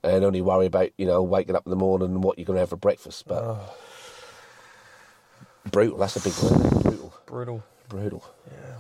and 0.07 0.25
only 0.25 0.41
worry 0.41 0.67
about 0.67 0.91
you 0.99 1.07
know 1.07 1.23
waking 1.23 1.57
up 1.57 1.67
in 1.67 1.71
the 1.71 1.77
morning 1.77 2.09
and 2.09 2.23
what 2.23 2.39
you're 2.39 2.47
going 2.47 2.57
to 2.57 2.61
have 2.61 2.71
for 2.71 2.77
breakfast. 2.77 3.27
But 3.27 3.43
Oh, 3.43 3.75
brutal. 5.71 5.99
That's 5.99 6.17
a 6.17 6.21
big 6.21 6.35
word. 6.39 6.83
Brutal. 6.83 7.15
brutal. 7.27 7.65
Brutal. 7.89 8.25
Yeah. 8.51 8.77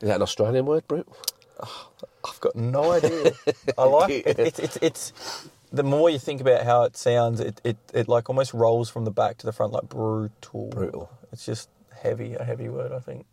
Is 0.00 0.08
that 0.08 0.16
an 0.16 0.22
Australian 0.22 0.66
word, 0.66 0.86
brutal? 0.88 1.16
I've 1.60 2.40
got 2.40 2.56
no 2.56 2.92
idea. 2.92 3.32
I 3.76 3.84
like 3.84 4.10
it. 4.26 4.38
It's, 4.38 4.58
it's, 4.58 4.76
it's, 4.80 5.48
the 5.72 5.82
more 5.82 6.08
you 6.10 6.18
think 6.18 6.40
about 6.40 6.64
how 6.64 6.84
it 6.84 6.96
sounds, 6.96 7.40
it, 7.40 7.60
it, 7.64 7.76
it 7.92 8.08
like 8.08 8.28
almost 8.30 8.54
rolls 8.54 8.88
from 8.90 9.04
the 9.04 9.10
back 9.10 9.38
to 9.38 9.46
the 9.46 9.52
front, 9.52 9.72
like 9.72 9.88
brutal. 9.88 10.68
Brutal. 10.68 11.10
It's 11.32 11.44
just 11.44 11.68
heavy, 12.02 12.34
a 12.34 12.44
heavy 12.44 12.68
word, 12.68 12.92
I 12.92 13.00
think. 13.00 13.26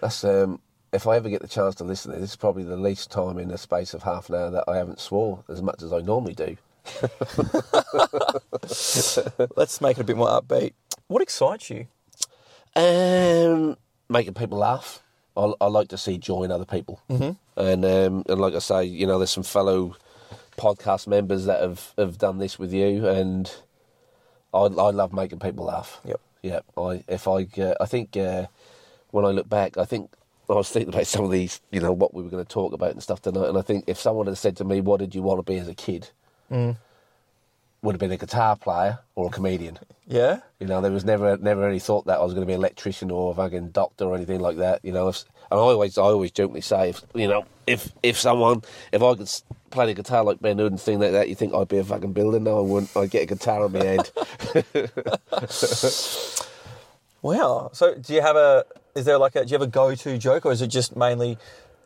That's 0.00 0.24
um. 0.24 0.60
If 0.92 1.06
I 1.06 1.14
ever 1.14 1.28
get 1.28 1.40
the 1.40 1.46
chance 1.46 1.76
to 1.76 1.84
listen 1.84 2.10
to 2.10 2.16
this, 2.16 2.22
this 2.22 2.30
is 2.30 2.36
probably 2.36 2.64
the 2.64 2.76
least 2.76 3.12
time 3.12 3.38
in 3.38 3.46
the 3.46 3.58
space 3.58 3.94
of 3.94 4.02
half 4.02 4.28
an 4.28 4.34
hour 4.34 4.50
that 4.50 4.64
I 4.66 4.76
haven't 4.76 4.98
swore 4.98 5.44
as 5.48 5.62
much 5.62 5.82
as 5.84 5.92
I 5.92 6.00
normally 6.00 6.34
do. 6.34 6.56
Let's 9.56 9.80
make 9.80 9.98
it 9.98 10.02
a 10.02 10.04
bit 10.04 10.16
more 10.16 10.28
upbeat. 10.28 10.74
What 11.08 11.22
excites 11.22 11.70
you? 11.70 11.88
Um, 12.76 13.76
making 14.08 14.34
people 14.34 14.58
laugh. 14.58 15.02
I, 15.36 15.52
I 15.60 15.66
like 15.66 15.88
to 15.88 15.98
see 15.98 16.18
joy 16.18 16.44
in 16.44 16.52
other 16.52 16.64
people, 16.64 17.00
mm-hmm. 17.08 17.60
and 17.60 17.84
um, 17.84 18.24
and 18.28 18.40
like 18.40 18.54
I 18.54 18.58
say, 18.58 18.84
you 18.84 19.06
know, 19.06 19.18
there's 19.18 19.30
some 19.30 19.42
fellow 19.42 19.96
podcast 20.56 21.06
members 21.06 21.46
that 21.46 21.60
have, 21.60 21.94
have 21.96 22.18
done 22.18 22.38
this 22.38 22.58
with 22.58 22.72
you, 22.72 23.06
and 23.06 23.50
I 24.52 24.58
I 24.58 24.90
love 24.90 25.12
making 25.12 25.38
people 25.38 25.66
laugh. 25.66 26.00
Yep. 26.04 26.20
Yeah, 26.42 26.60
I 26.76 27.04
if 27.08 27.28
I 27.28 27.46
uh, 27.58 27.74
I 27.80 27.86
think 27.86 28.16
uh, 28.16 28.46
when 29.10 29.24
I 29.24 29.28
look 29.28 29.48
back, 29.48 29.78
I 29.78 29.84
think 29.84 30.10
I 30.48 30.54
was 30.54 30.70
thinking 30.70 30.92
about 30.92 31.06
some 31.06 31.24
of 31.24 31.30
these, 31.30 31.60
you 31.70 31.80
know, 31.80 31.92
what 31.92 32.14
we 32.14 32.22
were 32.22 32.30
going 32.30 32.44
to 32.44 32.52
talk 32.52 32.72
about 32.72 32.92
and 32.92 33.02
stuff 33.02 33.22
tonight, 33.22 33.48
and 33.48 33.58
I 33.58 33.62
think 33.62 33.84
if 33.86 33.98
someone 33.98 34.26
had 34.26 34.38
said 34.38 34.56
to 34.56 34.64
me, 34.64 34.80
"What 34.80 35.00
did 35.00 35.14
you 35.14 35.22
want 35.22 35.38
to 35.38 35.50
be 35.50 35.58
as 35.58 35.68
a 35.68 35.74
kid?" 35.74 36.10
Would 36.50 37.92
have 37.92 38.00
been 38.00 38.12
a 38.12 38.16
guitar 38.16 38.56
player 38.56 38.98
or 39.14 39.28
a 39.28 39.30
comedian. 39.30 39.78
Yeah? 40.06 40.40
You 40.58 40.66
know, 40.66 40.80
there 40.80 40.92
was 40.92 41.04
never 41.04 41.36
never 41.36 41.66
any 41.68 41.78
thought 41.78 42.06
that 42.06 42.18
I 42.18 42.22
was 42.22 42.34
going 42.34 42.42
to 42.42 42.46
be 42.46 42.52
an 42.52 42.60
electrician 42.60 43.10
or 43.10 43.32
a 43.32 43.34
fucking 43.34 43.70
doctor 43.70 44.04
or 44.06 44.16
anything 44.16 44.40
like 44.40 44.56
that. 44.58 44.84
You 44.84 44.92
know, 44.92 45.08
if, 45.08 45.24
and 45.50 45.58
I 45.58 45.62
always 45.62 45.96
I 45.96 46.02
always 46.02 46.32
jokingly 46.32 46.60
say, 46.60 46.90
if 46.90 47.02
you 47.14 47.28
know, 47.28 47.44
if 47.66 47.92
if 48.02 48.18
someone 48.18 48.62
if 48.92 49.02
I 49.02 49.14
could 49.14 49.30
play 49.70 49.86
the 49.86 49.94
guitar 49.94 50.24
like 50.24 50.40
Ben 50.40 50.58
Hood 50.58 50.72
and 50.72 50.80
thing 50.80 50.98
like 51.00 51.12
that, 51.12 51.28
you 51.28 51.34
think 51.34 51.54
I'd 51.54 51.68
be 51.68 51.78
a 51.78 51.84
fucking 51.84 52.12
builder? 52.12 52.40
No, 52.40 52.58
I 52.58 52.62
wouldn't. 52.62 52.96
I'd 52.96 53.10
get 53.10 53.22
a 53.22 53.26
guitar 53.26 53.64
on 53.64 53.72
my 53.72 53.84
head. 53.84 54.10
Wow. 57.22 57.70
So 57.72 57.94
do 57.94 58.14
you 58.14 58.22
have 58.22 58.36
a, 58.36 58.64
is 58.94 59.04
there 59.04 59.18
like 59.18 59.36
a, 59.36 59.44
do 59.44 59.50
you 59.50 59.58
have 59.58 59.66
a 59.66 59.70
go-to 59.70 60.16
joke 60.18 60.46
or 60.46 60.52
is 60.52 60.62
it 60.62 60.68
just 60.68 60.96
mainly 60.96 61.38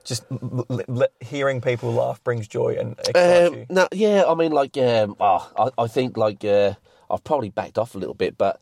just 0.04 0.24
l- 0.30 0.66
l- 0.88 1.06
hearing 1.20 1.60
people 1.60 1.92
laugh 1.92 2.22
brings 2.22 2.46
joy 2.46 2.76
and 2.78 2.98
Um, 3.14 3.66
no, 3.70 3.88
yeah, 3.92 4.24
I 4.28 4.34
mean, 4.34 4.52
like, 4.52 4.76
um, 4.76 5.16
oh, 5.18 5.50
I, 5.58 5.82
I 5.84 5.86
think, 5.86 6.16
like, 6.16 6.44
uh, 6.44 6.74
I've 7.10 7.24
probably 7.24 7.50
backed 7.50 7.78
off 7.78 7.94
a 7.94 7.98
little 7.98 8.14
bit, 8.14 8.36
but 8.38 8.60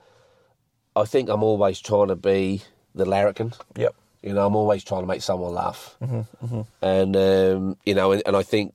I 0.95 1.05
think 1.05 1.29
I'm 1.29 1.43
always 1.43 1.81
trying 1.81 2.09
to 2.09 2.17
be 2.17 2.63
the 2.95 3.05
larrikin. 3.05 3.53
Yep. 3.77 3.95
You 4.23 4.35
know, 4.35 4.47
I'm 4.47 4.55
always 4.57 4.85
trying 4.85 5.01
to 5.03 5.07
make 5.07 5.23
someone 5.23 5.53
laugh. 5.55 5.97
Mm-hmm, 6.01 6.61
And, 6.81 7.17
um, 7.17 7.77
you 7.85 7.95
know, 7.95 8.13
and, 8.13 8.23
and 8.25 8.37
I 8.37 8.43
think, 8.43 8.75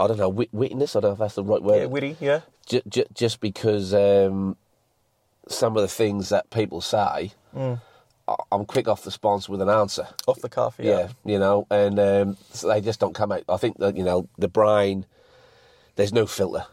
I 0.00 0.06
don't 0.06 0.18
know, 0.18 0.28
wit- 0.28 0.54
wittiness, 0.54 0.96
I 0.96 1.00
don't 1.00 1.10
know 1.10 1.12
if 1.12 1.18
that's 1.18 1.34
the 1.34 1.44
right 1.44 1.62
word. 1.62 1.78
Yeah, 1.80 1.86
witty, 1.86 2.16
yeah. 2.20 2.40
J- 2.66 2.82
j- 2.88 3.06
just 3.12 3.40
because 3.40 3.92
um, 3.92 4.56
some 5.48 5.76
of 5.76 5.82
the 5.82 5.88
things 5.88 6.28
that 6.30 6.48
people 6.50 6.80
say, 6.80 7.32
Mm. 7.54 7.80
I'm 8.50 8.64
quick 8.64 8.86
off 8.88 9.02
the 9.04 9.10
sponsor 9.10 9.50
with 9.52 9.60
an 9.62 9.68
answer. 9.68 10.06
Off 10.26 10.40
the 10.40 10.48
cuff, 10.48 10.76
yeah. 10.78 10.98
Yeah, 10.98 11.08
you 11.24 11.38
know, 11.38 11.66
and 11.70 11.98
um, 11.98 12.36
so 12.52 12.68
they 12.68 12.80
just 12.80 13.00
don't 13.00 13.14
come 13.14 13.32
out. 13.32 13.42
I 13.48 13.56
think 13.56 13.78
that, 13.78 13.96
you 13.96 14.04
know, 14.04 14.28
the 14.38 14.48
brain, 14.48 15.06
there's 15.96 16.12
no 16.12 16.26
filter. 16.26 16.64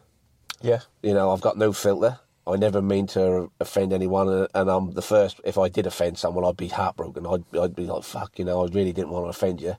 Yeah. 0.62 0.82
You 1.02 1.14
know, 1.14 1.32
I've 1.32 1.42
got 1.42 1.58
no 1.58 1.74
filter. 1.74 2.20
I 2.46 2.56
never 2.56 2.82
mean 2.82 3.06
to 3.08 3.52
offend 3.60 3.94
anyone, 3.94 4.28
and- 4.30 4.48
and 4.56 4.70
I'm 4.70 4.92
the 4.94 5.02
first. 5.02 5.40
If 5.44 5.58
I 5.58 5.70
did 5.70 5.86
offend 5.88 6.18
someone, 6.18 6.44
I'd 6.46 6.58
be 6.58 6.68
heartbroken. 6.68 7.26
I'd, 7.28 7.44
I'd 7.58 7.76
be 7.76 7.86
like, 7.86 8.04
"Fuck," 8.04 8.40
you 8.40 8.46
know. 8.46 8.64
I 8.64 8.68
really 8.68 8.92
didn't 8.94 9.10
want 9.12 9.26
to 9.26 9.30
offend 9.30 9.62
you, 9.62 9.76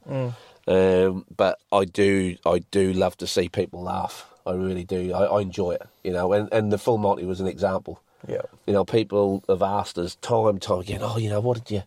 um, 0.69 1.25
but 1.37 1.59
I 1.73 1.85
do. 1.85 2.37
I 2.47 2.61
do 2.71 2.93
love 2.93 3.17
to 3.19 3.27
see 3.27 3.49
people 3.49 3.83
laugh. 3.83 4.27
I 4.47 4.53
really 4.53 4.85
do. 4.85 5.13
I, 5.13 5.25
I 5.25 5.41
enjoy 5.41 5.73
it, 5.73 5.83
you 6.05 6.13
know. 6.13 6.33
And 6.33 6.49
and 6.53 6.73
the 6.73 6.79
full 6.79 6.99
Monty 6.99 7.25
was 7.25 7.41
an 7.41 7.47
example. 7.49 8.01
Yeah. 8.29 8.43
You 8.67 8.73
know, 8.73 8.85
people 8.85 9.43
have 9.49 9.63
asked 9.63 9.99
us 9.99 10.17
time 10.17 10.47
and 10.49 10.63
time 10.63 10.81
again, 10.81 11.01
"Oh, 11.03 11.17
you 11.17 11.31
know, 11.31 11.41
what 11.41 11.65
did 11.65 11.75
you, 11.75 11.83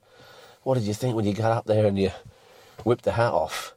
what 0.64 0.76
did 0.76 0.84
you 0.84 0.94
think 0.94 1.16
when 1.16 1.26
you 1.26 1.34
got 1.34 1.52
up 1.52 1.66
there 1.66 1.86
and 1.86 1.98
you 1.98 2.12
whipped 2.84 3.06
the 3.06 3.14
hat 3.14 3.34
off?" 3.34 3.74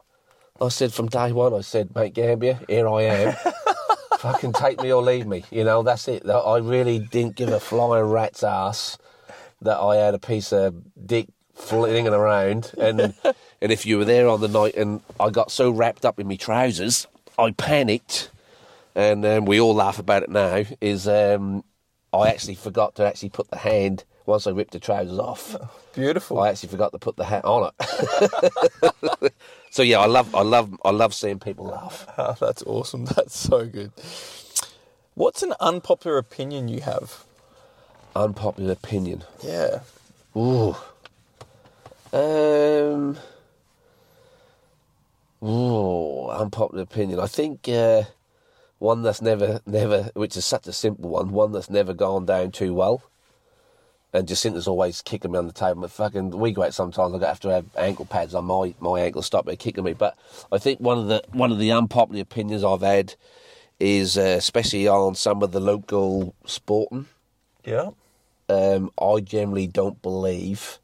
I 0.61 0.69
said 0.69 0.93
from 0.93 1.09
day 1.09 1.33
one, 1.33 1.55
I 1.55 1.61
said, 1.61 1.95
"Mount 1.95 2.15
Gambier, 2.15 2.61
here 2.69 2.89
I 2.89 3.03
am." 3.03 3.37
fucking 4.19 4.53
take 4.53 4.81
me 4.81 4.93
or 4.93 5.03
leave 5.03 5.27
me. 5.27 5.45
You 5.51 5.65
know, 5.65 5.83
that's 5.83 6.09
it. 6.09 6.29
I 6.29 6.59
really 6.59 6.99
didn't 6.99 7.37
give 7.37 7.49
a 7.51 7.61
flying 7.61 8.05
rat's 8.05 8.43
ass 8.43 8.99
that 9.63 9.79
I 9.79 9.97
had 9.97 10.15
a 10.15 10.19
piece 10.19 10.53
of 10.53 10.75
dick 11.07 11.29
flinging 11.55 12.09
around. 12.09 12.73
And 12.79 13.15
and 13.61 13.73
if 13.73 13.87
you 13.87 13.99
were 13.99 14.05
there 14.05 14.29
on 14.29 14.41
the 14.41 14.49
night 14.49 14.75
and 14.75 15.01
I 15.19 15.31
got 15.31 15.51
so 15.51 15.71
wrapped 15.71 16.05
up 16.05 16.19
in 16.19 16.29
my 16.29 16.37
trousers, 16.37 17.07
I 17.39 17.53
panicked. 17.53 18.31
And 18.95 19.27
um, 19.27 19.45
we 19.45 19.61
all 19.61 19.75
laugh 19.75 19.99
about 19.99 20.23
it 20.23 20.31
now. 20.31 20.65
Is 20.81 21.07
um, 21.07 21.65
I 22.21 22.31
actually 22.31 22.55
forgot 22.57 22.95
to 22.97 23.07
actually 23.07 23.31
put 23.31 23.51
the 23.51 23.59
hand 23.59 24.05
once 24.27 24.47
I 24.47 24.51
ripped 24.51 24.73
the 24.73 24.81
trousers 24.81 25.19
off. 25.19 25.57
Beautiful. 25.95 26.41
I 26.41 26.51
actually 26.51 26.71
forgot 26.71 26.93
to 26.93 26.99
put 26.99 27.17
the 27.17 27.25
hat 27.25 27.45
on 27.45 27.71
it. 27.79 29.33
so 29.71 29.83
yeah, 29.83 30.01
I 30.01 30.07
love, 30.07 30.35
I 30.35 30.43
love, 30.43 30.77
I 30.85 30.91
love 30.91 31.15
seeing 31.15 31.39
people 31.39 31.67
laugh. 31.67 32.07
Ah, 32.19 32.37
that's 32.41 32.63
awesome. 32.65 33.05
That's 33.17 33.39
so 33.39 33.67
good. 33.67 33.93
What's 35.15 35.43
an 35.43 35.55
unpopular 35.61 36.19
opinion 36.19 36.69
you 36.69 36.81
have? 36.81 37.25
Unpopular 38.15 38.73
opinion. 38.73 39.25
Yeah. 39.43 39.81
Ooh. 40.37 40.77
Um. 42.13 43.19
Ooh, 45.43 46.29
unpopular 46.29 46.83
opinion. 46.83 47.21
I 47.21 47.27
think 47.27 47.69
uh, 47.69 48.03
one 48.79 49.03
that's 49.03 49.23
never, 49.23 49.61
never, 49.67 50.11
which 50.15 50.37
is 50.37 50.45
such 50.45 50.67
a 50.67 50.73
simple 50.73 51.11
one, 51.11 51.31
one 51.31 51.53
that's 51.53 51.71
never 51.71 51.95
gone 51.95 52.27
down 52.27 52.51
too 52.53 52.75
well. 52.75 53.03
And 54.13 54.27
Jacinta's 54.27 54.69
always 54.69 55.03
kicking 55.03 55.33
me 55.33 55.39
on 55.39 55.47
the 55.47 55.53
table. 55.53 55.83
But 55.83 55.91
fucking, 55.91 56.31
we 56.31 56.53
go 56.53 56.63
out 56.63 56.73
sometimes. 56.75 57.15
I 57.23 57.27
have 57.27 57.41
to 57.41 57.49
have 57.49 57.67
ankle 57.77 58.07
pads 58.07 58.35
on 58.35 58.47
my 58.47 58.75
my 58.81 59.01
ankles, 59.01 59.27
stop 59.27 59.47
her 59.47 59.57
kicking 59.57 59.85
me. 59.85 59.93
But 59.93 60.17
I 60.51 60.59
think 60.59 60.81
one 60.81 60.99
of 60.99 61.09
the 61.09 61.23
one 61.33 61.53
of 61.53 61.59
the 61.59 61.73
unpopular 61.73 62.23
opinions 62.23 62.65
I've 62.65 62.81
had 62.81 63.15
is, 63.79 64.17
uh, 64.17 64.37
especially 64.39 64.89
on 64.89 65.15
some 65.15 65.43
of 65.43 65.53
the 65.53 65.61
local 65.61 66.35
sporting 66.47 67.07
Yeah. 67.65 67.91
um, 68.49 68.91
I 68.99 69.21
generally 69.21 69.67
don't 69.67 70.01
believe 70.01 70.79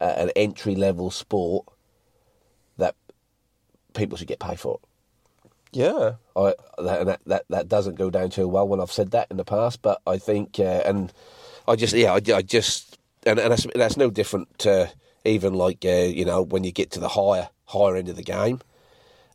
an 0.00 0.30
entry 0.36 0.74
level 0.74 1.10
sport 1.10 1.66
that 2.78 2.94
people 3.94 4.18
should 4.18 4.28
get 4.28 4.40
paid 4.40 4.58
for 4.58 4.80
it. 4.82 4.89
Yeah. 5.72 6.14
I 6.36 6.54
that, 6.78 7.20
that, 7.26 7.44
that 7.48 7.68
doesn't 7.68 7.96
go 7.96 8.10
down 8.10 8.30
too 8.30 8.48
well 8.48 8.66
when 8.66 8.80
I've 8.80 8.92
said 8.92 9.12
that 9.12 9.28
in 9.30 9.36
the 9.36 9.44
past. 9.44 9.82
But 9.82 10.00
I 10.06 10.18
think, 10.18 10.58
uh, 10.58 10.82
and 10.84 11.12
I 11.68 11.76
just 11.76 11.94
yeah, 11.94 12.12
I, 12.12 12.20
I 12.34 12.42
just 12.42 12.98
and, 13.24 13.38
and 13.38 13.52
that's 13.52 13.66
that's 13.74 13.96
no 13.96 14.10
different 14.10 14.58
to 14.60 14.90
even 15.24 15.54
like 15.54 15.84
uh, 15.84 15.88
you 15.88 16.24
know 16.24 16.42
when 16.42 16.64
you 16.64 16.72
get 16.72 16.90
to 16.92 17.00
the 17.00 17.08
higher 17.08 17.48
higher 17.66 17.96
end 17.96 18.08
of 18.08 18.16
the 18.16 18.22
game. 18.22 18.60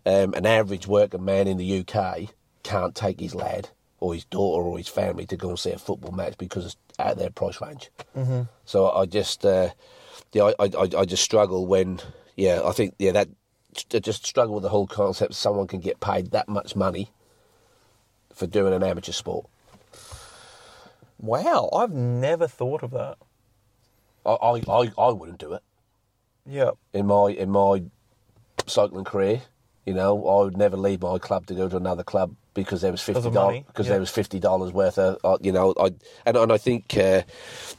Um, 0.07 0.35
an 0.35 0.45
average 0.45 0.85
working 0.85 1.25
man 1.25 1.47
in 1.47 1.57
the 1.57 1.79
UK 1.79 2.29
can't 2.61 2.93
take 2.93 3.19
his 3.19 3.33
lad 3.33 3.69
or 3.99 4.13
his 4.13 4.25
daughter 4.25 4.63
or 4.63 4.77
his 4.77 4.87
family 4.87 5.25
to 5.25 5.35
go 5.35 5.49
and 5.49 5.57
see 5.57 5.71
a 5.71 5.79
football 5.79 6.11
match 6.11 6.37
because 6.37 6.65
it's 6.65 6.75
out 6.99 7.13
of 7.13 7.17
their 7.17 7.31
price 7.31 7.59
range. 7.59 7.89
Mm-hmm. 8.15 8.43
So 8.65 8.91
I 8.91 9.05
just 9.05 9.45
uh, 9.45 9.69
yeah, 10.31 10.51
I, 10.59 10.65
I 10.65 10.89
I 10.99 11.05
just 11.05 11.23
struggle 11.23 11.65
when 11.65 12.01
yeah, 12.35 12.61
I 12.63 12.71
think 12.71 12.93
yeah 12.99 13.13
that 13.13 13.29
I 13.93 13.99
just 13.99 14.25
struggle 14.25 14.55
with 14.55 14.63
the 14.63 14.69
whole 14.69 14.87
concept. 14.87 15.33
Someone 15.33 15.67
can 15.67 15.79
get 15.79 15.99
paid 15.99 16.31
that 16.31 16.47
much 16.47 16.75
money 16.75 17.11
for 18.33 18.47
doing 18.47 18.73
an 18.73 18.83
amateur 18.83 19.11
sport. 19.11 19.47
Wow, 21.17 21.69
I've 21.73 21.93
never 21.93 22.47
thought 22.47 22.83
of 22.83 22.91
that. 22.91 23.17
I, 24.25 24.31
I, 24.31 24.61
I, 24.67 24.91
I 24.97 25.11
wouldn't 25.11 25.39
do 25.39 25.53
it 25.53 25.63
Yeah. 26.45 26.71
in 26.93 27.07
my 27.07 27.29
in 27.29 27.49
my 27.51 27.83
cycling 28.67 29.05
career. 29.05 29.41
You 29.85 29.93
know, 29.93 30.27
I 30.27 30.43
would 30.43 30.57
never 30.57 30.75
leave 30.77 31.01
my 31.01 31.19
club 31.19 31.45
to 31.47 31.53
go 31.53 31.69
to 31.69 31.77
another 31.77 32.03
club 32.03 32.35
because 32.55 32.81
there 32.81 32.91
was 32.91 33.01
fifty 33.01 33.29
dollars 33.29 33.63
because 33.67 33.85
yeah. 33.85 33.91
there 33.91 33.99
was 33.99 34.09
fifty 34.09 34.39
dollars 34.39 34.71
worth 34.73 34.97
of 34.97 35.17
uh, 35.23 35.37
you 35.41 35.51
know 35.51 35.73
I 35.79 35.91
and 36.25 36.35
and 36.35 36.51
I 36.51 36.57
think 36.57 36.97
uh, 36.97 37.21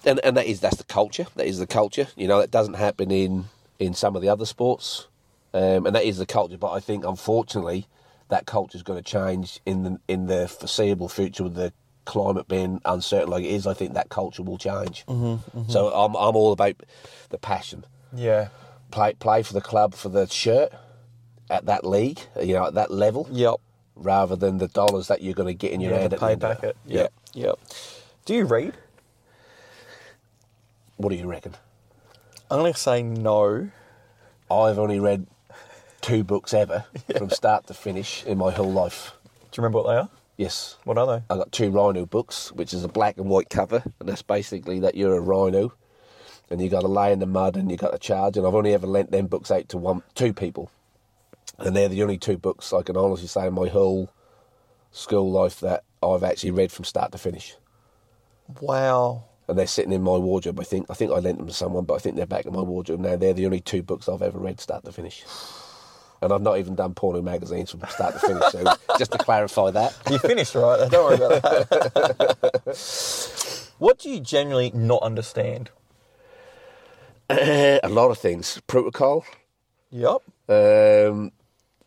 and 0.05 0.21
and 0.25 0.37
that 0.37 0.47
is 0.47 0.61
that's 0.61 0.77
the 0.77 0.85
culture 0.85 1.27
that 1.35 1.47
is 1.47 1.59
the 1.59 1.67
culture 1.67 2.07
you 2.17 2.29
know 2.29 2.39
that 2.41 2.51
doesn't 2.53 2.75
happen 2.75 3.11
in 3.11 3.47
in 3.79 3.93
some 3.95 4.15
of 4.15 4.23
the 4.23 4.29
other 4.29 4.47
sports 4.47 5.09
um, 5.55 5.87
and 5.87 5.95
that 5.97 6.05
is 6.05 6.19
the 6.19 6.27
culture 6.27 6.57
but 6.59 6.73
I 6.73 6.81
think 6.81 7.05
unfortunately 7.05 7.87
that 8.29 8.47
culture 8.47 8.77
is 8.77 8.83
going 8.83 9.03
to 9.03 9.09
change 9.11 9.61
in 9.67 9.83
the 9.85 10.01
in 10.09 10.27
the 10.27 10.49
foreseeable 10.49 11.09
future 11.09 11.45
with 11.45 11.55
the 11.55 11.73
climate 12.05 12.47
being 12.49 12.81
uncertain 12.85 13.29
like 13.31 13.45
it 13.45 13.51
is 13.51 13.67
I 13.67 13.75
think 13.75 13.95
that 13.95 14.09
culture 14.09 14.43
will 14.43 14.59
change 14.59 15.05
Mm-hmm, 15.07 15.71
so 15.71 15.89
I'm 15.89 16.15
I'm 16.17 16.37
all 16.37 16.53
about 16.53 16.77
the 17.31 17.39
passion 17.39 17.85
Yeah. 18.15 18.49
play 18.91 19.15
play 19.15 19.43
for 19.43 19.53
the 19.55 19.61
club 19.61 19.95
for 19.95 20.09
the 20.09 20.27
shirt 20.27 20.73
at 21.49 21.67
that 21.67 21.85
league, 21.87 22.19
you 22.43 22.55
know, 22.55 22.67
at 22.67 22.75
that 22.75 22.91
level, 22.91 23.29
Yep. 23.31 23.55
rather 23.95 24.35
than 24.35 24.59
the 24.59 24.67
dollars 24.67 25.07
that 25.07 25.23
you're 25.23 25.33
going 25.35 25.47
to 25.47 25.55
get 25.55 25.71
in 25.71 25.81
your 25.81 25.93
Yeah, 25.93 25.99
hand 26.01 26.11
the 26.13 26.17
at 26.17 26.21
the 26.21 26.27
pay 26.27 26.33
end 26.33 26.41
packet. 26.41 26.77
Yeah. 26.85 27.03
Yep. 27.03 27.13
Yep. 27.35 27.59
Do 28.25 28.35
you 28.35 28.45
read? 28.47 28.75
What 30.97 31.11
do 31.11 31.15
you 31.17 31.27
reckon? 31.29 31.55
I'm 32.51 32.59
going 32.61 32.73
to 32.73 32.79
say 32.79 33.03
no. 33.03 33.71
I've 34.51 34.79
only 34.79 34.99
read 35.01 35.27
two 36.07 36.23
books 36.23 36.55
ever 36.55 36.85
from 37.19 37.29
start 37.29 37.67
to 37.67 37.75
finish 37.75 38.25
in 38.25 38.39
my 38.39 38.53
whole 38.53 38.71
life. 38.71 39.13
Do 39.25 39.31
you 39.57 39.63
remember 39.63 39.79
what 39.79 39.89
they 39.89 39.97
are? 39.97 40.09
Yes. 40.37 40.77
What 40.85 40.99
are 40.99 41.07
they? 41.07 41.25
I 41.29 41.37
got 41.37 41.51
two 41.51 41.71
rhino 41.71 42.07
books, 42.07 42.53
which 42.53 42.73
is 42.73 42.85
a 42.85 42.89
black 42.89 43.19
and 43.19 43.29
white 43.29 43.51
cover, 43.51 43.83
and 43.99 44.09
that's 44.09 44.23
basically 44.23 44.79
that 44.81 44.95
you're 44.95 45.17
a 45.17 45.21
rhino, 45.21 45.73
and 46.49 46.61
you 46.61 46.69
got 46.69 46.83
to 46.83 46.89
lay 46.89 47.13
in 47.13 47.19
the 47.19 47.27
mud 47.27 47.57
and 47.57 47.73
you 47.73 47.77
got 47.77 47.91
to 47.91 47.99
charge. 47.99 48.37
And 48.37 48.47
I've 48.47 48.55
only 48.55 48.73
ever 48.73 48.87
lent 48.87 49.11
them 49.11 49.27
books 49.27 49.51
out 49.51 49.69
to 49.71 49.79
one, 49.79 50.05
two 50.15 50.33
people, 50.33 50.71
and 51.59 51.75
they're 51.75 51.89
the 51.89 52.03
only 52.05 52.19
two 52.19 52.37
books 52.37 52.73
I 52.73 52.83
can 52.83 52.97
honestly 52.97 53.27
say 53.27 53.49
in 53.49 53.55
my 53.55 53.67
whole 53.67 54.13
school 54.93 55.33
life 55.33 55.59
that 55.59 55.83
I've 56.05 56.23
actually 56.23 56.53
read 56.53 56.71
from 56.71 56.85
start 56.85 57.11
to 57.13 57.19
finish. 57.19 57.57
Wow. 58.61 59.25
And 59.49 59.59
they're 59.59 59.67
sitting 59.67 59.93
in 59.93 60.03
my 60.03 60.19
wardrobe. 60.19 60.61
I 60.61 60.65
think 60.65 60.87
I 60.89 60.95
think 60.95 61.11
I 61.11 61.19
lent 61.19 61.39
them 61.39 61.49
to 61.49 61.53
someone, 61.53 61.85
but 61.85 61.95
I 61.95 61.99
think 61.99 62.15
they're 62.15 62.27
back 62.27 62.47
in 62.47 62.53
my 62.53 62.63
wardrobe 62.63 63.01
now. 63.01 63.17
They're 63.17 63.33
the 63.33 63.47
only 63.47 63.61
two 63.61 63.83
books 63.83 64.09
I've 64.09 64.23
ever 64.23 64.39
read 64.39 64.61
start 64.61 64.85
to 64.85 64.93
finish. 64.93 65.25
And 66.23 66.33
I've 66.33 66.43
not 66.43 66.59
even 66.59 66.75
done 66.75 66.95
porno 66.95 67.21
magazines 67.23 67.71
from 67.71 67.81
start 67.89 68.15
to 68.15 68.21
finish. 68.21 68.51
So 68.53 68.65
just 68.99 69.13
to 69.13 69.19
clarify 69.19 69.71
that. 69.73 69.95
You 70.11 70.19
finished, 70.19 70.55
right? 70.55 70.91
Don't 70.91 71.05
worry 71.05 71.17
about 71.17 71.43
that. 71.43 72.77
what 73.79 73.99
do 73.99 74.09
you 74.11 74.21
generally 74.21 74.71
not 74.75 75.03
understand? 75.03 75.71
a 77.29 77.81
lot 77.89 78.11
of 78.11 78.19
things. 78.19 78.61
Protocol, 78.67 79.25
Yep. 79.91 80.23
um, 80.49 81.33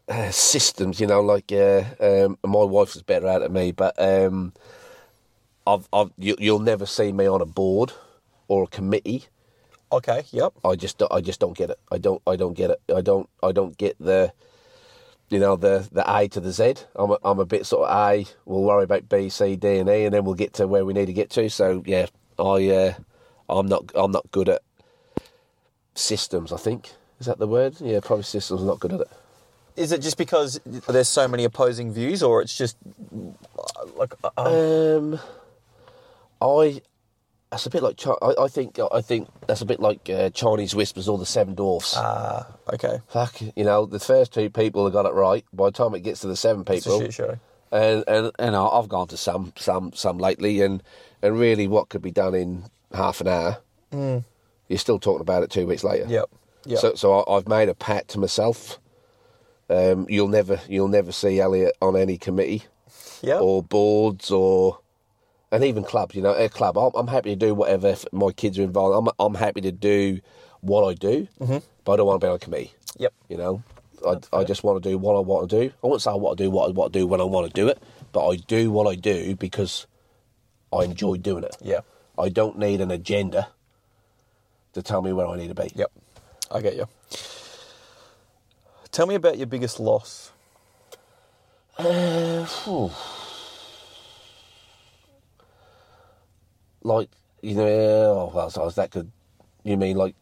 uh, 0.08 0.32
systems. 0.32 1.00
You 1.00 1.08
know, 1.08 1.22
like 1.22 1.52
uh, 1.52 1.84
um, 2.00 2.38
my 2.44 2.64
wife 2.64 2.94
was 2.94 3.04
better 3.04 3.28
at 3.28 3.42
it 3.42 3.52
me, 3.52 3.72
but 3.72 3.96
um, 3.98 4.54
I've, 5.66 5.88
I've 5.94 6.12
you, 6.18 6.36
you'll 6.40 6.60
never 6.60 6.86
see 6.86 7.12
me 7.12 7.26
on 7.28 7.42
a 7.42 7.46
board 7.46 7.94
or 8.48 8.64
a 8.64 8.68
committee. 8.68 9.26
Okay. 9.91 10.24
Yep. 10.32 10.53
I 10.64 10.76
just 10.76 10.98
don't- 10.99 11.11
I 11.11 11.22
just 11.22 11.40
don't 11.40 11.57
get 11.57 11.70
it. 11.70 11.80
I 11.91 11.98
don't 11.98 12.22
I 12.28 12.36
don't 12.36 12.53
get 12.53 12.70
it. 12.72 12.82
I 12.95 13.02
don't 13.02 13.28
I 13.41 13.52
don't 13.52 13.78
get 13.78 13.98
the 13.99 14.32
you 15.30 15.40
know 15.40 15.56
the 15.56 15.88
the 15.91 16.03
A 16.07 16.28
to 16.30 16.40
the 16.40 16.52
Z. 16.52 16.76
I'm 16.95 17.11
a, 17.11 17.18
I'm 17.24 17.40
a 17.40 17.45
bit 17.45 17.66
sort 17.66 17.90
of 17.90 17.95
A. 17.95 18.26
We'll 18.45 18.64
worry 18.64 18.84
about 18.84 19.10
B, 19.10 19.30
C, 19.30 19.56
D, 19.56 19.78
and 19.80 19.90
E, 19.90 20.06
and 20.06 20.14
then 20.14 20.24
we'll 20.26 20.36
get 20.36 20.53
to 20.53 20.68
where 20.68 20.86
we 20.86 20.94
need 20.94 21.07
to 21.07 21.14
get 21.14 21.30
to. 21.32 21.49
So 21.49 21.84
yeah, 21.86 22.07
I 22.38 22.70
uh, 22.70 22.94
I'm 23.49 23.68
not 23.68 23.91
I'm 23.95 24.11
not 24.11 24.30
good 24.32 24.49
at 24.49 24.61
systems. 25.95 26.52
I 26.53 26.57
think 26.57 26.91
is 27.20 27.26
that 27.26 27.40
the 27.40 27.48
word? 27.48 27.76
Yeah, 27.82 27.99
probably 28.02 28.24
systems. 28.24 28.61
I'm 28.61 28.68
not 28.68 28.80
good 28.80 28.94
at 28.94 29.02
it. 29.02 29.10
Is 29.76 29.91
it 29.91 30.02
just 30.02 30.18
because 30.18 30.60
there's 30.66 31.07
so 31.07 31.28
many 31.28 31.45
opposing 31.45 31.94
views, 31.94 32.22
or 32.22 32.41
it's 32.41 32.57
just 32.57 32.76
like 33.95 34.14
uh, 34.24 34.30
um, 34.38 35.14
Um, 35.14 35.20
I. 36.41 36.82
That's 37.52 37.66
a 37.66 37.70
bit 37.72 37.82
like 37.82 38.00
I, 38.06 38.34
I 38.44 38.48
think 38.48 38.78
I 38.92 39.02
think 39.02 39.28
that's 39.48 39.62
a 39.62 39.66
bit 39.66 39.80
like 39.80 40.08
uh, 40.10 40.30
Chinese 40.30 40.76
whispers 40.76 41.08
or 41.08 41.18
the 41.18 41.26
Seven 41.26 41.56
Dwarfs. 41.56 41.96
ah 41.98 42.46
okay? 42.74 43.00
Fuck, 43.08 43.42
you 43.42 43.64
know, 43.64 43.86
the 43.88 44.00
first 44.00 44.34
two 44.34 44.50
people 44.52 44.84
have 44.84 44.94
got 44.94 45.08
it 45.08 45.14
right. 45.14 45.44
By 45.52 45.66
the 45.68 45.72
time 45.72 45.96
it 45.96 46.02
gets 46.02 46.22
to 46.22 46.28
the 46.28 46.36
seven 46.36 46.64
It's 46.68 46.86
a 46.86 46.90
people, 46.90 47.02
shit 47.02 47.14
show. 47.14 47.40
and 47.72 48.04
and 48.08 48.32
and 48.38 48.56
I've 48.56 48.88
gone 48.88 49.08
to 49.08 49.18
some 49.18 49.54
some 49.58 49.94
some 49.94 50.20
lately, 50.20 50.62
and 50.62 50.84
and 51.24 51.40
really, 51.40 51.68
what 51.68 51.90
could 51.90 52.04
be 52.04 52.12
done 52.12 52.36
in 52.36 52.66
half 52.94 53.20
an 53.20 53.28
hour, 53.28 53.58
you're 53.92 54.78
still 54.78 55.00
talking 55.00 55.22
about 55.22 55.42
it 55.42 55.50
two 55.50 55.66
weeks 55.66 55.84
later. 55.84 56.06
Mm. 56.06 56.12
Yep. 56.12 56.30
Yep. 56.66 56.80
So 56.80 56.96
so 56.96 57.20
I, 57.22 57.36
I've 57.38 57.48
made 57.48 57.70
a 57.70 57.74
pact 57.74 58.10
to 58.10 58.20
myself. 58.20 58.80
Um, 59.72 60.06
you'll 60.08 60.28
never 60.28 60.60
you'll 60.68 60.88
never 60.88 61.12
see 61.12 61.40
Elliot 61.40 61.76
on 61.82 61.96
any 61.96 62.18
committee 62.18 62.64
yep. 63.22 63.42
or 63.42 63.64
boards 63.64 64.30
or 64.32 64.80
and 65.52 65.64
even 65.64 65.84
clubs. 65.84 66.16
You 66.16 66.22
know, 66.22 66.34
a 66.34 66.50
club. 66.50 66.78
I'm, 66.78 66.92
I'm 66.96 67.08
happy 67.08 67.32
to 67.32 67.36
do 67.36 67.54
whatever 67.54 67.88
if 67.90 68.06
my 68.12 68.32
kids 68.32 68.58
are 68.60 68.64
involved. 68.64 68.96
I'm 69.20 69.26
I'm 69.26 69.36
happy 69.36 69.62
to 69.62 69.72
do 69.72 70.20
what 70.62 70.88
I 70.90 70.94
do, 70.94 71.28
Mm-hmm. 71.40 71.58
but 71.84 71.94
I 71.94 71.96
don't 71.98 72.08
want 72.08 72.22
to 72.22 72.26
be 72.26 72.30
on 72.30 72.36
a 72.36 72.40
committee. 72.40 72.74
Yep. 72.98 73.14
You 73.30 73.38
know, 73.38 73.64
I, 74.06 74.18
I 74.38 74.44
just 74.44 74.64
want 74.64 74.82
to 74.84 74.90
do 74.90 74.98
what 74.98 75.16
I 75.16 75.20
want 75.20 75.50
to 75.50 75.60
do. 75.68 75.74
I 75.84 75.88
won't 75.88 76.02
say 76.02 76.12
I 76.12 76.16
want 76.16 76.38
to 76.38 76.44
do 76.44 76.50
what 76.52 76.68
I 76.70 76.72
want 76.72 76.94
to 76.94 77.00
do 77.00 77.08
when 77.08 77.22
I 77.22 77.24
want 77.24 77.48
to 77.48 77.54
do 77.54 77.68
it, 77.70 77.82
but 78.12 78.28
I 78.28 78.36
do 78.36 78.72
what 78.72 78.88
I 78.92 78.96
do 78.96 79.36
because 79.36 79.88
I 80.74 80.84
enjoy 80.84 81.16
doing 81.18 81.44
it. 81.44 81.56
Yeah. 81.62 81.80
I 82.18 82.30
don't 82.30 82.58
need 82.60 82.82
an 82.82 82.92
agenda 82.92 83.48
to 84.74 84.82
tell 84.84 85.02
me 85.02 85.14
where 85.14 85.26
I 85.28 85.38
need 85.38 85.48
to 85.48 85.56
be. 85.56 85.72
Yep. 85.76 85.92
I 86.52 86.62
get 86.62 86.76
you. 86.76 86.88
Tell 88.92 89.06
me 89.08 89.16
about 89.16 89.38
your 89.38 89.48
biggest 89.48 89.80
loss. 89.80 90.32
Phew. 91.78 92.92
Like, 96.84 97.10
you 97.42 97.56
know, 97.56 97.66
oh, 97.66 98.32
well, 98.34 98.50
so 98.50 98.70
that 98.70 98.92
good? 98.92 99.12
You 99.64 99.78
mean 99.78 99.98
like 99.98 100.16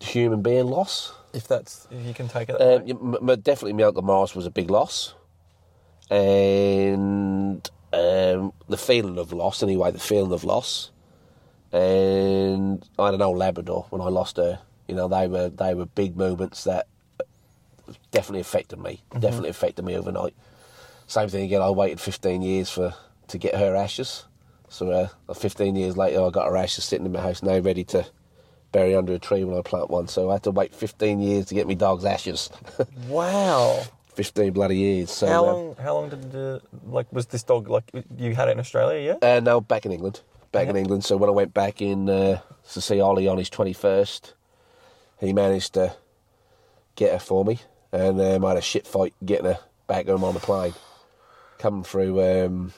human 0.00 0.42
being 0.42 0.66
loss? 0.66 1.12
If 1.32 1.48
that's 1.48 1.86
if 1.90 2.06
you 2.06 2.14
can 2.14 2.28
take 2.28 2.48
it. 2.48 2.54
Um, 2.60 2.86
yeah, 2.86 2.94
m- 2.94 3.40
definitely, 3.40 3.72
my 3.74 3.84
uncle 3.84 4.02
Morris 4.02 4.34
was 4.34 4.46
a 4.46 4.50
big 4.50 4.70
loss, 4.70 5.14
and 6.10 7.68
um, 7.92 8.52
the 8.68 8.76
feeling 8.76 9.18
of 9.18 9.32
loss. 9.32 9.62
Anyway, 9.62 9.90
the 9.90 9.98
feeling 9.98 10.32
of 10.32 10.44
loss, 10.44 10.90
and 11.72 12.86
I 12.98 13.06
had 13.06 13.14
an 13.14 13.22
old 13.22 13.38
Labrador 13.38 13.86
when 13.90 14.00
I 14.00 14.08
lost 14.08 14.36
her. 14.36 14.60
You 14.88 14.94
know, 14.94 15.08
they 15.08 15.26
were 15.26 15.48
they 15.48 15.74
were 15.74 15.86
big 15.86 16.16
moments 16.16 16.64
that 16.64 16.86
definitely 18.10 18.40
affected 18.40 18.78
me. 18.78 19.02
Definitely 19.12 19.50
affected 19.50 19.84
me 19.84 19.96
overnight. 19.96 20.34
Same 21.06 21.28
thing 21.28 21.44
again. 21.44 21.62
I 21.62 21.70
waited 21.70 22.00
15 22.00 22.42
years 22.42 22.70
for 22.70 22.94
to 23.28 23.38
get 23.38 23.54
her 23.56 23.74
ashes. 23.74 24.25
So 24.68 24.90
uh, 24.90 25.34
15 25.34 25.76
years 25.76 25.96
later, 25.96 26.22
I 26.22 26.30
got 26.30 26.46
her 26.46 26.56
ashes 26.56 26.84
sitting 26.84 27.06
in 27.06 27.12
my 27.12 27.20
house 27.20 27.42
now, 27.42 27.58
ready 27.58 27.84
to 27.84 28.06
bury 28.72 28.94
under 28.94 29.14
a 29.14 29.18
tree 29.18 29.44
when 29.44 29.58
I 29.58 29.62
plant 29.62 29.90
one. 29.90 30.08
So 30.08 30.30
I 30.30 30.34
had 30.34 30.42
to 30.44 30.50
wait 30.50 30.74
15 30.74 31.20
years 31.20 31.46
to 31.46 31.54
get 31.54 31.66
me 31.66 31.74
dog's 31.74 32.04
ashes. 32.04 32.50
wow. 33.08 33.82
15 34.14 34.52
bloody 34.52 34.76
years. 34.76 35.10
So 35.10 35.26
How 35.26 35.44
uh, 35.44 35.52
long? 35.52 35.76
How 35.76 35.94
long 35.94 36.08
did 36.08 36.32
the 36.32 36.62
like 36.86 37.12
was 37.12 37.26
this 37.26 37.42
dog 37.42 37.68
like 37.68 37.90
you 38.16 38.34
had 38.34 38.48
it 38.48 38.52
in 38.52 38.60
Australia? 38.60 39.18
Yeah. 39.22 39.36
Uh, 39.36 39.40
no, 39.40 39.60
back 39.60 39.84
in 39.84 39.92
England. 39.92 40.20
Back 40.52 40.68
in 40.68 40.76
England. 40.76 41.04
So 41.04 41.18
when 41.18 41.28
I 41.28 41.32
went 41.32 41.52
back 41.52 41.82
in 41.82 42.08
uh, 42.08 42.40
to 42.72 42.80
see 42.80 42.98
Ollie 42.98 43.28
on 43.28 43.36
his 43.36 43.50
21st, 43.50 44.32
he 45.20 45.34
managed 45.34 45.74
to 45.74 45.94
get 46.94 47.12
her 47.12 47.18
for 47.18 47.44
me. 47.44 47.60
And 47.92 48.20
um, 48.20 48.44
I 48.44 48.48
had 48.48 48.58
a 48.58 48.62
shit 48.62 48.86
fight 48.86 49.12
getting 49.24 49.46
her 49.46 49.58
back 49.86 50.06
home 50.06 50.24
on 50.24 50.32
the 50.32 50.40
plane. 50.40 50.74
Coming 51.58 51.84
through 51.84 52.22
um, 52.22 52.72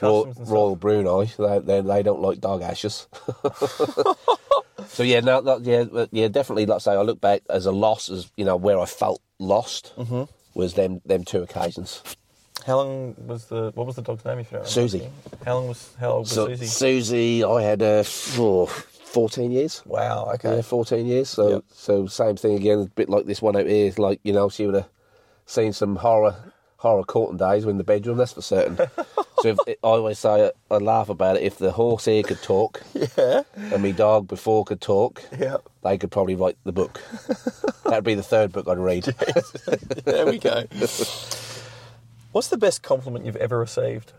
Royal, 0.00 0.32
Royal. 0.38 0.76
Brunei, 0.76 1.24
they, 1.38 1.58
they, 1.60 1.80
they 1.80 2.02
don't 2.02 2.20
like 2.20 2.40
dog 2.40 2.62
ashes. 2.62 3.08
so 4.88 5.02
yeah, 5.02 5.20
no, 5.20 5.40
that, 5.40 5.62
yeah, 5.62 6.06
yeah, 6.12 6.28
definitely. 6.28 6.66
Like 6.66 6.76
I 6.76 6.78
say, 6.78 6.92
I 6.92 7.02
look 7.02 7.20
back 7.20 7.42
as 7.50 7.66
a 7.66 7.72
loss, 7.72 8.10
as 8.10 8.30
you 8.36 8.44
know, 8.44 8.56
where 8.56 8.78
I 8.78 8.86
felt 8.86 9.20
lost 9.38 9.92
Mm-hmm. 9.96 10.24
was 10.54 10.74
them 10.74 11.00
them 11.04 11.24
two 11.24 11.42
occasions. 11.42 12.02
How 12.66 12.76
long 12.76 13.14
was 13.26 13.46
the 13.46 13.72
what 13.74 13.86
was 13.86 13.96
the 13.96 14.02
dog's 14.02 14.24
name? 14.24 14.38
If 14.38 14.46
you 14.52 14.58
don't 14.58 14.62
mind 14.62 14.70
Susie. 14.72 15.08
How 15.44 15.54
long 15.56 15.68
was 15.68 15.92
how 16.00 16.10
old 16.10 16.20
was 16.22 16.30
So 16.32 16.46
Susie? 16.48 16.66
Susie, 16.66 17.44
I 17.44 17.62
had 17.62 17.80
her 17.80 18.04
for 18.04 18.68
14 18.68 19.50
years. 19.52 19.82
Wow. 19.84 20.30
Okay. 20.34 20.56
Yeah, 20.56 20.62
14 20.62 21.06
years. 21.06 21.28
So, 21.28 21.48
Yep. 21.48 21.64
so 21.72 22.06
same 22.06 22.36
thing 22.36 22.54
again, 22.56 22.78
a 22.80 22.86
bit 22.86 23.08
like 23.08 23.26
this 23.26 23.42
one 23.42 23.56
out 23.56 23.66
here. 23.66 23.92
Like, 23.98 24.20
you 24.24 24.32
know, 24.32 24.48
she 24.48 24.66
would 24.66 24.74
have 24.76 24.88
seen 25.46 25.72
some 25.72 25.96
horror 25.96 26.34
horror 26.84 27.02
courting 27.04 27.38
days 27.38 27.64
in 27.64 27.78
the 27.78 27.84
bedroom, 27.84 28.18
that's 28.18 28.32
for 28.34 28.42
certain. 28.42 28.76
so 29.40 29.48
if, 29.48 29.58
I 29.68 29.74
always 29.82 30.18
say, 30.18 30.50
I 30.70 30.76
laugh 30.76 31.08
about 31.08 31.36
it, 31.36 31.42
if 31.42 31.56
the 31.58 31.72
horse 31.72 32.04
here 32.04 32.22
could 32.22 32.42
talk 32.42 32.82
Yeah. 33.16 33.42
and 33.56 33.82
my 33.82 33.90
dog 33.90 34.28
before 34.28 34.64
could 34.64 34.80
talk, 34.80 35.22
Yeah. 35.38 35.56
they 35.82 35.96
could 35.98 36.10
probably 36.10 36.34
write 36.34 36.56
the 36.64 36.72
book. 36.72 37.00
That'd 37.84 38.04
be 38.04 38.14
the 38.14 38.22
third 38.22 38.52
book 38.52 38.68
I'd 38.68 38.78
read. 38.78 39.04
There 40.04 40.26
we 40.26 40.38
go. 40.38 40.64
What's 42.32 42.48
the 42.48 42.58
best 42.58 42.82
compliment 42.82 43.24
you've 43.24 43.36
ever 43.36 43.58
received? 43.58 44.12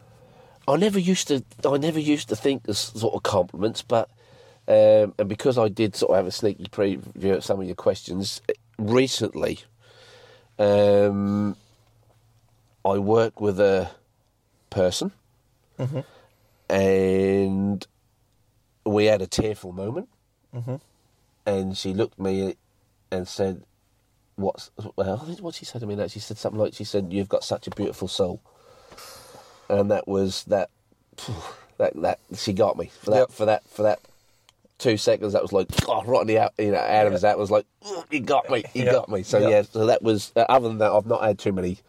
I 0.67 0.77
never 0.77 0.97
used 0.97 1.27
to. 1.27 1.43
I 1.63 1.77
never 1.77 1.99
used 1.99 2.29
to 2.29 2.35
think 2.35 2.63
as 2.67 2.79
sort 2.79 3.13
of 3.13 3.21
compliments, 3.23 3.83
but 3.83 4.09
um, 4.67 5.13
and 5.19 5.29
because 5.29 5.59
I 5.59 5.67
did 5.69 5.95
sort 5.95 6.09
of 6.11 6.15
have 6.17 6.25
a 6.25 6.31
sneaky 6.31 6.65
preview 6.65 7.35
of 7.35 7.43
some 7.45 7.59
of 7.59 7.67
your 7.67 7.75
questions 7.75 8.41
recently, 8.79 9.59
um, 10.57 11.55
I 12.85 12.99
work 12.99 13.41
with 13.41 13.59
a 13.59 13.89
person, 14.69 15.11
and 16.69 17.85
we 18.85 19.05
had 19.05 19.21
a 19.21 19.27
tearful 19.27 19.71
moment, 19.71 20.09
and 21.45 21.77
she 21.77 21.93
looked 21.93 22.13
at 22.19 22.23
me 22.23 22.55
and 23.11 23.27
said, 23.27 23.63
"What's 24.35 24.71
well? 24.95 25.19
I 25.21 25.25
think 25.25 25.39
what 25.41 25.55
she 25.55 25.65
said 25.65 25.81
to 25.81 25.87
me 25.87 25.95
now. 25.95 26.07
She 26.07 26.19
said 26.19 26.37
something 26.37 26.59
like, 26.59 26.73
"She 26.73 26.83
said 26.83 27.11
you've 27.11 27.29
got 27.29 27.43
such 27.43 27.67
a 27.67 27.71
beautiful 27.71 28.07
soul." 28.07 28.41
and 29.67 29.89
that 29.89 30.07
was 30.07 30.43
that 30.43 30.69
that 31.79 31.91
that 31.99 32.19
she 32.35 32.53
got 32.53 32.77
me 32.77 32.91
for 33.01 33.09
that 33.09 33.17
Yep. 33.17 33.31
for 33.31 33.45
that 33.45 33.67
for 33.67 33.81
that 33.81 33.99
two 34.77 34.95
seconds 34.95 35.33
that 35.33 35.41
was 35.41 35.51
like 35.51 35.67
oh, 35.87 36.03
right 36.03 36.21
in 36.21 36.27
the 36.27 36.37
out 36.37 36.53
you 36.59 36.69
know 36.69 36.77
Adam's 36.77 37.21
that 37.21 37.39
was 37.39 37.49
like 37.49 37.65
"Ugh, 37.83 38.05
he 38.11 38.19
got 38.19 38.47
me 38.51 38.63
he 38.73 38.83
Yep. 38.83 38.91
got 38.91 39.09
me 39.09 39.23
so 39.23 39.39
Yep. 39.39 39.49
yeah 39.49 39.61
so 39.63 39.87
that 39.87 40.03
was 40.03 40.31
uh, 40.35 40.45
other 40.49 40.67
than 40.67 40.77
that 40.77 40.91
I've 40.91 41.07
not 41.07 41.23
had 41.23 41.39
too 41.39 41.51
many 41.51 41.79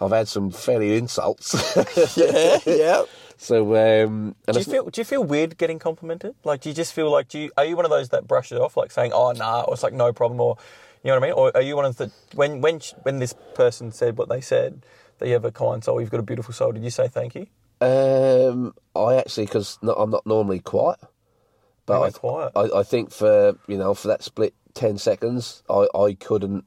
I've 0.00 0.10
had 0.10 0.28
some 0.28 0.50
fairly 0.50 0.96
insults 0.96 1.54
Yeah. 2.16 2.58
yeah. 2.66 3.04
so 3.36 3.74
um 3.76 4.34
and 4.46 4.54
Do 4.54 4.58
you 4.58 4.64
feel 4.64 4.90
do 4.90 5.00
you 5.00 5.04
feel 5.04 5.24
weird 5.24 5.58
getting 5.58 5.78
complimented? 5.78 6.34
Like, 6.44 6.60
do 6.60 6.68
you 6.68 6.74
just 6.74 6.92
feel 6.92 7.10
like 7.10 7.28
do 7.28 7.38
you 7.38 7.52
are 7.56 7.64
you 7.64 7.76
one 7.76 7.84
of 7.84 7.90
those 7.90 8.08
that 8.10 8.26
brush 8.26 8.52
it 8.52 8.60
off, 8.60 8.76
like 8.76 8.90
saying, 8.90 9.12
"Oh, 9.12 9.32
nah," 9.32 9.62
or 9.62 9.74
it's 9.74 9.82
like 9.82 9.92
no 9.94 10.12
problem, 10.12 10.40
or 10.40 10.56
you 11.02 11.10
know 11.10 11.16
what 11.18 11.24
I 11.24 11.26
mean? 11.26 11.34
Or 11.36 11.56
are 11.56 11.62
you 11.62 11.76
one 11.76 11.84
of 11.84 11.96
the 11.96 12.10
when 12.34 12.60
when 12.60 12.80
when 13.02 13.18
this 13.18 13.34
person 13.54 13.90
said 13.92 14.16
what 14.16 14.28
they 14.28 14.40
said 14.40 14.84
that 15.18 15.26
you 15.26 15.34
have 15.34 15.44
a 15.44 15.52
kind 15.52 15.82
soul, 15.82 16.00
you've 16.00 16.10
got 16.10 16.20
a 16.20 16.24
beautiful 16.24 16.54
soul? 16.54 16.72
Did 16.72 16.84
you 16.84 16.90
say 16.90 17.08
thank 17.08 17.34
you? 17.34 17.46
Um, 17.80 18.74
I 18.94 19.16
actually, 19.16 19.46
because 19.46 19.78
no, 19.82 19.92
I'm 19.94 20.10
not 20.10 20.24
normally 20.24 20.60
quiet, 20.60 21.00
but 21.86 22.00
I, 22.00 22.10
quiet. 22.10 22.52
I, 22.54 22.78
I 22.78 22.82
think 22.84 23.10
for 23.12 23.58
you 23.66 23.76
know 23.76 23.94
for 23.94 24.08
that 24.08 24.22
split 24.22 24.54
ten 24.74 24.98
seconds, 24.98 25.62
I, 25.68 25.88
I 25.94 26.14
couldn't. 26.14 26.64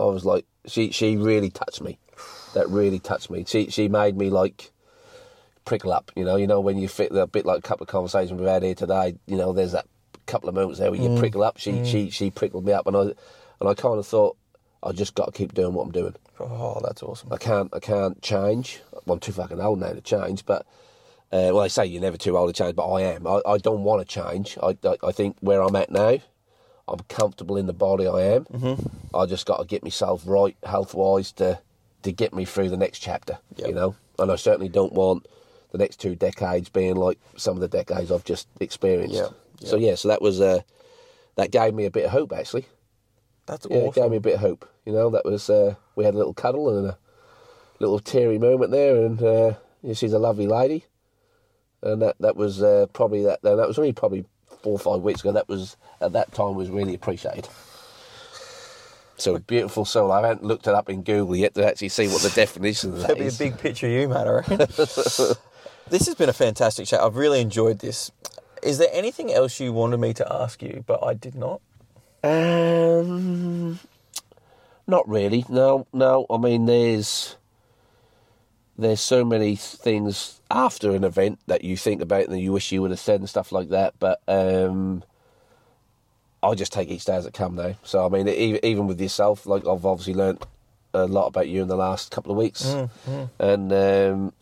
I 0.00 0.04
was 0.04 0.24
like, 0.24 0.46
she 0.66 0.90
she 0.92 1.16
really 1.16 1.50
touched 1.50 1.82
me. 1.82 1.98
That 2.54 2.68
really 2.68 2.98
touched 2.98 3.30
me. 3.30 3.44
She 3.46 3.70
she 3.70 3.88
made 3.88 4.16
me 4.16 4.30
like 4.30 4.70
prickle 5.64 5.92
up. 5.92 6.10
You 6.16 6.24
know, 6.24 6.36
you 6.36 6.46
know 6.46 6.60
when 6.60 6.78
you 6.78 6.88
fit 6.88 7.14
a 7.14 7.26
bit 7.26 7.44
like 7.44 7.58
a 7.58 7.62
couple 7.62 7.84
of 7.84 7.88
conversations 7.88 8.38
we've 8.38 8.48
had 8.48 8.62
here 8.62 8.74
today. 8.74 9.16
You 9.26 9.36
know, 9.36 9.52
there's 9.52 9.72
that 9.72 9.86
couple 10.26 10.48
of 10.48 10.54
moments 10.54 10.78
there 10.78 10.90
where 10.90 11.00
you 11.00 11.18
prickle 11.18 11.42
up. 11.42 11.58
She 11.58 11.84
she 11.84 12.10
she 12.10 12.30
prickled 12.30 12.64
me 12.64 12.72
up, 12.72 12.86
and 12.86 12.96
I 12.96 13.00
and 13.00 13.68
I 13.68 13.74
kind 13.74 13.98
of 13.98 14.06
thought 14.06 14.36
I 14.82 14.92
just 14.92 15.14
got 15.14 15.26
to 15.26 15.32
keep 15.32 15.54
doing 15.54 15.74
what 15.74 15.84
I'm 15.84 15.92
doing. 15.92 16.14
Oh, 16.38 16.80
that's 16.82 17.02
awesome. 17.02 17.32
I 17.32 17.38
can't 17.38 17.72
I 17.74 17.80
can't 17.80 18.20
change. 18.22 18.80
I'm 19.06 19.18
too 19.20 19.32
fucking 19.32 19.60
old 19.60 19.80
now 19.80 19.92
to 19.92 20.00
change, 20.00 20.44
but 20.44 20.66
uh, 21.32 21.50
well, 21.52 21.62
they 21.62 21.68
say 21.68 21.86
you're 21.86 22.02
never 22.02 22.16
too 22.16 22.36
old 22.36 22.54
to 22.54 22.62
change, 22.62 22.76
but 22.76 22.88
I 22.88 23.02
am. 23.02 23.26
I, 23.26 23.40
I 23.46 23.58
don't 23.58 23.82
want 23.84 24.06
to 24.06 24.12
change. 24.22 24.58
I, 24.62 24.76
I 24.84 24.96
I 25.02 25.12
think 25.12 25.36
where 25.40 25.62
I'm 25.62 25.76
at 25.76 25.90
now, 25.90 26.18
I'm 26.88 27.00
comfortable 27.08 27.56
in 27.56 27.66
the 27.66 27.72
body 27.72 28.06
I 28.06 28.20
am. 28.34 28.44
Mm-hmm. 28.44 29.16
I 29.16 29.26
just 29.26 29.46
got 29.46 29.58
to 29.58 29.64
get 29.64 29.82
myself 29.82 30.22
right 30.26 30.56
health 30.64 30.94
wise 30.94 31.32
to 31.32 31.58
to 32.02 32.12
get 32.12 32.34
me 32.34 32.44
through 32.44 32.70
the 32.70 32.76
next 32.76 33.00
chapter. 33.00 33.38
Yep. 33.56 33.68
You 33.68 33.74
know, 33.74 33.96
and 34.18 34.30
I 34.30 34.36
certainly 34.36 34.68
don't 34.68 34.92
want 34.92 35.26
the 35.72 35.78
next 35.78 36.00
two 36.00 36.14
decades 36.14 36.68
being 36.68 36.96
like 36.96 37.18
some 37.36 37.54
of 37.56 37.60
the 37.60 37.68
decades 37.68 38.10
I've 38.10 38.24
just 38.24 38.48
experienced. 38.60 39.14
Yep. 39.14 39.34
So 39.60 39.76
yeah, 39.76 39.94
so 39.94 40.08
that 40.08 40.22
was 40.22 40.40
uh, 40.40 40.60
that 41.36 41.50
gave 41.50 41.74
me 41.74 41.86
a 41.86 41.90
bit 41.90 42.04
of 42.04 42.10
hope 42.10 42.32
actually. 42.32 42.66
That's 43.46 43.66
Yeah, 43.70 43.78
it 43.78 43.94
gave 43.94 44.10
me 44.10 44.16
a 44.16 44.20
bit 44.20 44.34
of 44.34 44.40
hope. 44.40 44.68
You 44.84 44.92
know, 44.92 45.10
that 45.10 45.24
was 45.24 45.48
uh, 45.48 45.74
we 45.94 46.04
had 46.04 46.14
a 46.14 46.18
little 46.18 46.34
cuddle 46.34 46.76
and 46.76 46.88
a 46.88 46.98
little 47.78 47.98
teary 47.98 48.38
moment 48.38 48.70
there, 48.70 49.04
and 49.04 49.22
uh, 49.22 49.54
yeah, 49.82 49.94
she's 49.94 50.12
a 50.12 50.18
lovely 50.18 50.46
lady, 50.46 50.84
and 51.82 52.02
that 52.02 52.16
that 52.20 52.36
was 52.36 52.62
uh, 52.62 52.86
probably 52.92 53.22
that. 53.24 53.42
That 53.42 53.68
was 53.68 53.78
only 53.78 53.92
probably 53.92 54.24
four 54.62 54.72
or 54.72 54.78
five 54.78 55.00
weeks 55.00 55.20
ago. 55.20 55.32
That 55.32 55.48
was 55.48 55.76
at 56.00 56.12
that 56.12 56.32
time 56.32 56.54
was 56.54 56.70
really 56.70 56.94
appreciated. 56.94 57.48
So 59.18 59.38
beautiful 59.38 59.84
soul. 59.84 60.12
I 60.12 60.20
haven't 60.26 60.44
looked 60.44 60.66
it 60.66 60.74
up 60.74 60.90
in 60.90 61.02
Google 61.02 61.36
yet 61.36 61.54
to 61.54 61.66
actually 61.66 61.88
see 61.88 62.08
what 62.08 62.22
the 62.22 62.30
definition 62.34 62.90
of 62.92 62.98
that 62.98 63.08
That'd 63.08 63.22
be 63.22 63.28
a 63.28 63.50
big 63.50 63.58
picture 63.58 63.86
of 63.86 63.92
you, 63.92 64.08
Matt, 64.08 64.28
I 64.28 64.30
reckon. 64.30 64.58
this 65.88 66.06
has 66.06 66.14
been 66.14 66.28
a 66.28 66.34
fantastic 66.34 66.86
chat. 66.86 67.00
I've 67.00 67.16
really 67.16 67.40
enjoyed 67.40 67.78
this. 67.78 68.10
Is 68.62 68.78
there 68.78 68.88
anything 68.92 69.32
else 69.32 69.58
you 69.60 69.72
wanted 69.72 69.98
me 69.98 70.12
to 70.14 70.32
ask 70.32 70.62
you, 70.62 70.84
but 70.86 71.02
I 71.02 71.14
did 71.14 71.34
not? 71.34 71.60
Um, 72.22 73.78
not 74.86 75.08
really. 75.08 75.44
No, 75.48 75.86
no. 75.92 76.26
I 76.28 76.36
mean, 76.38 76.66
there's 76.66 77.36
there's 78.78 79.00
so 79.00 79.24
many 79.24 79.56
things 79.56 80.40
after 80.50 80.90
an 80.90 81.04
event 81.04 81.38
that 81.46 81.64
you 81.64 81.76
think 81.76 82.02
about 82.02 82.26
and 82.28 82.38
you 82.38 82.52
wish 82.52 82.72
you 82.72 82.82
would 82.82 82.90
have 82.90 83.00
said 83.00 83.20
and 83.20 83.28
stuff 83.28 83.52
like 83.52 83.70
that. 83.70 83.94
But 83.98 84.20
um, 84.28 85.02
I 86.42 86.54
just 86.54 86.72
take 86.72 86.90
each 86.90 87.04
day 87.04 87.16
as 87.16 87.26
it 87.26 87.34
comes 87.34 87.56
now. 87.56 87.74
So 87.82 88.04
I 88.04 88.08
mean, 88.08 88.28
even, 88.28 88.64
even 88.64 88.86
with 88.86 89.00
yourself, 89.00 89.46
like 89.46 89.66
I've 89.66 89.84
obviously 89.84 90.14
learnt 90.14 90.44
a 90.94 91.06
lot 91.06 91.26
about 91.26 91.48
you 91.48 91.62
in 91.62 91.68
the 91.68 91.76
last 91.76 92.10
couple 92.10 92.32
of 92.32 92.38
weeks, 92.38 92.64
and 93.38 93.72
um, 93.72 94.32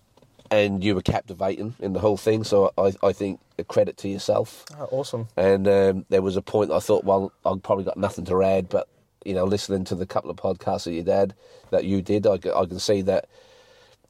and 0.50 0.84
you 0.84 0.94
were 0.94 1.02
captivating 1.02 1.74
in 1.80 1.92
the 1.92 2.00
whole 2.00 2.16
thing. 2.16 2.44
So 2.44 2.72
I 2.78 2.94
I 3.02 3.12
think 3.12 3.40
a 3.58 3.64
credit 3.64 3.96
to 3.98 4.08
yourself. 4.08 4.64
Oh, 4.78 4.88
awesome. 4.90 5.28
And 5.36 5.66
um, 5.68 6.06
there 6.08 6.22
was 6.22 6.36
a 6.36 6.42
point 6.42 6.70
I 6.70 6.80
thought, 6.80 7.04
well, 7.04 7.32
I've 7.44 7.62
probably 7.62 7.84
got 7.84 7.96
nothing 7.96 8.24
to 8.26 8.42
add, 8.42 8.68
but 8.68 8.88
you 9.24 9.34
know, 9.34 9.44
listening 9.44 9.84
to 9.84 9.94
the 9.94 10.06
couple 10.06 10.30
of 10.30 10.36
podcasts 10.36 10.84
that 10.84 10.92
you 10.92 11.02
did, 11.02 11.34
that 11.70 11.84
you 11.84 12.02
did, 12.02 12.26
I 12.26 12.38
can 12.38 12.78
see 12.78 13.02
that. 13.02 13.28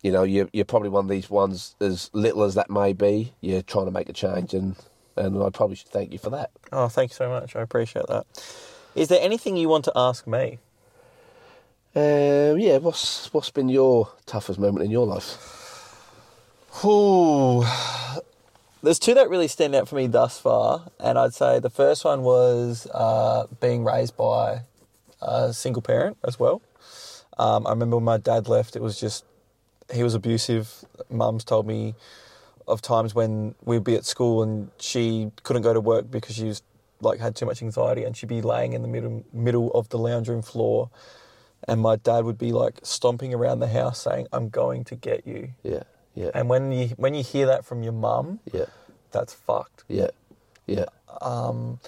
You 0.03 0.13
know, 0.13 0.23
you're 0.23 0.51
you're 0.53 0.67
probably 0.67 0.91
one 0.91 1.07
of 1.07 1.09
these 1.09 1.31
ones, 1.31 1.77
as 1.81 2.11
little 2.13 2.43
as 2.43 2.57
that 2.57 2.69
may 2.69 2.93
be. 2.93 3.33
You're 3.41 3.63
trying 3.63 3.87
to 3.87 3.91
make 3.91 4.11
a 4.11 4.13
change, 4.13 4.53
and 4.53 4.77
and 5.17 5.43
I 5.43 5.51
probably 5.51 5.77
should 5.77 5.89
thank 5.89 6.13
you 6.13 6.19
for 6.19 6.31
that. 6.31 6.51
Oh, 6.73 6.89
thank 6.89 7.11
you 7.11 7.15
so 7.15 7.29
much. 7.29 7.57
I 7.57 7.63
appreciate 7.63 8.07
that. 8.09 8.27
Is 8.95 9.09
there 9.09 9.21
anything 9.21 9.57
you 9.57 9.69
want 9.69 9.85
to 9.87 9.93
ask 9.95 10.27
me? 10.27 10.59
Um, 11.97 12.59
yeah, 12.59 12.79
what's 12.79 13.33
what's 13.33 13.51
been 13.51 13.69
your 13.69 14.09
toughest 14.27 14.59
moment 14.59 14.85
in 14.85 14.91
your 14.91 15.07
life? 15.07 15.39
Ooh. 16.85 17.65
There's 18.83 18.99
two 18.99 19.15
that 19.15 19.31
really 19.31 19.49
stand 19.49 19.75
out 19.75 19.89
for 19.89 19.95
me 19.95 20.09
thus 20.09 20.39
far, 20.39 20.91
and 21.01 21.19
I'd 21.19 21.33
say 21.33 21.59
the 21.59 21.71
first 21.71 22.05
one 22.05 22.23
was 22.23 22.87
uh, 22.93 23.47
being 23.61 23.85
raised 23.85 24.17
by 24.17 24.63
a 25.23 25.55
single 25.55 25.81
parent 25.81 26.19
as 26.23 26.39
well. 26.39 26.61
Um, 27.39 27.67
I 27.67 27.71
remember 27.71 27.97
when 27.97 28.05
my 28.05 28.19
dad 28.19 28.47
left, 28.49 28.77
it 28.77 28.83
was 28.83 29.01
just 29.01 29.25
he 29.93 30.03
was 30.03 30.15
abusive. 30.15 30.85
Mum's 31.11 31.45
told 31.45 31.67
me 31.67 31.95
of 32.67 32.81
times 32.83 33.15
when 33.15 33.55
we'd 33.65 33.85
be 33.85 33.95
at 33.95 34.05
school 34.05 34.43
and 34.43 34.71
she 34.79 35.31
couldn't 35.43 35.63
go 35.63 35.73
to 35.73 35.81
work 35.81 36.11
because 36.11 36.37
she 36.37 36.45
was 36.45 36.63
like 37.01 37.21
had 37.21 37.37
too 37.37 37.45
much 37.47 37.61
anxiety, 37.63 38.05
and 38.05 38.17
she'd 38.17 38.29
be 38.29 38.41
laying 38.43 38.73
in 38.73 38.83
the 38.83 38.89
middle 38.89 39.25
middle 39.33 39.71
of 39.73 39.89
the 39.91 39.99
lounge 39.99 40.29
room 40.29 40.43
floor, 40.43 40.91
and 41.69 41.81
my 41.81 41.97
dad 41.97 42.25
would 42.25 42.39
be 42.39 42.53
like 42.53 42.81
stomping 42.83 43.35
around 43.35 43.59
the 43.61 43.69
house 43.69 44.01
saying, 44.01 44.27
"I'm 44.33 44.49
going 44.49 44.85
to 44.85 44.95
get 44.97 45.27
you." 45.27 45.51
Yeah, 45.63 45.83
yeah, 46.15 46.31
And 46.35 46.49
when 46.49 46.73
you 46.73 46.89
when 46.97 47.13
you 47.15 47.23
hear 47.23 47.47
that 47.47 47.65
from 47.65 47.83
your 47.83 47.93
mum, 47.93 48.41
yeah, 48.53 48.67
that's 49.11 49.35
fucked. 49.35 49.85
yeah, 49.89 50.09
yeah. 50.67 50.87
Um, 51.21 51.79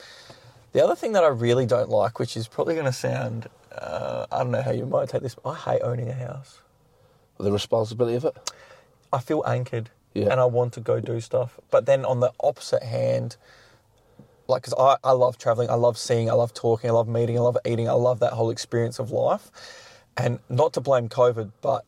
the 0.72 0.84
other 0.84 0.94
thing 0.94 1.12
that 1.12 1.24
I 1.24 1.28
really 1.28 1.64
don't 1.64 1.88
like, 1.88 2.18
which 2.18 2.36
is 2.36 2.46
probably 2.48 2.74
going 2.74 2.86
to 2.86 2.92
sound, 2.92 3.48
uh, 3.72 4.26
I 4.30 4.38
don't 4.38 4.50
know 4.50 4.60
how 4.62 4.72
you 4.72 4.84
might 4.84 5.08
take 5.08 5.22
this, 5.22 5.34
but 5.34 5.48
I 5.50 5.54
hate 5.54 5.82
owning 5.82 6.08
a 6.08 6.12
house. 6.12 6.60
The 7.38 7.50
responsibility 7.52 8.16
of 8.16 8.24
it. 8.26 8.36
I 9.12 9.20
feel 9.20 9.42
anchored, 9.46 9.88
Yeah. 10.16 10.30
and 10.30 10.40
I 10.40 10.46
want 10.46 10.72
to 10.74 10.80
go 10.80 10.98
do 11.00 11.20
stuff. 11.20 11.58
But 11.70 11.86
then 11.86 12.04
on 12.04 12.20
the 12.20 12.32
opposite 12.40 12.82
hand, 12.82 13.36
like, 14.48 14.62
because 14.62 14.74
I, 14.78 14.96
I 15.04 15.12
love 15.12 15.36
traveling, 15.38 15.68
I 15.70 15.74
love 15.74 15.98
seeing, 15.98 16.30
I 16.30 16.34
love 16.34 16.54
talking, 16.54 16.88
I 16.88 16.92
love 16.92 17.08
meeting, 17.08 17.36
I 17.36 17.42
love 17.42 17.58
eating, 17.66 17.88
I 17.88 17.92
love 17.92 18.20
that 18.20 18.32
whole 18.32 18.50
experience 18.50 18.98
of 18.98 19.10
life. 19.10 19.50
And 20.16 20.38
not 20.48 20.72
to 20.74 20.80
blame 20.80 21.08
COVID, 21.08 21.52
but 21.60 21.84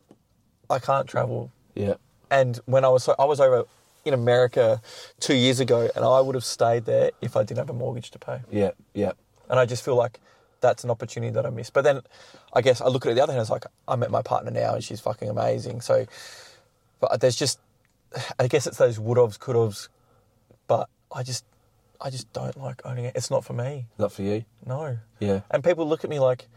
I 0.69 0.77
can't 0.77 1.07
travel 1.07 1.51
Yeah, 1.73 1.95
And 2.29 2.59
when 2.65 2.85
I 2.85 2.89
was 2.89 3.03
so 3.03 3.15
I 3.17 3.25
was 3.25 3.39
over 3.39 3.65
in 4.05 4.13
America 4.13 4.81
two 5.19 5.33
years 5.35 5.59
ago, 5.59 5.89
and 5.95 6.05
I 6.05 6.19
would 6.21 6.35
have 6.35 6.45
stayed 6.45 6.85
there 6.85 7.11
if 7.21 7.35
I 7.35 7.43
didn't 7.43 7.57
have 7.57 7.69
a 7.69 7.73
mortgage 7.73 8.11
to 8.11 8.19
pay. 8.19 8.41
yeah, 8.51 8.71
yeah, 8.93 9.13
And 9.49 9.59
I 9.59 9.65
just 9.65 9.83
feel 9.83 9.95
like 9.95 10.19
that's 10.61 10.83
an 10.83 10.91
opportunity 10.91 11.31
that 11.33 11.45
I 11.45 11.49
missed. 11.49 11.73
But 11.73 11.83
then, 11.83 12.01
I 12.53 12.61
guess 12.61 12.81
I 12.81 12.87
look 12.87 13.05
at 13.05 13.11
it 13.11 13.15
the 13.15 13.23
other 13.23 13.33
hand. 13.33 13.41
It's 13.41 13.49
like 13.49 13.65
I 13.87 13.95
met 13.95 14.11
my 14.11 14.21
partner 14.21 14.51
now, 14.51 14.75
and 14.75 14.83
she's 14.83 14.99
fucking 14.99 15.29
amazing. 15.29 15.81
So, 15.81 16.05
but 16.99 17.19
there's 17.21 17.35
just, 17.35 17.59
I 18.39 18.47
guess 18.47 18.65
it's 18.67 18.77
those 18.77 18.99
would 18.99 19.17
haves, 19.17 19.37
could 19.37 19.55
haves, 19.55 19.89
but 20.67 20.89
I 21.13 21.23
just, 21.23 21.45
I 22.01 22.09
just 22.09 22.31
don't 22.33 22.57
like 22.57 22.81
owning 22.85 23.05
it. 23.05 23.13
It's 23.15 23.29
not 23.29 23.43
for 23.45 23.53
me. 23.53 23.85
Not 23.97 24.11
for 24.11 24.23
you. 24.23 24.45
No. 24.65 24.97
Yeah. 25.19 25.41
And 25.51 25.63
people 25.63 25.87
look 25.87 26.03
at 26.03 26.09
me 26.09 26.19
like, 26.19 26.47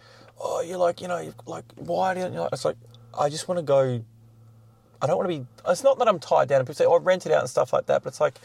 oh, 0.41 0.61
you're 0.63 0.79
like, 0.79 1.01
you 1.01 1.09
know, 1.09 1.33
like, 1.47 1.65
why 1.77 2.15
don't 2.15 2.33
you? 2.33 2.41
Like? 2.41 2.51
It's 2.53 2.65
like, 2.65 2.77
I 3.19 3.29
just 3.29 3.49
want 3.49 3.59
to 3.59 3.63
go. 3.63 4.03
I 5.01 5.07
don't 5.07 5.17
want 5.19 5.29
to 5.31 5.39
be. 5.41 5.47
It's 5.69 5.83
not 5.83 5.99
that 5.99 6.09
I'm 6.09 6.19
tied 6.21 6.49
down. 6.49 6.61
And 6.61 6.67
people 6.67 6.77
say, 6.77 6.85
oh, 6.87 6.99
rent 7.01 7.27
it 7.27 7.33
out 7.33 7.41
and 7.41 7.51
stuff 7.51 7.73
like 7.73 7.87
that. 7.87 8.03
But 8.05 8.11
it's 8.11 8.21
like, 8.21 8.39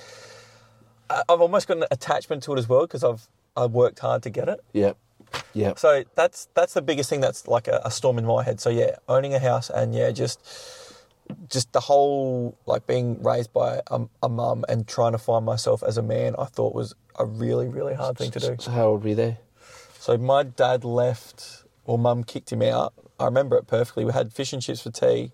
I- 1.09 1.23
I've 1.29 1.39
almost 1.41 1.67
got 1.67 1.77
an 1.77 1.85
attachment 1.91 2.43
to 2.43 2.53
it 2.53 2.59
as 2.59 2.67
well 2.67 2.81
because 2.81 3.03
I've 3.03 3.27
I've 3.55 3.71
worked 3.71 3.99
hard 3.99 4.23
to 4.23 4.29
get 4.29 4.49
it. 4.49 4.59
Yeah. 4.73 4.93
Yeah. 5.53 5.73
So 5.75 6.03
that's 6.15 6.47
that's 6.55 6.73
the 6.73 6.81
biggest 6.81 7.09
thing. 7.09 7.21
That's 7.21 7.47
like 7.47 7.67
a, 7.67 7.81
a 7.85 7.91
storm 7.91 8.17
in 8.17 8.25
my 8.25 8.43
head. 8.43 8.59
So 8.59 8.69
yeah, 8.69 8.95
owning 9.07 9.33
a 9.33 9.39
house 9.39 9.69
and 9.69 9.93
yeah, 9.93 10.11
just 10.11 10.39
just 11.49 11.71
the 11.73 11.79
whole 11.79 12.57
like 12.65 12.87
being 12.87 13.21
raised 13.23 13.51
by 13.53 13.81
a, 13.87 14.01
a 14.23 14.29
mum 14.29 14.65
and 14.69 14.87
trying 14.87 15.11
to 15.13 15.17
find 15.17 15.45
myself 15.45 15.83
as 15.83 15.97
a 15.97 16.01
man. 16.01 16.35
I 16.37 16.45
thought 16.45 16.73
was 16.73 16.93
a 17.19 17.25
really 17.25 17.67
really 17.67 17.93
hard 17.95 18.17
thing 18.17 18.31
to 18.31 18.39
do. 18.39 18.55
So 18.59 18.71
how 18.71 18.87
old 18.87 19.03
were 19.03 19.09
you 19.09 19.15
there? 19.15 19.37
So 19.99 20.17
my 20.17 20.43
dad 20.43 20.85
left, 20.85 21.63
or 21.85 21.97
mum 21.97 22.23
kicked 22.23 22.51
him 22.51 22.61
out. 22.61 22.93
I 23.19 23.25
remember 23.25 23.57
it 23.57 23.67
perfectly. 23.67 24.05
We 24.05 24.13
had 24.13 24.31
fish 24.31 24.53
and 24.53 24.61
chips 24.61 24.81
for 24.81 24.91
tea, 24.91 25.31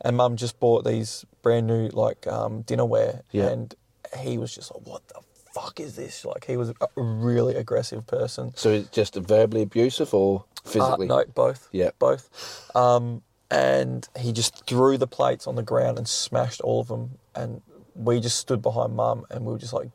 and 0.00 0.16
mum 0.16 0.36
just 0.36 0.58
bought 0.58 0.84
these 0.84 1.24
brand 1.42 1.66
new 1.66 1.88
like 1.88 2.26
um, 2.26 2.62
dinnerware, 2.64 3.22
Yeah. 3.30 3.48
and 3.48 3.74
he 4.18 4.38
was 4.38 4.54
just 4.54 4.74
like, 4.74 4.86
"What 4.86 5.06
the 5.08 5.20
fuck 5.52 5.78
is 5.78 5.94
this?" 5.96 6.24
Like 6.24 6.46
he 6.46 6.56
was 6.56 6.70
a 6.70 6.88
really 6.96 7.54
aggressive 7.54 8.06
person. 8.06 8.52
So 8.56 8.70
it's 8.70 8.88
just 8.88 9.14
verbally 9.14 9.62
abusive 9.62 10.12
or 10.14 10.44
physically? 10.64 11.08
Uh, 11.08 11.16
no, 11.18 11.24
both. 11.34 11.68
Yeah. 11.72 11.90
both. 11.98 12.70
Um, 12.74 13.22
and 13.52 14.08
he 14.18 14.32
just 14.32 14.66
threw 14.66 14.96
the 14.96 15.06
plates 15.06 15.46
on 15.46 15.56
the 15.56 15.62
ground 15.62 15.98
and 15.98 16.08
smashed 16.08 16.62
all 16.62 16.80
of 16.80 16.88
them. 16.88 17.18
And 17.34 17.60
we 17.94 18.18
just 18.18 18.38
stood 18.38 18.62
behind 18.62 18.96
mum, 18.96 19.26
and 19.30 19.44
we 19.44 19.52
were 19.52 19.58
just 19.58 19.74
like, 19.74 19.90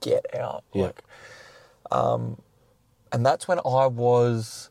"Get 0.00 0.24
out!" 0.34 0.64
Yeah. 0.72 0.84
Like, 0.86 1.02
um, 1.90 2.40
and 3.12 3.24
that's 3.24 3.46
when 3.46 3.58
I 3.58 3.86
was, 3.86 4.70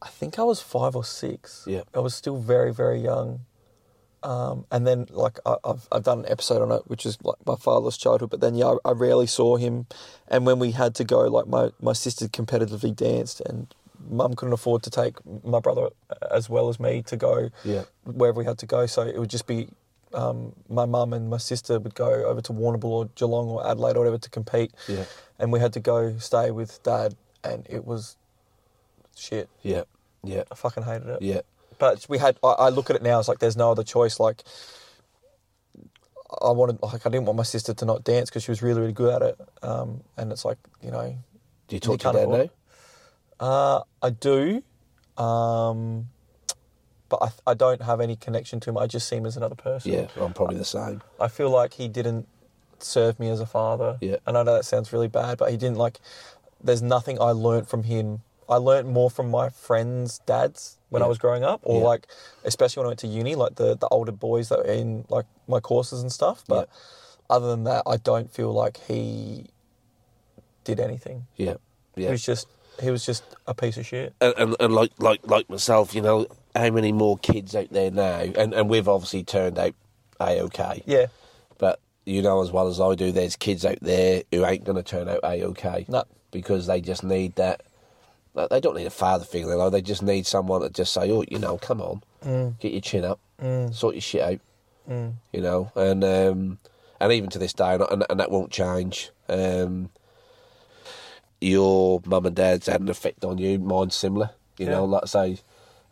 I 0.00 0.08
think 0.08 0.38
I 0.38 0.44
was 0.44 0.62
five 0.62 0.94
or 0.94 1.04
six. 1.04 1.64
Yeah. 1.66 1.82
I 1.92 1.98
was 1.98 2.14
still 2.14 2.36
very, 2.36 2.72
very 2.72 3.00
young. 3.00 3.44
Um, 4.22 4.66
and 4.70 4.86
then, 4.86 5.06
like, 5.10 5.40
I, 5.44 5.56
I've 5.64 5.88
I've 5.90 6.04
done 6.04 6.20
an 6.20 6.30
episode 6.30 6.62
on 6.62 6.70
it, 6.70 6.82
which 6.86 7.04
is 7.04 7.18
like 7.24 7.44
my 7.44 7.56
father's 7.56 7.96
childhood. 7.96 8.30
But 8.30 8.40
then, 8.40 8.54
yeah, 8.54 8.76
I, 8.84 8.90
I 8.90 8.92
rarely 8.92 9.26
saw 9.26 9.56
him. 9.56 9.86
And 10.28 10.46
when 10.46 10.60
we 10.60 10.70
had 10.70 10.94
to 10.94 11.04
go, 11.04 11.22
like, 11.22 11.48
my 11.48 11.72
my 11.80 11.92
sister 11.92 12.28
competitively 12.28 12.94
danced, 12.94 13.40
and 13.40 13.74
mum 14.10 14.34
couldn't 14.34 14.52
afford 14.52 14.82
to 14.84 14.90
take 14.90 15.14
my 15.44 15.60
brother 15.60 15.88
as 16.30 16.48
well 16.48 16.68
as 16.68 16.78
me 16.80 17.02
to 17.02 17.16
go 17.16 17.50
Yeah. 17.64 17.84
wherever 18.04 18.38
we 18.38 18.44
had 18.44 18.58
to 18.58 18.66
go. 18.66 18.86
So 18.86 19.02
it 19.02 19.18
would 19.18 19.30
just 19.30 19.46
be 19.46 19.68
um, 20.14 20.52
my 20.68 20.84
mum 20.84 21.12
and 21.14 21.30
my 21.30 21.38
sister 21.38 21.78
would 21.80 21.94
go 21.94 22.10
over 22.26 22.40
to 22.42 22.52
Warrnambool 22.52 22.84
or 22.84 23.04
Geelong 23.14 23.48
or 23.48 23.66
Adelaide 23.66 23.96
or 23.96 24.00
whatever 24.00 24.18
to 24.18 24.30
compete, 24.30 24.72
Yeah. 24.86 25.04
and 25.38 25.52
we 25.52 25.58
had 25.60 25.72
to 25.72 25.80
go 25.80 26.18
stay 26.18 26.50
with 26.50 26.82
dad, 26.82 27.14
and 27.42 27.66
it 27.70 27.86
was 27.86 28.16
shit. 29.16 29.48
Yeah. 29.62 29.84
Yeah. 30.22 30.44
I 30.52 30.54
fucking 30.54 30.82
hated 30.82 31.08
it. 31.08 31.22
Yeah. 31.22 31.40
But 31.78 32.04
we 32.08 32.18
had. 32.18 32.38
I, 32.44 32.48
I 32.48 32.68
look 32.68 32.90
at 32.90 32.96
it 32.96 33.02
now. 33.02 33.18
It's 33.18 33.26
like 33.28 33.38
there's 33.38 33.56
no 33.56 33.70
other 33.70 33.82
choice. 33.82 34.20
Like 34.20 34.42
I 36.40 36.50
wanted. 36.50 36.80
Like 36.82 37.04
I 37.06 37.10
didn't 37.10 37.26
want 37.26 37.36
my 37.36 37.42
sister 37.42 37.74
to 37.74 37.84
not 37.84 38.04
dance 38.04 38.30
because 38.30 38.42
she 38.44 38.50
was 38.50 38.62
really, 38.62 38.80
really 38.80 38.92
good 38.92 39.12
at 39.14 39.22
it. 39.22 39.40
Um, 39.62 40.02
and 40.16 40.30
it's 40.30 40.44
like 40.44 40.58
you 40.82 40.90
know, 40.90 41.16
Do 41.68 41.76
you 41.76 41.80
talk 41.80 41.92
You 42.04 42.12
to 42.12 42.18
your 42.18 42.26
dad 42.26 42.28
now? 42.28 42.50
Uh, 43.42 43.80
I 44.02 44.10
do. 44.10 44.62
Um, 45.18 46.08
but 47.10 47.18
I, 47.22 47.50
I 47.50 47.54
don't 47.54 47.82
have 47.82 48.00
any 48.00 48.16
connection 48.16 48.58
to 48.60 48.70
him. 48.70 48.78
I 48.78 48.86
just 48.86 49.06
see 49.08 49.16
him 49.16 49.26
as 49.26 49.36
another 49.36 49.54
person. 49.54 49.92
Yeah. 49.92 50.06
I'm 50.18 50.32
probably 50.32 50.56
the 50.56 50.64
same. 50.64 51.02
I 51.20 51.28
feel 51.28 51.50
like 51.50 51.74
he 51.74 51.88
didn't 51.88 52.26
serve 52.78 53.20
me 53.20 53.28
as 53.28 53.40
a 53.40 53.46
father. 53.46 53.98
Yeah. 54.00 54.16
And 54.26 54.38
I 54.38 54.42
know 54.42 54.54
that 54.54 54.64
sounds 54.64 54.92
really 54.92 55.08
bad, 55.08 55.36
but 55.36 55.50
he 55.50 55.56
didn't 55.58 55.76
like. 55.76 56.00
There's 56.64 56.80
nothing 56.82 57.20
I 57.20 57.32
learnt 57.32 57.68
from 57.68 57.82
him. 57.82 58.22
I 58.48 58.56
learnt 58.56 58.88
more 58.88 59.10
from 59.10 59.30
my 59.30 59.50
friends' 59.50 60.20
dads 60.26 60.78
when 60.88 61.02
I 61.02 61.06
was 61.06 61.18
growing 61.18 61.42
up, 61.44 61.60
or 61.64 61.80
Yeah. 61.80 61.86
like, 61.86 62.06
especially 62.44 62.80
when 62.80 62.86
I 62.86 62.90
went 62.90 63.00
to 63.00 63.06
uni, 63.08 63.34
like 63.34 63.56
the 63.56 63.76
the 63.76 63.88
older 63.88 64.12
boys 64.12 64.48
that 64.48 64.58
were 64.60 64.64
in 64.72 65.04
like 65.08 65.26
my 65.48 65.60
courses 65.60 66.00
and 66.02 66.10
stuff. 66.12 66.44
But 66.48 66.68
other 67.28 67.48
than 67.48 67.64
that, 67.64 67.82
I 67.86 67.96
don't 67.98 68.30
feel 68.32 68.52
like 68.52 68.76
he 68.88 69.46
did 70.64 70.80
anything. 70.80 71.26
Yeah. 71.36 71.54
He 71.94 72.04
Yeah. 72.04 72.10
was 72.10 72.22
just 72.22 72.46
he 72.80 72.90
was 72.90 73.04
just 73.04 73.22
a 73.46 73.54
piece 73.54 73.76
of 73.76 73.86
shit. 73.86 74.14
and, 74.20 74.34
and, 74.38 74.56
and 74.60 74.74
like 74.74 74.92
like 74.98 75.20
like 75.26 75.48
myself, 75.50 75.94
you 75.94 76.00
know, 76.00 76.26
how 76.54 76.70
many 76.70 76.92
more 76.92 77.18
kids 77.18 77.54
out 77.56 77.68
there 77.70 77.90
now? 77.90 78.20
And 78.20 78.52
and 78.54 78.68
we've 78.68 78.88
obviously 78.88 79.24
turned 79.24 79.58
out 79.58 79.74
a 80.20 80.40
okay. 80.42 80.82
Yeah. 80.86 81.06
But 81.58 81.80
you 82.04 82.22
know 82.22 82.42
as 82.42 82.50
well 82.50 82.68
as 82.68 82.80
I 82.80 82.94
do, 82.94 83.12
there's 83.12 83.36
kids 83.36 83.64
out 83.64 83.78
there 83.82 84.22
who 84.30 84.44
ain't 84.44 84.64
going 84.64 84.76
to 84.76 84.82
turn 84.82 85.08
out 85.08 85.20
a 85.24 85.44
okay. 85.44 85.84
No. 85.88 86.04
because 86.30 86.66
they 86.66 86.80
just 86.80 87.04
need 87.04 87.34
that. 87.36 87.62
like, 88.34 88.48
They 88.50 88.60
don't 88.60 88.76
need 88.76 88.86
a 88.86 88.90
father 88.90 89.24
figure. 89.24 89.54
Like, 89.56 89.72
they 89.72 89.82
just 89.82 90.02
need 90.02 90.26
someone 90.26 90.62
to 90.62 90.70
just 90.70 90.92
say, 90.92 91.10
"Oh, 91.10 91.24
you 91.28 91.38
know, 91.38 91.58
come 91.58 91.80
on, 91.80 92.02
Mm. 92.24 92.58
get 92.60 92.72
your 92.72 92.80
chin 92.80 93.04
up, 93.04 93.18
Mm. 93.40 93.74
sort 93.74 93.94
your 93.94 94.00
shit 94.02 94.22
out." 94.22 94.40
Mm. 94.90 95.12
You 95.32 95.40
know, 95.42 95.70
and 95.76 96.02
um, 96.02 96.58
and 97.00 97.12
even 97.12 97.30
to 97.30 97.38
this 97.38 97.52
day, 97.52 97.74
and, 97.74 97.82
and, 97.90 98.04
and 98.10 98.18
that 98.20 98.30
won't 98.30 98.50
change. 98.50 99.10
Um, 99.28 99.90
your 101.42 102.00
mum 102.06 102.26
and 102.26 102.36
dad's 102.36 102.66
had 102.66 102.80
an 102.80 102.88
effect 102.88 103.24
on 103.24 103.38
you. 103.38 103.58
Mine's 103.58 103.94
similar. 103.96 104.30
You 104.58 104.66
know, 104.66 104.84
Yeah. 104.84 104.90
like 104.90 105.02
I 105.02 105.06
say, 105.06 105.38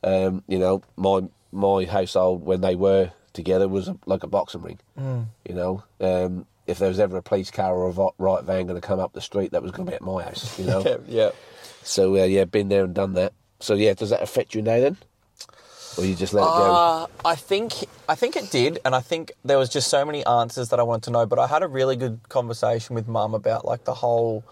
um, 0.04 0.42
you 0.48 0.58
know, 0.58 0.82
my 0.96 1.22
my 1.52 1.84
household 1.84 2.44
when 2.44 2.60
they 2.60 2.76
were 2.76 3.10
together 3.32 3.68
was 3.68 3.88
a, 3.88 3.96
like 4.06 4.22
a 4.22 4.26
boxing 4.28 4.62
ring. 4.62 4.78
Mm. 4.98 5.26
You 5.48 5.54
know, 5.54 5.82
um, 6.00 6.46
if 6.66 6.78
there 6.78 6.88
was 6.88 7.00
ever 7.00 7.16
a 7.16 7.22
police 7.22 7.50
car 7.50 7.74
or 7.74 7.90
a 7.90 8.22
right 8.22 8.44
van 8.44 8.66
going 8.66 8.80
to 8.80 8.86
come 8.86 9.00
up 9.00 9.12
the 9.12 9.20
street, 9.20 9.50
that 9.52 9.62
was 9.62 9.72
going 9.72 9.86
to 9.86 9.90
be 9.90 9.96
at 9.96 10.02
my 10.02 10.22
house. 10.22 10.58
You 10.58 10.66
know, 10.66 10.82
Yeah. 10.86 10.96
Yeah. 11.08 11.30
so 11.82 12.16
uh, 12.16 12.24
yeah, 12.24 12.44
been 12.44 12.68
there 12.68 12.84
and 12.84 12.94
done 12.94 13.14
that. 13.14 13.32
So 13.58 13.74
yeah, 13.74 13.94
does 13.94 14.10
that 14.10 14.22
affect 14.22 14.54
you 14.54 14.62
now 14.62 14.78
then, 14.80 14.96
or 15.98 16.04
you 16.04 16.14
just 16.14 16.32
let 16.32 16.42
it 16.42 16.46
go? 16.46 16.74
Uh, 16.74 17.06
I 17.24 17.34
think 17.34 17.72
I 18.08 18.14
think 18.14 18.36
it 18.36 18.50
did, 18.50 18.78
and 18.84 18.94
I 18.94 19.00
think 19.00 19.32
there 19.44 19.58
was 19.58 19.68
just 19.68 19.88
so 19.90 20.04
many 20.04 20.24
answers 20.26 20.68
that 20.68 20.78
I 20.78 20.82
wanted 20.82 21.02
to 21.04 21.10
know. 21.10 21.26
But 21.26 21.38
I 21.40 21.46
had 21.46 21.62
a 21.62 21.68
really 21.68 21.96
good 21.96 22.20
conversation 22.28 22.94
with 22.94 23.08
mum 23.08 23.34
about 23.34 23.64
like 23.64 23.84
the 23.84 23.94
whole, 23.94 24.44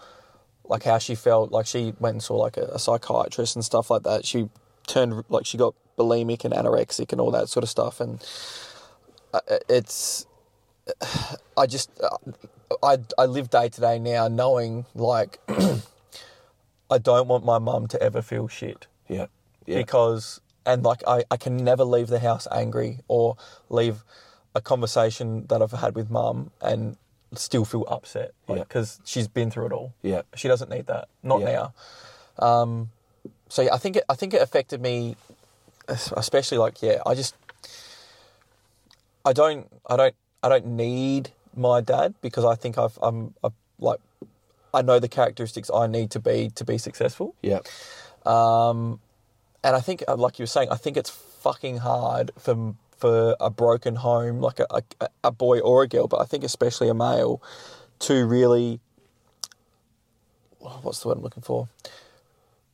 like 0.69 0.83
how 0.83 0.97
she 0.99 1.15
felt. 1.15 1.51
Like 1.51 1.65
she 1.65 1.93
went 1.99 2.13
and 2.13 2.23
saw 2.23 2.37
like 2.37 2.55
a, 2.55 2.65
a 2.73 2.79
psychiatrist 2.79 3.55
and 3.55 3.65
stuff 3.65 3.89
like 3.89 4.03
that. 4.03 4.25
She 4.25 4.49
turned 4.87 5.25
like 5.27 5.45
she 5.45 5.57
got 5.57 5.75
bulimic 5.97 6.45
and 6.45 6.53
anorexic 6.53 7.11
and 7.11 7.19
all 7.19 7.31
that 7.31 7.49
sort 7.49 7.63
of 7.63 7.69
stuff, 7.69 7.99
and 7.99 8.25
uh, 9.33 9.41
it's. 9.67 10.25
I 11.57 11.65
just 11.65 11.91
I 12.81 12.97
I 13.17 13.25
live 13.25 13.49
day 13.49 13.69
to 13.69 13.81
day 13.81 13.99
now 13.99 14.27
knowing 14.27 14.85
like 14.95 15.39
I 16.89 16.97
don't 16.97 17.27
want 17.27 17.43
my 17.45 17.59
mum 17.59 17.87
to 17.87 18.01
ever 18.01 18.21
feel 18.21 18.47
shit 18.47 18.87
Yeah, 19.07 19.27
yeah, 19.65 19.77
because 19.77 20.41
and 20.65 20.83
like 20.83 21.01
I, 21.07 21.23
I 21.29 21.37
can 21.37 21.57
never 21.57 21.83
leave 21.83 22.07
the 22.07 22.19
house 22.19 22.47
angry 22.51 22.99
or 23.07 23.37
leave 23.69 24.03
a 24.55 24.61
conversation 24.61 25.45
that 25.47 25.61
I've 25.61 25.71
had 25.71 25.95
with 25.95 26.09
mum 26.09 26.51
and 26.61 26.97
still 27.35 27.65
feel 27.65 27.85
upset 27.87 28.31
Yeah. 28.47 28.55
because 28.55 28.99
she's 29.05 29.27
been 29.27 29.51
through 29.51 29.67
it 29.67 29.71
all. 29.73 29.93
yeah, 30.01 30.21
She 30.35 30.47
doesn't 30.47 30.69
need 30.69 30.87
that, 30.87 31.07
not 31.23 31.41
Yeah. 31.41 31.69
now. 32.39 32.45
Um, 32.45 32.89
so 33.49 33.61
yeah, 33.61 33.73
I 33.73 33.77
think 33.77 33.95
it, 33.97 34.03
I 34.09 34.15
think 34.15 34.33
it 34.33 34.41
affected 34.41 34.81
me, 34.81 35.15
especially 35.87 36.57
like 36.57 36.81
yeah, 36.81 37.01
I 37.05 37.13
just 37.15 37.35
I 39.25 39.33
don't 39.33 39.67
I 39.87 39.95
don't 39.97 40.15
I 40.43 40.49
don't 40.49 40.65
need 40.67 41.31
my 41.55 41.81
dad 41.81 42.13
because 42.21 42.45
I 42.45 42.55
think 42.55 42.77
I've 42.77 42.97
I'm 43.01 43.33
i 43.43 43.49
like 43.79 43.99
I 44.73 44.81
know 44.81 44.99
the 44.99 45.07
characteristics 45.09 45.69
I 45.73 45.87
need 45.87 46.11
to 46.11 46.19
be 46.19 46.49
to 46.55 46.63
be 46.63 46.77
successful. 46.77 47.35
yeah, 47.41 47.59
Um, 48.25 48.99
and 49.63 49.75
I 49.75 49.79
think, 49.81 50.03
uh, 50.07 50.15
like 50.15 50.37
you 50.39 50.43
were 50.43 50.47
saying, 50.47 50.69
I 50.71 50.75
think 50.75 50.95
it's 50.95 51.09
fucking 51.09 51.77
hard 51.77 52.31
for 52.37 52.75
for 52.99 53.35
a 53.39 53.49
broken 53.49 53.95
home, 53.95 54.39
like 54.39 54.59
a, 54.59 54.67
a, 54.69 55.07
a 55.23 55.31
boy 55.31 55.59
or 55.59 55.83
a 55.83 55.87
girl, 55.87 56.07
but 56.07 56.17
I 56.17 56.25
think 56.25 56.43
especially 56.43 56.89
a 56.89 56.93
male, 56.93 57.41
to 57.99 58.25
really, 58.25 58.79
what's 60.59 60.99
the 60.99 61.07
word 61.07 61.17
I'm 61.17 61.23
looking 61.23 61.43
for? 61.43 61.67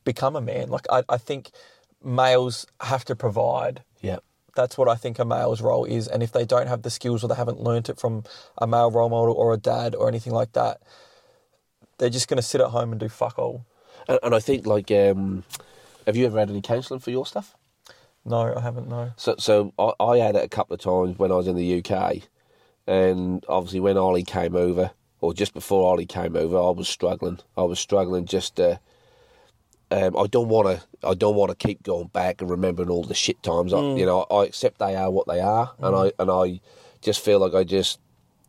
Become 0.04 0.36
a 0.36 0.40
man. 0.40 0.68
Like 0.68 0.86
I, 0.90 1.02
I 1.08 1.16
think 1.16 1.50
males 2.02 2.66
have 2.80 3.04
to 3.06 3.16
provide. 3.16 3.82
yeah, 4.00 4.18
That's 4.54 4.78
what 4.78 4.88
I 4.88 4.94
think 4.94 5.18
a 5.18 5.24
male's 5.24 5.60
role 5.60 5.84
is. 5.84 6.08
And 6.08 6.22
if 6.22 6.32
they 6.32 6.44
don't 6.44 6.68
have 6.68 6.82
the 6.82 6.90
skills 6.90 7.24
or 7.24 7.28
they 7.28 7.34
haven't 7.34 7.60
learnt 7.60 7.88
it 7.88 7.98
from 7.98 8.24
a 8.58 8.66
male 8.66 8.90
role 8.90 9.08
model 9.08 9.34
or 9.34 9.52
a 9.52 9.56
dad 9.56 9.94
or 9.94 10.08
anything 10.08 10.32
like 10.32 10.52
that, 10.52 10.80
they're 11.98 12.10
just 12.10 12.28
going 12.28 12.36
to 12.36 12.42
sit 12.42 12.60
at 12.60 12.68
home 12.68 12.92
and 12.92 13.00
do 13.00 13.08
fuck 13.08 13.38
all. 13.38 13.64
and, 14.08 14.18
and 14.22 14.34
I 14.34 14.40
think 14.40 14.66
like, 14.66 14.90
um, 14.90 15.44
have 16.06 16.16
you 16.16 16.26
ever 16.26 16.38
had 16.38 16.50
any 16.50 16.62
counselling 16.62 17.00
for 17.00 17.10
your 17.10 17.26
stuff? 17.26 17.54
No, 18.26 18.54
I 18.54 18.60
haven't. 18.60 18.88
No. 18.88 19.12
So, 19.16 19.36
so 19.38 19.72
I, 19.78 19.92
I 20.02 20.18
had 20.18 20.36
it 20.36 20.44
a 20.44 20.48
couple 20.48 20.74
of 20.74 20.80
times 20.80 21.18
when 21.18 21.32
I 21.32 21.36
was 21.36 21.46
in 21.46 21.56
the 21.56 21.82
UK, 21.82 22.22
and 22.86 23.44
obviously 23.48 23.80
when 23.80 23.96
Ollie 23.96 24.24
came 24.24 24.56
over, 24.56 24.90
or 25.20 25.32
just 25.32 25.54
before 25.54 25.90
Ollie 25.90 26.06
came 26.06 26.36
over, 26.36 26.56
I 26.56 26.70
was 26.70 26.88
struggling. 26.88 27.38
I 27.56 27.62
was 27.62 27.78
struggling 27.78 28.26
just 28.26 28.56
to 28.56 28.80
um, 29.90 30.16
I 30.16 30.26
don't 30.26 30.48
want 30.48 30.66
to. 30.68 31.06
I 31.06 31.14
don't 31.14 31.36
want 31.36 31.56
to 31.56 31.66
keep 31.66 31.82
going 31.82 32.08
back 32.08 32.40
and 32.40 32.50
remembering 32.50 32.90
all 32.90 33.04
the 33.04 33.14
shit 33.14 33.40
times. 33.42 33.72
I, 33.72 33.80
you 33.80 34.04
know, 34.04 34.26
I 34.30 34.44
accept 34.44 34.78
they 34.78 34.96
are 34.96 35.10
what 35.10 35.28
they 35.28 35.40
are, 35.40 35.72
and 35.78 35.94
I 35.94 36.12
and 36.18 36.30
I 36.30 36.60
just 37.02 37.24
feel 37.24 37.38
like 37.38 37.54
I 37.54 37.62
just 37.62 38.00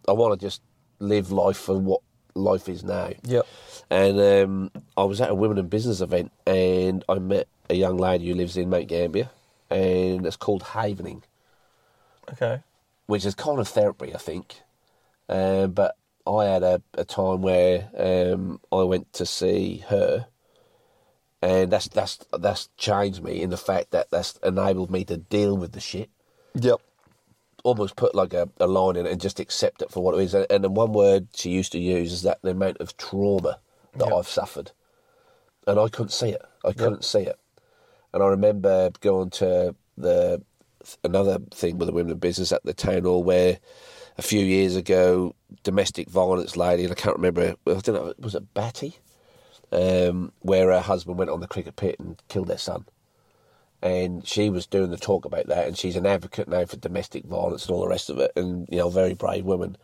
I 0.08 0.14
want 0.14 0.40
to 0.40 0.46
just 0.46 0.62
live 1.00 1.32
life 1.32 1.58
for 1.58 1.78
what 1.78 2.02
life 2.34 2.68
is 2.68 2.84
now. 2.84 3.12
Yep. 3.24 3.46
And 3.90 4.20
um, 4.20 4.72
I 4.98 5.04
was 5.04 5.22
at 5.22 5.30
a 5.30 5.36
women 5.36 5.60
in 5.60 5.68
business 5.68 6.02
event, 6.02 6.32
and 6.48 7.04
I 7.08 7.20
met 7.20 7.48
a 7.70 7.76
young 7.76 7.98
lady 7.98 8.28
who 8.28 8.34
lives 8.34 8.58
in 8.58 8.70
Mount 8.72 8.88
Gambier, 8.88 9.30
and 9.70 10.26
it's 10.26 10.38
called 10.38 10.64
Havening, 10.64 11.24
Okay. 12.32 12.62
which 13.06 13.26
is 13.26 13.36
kind 13.36 13.60
of 13.60 13.68
therapy, 13.68 14.14
I 14.14 14.18
think. 14.18 14.62
Um, 15.30 15.72
but 15.72 15.98
I 16.26 16.46
had 16.46 16.64
a, 16.64 16.82
a 16.94 17.06
time 17.06 17.42
where 17.42 17.90
um, 17.98 18.60
I 18.72 18.84
went 18.84 19.12
to 19.14 19.26
see 19.26 19.84
her, 19.90 20.28
and 21.42 21.72
that's 21.72 21.88
that's 21.88 22.20
that's 22.38 22.70
changed 22.78 23.24
me 23.24 23.42
in 23.42 23.50
the 23.50 23.58
fact 23.58 23.92
that 23.92 24.10
that's 24.10 24.38
enabled 24.44 24.92
me 24.92 25.04
to 25.06 25.18
deal 25.18 25.58
with 25.58 25.74
the 25.74 25.80
shit. 25.80 26.10
Yep. 26.56 26.82
Almost 27.64 27.96
put 27.96 28.16
like 28.16 28.34
a, 28.34 28.50
a 28.60 28.68
line 28.68 28.96
in 28.96 29.06
it 29.06 29.12
and 29.12 29.22
just 29.22 29.40
accept 29.40 29.82
it 29.82 29.92
for 29.92 30.02
what 30.02 30.16
it 30.16 30.22
is. 30.22 30.34
And, 30.34 30.46
and 30.50 30.64
the 30.64 30.70
one 30.70 30.94
word 30.94 31.28
she 31.36 31.50
used 31.50 31.72
to 31.74 31.80
use 31.80 32.14
is 32.14 32.22
that 32.22 32.42
the 32.42 32.52
amount 32.52 32.78
of 32.78 32.96
trauma 32.98 33.60
that 33.94 34.06
Yep. 34.06 34.14
I've 34.14 34.28
suffered, 34.28 34.72
and 35.66 35.80
I 35.80 35.88
couldn't 35.90 36.12
see 36.12 36.30
it. 36.30 36.42
I 36.64 36.72
couldn't 36.72 37.04
see 37.04 37.22
it. 37.22 37.38
And 38.18 38.24
I 38.24 38.30
remember 38.30 38.90
going 39.02 39.30
to 39.30 39.76
the 39.96 40.42
another 41.04 41.38
thing 41.52 41.78
with 41.78 41.88
the 41.88 41.94
women 41.94 42.14
in 42.14 42.18
business 42.18 42.52
at 42.52 42.64
the 42.64 42.74
town 42.74 43.04
hall 43.04 43.24
where 43.24 43.60
a 44.18 44.24
few 44.24 44.44
years 44.44 44.76
ago, 44.76 45.36
domestic 45.62 46.10
violence 46.10 46.58
lady, 46.58 46.82
and 46.82 46.92
I 46.92 46.96
can't 46.96 47.16
remember, 47.16 47.54
I 47.68 47.74
don't 47.74 47.90
know, 47.90 48.14
was 48.18 48.34
it 48.34 48.56
Batty? 48.56 48.96
Um, 49.72 50.32
where 50.40 50.72
her 50.72 50.80
husband 50.80 51.20
went 51.20 51.30
on 51.30 51.42
the 51.42 51.48
cricket 51.48 51.76
pit 51.76 51.98
and 52.00 52.20
killed 52.28 52.48
their 52.48 52.58
son. 52.58 52.86
And 53.84 54.26
she 54.28 54.50
was 54.50 54.66
doing 54.66 54.90
the 54.90 54.98
talk 54.98 55.26
about 55.26 55.46
that, 55.46 55.68
and 55.68 55.78
she's 55.78 55.96
an 55.96 56.08
advocate 56.08 56.48
now 56.48 56.66
for 56.66 56.78
domestic 56.78 57.24
violence 57.26 57.68
and 57.68 57.76
all 57.76 57.82
the 57.82 57.88
rest 57.88 58.10
of 58.10 58.18
it, 58.18 58.32
and 58.36 58.68
you 58.72 58.80
know, 58.80 58.90
very 58.90 59.14
brave 59.14 59.46
woman. 59.46 59.78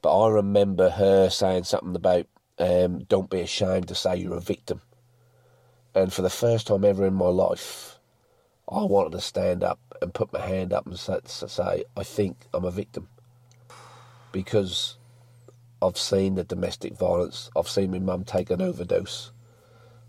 But 0.00 0.18
I 0.18 0.30
remember 0.30 0.88
her 0.88 1.28
saying 1.28 1.64
something 1.64 1.94
about 1.94 2.26
um, 2.58 3.00
don't 3.00 3.28
be 3.28 3.42
ashamed 3.42 3.88
to 3.88 3.94
say 3.94 4.16
you're 4.16 4.38
a 4.38 4.40
victim. 4.40 4.80
And 5.96 6.12
for 6.12 6.20
the 6.20 6.30
first 6.30 6.66
time 6.66 6.84
ever 6.84 7.06
in 7.06 7.14
my 7.14 7.28
life, 7.28 7.98
I 8.70 8.82
wanted 8.82 9.12
to 9.12 9.20
stand 9.22 9.64
up 9.64 9.80
and 10.02 10.12
put 10.12 10.30
my 10.30 10.46
hand 10.46 10.74
up 10.74 10.86
and 10.86 10.98
say, 10.98 11.84
I 11.96 12.02
think 12.02 12.36
I'm 12.52 12.66
a 12.66 12.70
victim. 12.70 13.08
Because 14.30 14.98
I've 15.80 15.96
seen 15.96 16.34
the 16.34 16.44
domestic 16.44 16.98
violence. 16.98 17.50
I've 17.56 17.68
seen 17.68 17.92
my 17.92 17.98
mum 17.98 18.24
take 18.24 18.50
an 18.50 18.60
overdose. 18.60 19.32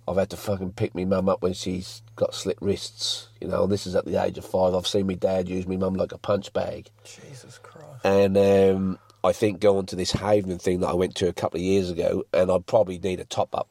I've 0.05 0.17
had 0.17 0.29
to 0.31 0.37
fucking 0.37 0.73
pick 0.73 0.93
my 0.93 1.05
mum 1.05 1.29
up 1.29 1.41
when 1.41 1.53
she's 1.53 2.01
got 2.17 2.35
slit 2.35 2.57
wrists. 2.59 3.29
You 3.39 3.47
know, 3.47 3.63
and 3.63 3.71
this 3.71 3.87
is 3.87 3.95
at 3.95 4.03
the 4.03 4.21
age 4.21 4.37
of 4.37 4.43
five. 4.43 4.75
I've 4.75 4.87
seen 4.87 5.07
my 5.07 5.13
dad 5.13 5.47
use 5.47 5.67
my 5.67 5.77
mum 5.77 5.93
like 5.93 6.11
a 6.11 6.17
punch 6.17 6.51
bag. 6.51 6.89
Jesus 7.05 7.59
Christ. 7.59 8.03
And 8.03 8.37
um, 8.37 8.99
I 9.23 9.31
think 9.31 9.61
going 9.61 9.85
to 9.85 9.95
this 9.95 10.11
Haven 10.11 10.59
thing 10.59 10.81
that 10.81 10.87
I 10.87 10.95
went 10.95 11.15
to 11.15 11.29
a 11.29 11.33
couple 11.33 11.59
of 11.59 11.63
years 11.63 11.89
ago, 11.89 12.25
and 12.33 12.51
I'd 12.51 12.65
probably 12.65 12.99
need 12.99 13.21
a 13.21 13.25
top 13.25 13.55
up. 13.55 13.69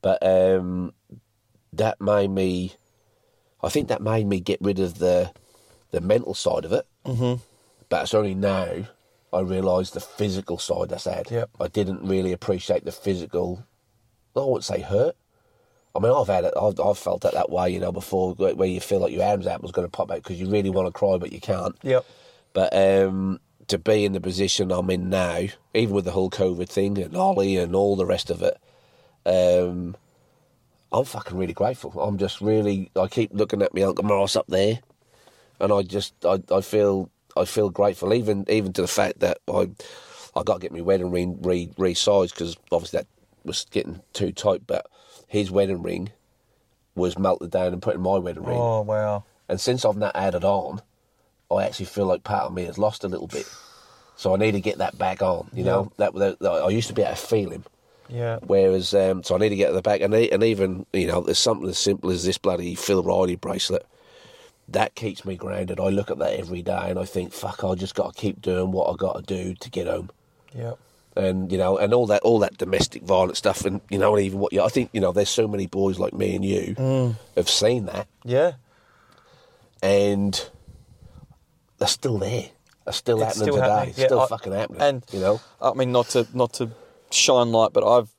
But 0.00 0.18
um, 0.22 0.92
that 1.78 2.00
made 2.00 2.30
me, 2.30 2.74
I 3.62 3.68
think 3.68 3.88
that 3.88 4.02
made 4.02 4.26
me 4.26 4.40
get 4.40 4.60
rid 4.60 4.78
of 4.78 4.98
the 4.98 5.32
the 5.90 6.00
mental 6.00 6.34
side 6.34 6.64
of 6.64 6.72
it. 6.72 6.86
Mm-hmm. 7.06 7.40
But 7.88 8.02
it's 8.02 8.14
only 8.14 8.34
now 8.34 8.88
I 9.32 9.40
realised 9.40 9.94
the 9.94 10.00
physical 10.00 10.58
side 10.58 10.88
that's 10.88 11.04
had. 11.04 11.30
Yep. 11.30 11.50
I 11.60 11.68
didn't 11.68 12.06
really 12.06 12.32
appreciate 12.32 12.84
the 12.84 12.92
physical, 12.92 13.64
I 14.36 14.40
wouldn't 14.40 14.64
say 14.64 14.80
hurt. 14.80 15.16
I 15.94 16.00
mean, 16.00 16.12
I've 16.12 16.26
had 16.26 16.44
it, 16.44 16.54
I've, 16.60 16.80
I've 16.80 16.98
felt 16.98 17.24
it 17.24 17.34
that 17.34 17.50
way, 17.50 17.70
you 17.70 17.78
know, 17.78 17.92
before, 17.92 18.34
where 18.34 18.68
you 18.68 18.80
feel 18.80 18.98
like 18.98 19.12
your 19.12 19.24
arms 19.24 19.46
out 19.46 19.62
was 19.62 19.70
going 19.70 19.86
to 19.86 19.90
pop 19.90 20.10
out 20.10 20.22
because 20.22 20.40
you 20.40 20.50
really 20.50 20.70
want 20.70 20.86
to 20.86 20.92
cry, 20.92 21.16
but 21.18 21.32
you 21.32 21.40
can't. 21.40 21.76
Yep. 21.82 22.04
But 22.52 22.76
um, 22.76 23.40
to 23.68 23.78
be 23.78 24.04
in 24.04 24.12
the 24.12 24.20
position 24.20 24.72
I'm 24.72 24.90
in 24.90 25.08
now, 25.08 25.42
even 25.72 25.94
with 25.94 26.04
the 26.04 26.10
whole 26.10 26.30
COVID 26.30 26.68
thing 26.68 26.98
and 26.98 27.16
Ollie 27.16 27.56
and 27.56 27.74
all 27.74 27.94
the 27.94 28.06
rest 28.06 28.30
of 28.30 28.42
it, 28.42 28.58
um, 29.26 29.96
I'm 30.94 31.04
fucking 31.04 31.36
really 31.36 31.52
grateful. 31.52 32.00
I'm 32.00 32.18
just 32.18 32.40
really. 32.40 32.90
I 32.96 33.08
keep 33.08 33.30
looking 33.34 33.62
at 33.62 33.74
my 33.74 33.82
Uncle 33.82 34.04
Morris 34.04 34.36
up 34.36 34.46
there, 34.46 34.78
and 35.58 35.72
I 35.72 35.82
just 35.82 36.14
I, 36.24 36.40
I 36.50 36.60
feel 36.60 37.10
I 37.36 37.44
feel 37.44 37.68
grateful, 37.68 38.14
even 38.14 38.44
even 38.48 38.72
to 38.74 38.82
the 38.82 38.88
fact 38.88 39.18
that 39.20 39.38
I 39.52 39.70
I 40.36 40.42
got 40.44 40.54
to 40.54 40.60
get 40.60 40.72
my 40.72 40.80
wedding 40.82 41.10
ring 41.10 41.38
re 41.42 41.66
resized 41.76 42.30
because 42.30 42.56
obviously 42.70 43.00
that 43.00 43.06
was 43.44 43.66
getting 43.70 44.00
too 44.12 44.30
tight. 44.30 44.66
But 44.68 44.86
his 45.26 45.50
wedding 45.50 45.82
ring 45.82 46.10
was 46.94 47.18
melted 47.18 47.50
down 47.50 47.72
and 47.72 47.82
put 47.82 47.96
in 47.96 48.00
my 48.00 48.18
wedding 48.18 48.44
ring. 48.44 48.56
Oh 48.56 48.82
wow. 48.82 49.24
And 49.48 49.60
since 49.60 49.84
I've 49.84 49.96
not 49.96 50.14
added 50.14 50.44
on, 50.44 50.80
I 51.50 51.64
actually 51.64 51.86
feel 51.86 52.06
like 52.06 52.22
part 52.22 52.44
of 52.44 52.54
me 52.54 52.64
has 52.66 52.78
lost 52.78 53.02
a 53.04 53.08
little 53.08 53.26
bit. 53.26 53.52
So 54.16 54.32
I 54.32 54.38
need 54.38 54.52
to 54.52 54.60
get 54.60 54.78
that 54.78 54.96
back 54.96 55.22
on. 55.22 55.50
You 55.52 55.64
know, 55.64 55.92
that, 55.96 56.14
that, 56.14 56.38
that- 56.38 56.50
I 56.62 56.68
used 56.68 56.86
to 56.88 56.94
be 56.94 57.02
able 57.02 57.16
to 57.16 57.20
feel 57.20 57.50
him. 57.50 57.64
Yeah. 58.08 58.38
Whereas, 58.42 58.92
um, 58.94 59.22
so 59.22 59.34
I 59.34 59.38
need 59.38 59.48
to 59.50 59.56
get 59.56 59.68
to 59.68 59.72
the 59.74 59.82
back, 59.82 60.00
and, 60.02 60.14
e- 60.14 60.30
and 60.30 60.42
even 60.42 60.86
you 60.92 61.06
know, 61.06 61.20
there's 61.22 61.38
something 61.38 61.68
as 61.68 61.78
simple 61.78 62.10
as 62.10 62.24
this 62.24 62.38
bloody 62.38 62.74
Phil 62.74 63.02
Riley 63.02 63.36
bracelet. 63.36 63.86
That 64.68 64.94
keeps 64.94 65.24
me 65.24 65.36
grounded. 65.36 65.78
I 65.78 65.88
look 65.88 66.10
at 66.10 66.18
that 66.18 66.38
every 66.38 66.62
day, 66.62 66.86
and 66.90 66.98
I 66.98 67.04
think, 67.04 67.32
fuck, 67.32 67.64
I 67.64 67.74
just 67.74 67.94
got 67.94 68.14
to 68.14 68.20
keep 68.20 68.40
doing 68.40 68.72
what 68.72 68.90
I 68.90 68.96
got 68.96 69.16
to 69.16 69.22
do 69.22 69.54
to 69.54 69.70
get 69.70 69.86
home 69.86 70.10
Yeah. 70.54 70.72
and 71.16 71.52
you 71.52 71.58
know, 71.58 71.76
and 71.76 71.92
all 71.92 72.06
that, 72.06 72.22
all 72.22 72.38
that 72.40 72.56
domestic 72.56 73.02
violence 73.02 73.36
stuff, 73.38 73.64
and 73.66 73.80
you 73.90 73.98
know, 73.98 74.14
and 74.16 74.24
even 74.24 74.38
what 74.38 74.52
you, 74.54 74.62
I 74.62 74.68
think, 74.68 74.88
you 74.92 75.00
know, 75.02 75.12
there's 75.12 75.28
so 75.28 75.46
many 75.46 75.66
boys 75.66 75.98
like 75.98 76.14
me 76.14 76.34
and 76.34 76.44
you 76.44 77.14
have 77.36 77.48
seen 77.50 77.84
that, 77.86 78.06
Yeah. 78.24 78.52
and 79.82 80.48
they're 81.78 81.88
still 81.88 82.18
there. 82.18 82.48
They're 82.84 82.92
still 82.92 83.18
It's 83.22 83.26
happening 83.38 83.44
still 83.44 83.54
today. 83.56 83.68
happening, 83.74 83.94
yeah, 83.96 84.06
still 84.06 84.20
I- 84.20 84.26
fucking 84.28 84.52
happening. 84.52 84.80
And 84.82 85.04
you 85.12 85.20
know, 85.20 85.40
I 85.60 85.72
mean, 85.74 85.92
not 85.92 86.08
to 86.10 86.26
not 86.34 86.52
to 86.54 86.70
shine 87.14 87.52
light, 87.52 87.72
but 87.72 87.84
I've 87.86 88.10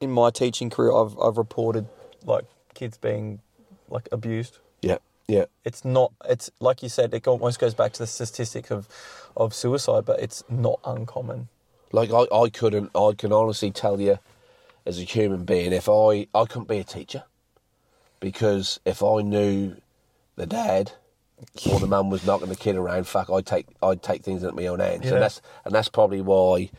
in 0.00 0.10
my 0.10 0.30
teaching 0.30 0.70
career, 0.70 0.92
I've 0.94 1.18
I've 1.18 1.36
reported 1.38 1.86
like 2.24 2.44
kids 2.74 2.96
being 2.98 3.40
like 3.88 4.08
abused. 4.12 4.58
yeah, 4.82 4.98
yeah, 5.28 5.44
It's 5.64 5.84
not. 5.84 6.12
It's 6.28 6.50
like 6.60 6.82
you 6.82 6.88
said. 6.88 7.14
It 7.14 7.26
almost 7.26 7.58
goes 7.58 7.74
back 7.74 7.92
to 7.94 7.98
the 8.00 8.06
statistics 8.06 8.70
of 8.70 8.88
of 9.36 9.54
suicide, 9.54 10.04
but 10.04 10.20
it's 10.20 10.42
not 10.48 10.80
uncommon. 10.84 11.48
like 11.92 12.10
I, 12.12 12.26
I 12.34 12.48
couldn't, 12.50 12.90
I 12.94 13.12
can 13.16 13.32
honestly 13.32 13.70
tell 13.70 14.00
you, 14.00 14.18
as 14.86 14.98
a 14.98 15.02
human 15.02 15.44
being, 15.44 15.72
if 15.72 15.88
I, 15.88 16.26
I 16.34 16.44
couldn't 16.44 16.68
be 16.68 16.78
a 16.78 16.84
teacher, 16.84 17.22
because 18.20 18.80
if 18.84 19.02
I 19.02 19.20
knew 19.22 19.76
the 20.36 20.46
dad 20.46 20.92
or 21.70 21.78
the 21.80 21.86
mum 21.86 22.10
was 22.10 22.26
knocking 22.26 22.48
the 22.48 22.56
kid 22.56 22.76
around, 22.76 23.06
fuck, 23.06 23.30
I'd 23.30 23.46
take, 23.46 23.66
I'd 23.82 24.02
take 24.02 24.22
things 24.22 24.42
into 24.42 24.54
my 24.56 24.66
own 24.66 24.80
hands, 24.80 25.04
Yeah. 25.04 25.12
and 25.14 25.22
that's, 25.22 25.40
and 25.64 25.74
that's 25.74 25.88
probably 25.88 26.20
why 26.20 26.70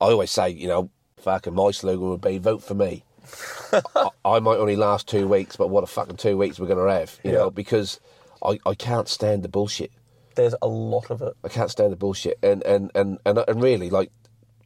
I 0.00 0.06
always 0.06 0.30
say, 0.30 0.48
you 0.50 0.68
know, 0.68 0.90
fucking 1.18 1.54
my 1.54 1.70
slogan 1.70 2.08
would 2.10 2.20
be 2.20 2.38
vote 2.38 2.62
for 2.62 2.74
me. 2.74 3.04
I, 3.72 4.08
I 4.24 4.40
might 4.40 4.56
only 4.58 4.76
last 4.76 5.06
two 5.08 5.28
weeks, 5.28 5.56
but 5.56 5.68
what 5.68 5.84
a 5.84 5.86
fucking 5.86 6.16
two 6.16 6.36
weeks 6.36 6.58
we're 6.58 6.66
gonna 6.66 6.90
have, 6.92 7.18
you 7.22 7.32
Yeah. 7.32 7.38
know, 7.38 7.50
because 7.50 8.00
I, 8.44 8.58
I 8.66 8.74
can't 8.74 9.08
stand 9.08 9.42
the 9.42 9.48
bullshit. 9.48 9.92
There's 10.36 10.54
a 10.62 10.68
lot 10.68 11.10
of 11.10 11.20
it. 11.22 11.34
I 11.44 11.48
can't 11.48 11.70
stand 11.70 11.92
the 11.92 11.96
bullshit. 11.96 12.38
And 12.42 12.62
and 12.64 12.90
and 12.94 13.18
and, 13.26 13.38
and 13.46 13.62
really, 13.62 13.90
like, 13.90 14.10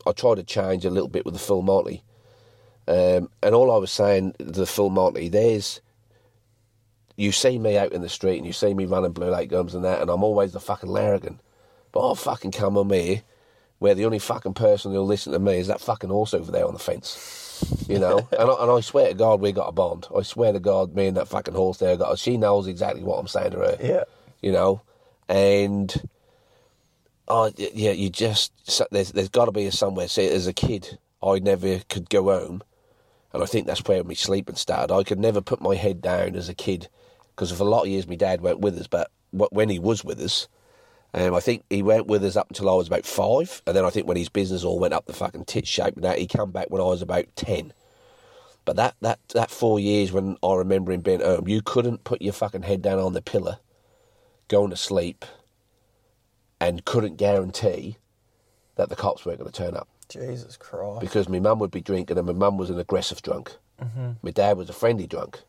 I 0.07 0.13
tried 0.13 0.37
to 0.37 0.45
change 0.45 0.85
a 0.85 0.91
little 0.91 1.09
bit 1.09 1.25
with 1.25 1.35
the 1.35 1.41
Full 1.41 1.63
Monty. 1.63 2.03
Um, 2.87 3.31
and 3.43 3.55
all 3.55 3.73
I 3.73 3.79
was 3.79 3.91
saying 3.91 4.35
to 4.39 4.45
the 4.45 4.67
Full 4.67 4.91
Monty, 4.91 5.29
there's, 5.29 5.81
you 7.17 7.33
see 7.33 7.59
me 7.59 7.77
out 7.79 7.93
in 7.93 8.03
the 8.03 8.09
street 8.09 8.37
and 8.37 8.47
you 8.47 8.53
see 8.53 8.75
me 8.75 8.85
running 8.85 9.13
blue 9.13 9.31
light 9.31 9.49
gums 9.49 9.75
and 9.75 9.85
that, 9.85 10.01
and 10.03 10.11
I'm 10.11 10.23
always 10.23 10.53
the 10.53 10.61
fucking 10.61 10.91
larrikin. 10.91 11.41
But 11.93 12.01
I'll 12.01 12.15
fucking 12.15 12.51
come 12.53 12.77
on 12.77 12.89
me, 12.89 13.23
where 13.85 13.95
the 13.95 14.07
only 14.07 14.19
fucking 14.19 14.55
person 14.55 14.93
who'll 14.93 15.05
listen 15.05 15.35
to 15.35 15.39
me 15.39 15.59
is 15.59 15.67
that 15.67 15.79
fucking 15.79 16.09
horse 16.09 16.33
over 16.33 16.51
there 16.51 16.67
on 16.67 16.73
the 16.73 16.79
fence. 16.79 17.63
You 17.87 17.99
know, 17.99 18.17
and, 18.33 18.51
I, 18.51 18.63
and 18.63 18.71
I 18.71 18.81
swear 18.81 19.09
to 19.09 19.15
God, 19.15 19.43
we 19.43 19.53
got 19.53 19.69
a 19.69 19.73
bond. 19.73 20.07
I 20.17 20.23
swear 20.23 20.55
to 20.55 20.59
God, 20.59 20.95
me 20.95 21.07
and 21.09 21.19
that 21.19 21.29
fucking 21.29 21.53
horse 21.53 21.77
there 21.77 21.95
got. 21.99 22.19
She 22.19 22.39
knows 22.39 22.67
exactly 22.67 23.03
what 23.05 23.19
I'm 23.19 23.29
saying 23.29 23.51
to 23.51 23.59
her 23.59 23.77
Yeah. 23.79 24.05
you 24.41 24.53
know, 24.53 24.81
and 25.29 25.95
oh 27.29 27.53
yeah, 27.59 27.91
you 27.91 28.09
just 28.09 28.53
there's 28.91 29.13
there's 29.13 29.29
got 29.29 29.45
to 29.45 29.53
be 29.53 29.67
a 29.67 29.73
somewhere. 29.73 30.09
See, 30.09 30.29
as 30.29 30.47
a 30.47 30.55
kid, 30.55 30.99
I 31.23 31.39
never 31.41 31.81
could 31.91 32.09
go 32.09 32.25
home, 32.25 32.63
and 33.35 33.43
I 33.43 33.47
think 33.47 33.67
that's 33.67 33.85
where 33.85 34.03
my 34.03 34.15
sleeping 34.15 34.57
started. 34.57 34.95
I 34.95 35.03
could 35.03 35.21
never 35.21 35.43
put 35.43 35.61
my 35.61 35.75
head 35.75 36.01
down 36.01 36.37
as 36.37 36.49
a 36.49 36.55
kid 36.55 36.89
because 37.37 37.53
for 37.53 37.65
a 37.65 37.67
lot 37.67 37.83
of 37.83 37.89
years 37.89 38.09
my 38.09 38.15
dad 38.17 38.41
went 38.41 38.61
with 38.61 38.79
us, 38.79 38.87
but 38.87 39.11
when 39.53 39.69
he 39.69 39.79
was 39.79 40.03
with 40.03 40.21
us. 40.21 40.49
Um, 41.17 41.33
I 41.33 41.41
think 41.41 41.65
he 41.71 41.81
went 41.83 42.09
with 42.09 42.25
us 42.25 42.35
up 42.35 42.49
until 42.51 42.69
I 42.69 42.75
was 42.75 42.89
about 42.89 43.07
five, 43.07 43.63
and 43.67 43.77
then 43.77 43.85
I 43.85 43.91
think 43.91 44.09
when 44.09 44.17
his 44.17 44.29
business 44.29 44.65
all 44.65 44.81
went 44.81 44.95
up 44.95 45.07
the 45.07 45.13
fucking 45.13 45.45
tit 45.45 45.67
shape 45.67 45.95
and 45.95 46.03
that, 46.05 46.19
he 46.19 46.27
come 46.27 46.51
back 46.51 46.71
when 46.71 46.83
I 46.83 46.87
was 46.87 47.03
about 47.03 47.27
ten. 47.37 47.73
But 48.65 48.77
that, 48.77 48.97
that, 49.01 49.21
that 49.35 49.51
four 49.51 49.79
years 49.79 50.11
when 50.11 50.37
I 50.43 50.55
remember 50.55 50.91
him 50.91 51.03
being 51.03 51.21
home, 51.21 51.47
you 51.47 51.63
couldn't 51.63 52.03
put 52.03 52.21
your 52.21 52.33
fucking 52.33 52.63
head 52.63 52.83
down 52.83 52.99
on 52.99 53.13
the 53.13 53.23
pillar, 53.23 53.59
going 54.49 54.71
to 54.71 54.77
sleep, 54.77 55.25
and 56.61 56.85
couldn't 56.85 57.17
guarantee 57.17 57.99
that 58.77 58.89
the 58.89 58.97
cops 58.97 59.25
weren't 59.25 59.39
going 59.39 59.53
to 59.53 59.57
turn 59.57 59.77
up 59.77 59.87
Jesus 60.09 60.57
Christ. 60.57 61.01
because 61.01 61.29
my 61.29 61.39
mum 61.39 61.59
would 61.61 61.71
be 61.71 61.81
drinking 61.81 62.19
and 62.19 62.27
my 62.27 62.33
mum 62.33 62.57
was 62.57 62.71
an 62.71 62.79
aggressive 62.81 63.23
drunk. 63.23 63.57
My 64.23 64.31
dad 64.31 64.57
was 64.57 64.71
a 64.71 64.73
friendly 64.73 65.07
drunk, 65.07 65.43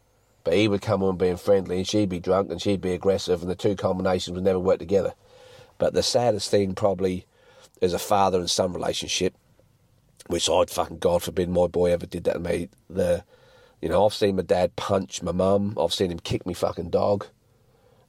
but 0.44 0.54
he 0.54 0.68
would 0.68 0.82
come 0.82 1.02
on 1.02 1.16
being 1.18 1.38
friendly, 1.38 1.78
and 1.78 1.88
she'd 1.88 2.10
be 2.10 2.20
drunk, 2.20 2.52
and 2.52 2.62
she'd 2.62 2.82
be 2.82 2.92
aggressive, 2.92 3.42
and 3.42 3.50
the 3.50 3.56
two 3.56 3.76
combinations 3.76 4.36
would 4.36 4.44
never 4.44 4.60
work 4.60 4.80
together. 4.80 5.14
But 5.78 5.94
the 5.94 6.04
saddest 6.04 6.50
thing 6.50 6.74
probably 6.74 7.26
is 7.82 7.94
a 7.94 8.00
father 8.00 8.40
and 8.40 8.50
son 8.50 8.74
relationship, 8.74 9.36
which 10.28 10.50
I'd 10.50 10.70
fucking 10.70 11.00
God 11.00 11.24
forbid 11.24 11.50
my 11.50 11.68
boy 11.68 11.92
ever 11.92 12.06
did 12.06 12.24
that 12.26 12.34
to 12.34 12.40
me. 12.40 12.70
The, 12.90 13.24
you 13.82 13.90
know, 13.90 14.06
I've 14.06 14.14
seen 14.14 14.38
my 14.38 14.42
dad 14.42 14.76
punch 14.76 15.22
my 15.22 15.32
mum. 15.32 15.78
I've 15.80 15.94
seen 15.94 16.12
him 16.12 16.20
kick 16.20 16.46
me 16.46 16.54
fucking 16.54 16.90
dog, 16.90 17.28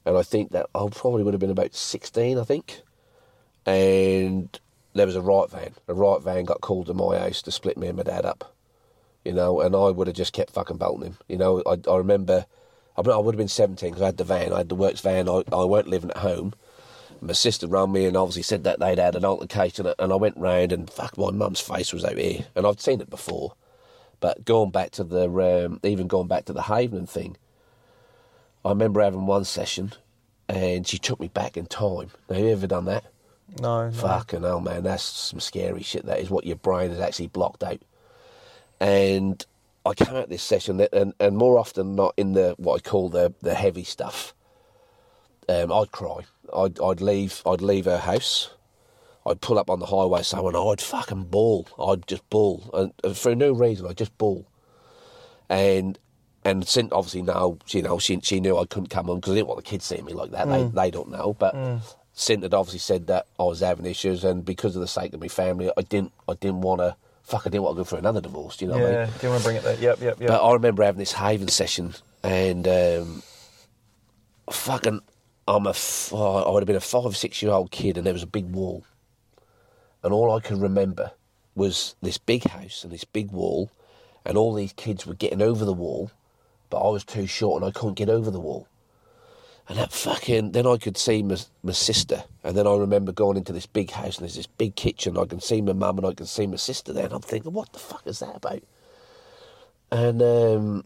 and 0.05 0.17
I 0.17 0.23
think 0.23 0.51
that 0.51 0.67
I 0.73 0.87
probably 0.91 1.23
would 1.23 1.33
have 1.33 1.41
been 1.41 1.49
about 1.49 1.75
sixteen, 1.75 2.39
I 2.39 2.43
think, 2.43 2.81
and 3.65 4.57
there 4.97 5.05
was 5.05 5.15
a 5.15 5.21
right 5.21 5.49
van. 5.49 5.73
A 5.87 5.93
right 5.93 6.21
van 6.21 6.45
got 6.45 6.61
called 6.61 6.87
to 6.87 6.93
my 6.93 7.17
house 7.17 7.41
to 7.43 7.51
split 7.51 7.77
me 7.77 7.87
and 7.87 7.97
my 7.97 8.03
dad 8.03 8.25
up, 8.25 8.55
you 9.23 9.33
know, 9.33 9.61
and 9.61 9.75
I 9.75 9.89
would 9.89 10.07
have 10.07 10.15
just 10.15 10.33
kept 10.33 10.53
fucking 10.53 10.77
belting 10.77 11.05
him. 11.05 11.17
You 11.27 11.37
know, 11.37 11.61
I, 11.65 11.77
I 11.89 11.97
remember, 11.97 12.45
I, 12.97 13.01
I 13.01 13.17
would 13.17 13.35
have 13.35 13.37
been 13.37 13.47
17 13.47 13.89
because 13.89 14.01
I 14.01 14.07
had 14.07 14.17
the 14.17 14.23
van, 14.23 14.53
I 14.53 14.59
had 14.59 14.69
the 14.69 14.75
works 14.75 15.01
van, 15.01 15.29
I, 15.29 15.43
I 15.51 15.63
weren't 15.65 15.87
living 15.87 16.09
at 16.11 16.17
home. 16.17 16.53
My 17.21 17.33
sister 17.33 17.67
rang 17.67 17.91
me 17.91 18.05
and 18.05 18.15
obviously 18.15 18.43
said 18.43 18.63
that 18.63 18.79
they'd 18.79 18.99
had 18.99 19.15
an 19.15 19.25
altercation, 19.25 19.91
and 19.97 20.13
I 20.13 20.15
went 20.15 20.37
round 20.37 20.71
and 20.71 20.89
fuck, 20.89 21.17
my 21.17 21.31
mum's 21.31 21.61
face 21.61 21.93
was 21.93 22.05
out 22.05 22.17
here, 22.17 22.45
and 22.55 22.65
I'd 22.65 22.79
seen 22.79 23.01
it 23.01 23.09
before. 23.09 23.53
But 24.19 24.45
going 24.45 24.71
back 24.71 24.91
to 24.91 25.03
the, 25.03 25.29
um, 25.65 25.79
even 25.83 26.07
going 26.07 26.27
back 26.27 26.45
to 26.45 26.53
the 26.53 26.63
Havening 26.63 27.09
thing, 27.09 27.37
I 28.65 28.69
remember 28.69 29.01
having 29.01 29.25
one 29.25 29.45
session, 29.45 29.93
and 30.49 30.87
she 30.87 30.97
took 30.97 31.19
me 31.19 31.27
back 31.27 31.57
in 31.57 31.65
time. 31.65 32.11
Now, 32.29 32.35
have 32.35 32.45
you 32.45 32.51
ever 32.51 32.67
done 32.67 32.85
that? 32.85 33.05
No. 33.61 33.89
no. 33.89 33.91
Fucking 33.91 34.43
hell, 34.43 34.59
man, 34.59 34.83
that's 34.83 35.03
some 35.03 35.39
scary 35.39 35.83
shit. 35.83 36.05
That 36.05 36.19
is 36.19 36.29
what 36.29 36.45
your 36.45 36.55
brain 36.57 36.89
has 36.89 36.99
actually 36.99 37.27
blocked 37.27 37.63
out. 37.63 37.81
And 38.79 39.45
I 39.85 39.93
came 39.93 40.15
out 40.15 40.29
this 40.29 40.43
session, 40.43 40.85
and, 40.91 41.13
and 41.19 41.37
more 41.37 41.57
often 41.57 41.87
than 41.87 41.95
not 41.95 42.13
in 42.17 42.33
the 42.33 42.55
what 42.57 42.75
I 42.85 42.89
call 42.89 43.09
the 43.09 43.33
the 43.41 43.55
heavy 43.55 43.83
stuff. 43.83 44.33
Um, 45.49 45.71
I'd 45.71 45.91
cry. 45.91 46.25
I'd 46.55 46.79
I'd 46.79 47.01
leave. 47.01 47.41
I'd 47.45 47.61
leave 47.61 47.85
her 47.85 47.97
house. 47.99 48.51
I'd 49.25 49.41
pull 49.41 49.59
up 49.59 49.69
on 49.69 49.79
the 49.79 49.87
highway 49.87 50.23
somewhere, 50.23 50.55
and 50.55 50.69
I'd 50.69 50.81
fucking 50.81 51.25
bawl. 51.25 51.67
I'd 51.77 52.07
just 52.07 52.29
bawl, 52.29 52.69
and, 52.73 52.93
and 53.03 53.17
for 53.17 53.35
no 53.35 53.51
reason, 53.51 53.85
I'd 53.87 53.97
just 53.97 54.17
bawl. 54.17 54.47
And 55.49 55.99
and 56.45 56.67
since 56.67 56.91
obviously 56.93 57.23
now, 57.23 57.57
you 57.67 57.81
know, 57.81 57.99
she 57.99 58.19
she 58.21 58.39
knew 58.39 58.57
I 58.57 58.65
couldn't 58.65 58.89
come 58.89 59.09
on 59.09 59.17
because 59.17 59.33
I 59.33 59.35
didn't 59.35 59.47
want 59.47 59.63
the 59.63 59.69
kids 59.69 59.85
seeing 59.85 60.05
me 60.05 60.13
like 60.13 60.31
that. 60.31 60.47
They 60.47 60.63
they 60.63 60.91
don't 60.91 61.09
know, 61.11 61.35
but. 61.37 61.55
Sint 62.19 62.41
had 62.41 62.55
obviously 62.55 62.79
said 62.79 63.05
that 63.05 63.27
I 63.39 63.43
was 63.43 63.59
having 63.59 63.85
issues, 63.85 64.23
and 64.23 64.43
because 64.43 64.75
of 64.75 64.81
the 64.81 64.87
sake 64.87 65.13
of 65.13 65.21
my 65.21 65.27
family, 65.27 65.71
I 65.77 65.83
didn't, 65.83 66.13
I 66.27 66.33
didn't 66.33 66.61
want 66.61 66.81
to, 66.81 66.95
fuck, 67.21 67.45
I 67.45 67.51
didn't 67.51 67.61
want 67.61 67.75
to 67.75 67.81
go 67.81 67.83
through 67.83 67.99
another 67.99 68.21
divorce. 68.21 68.57
Do 68.57 68.65
you 68.65 68.71
know 68.71 68.79
what 68.79 68.85
I 68.87 68.89
mean? 68.89 68.93
Yeah, 68.95 69.05
do 69.05 69.27
you 69.27 69.29
want 69.29 69.43
to 69.43 69.47
bring 69.47 69.57
it 69.57 69.63
there? 69.63 69.77
Yep, 69.77 70.01
yep, 70.01 70.19
yep. 70.21 70.27
But 70.27 70.43
I 70.43 70.53
remember 70.53 70.81
having 70.81 70.97
this 70.97 71.11
Haven 71.11 71.47
session, 71.47 71.93
and 72.23 72.67
um, 72.67 73.21
fucking, 74.49 75.01
I'm 75.47 75.65
a, 75.65 75.71
f- 75.71 76.11
oh, 76.13 76.43
I 76.43 76.51
would 76.51 76.61
have 76.61 76.67
been 76.67 76.75
a 76.75 76.81
five, 76.81 77.15
six 77.15 77.41
year 77.41 77.51
old 77.51 77.71
kid, 77.71 77.97
and 77.97 78.05
there 78.05 78.13
was 78.13 78.23
a 78.23 78.27
big 78.27 78.51
wall, 78.51 78.83
and 80.03 80.13
all 80.13 80.35
I 80.35 80.41
can 80.41 80.59
remember 80.59 81.11
was 81.55 81.95
this 82.01 82.17
big 82.17 82.43
house 82.43 82.83
and 82.83 82.93
this 82.93 83.03
big 83.03 83.31
wall, 83.31 83.71
and 84.25 84.37
all 84.37 84.53
these 84.53 84.73
kids 84.73 85.05
were 85.05 85.15
getting 85.15 85.41
over 85.41 85.65
the 85.65 85.73
wall, 85.73 86.11
but 86.69 86.79
I 86.79 86.89
was 86.91 87.03
too 87.03 87.27
short 87.27 87.61
and 87.61 87.69
I 87.69 87.77
couldn't 87.77 87.95
get 87.95 88.09
over 88.09 88.29
the 88.29 88.39
wall. 88.39 88.67
And 89.69 89.77
that 89.77 89.91
fucking, 89.91 90.51
then 90.51 90.65
I 90.65 90.77
could 90.77 90.97
see 90.97 91.23
my, 91.23 91.37
my 91.61 91.73
sister. 91.73 92.23
And 92.43 92.55
then 92.55 92.67
I 92.67 92.75
remember 92.75 93.11
going 93.11 93.35
into 93.35 93.51
this 93.51 93.65
big 93.65 93.91
house 93.91 94.17
and 94.17 94.23
there's 94.23 94.35
this 94.35 94.47
big 94.47 94.75
kitchen. 94.75 95.17
I 95.17 95.25
can 95.25 95.41
see 95.41 95.61
my 95.61 95.73
mum 95.73 95.97
and 95.97 96.07
I 96.07 96.13
can 96.13 96.25
see 96.25 96.47
my 96.47 96.55
sister 96.55 96.93
there. 96.93 97.05
And 97.05 97.13
I'm 97.13 97.21
thinking, 97.21 97.51
what 97.51 97.73
the 97.73 97.79
fuck 97.79 98.05
is 98.05 98.19
that 98.19 98.35
about? 98.35 98.63
And 99.91 100.21
um, 100.21 100.85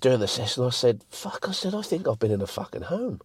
during 0.00 0.20
the 0.20 0.28
session, 0.28 0.64
I 0.64 0.70
said, 0.70 1.04
fuck, 1.10 1.46
I 1.48 1.52
said, 1.52 1.74
I 1.74 1.82
think 1.82 2.08
I've 2.08 2.18
been 2.18 2.30
in 2.30 2.40
a 2.40 2.46
fucking 2.46 2.82
home. 2.82 3.20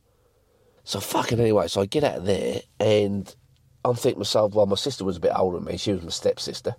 So 0.88 1.02
fucking 1.02 1.38
anyway, 1.42 1.68
so 1.68 1.82
I 1.82 1.86
get 1.86 2.06
out 2.06 2.20
of 2.20 2.26
there 2.26 2.62
and 2.80 3.36
I'm 3.84 3.96
thinking 3.96 4.14
to 4.14 4.20
myself, 4.20 4.54
well, 4.56 4.66
my 4.68 4.78
sister 4.78 5.04
was 5.04 5.18
a 5.18 5.20
bit 5.20 5.34
older 5.36 5.58
than 5.58 5.66
me. 5.66 5.76
She 5.76 5.92
was 5.92 6.02
my 6.02 6.10
stepsister. 6.10 6.76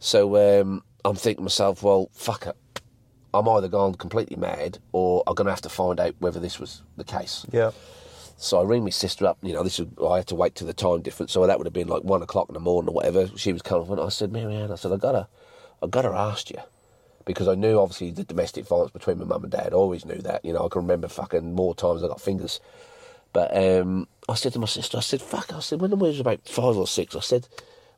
So 0.00 0.60
um, 0.60 0.82
I'm 1.02 1.14
thinking 1.14 1.38
to 1.38 1.44
myself, 1.44 1.82
well, 1.82 2.10
fuck 2.12 2.46
it. 2.46 2.54
I'm 3.32 3.48
either 3.48 3.68
gone 3.68 3.94
completely 3.94 4.36
mad 4.36 4.80
or 4.92 5.22
I'm 5.26 5.34
going 5.34 5.46
to 5.46 5.50
have 5.52 5.62
to 5.62 5.70
find 5.70 5.98
out 5.98 6.14
whether 6.18 6.38
this 6.38 6.60
was 6.60 6.82
the 6.98 7.04
case. 7.04 7.46
yeah. 7.50 7.70
So 8.36 8.60
I 8.60 8.64
ring 8.64 8.84
my 8.84 8.90
sister 8.90 9.24
up. 9.24 9.38
You 9.40 9.54
know, 9.54 9.62
this 9.62 9.80
is 9.80 9.86
I 10.06 10.16
had 10.18 10.26
to 10.26 10.34
wait 10.34 10.54
to 10.56 10.64
the 10.66 10.74
time 10.74 11.00
difference, 11.00 11.32
so 11.32 11.46
that 11.46 11.56
would 11.56 11.66
have 11.66 11.72
been 11.72 11.88
like 11.88 12.02
one 12.04 12.20
o'clock 12.20 12.50
in 12.50 12.52
the 12.52 12.60
morning 12.60 12.90
or 12.90 12.92
whatever. 12.92 13.28
She 13.34 13.50
was 13.50 13.62
coming, 13.62 13.90
and 13.90 13.98
I 13.98 14.10
said, 14.10 14.30
Marianne, 14.30 14.70
I 14.70 14.74
said, 14.74 14.92
I 14.92 14.98
gotta, 14.98 15.26
I 15.82 15.86
gotta 15.86 16.10
ask 16.10 16.50
you, 16.50 16.58
because 17.24 17.48
I 17.48 17.54
knew 17.54 17.78
obviously 17.78 18.10
the 18.10 18.24
domestic 18.24 18.66
violence 18.66 18.90
between 18.90 19.18
my 19.20 19.24
mum 19.24 19.44
and 19.44 19.50
dad. 19.52 19.72
I 19.72 19.76
always 19.76 20.04
knew 20.04 20.18
that. 20.18 20.44
You 20.44 20.52
know, 20.52 20.66
I 20.66 20.68
can 20.68 20.82
remember 20.82 21.08
fucking 21.08 21.54
more 21.54 21.74
times 21.74 22.04
I 22.04 22.08
got 22.08 22.20
fingers. 22.20 22.60
But 23.32 23.56
um, 23.56 24.08
I 24.28 24.34
said 24.34 24.52
to 24.54 24.58
my 24.58 24.66
sister, 24.66 24.96
I 24.96 25.00
said, 25.00 25.20
fuck, 25.20 25.52
I 25.52 25.60
said 25.60 25.80
when 25.80 25.92
I 25.92 25.96
was 25.96 26.20
about 26.20 26.48
five 26.48 26.76
or 26.76 26.86
six, 26.86 27.14
I 27.14 27.20
said, 27.20 27.48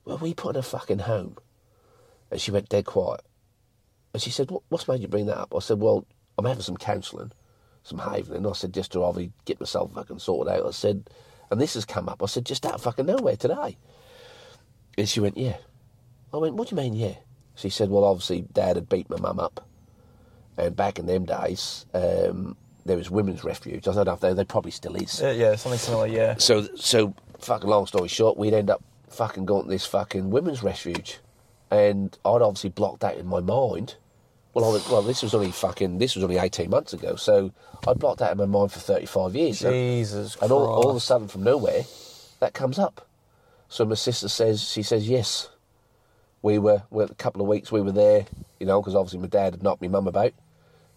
well, 0.05 0.18
we 0.18 0.34
put 0.34 0.56
in 0.56 0.60
a 0.60 0.62
fucking 0.62 1.00
home? 1.00 1.36
And 2.30 2.40
she 2.40 2.50
went 2.50 2.68
dead 2.68 2.86
quiet. 2.86 3.20
And 4.12 4.22
she 4.22 4.30
said, 4.30 4.50
what, 4.50 4.62
what's 4.68 4.88
made 4.88 5.00
you 5.00 5.09
bring 5.09 5.26
that 5.26 5.38
up? 5.38 5.55
I 5.55 5.60
said, 5.60 5.80
well, 5.80 6.06
I'm 6.36 6.44
having 6.44 6.62
some 6.62 6.76
counselling, 6.76 7.32
some 7.82 7.98
havening. 7.98 8.48
I 8.48 8.52
said, 8.52 8.74
just 8.74 8.92
to 8.92 9.02
obviously 9.02 9.32
get 9.44 9.60
myself 9.60 9.92
fucking 9.92 10.18
sorted 10.18 10.52
out. 10.52 10.66
I 10.66 10.70
said, 10.70 11.09
and 11.50 11.60
this 11.60 11.74
has 11.74 11.84
come 11.84 12.09
up. 12.09 12.22
I 12.22 12.26
said, 12.26 12.44
just 12.44 12.66
out 12.66 12.74
of 12.74 12.82
fucking 12.82 13.06
nowhere 13.06 13.36
today. 13.36 13.76
And 14.96 15.09
she 15.09 15.20
went, 15.20 15.36
yeah. 15.36 15.56
I 16.32 16.36
went, 16.38 16.56
what 16.56 16.68
do 16.68 16.76
you 16.76 16.82
mean, 16.82 16.94
yeah? 16.94 17.14
She 17.55 17.70
said, 17.70 17.90
well, 17.90 18.05
obviously, 18.05 18.42
Dad 18.52 18.76
had 18.76 18.88
beat 18.88 19.09
my 19.09 19.18
mum 19.18 19.40
up. 19.40 19.66
And 20.56 20.74
back 20.74 20.98
in 20.98 21.06
them 21.06 21.24
days, 21.24 21.86
um, 21.94 22.56
there 22.89 22.97
was 22.97 23.10
women's 23.10 23.44
refuge. 23.44 23.86
I 23.86 23.93
don't 23.93 24.06
know 24.06 24.15
if 24.15 24.20
there, 24.20 24.35
there 24.35 24.44
probably 24.44 24.73
still 24.73 24.97
is. 24.97 25.20
Yeah, 25.20 25.31
yeah, 25.31 25.55
something 25.56 25.78
similar, 25.78 26.06
yeah. 26.06 26.35
So, 26.39 26.66
so 26.74 27.15
fucking 27.39 27.69
long 27.69 27.86
story 27.86 28.09
short, 28.09 28.36
we'd 28.36 28.55
end 28.55 28.70
up 28.70 28.82
fucking 29.10 29.47
going 29.47 29.65
to 29.65 29.70
this 29.70 29.86
fucking 29.86 30.31
women's 30.31 30.62
refuge, 30.62 31.19
and 31.70 32.16
I'd 32.24 32.43
obviously 32.43 32.70
blocked 32.70 33.01
that 33.01 33.16
in 33.16 33.27
my 33.27 33.40
mind. 33.40 33.94
Well, 34.55 34.65
I 34.65 34.73
was, 34.73 34.89
well, 34.89 35.02
this 35.02 35.23
was 35.23 35.35
only 35.35 35.52
fucking 35.52 35.98
this 35.98 36.16
was 36.16 36.24
only 36.24 36.39
eighteen 36.39 36.70
months 36.70 36.93
ago, 36.93 37.15
so 37.15 37.52
I 37.86 37.93
blocked 37.93 38.19
that 38.19 38.32
in 38.32 38.39
my 38.39 38.47
mind 38.47 38.73
for 38.73 38.81
thirty 38.81 39.06
five 39.06 39.36
years. 39.36 39.60
Jesus 39.60 40.36
and 40.43 40.51
all, 40.51 40.66
all 40.66 40.90
of 40.90 40.97
a 40.97 41.01
sudden, 41.01 41.28
from 41.28 41.44
nowhere, 41.44 41.82
that 42.40 42.55
comes 42.55 42.78
up. 42.78 43.06
So 43.69 43.85
my 43.85 43.94
sister 43.94 44.28
says, 44.28 44.69
she 44.69 44.82
says 44.82 45.09
yes. 45.09 45.51
We 46.40 46.59
were, 46.59 46.82
well, 46.90 47.09
a 47.10 47.15
couple 47.15 47.43
of 47.43 47.48
weeks 47.48 47.70
we 47.70 47.81
were 47.81 47.93
there, 47.93 48.27
you 48.60 48.66
know, 48.66 48.81
because 48.81 48.94
obviously 48.94 49.19
my 49.19 49.27
dad 49.27 49.55
had 49.55 49.62
knocked 49.62 49.82
my 49.82 49.89
mum 49.89 50.06
about. 50.06 50.32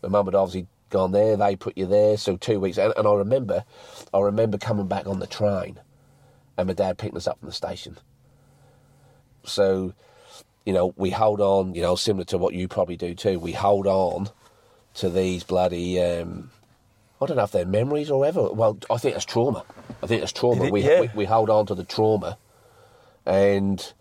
My 0.02 0.10
mum 0.10 0.26
had 0.26 0.36
obviously 0.36 0.68
gone 0.92 1.12
there. 1.12 1.36
They 1.36 1.56
put 1.56 1.78
you 1.78 1.88
there, 1.88 2.18
so 2.18 2.38
two 2.38 2.60
weeks. 2.60 2.78
And, 2.78 2.94
and 2.96 3.08
I 3.08 3.14
remember, 3.14 3.66
I 4.14 4.20
remember 4.20 4.60
coming 4.60 4.88
back 4.88 5.08
on 5.08 5.20
the 5.20 5.28
train, 5.28 5.80
and 6.58 6.68
my 6.68 6.74
dad 6.74 7.00
picking 7.00 7.18
us 7.18 7.28
up 7.28 7.40
from 7.40 7.48
the 7.48 7.54
station. 7.54 7.98
So, 9.44 9.94
you 10.66 10.74
know, 10.74 10.94
we 10.98 11.10
hold 11.10 11.42
on. 11.42 11.74
You 11.74 11.82
know, 11.82 11.96
similar 11.96 12.26
to 12.26 12.38
what 12.38 12.54
you 12.54 12.68
probably 12.68 12.98
do 12.98 13.16
too. 13.16 13.40
We 13.40 13.54
hold 13.54 13.88
on 13.88 14.30
to 14.96 15.10
these 15.10 15.44
bloody. 15.44 16.00
Um, 16.02 16.52
I 17.22 17.26
don't 17.26 17.38
know 17.38 17.44
if 17.44 17.52
they're 17.52 17.66
memories 17.66 18.12
or 18.12 18.20
whatever. 18.20 18.52
Well, 18.52 18.78
I 18.90 18.98
think 18.98 19.16
it's 19.16 19.26
trauma. 19.26 19.64
I 20.04 20.08
think 20.08 20.22
it's 20.24 20.32
trauma. 20.32 20.66
It- 20.66 20.72
we, 20.72 20.84
yeah. 20.84 21.02
we 21.02 21.10
we 21.16 21.26
hold 21.26 21.50
on 21.50 21.66
to 21.68 21.76
the 21.76 21.84
trauma, 21.84 22.38
and 23.26 23.94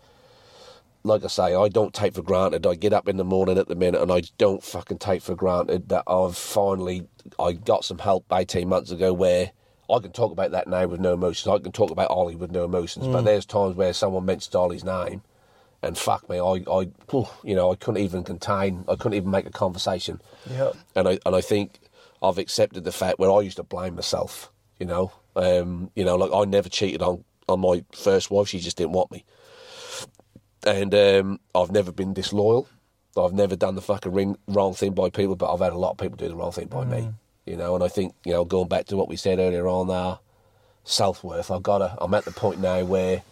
like 1.03 1.23
I 1.23 1.27
say, 1.27 1.55
I 1.55 1.67
don't 1.69 1.93
take 1.93 2.13
for 2.13 2.21
granted. 2.21 2.65
I 2.67 2.75
get 2.75 2.93
up 2.93 3.07
in 3.07 3.17
the 3.17 3.23
morning 3.23 3.57
at 3.57 3.67
the 3.67 3.75
minute, 3.75 4.01
and 4.01 4.11
I 4.11 4.21
don't 4.37 4.63
fucking 4.63 4.99
take 4.99 5.21
for 5.21 5.35
granted 5.35 5.89
that 5.89 6.03
I've 6.07 6.37
finally 6.37 7.07
I 7.39 7.53
got 7.53 7.85
some 7.85 7.99
help 7.99 8.25
eighteen 8.31 8.69
months 8.69 8.91
ago 8.91 9.13
where. 9.13 9.51
I 9.89 9.99
can 9.99 10.13
talk 10.13 10.31
about 10.31 10.51
that 10.51 10.69
now 10.69 10.87
with 10.87 11.01
no 11.01 11.13
emotions. 11.15 11.53
I 11.53 11.59
can 11.59 11.73
talk 11.73 11.91
about 11.91 12.09
Ollie 12.09 12.37
with 12.37 12.49
no 12.49 12.63
emotions. 12.63 13.07
But 13.07 13.23
there's 13.23 13.45
times 13.45 13.75
where 13.75 13.91
someone 13.91 14.23
mentions 14.23 14.55
Ollie's 14.55 14.85
name, 14.85 15.21
and 15.81 15.97
fuck 15.97 16.29
me, 16.29 16.39
I, 16.39 16.63
I, 16.71 16.87
you 17.43 17.55
know, 17.55 17.73
I 17.73 17.75
couldn't 17.75 18.01
even 18.01 18.23
contain. 18.23 18.85
I 18.87 18.95
couldn't 18.95 19.15
even 19.15 19.31
make 19.31 19.45
a 19.45 19.51
conversation. 19.51 20.21
Yep. 20.49 20.77
And 20.95 21.09
I 21.09 21.19
and 21.25 21.35
I 21.35 21.41
think 21.41 21.81
I've 22.23 22.37
accepted 22.37 22.85
the 22.85 22.93
fact 22.93 23.19
where 23.19 23.29
I 23.29 23.41
used 23.41 23.57
to 23.57 23.63
blame 23.63 23.95
myself. 23.95 24.49
You 24.79 24.85
know, 24.85 25.11
um, 25.35 25.91
you 25.93 26.05
know, 26.05 26.15
like 26.15 26.31
I 26.33 26.45
never 26.45 26.69
cheated 26.69 27.01
on 27.01 27.25
on 27.49 27.59
my 27.59 27.83
first 27.91 28.31
wife. 28.31 28.47
She 28.47 28.59
just 28.59 28.77
didn't 28.77 28.93
want 28.93 29.11
me. 29.11 29.25
And 30.65 30.93
um, 30.93 31.39
I've 31.55 31.71
never 31.71 31.91
been 31.91 32.13
disloyal. 32.13 32.67
I've 33.17 33.33
never 33.33 33.55
done 33.55 33.75
the 33.75 33.81
fucking 33.81 34.11
ring, 34.13 34.37
wrong 34.47 34.73
thing 34.73 34.93
by 34.93 35.09
people, 35.09 35.35
but 35.35 35.51
I've 35.53 35.59
had 35.59 35.73
a 35.73 35.77
lot 35.77 35.91
of 35.91 35.97
people 35.97 36.15
do 36.17 36.27
the 36.29 36.35
wrong 36.35 36.51
thing 36.51 36.67
by 36.67 36.85
me. 36.85 37.09
You 37.45 37.57
know, 37.57 37.75
and 37.75 37.83
I 37.83 37.87
think 37.87 38.13
you 38.23 38.31
know, 38.31 38.45
going 38.45 38.67
back 38.67 38.85
to 38.87 38.95
what 38.95 39.09
we 39.09 39.15
said 39.17 39.39
earlier 39.39 39.67
on, 39.67 39.89
our 39.89 40.19
self 40.83 41.23
worth. 41.23 41.49
I've 41.51 41.63
got 41.63 41.79
to. 41.79 41.95
I'm 41.99 42.13
at 42.13 42.23
the 42.25 42.31
point 42.31 42.59
now 42.59 42.83
where 42.85 43.23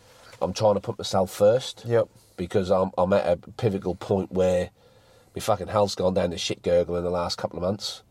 I'm 0.42 0.52
trying 0.54 0.74
to 0.74 0.80
put 0.82 0.98
myself 0.98 1.32
first 1.32 1.84
Yep. 1.86 2.10
because 2.36 2.72
I'm 2.72 2.92
I'm 2.98 3.14
at 3.14 3.28
a 3.28 3.38
pivotal 3.38 3.96
point 3.96 4.32
where 4.32 4.72
my 5.36 5.40
fucking 5.42 5.68
health's 5.68 5.96
gone 5.96 6.16
down 6.16 6.32
to 6.32 6.38
shit 6.38 6.64
gurgle 6.64 6.96
in 6.98 7.04
the 7.04 7.10
last 7.12 7.38
couple 7.38 7.58
of 7.58 7.64
months, 7.64 8.02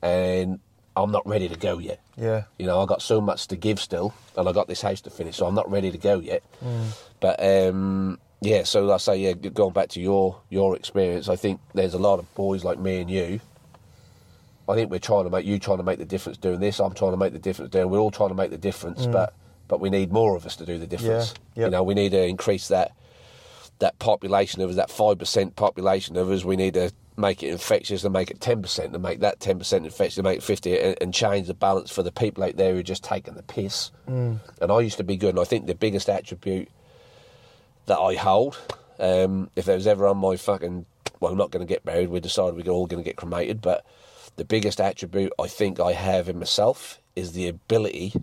and 0.00 0.60
I'm 0.96 1.10
not 1.10 1.26
ready 1.26 1.48
to 1.48 1.56
go 1.56 1.78
yet. 1.78 2.00
Yeah. 2.16 2.44
You 2.58 2.66
know, 2.66 2.80
I 2.80 2.86
got 2.86 3.02
so 3.02 3.20
much 3.20 3.48
to 3.48 3.56
give 3.56 3.80
still, 3.80 4.14
and 4.36 4.48
I 4.48 4.52
got 4.52 4.68
this 4.68 4.80
house 4.82 5.00
to 5.02 5.10
finish, 5.10 5.36
so 5.36 5.46
I'm 5.46 5.54
not 5.54 5.70
ready 5.70 5.90
to 5.90 5.98
go 5.98 6.20
yet. 6.20 6.42
But 7.20 7.42
um, 7.42 8.18
yeah, 8.42 8.64
so 8.64 8.92
I 8.92 8.96
say, 8.96 9.18
yeah, 9.18 9.34
going 9.34 9.72
back 9.72 9.88
to 9.90 10.00
your 10.00 10.40
your 10.50 10.74
experience, 10.74 11.28
I 11.28 11.36
think 11.36 11.60
there's 11.74 11.94
a 11.94 11.98
lot 11.98 12.18
of 12.18 12.34
boys 12.34 12.64
like 12.64 12.78
me 12.78 13.00
and 13.00 13.08
you. 13.08 13.40
I 14.68 14.74
think 14.74 14.90
we're 14.90 14.98
trying 14.98 15.24
to 15.24 15.30
make 15.30 15.46
you 15.46 15.60
trying 15.60 15.78
to 15.78 15.84
make 15.84 15.98
the 15.98 16.04
difference 16.04 16.38
doing 16.38 16.58
this. 16.58 16.80
I'm 16.80 16.92
trying 16.92 17.12
to 17.12 17.16
make 17.16 17.32
the 17.32 17.38
difference 17.38 17.70
doing. 17.70 17.88
We're 17.88 18.00
all 18.00 18.10
trying 18.10 18.30
to 18.30 18.34
make 18.34 18.50
the 18.50 18.58
difference, 18.58 19.06
but 19.06 19.32
but 19.68 19.80
we 19.80 19.90
need 19.90 20.12
more 20.12 20.36
of 20.36 20.44
us 20.44 20.56
to 20.56 20.66
do 20.66 20.76
the 20.76 20.88
difference. 20.88 21.34
Yeah, 21.54 21.62
yep. 21.62 21.66
You 21.66 21.70
know, 21.70 21.82
we 21.84 21.94
need 21.94 22.10
to 22.10 22.24
increase 22.24 22.68
that 22.68 22.92
that 23.78 23.98
population 24.00 24.60
of 24.60 24.70
us, 24.70 24.76
that 24.76 24.90
five 24.90 25.20
percent 25.20 25.54
population 25.54 26.16
of 26.16 26.28
us. 26.28 26.44
We 26.44 26.56
need 26.56 26.74
to 26.74 26.90
make 27.16 27.42
it 27.44 27.50
infectious 27.50 28.02
and 28.02 28.12
make 28.12 28.30
it 28.30 28.40
ten 28.40 28.60
percent, 28.60 28.92
and 28.92 29.02
make 29.02 29.20
that 29.20 29.38
ten 29.38 29.58
percent 29.58 29.84
infectious, 29.84 30.18
and 30.18 30.24
make 30.24 30.38
it 30.38 30.42
fifty, 30.42 30.76
and, 30.78 30.96
and 31.00 31.14
change 31.14 31.46
the 31.46 31.54
balance 31.54 31.92
for 31.92 32.02
the 32.02 32.12
people 32.12 32.42
out 32.42 32.56
there 32.56 32.72
who 32.72 32.80
are 32.80 32.82
just 32.82 33.04
taking 33.04 33.34
the 33.34 33.42
piss. 33.44 33.92
Mm. 34.08 34.40
And 34.60 34.72
I 34.72 34.80
used 34.80 34.96
to 34.96 35.04
be 35.04 35.16
good, 35.16 35.30
and 35.30 35.40
I 35.40 35.44
think 35.44 35.66
the 35.66 35.76
biggest 35.76 36.08
attribute 36.08 36.68
that 37.86 37.98
I 37.98 38.14
hold. 38.14 38.58
Um, 38.98 39.50
if 39.56 39.64
there 39.64 39.76
was 39.76 39.86
ever 39.86 40.06
on 40.06 40.18
my 40.18 40.36
fucking, 40.36 40.86
well, 41.20 41.32
I'm 41.32 41.38
not 41.38 41.50
going 41.50 41.66
to 41.66 41.72
get 41.72 41.84
buried. 41.84 42.08
We 42.08 42.20
decided 42.20 42.54
we're 42.54 42.72
all 42.72 42.86
going 42.86 43.02
to 43.02 43.08
get 43.08 43.16
cremated. 43.16 43.60
But 43.60 43.84
the 44.36 44.44
biggest 44.44 44.80
attribute 44.80 45.32
I 45.38 45.48
think 45.48 45.80
I 45.80 45.92
have 45.92 46.28
in 46.28 46.38
myself 46.38 47.00
is 47.16 47.32
the 47.32 47.48
ability 47.48 48.14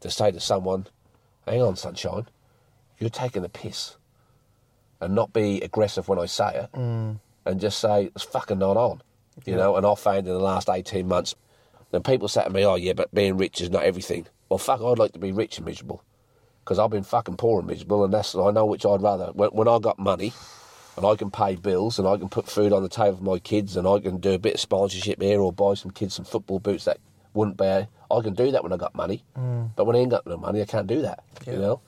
to 0.00 0.10
say 0.10 0.30
to 0.30 0.40
someone, 0.40 0.86
"Hang 1.46 1.62
on, 1.62 1.76
sunshine, 1.76 2.26
you're 2.98 3.10
taking 3.10 3.42
the 3.42 3.48
piss," 3.48 3.96
and 5.00 5.14
not 5.14 5.32
be 5.32 5.60
aggressive 5.60 6.08
when 6.08 6.18
I 6.18 6.26
say 6.26 6.56
it, 6.56 6.72
mm. 6.72 7.18
and 7.44 7.60
just 7.60 7.78
say 7.78 8.10
it's 8.14 8.24
fucking 8.24 8.58
not 8.58 8.76
on, 8.76 9.02
you 9.44 9.52
yeah. 9.52 9.56
know. 9.56 9.76
And 9.76 9.86
I 9.86 9.94
found 9.94 10.26
in 10.26 10.34
the 10.34 10.38
last 10.38 10.68
eighteen 10.68 11.08
months, 11.08 11.34
then 11.90 12.02
people 12.02 12.28
say 12.28 12.44
to 12.44 12.50
me, 12.50 12.64
"Oh 12.64 12.74
yeah, 12.74 12.92
but 12.92 13.14
being 13.14 13.36
rich 13.36 13.60
is 13.60 13.70
not 13.70 13.84
everything." 13.84 14.26
Well, 14.48 14.58
fuck, 14.58 14.82
I'd 14.82 14.98
like 14.98 15.12
to 15.12 15.18
be 15.18 15.32
rich 15.32 15.56
and 15.56 15.66
miserable 15.66 16.02
because 16.64 16.78
I've 16.78 16.90
been 16.90 17.04
fucking 17.04 17.36
poor 17.36 17.60
and 17.60 17.68
miserable, 17.68 18.04
and 18.04 18.12
that's 18.12 18.34
I 18.34 18.50
know 18.50 18.64
which 18.64 18.86
I'd 18.86 19.02
rather. 19.02 19.26
When, 19.32 19.50
when 19.50 19.68
I 19.68 19.78
got 19.78 19.98
money, 19.98 20.32
and 20.96 21.04
I 21.04 21.14
can 21.16 21.30
pay 21.30 21.56
bills, 21.56 21.98
and 21.98 22.08
I 22.08 22.16
can 22.16 22.28
put 22.28 22.48
food 22.48 22.72
on 22.72 22.82
the 22.82 22.88
table 22.88 23.18
for 23.18 23.24
my 23.24 23.38
kids, 23.38 23.76
and 23.76 23.86
I 23.86 23.98
can 23.98 24.18
do 24.18 24.32
a 24.32 24.38
bit 24.38 24.54
of 24.54 24.60
sponsorship 24.60 25.20
here, 25.20 25.40
or 25.40 25.52
buy 25.52 25.74
some 25.74 25.90
kids 25.90 26.14
some 26.14 26.24
football 26.24 26.58
boots 26.58 26.84
that 26.84 26.98
wouldn't 27.34 27.56
be. 27.56 27.64
I 27.64 28.20
can 28.22 28.34
do 28.34 28.50
that 28.52 28.62
when 28.62 28.72
I 28.72 28.76
got 28.76 28.94
money, 28.94 29.24
mm. 29.36 29.70
but 29.76 29.84
when 29.84 29.96
I 29.96 30.00
ain't 30.00 30.10
got 30.10 30.26
no 30.26 30.36
money, 30.36 30.62
I 30.62 30.66
can't 30.66 30.86
do 30.86 31.02
that. 31.02 31.22
Yeah. 31.46 31.54
You 31.54 31.58
know. 31.58 31.80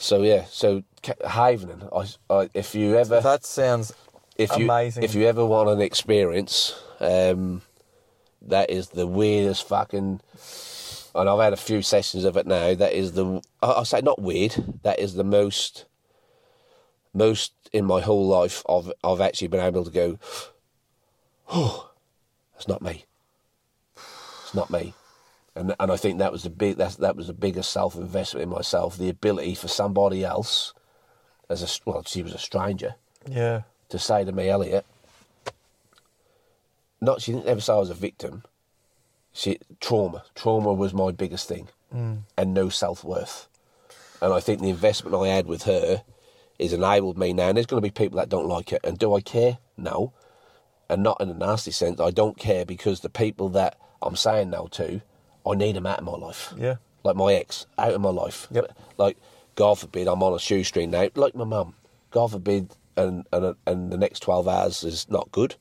So 0.00 0.22
yeah, 0.22 0.44
so 0.48 0.84
Havening, 1.02 1.88
I, 1.92 2.34
I, 2.34 2.50
if 2.54 2.74
you 2.74 2.96
ever 2.96 3.20
that 3.20 3.44
sounds 3.44 3.92
if 4.36 4.56
you 4.56 4.64
amazing. 4.64 5.02
if 5.02 5.14
you 5.14 5.26
ever 5.26 5.44
want 5.44 5.68
an 5.68 5.80
experience, 5.80 6.80
um, 7.00 7.62
that 8.42 8.70
is 8.70 8.90
the 8.90 9.06
weirdest 9.06 9.66
fucking 9.66 10.20
and 11.18 11.28
I've 11.28 11.40
had 11.40 11.52
a 11.52 11.56
few 11.56 11.82
sessions 11.82 12.24
of 12.24 12.36
it 12.36 12.46
now. 12.46 12.74
That 12.74 12.92
is 12.92 13.12
the 13.12 13.42
I 13.60 13.82
say 13.82 14.00
not 14.00 14.22
weird. 14.22 14.80
That 14.82 14.98
is 15.00 15.14
the 15.14 15.24
most 15.24 15.84
most 17.12 17.52
in 17.72 17.84
my 17.84 18.00
whole 18.00 18.26
life 18.26 18.62
I've 18.68 18.92
I've 19.02 19.20
actually 19.20 19.48
been 19.48 19.64
able 19.64 19.84
to 19.84 19.90
go. 19.90 20.18
Oh, 21.50 21.90
that's 22.52 22.68
not 22.68 22.82
me. 22.82 23.04
It's 23.96 24.54
not 24.54 24.70
me, 24.70 24.94
and 25.54 25.74
and 25.78 25.90
I 25.90 25.96
think 25.96 26.18
that 26.18 26.32
was 26.32 26.44
the 26.44 26.50
big 26.50 26.76
that 26.76 26.96
that 26.98 27.16
was 27.16 27.26
the 27.26 27.32
biggest 27.32 27.70
self 27.70 27.96
investment 27.96 28.44
in 28.44 28.48
myself. 28.48 28.96
The 28.96 29.10
ability 29.10 29.54
for 29.54 29.68
somebody 29.68 30.24
else, 30.24 30.72
as 31.48 31.62
a 31.62 31.90
well, 31.90 32.04
she 32.04 32.22
was 32.22 32.32
a 32.32 32.38
stranger. 32.38 32.94
Yeah. 33.28 33.62
To 33.90 33.98
say 33.98 34.24
to 34.24 34.32
me, 34.32 34.48
Elliot, 34.48 34.86
not 37.00 37.22
she 37.22 37.32
didn't 37.32 37.46
ever 37.46 37.60
say 37.60 37.72
I 37.72 37.76
was 37.76 37.90
a 37.90 37.94
victim 37.94 38.44
she 39.32 39.58
trauma. 39.80 40.24
Trauma 40.34 40.72
was 40.72 40.92
my 40.92 41.12
biggest 41.12 41.48
thing, 41.48 41.68
mm. 41.94 42.22
and 42.36 42.54
no 42.54 42.68
self 42.68 43.04
worth. 43.04 43.48
And 44.20 44.32
I 44.32 44.40
think 44.40 44.60
the 44.60 44.70
investment 44.70 45.14
I 45.14 45.28
had 45.28 45.46
with 45.46 45.62
her 45.64 46.02
has 46.58 46.72
enabled 46.72 47.18
me 47.18 47.32
now. 47.32 47.48
And 47.48 47.56
there's 47.56 47.66
going 47.66 47.82
to 47.82 47.86
be 47.86 47.92
people 47.92 48.18
that 48.18 48.28
don't 48.28 48.48
like 48.48 48.72
it. 48.72 48.80
And 48.84 48.98
do 48.98 49.14
I 49.14 49.20
care? 49.20 49.58
No. 49.76 50.12
And 50.88 51.02
not 51.02 51.20
in 51.20 51.28
a 51.28 51.34
nasty 51.34 51.70
sense. 51.70 52.00
I 52.00 52.10
don't 52.10 52.38
care 52.38 52.64
because 52.64 53.00
the 53.00 53.08
people 53.08 53.48
that 53.50 53.78
I'm 54.02 54.16
saying 54.16 54.50
no 54.50 54.66
to, 54.72 55.02
I 55.46 55.54
need 55.54 55.76
them 55.76 55.86
out 55.86 55.98
of 55.98 56.04
my 56.04 56.12
life. 56.12 56.52
Yeah. 56.56 56.76
Like 57.04 57.16
my 57.16 57.34
ex, 57.34 57.66
out 57.78 57.92
of 57.92 58.00
my 58.00 58.10
life. 58.10 58.48
Yep. 58.50 58.76
Like, 58.96 59.18
God 59.54 59.78
forbid, 59.78 60.08
I'm 60.08 60.22
on 60.22 60.34
a 60.34 60.38
shoestring 60.38 60.90
now. 60.90 61.08
Like 61.14 61.34
my 61.34 61.44
mum. 61.44 61.74
God 62.10 62.32
forbid, 62.32 62.74
and, 62.96 63.26
and, 63.32 63.54
and 63.66 63.92
the 63.92 63.98
next 63.98 64.20
12 64.20 64.48
hours 64.48 64.82
is 64.82 65.08
not 65.08 65.30
good. 65.30 65.56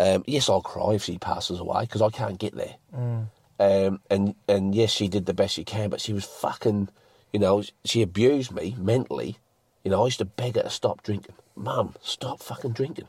Um, 0.00 0.24
yes, 0.26 0.48
I'll 0.48 0.62
cry 0.62 0.94
if 0.94 1.04
she 1.04 1.18
passes 1.18 1.60
away 1.60 1.82
because 1.82 2.00
I 2.00 2.08
can't 2.08 2.38
get 2.38 2.54
there. 2.54 2.76
Mm. 2.96 3.26
Um, 3.60 4.00
and 4.08 4.34
and 4.48 4.74
yes, 4.74 4.90
she 4.90 5.08
did 5.08 5.26
the 5.26 5.34
best 5.34 5.54
she 5.54 5.64
can, 5.64 5.90
but 5.90 6.00
she 6.00 6.14
was 6.14 6.24
fucking, 6.24 6.88
you 7.34 7.38
know, 7.38 7.62
she 7.84 8.00
abused 8.00 8.50
me 8.50 8.74
mentally. 8.78 9.36
You 9.84 9.90
know, 9.90 10.00
I 10.02 10.06
used 10.06 10.18
to 10.20 10.24
beg 10.24 10.56
her 10.56 10.62
to 10.62 10.70
stop 10.70 11.02
drinking. 11.02 11.34
Mum, 11.54 11.94
stop 12.00 12.40
fucking 12.40 12.72
drinking. 12.72 13.08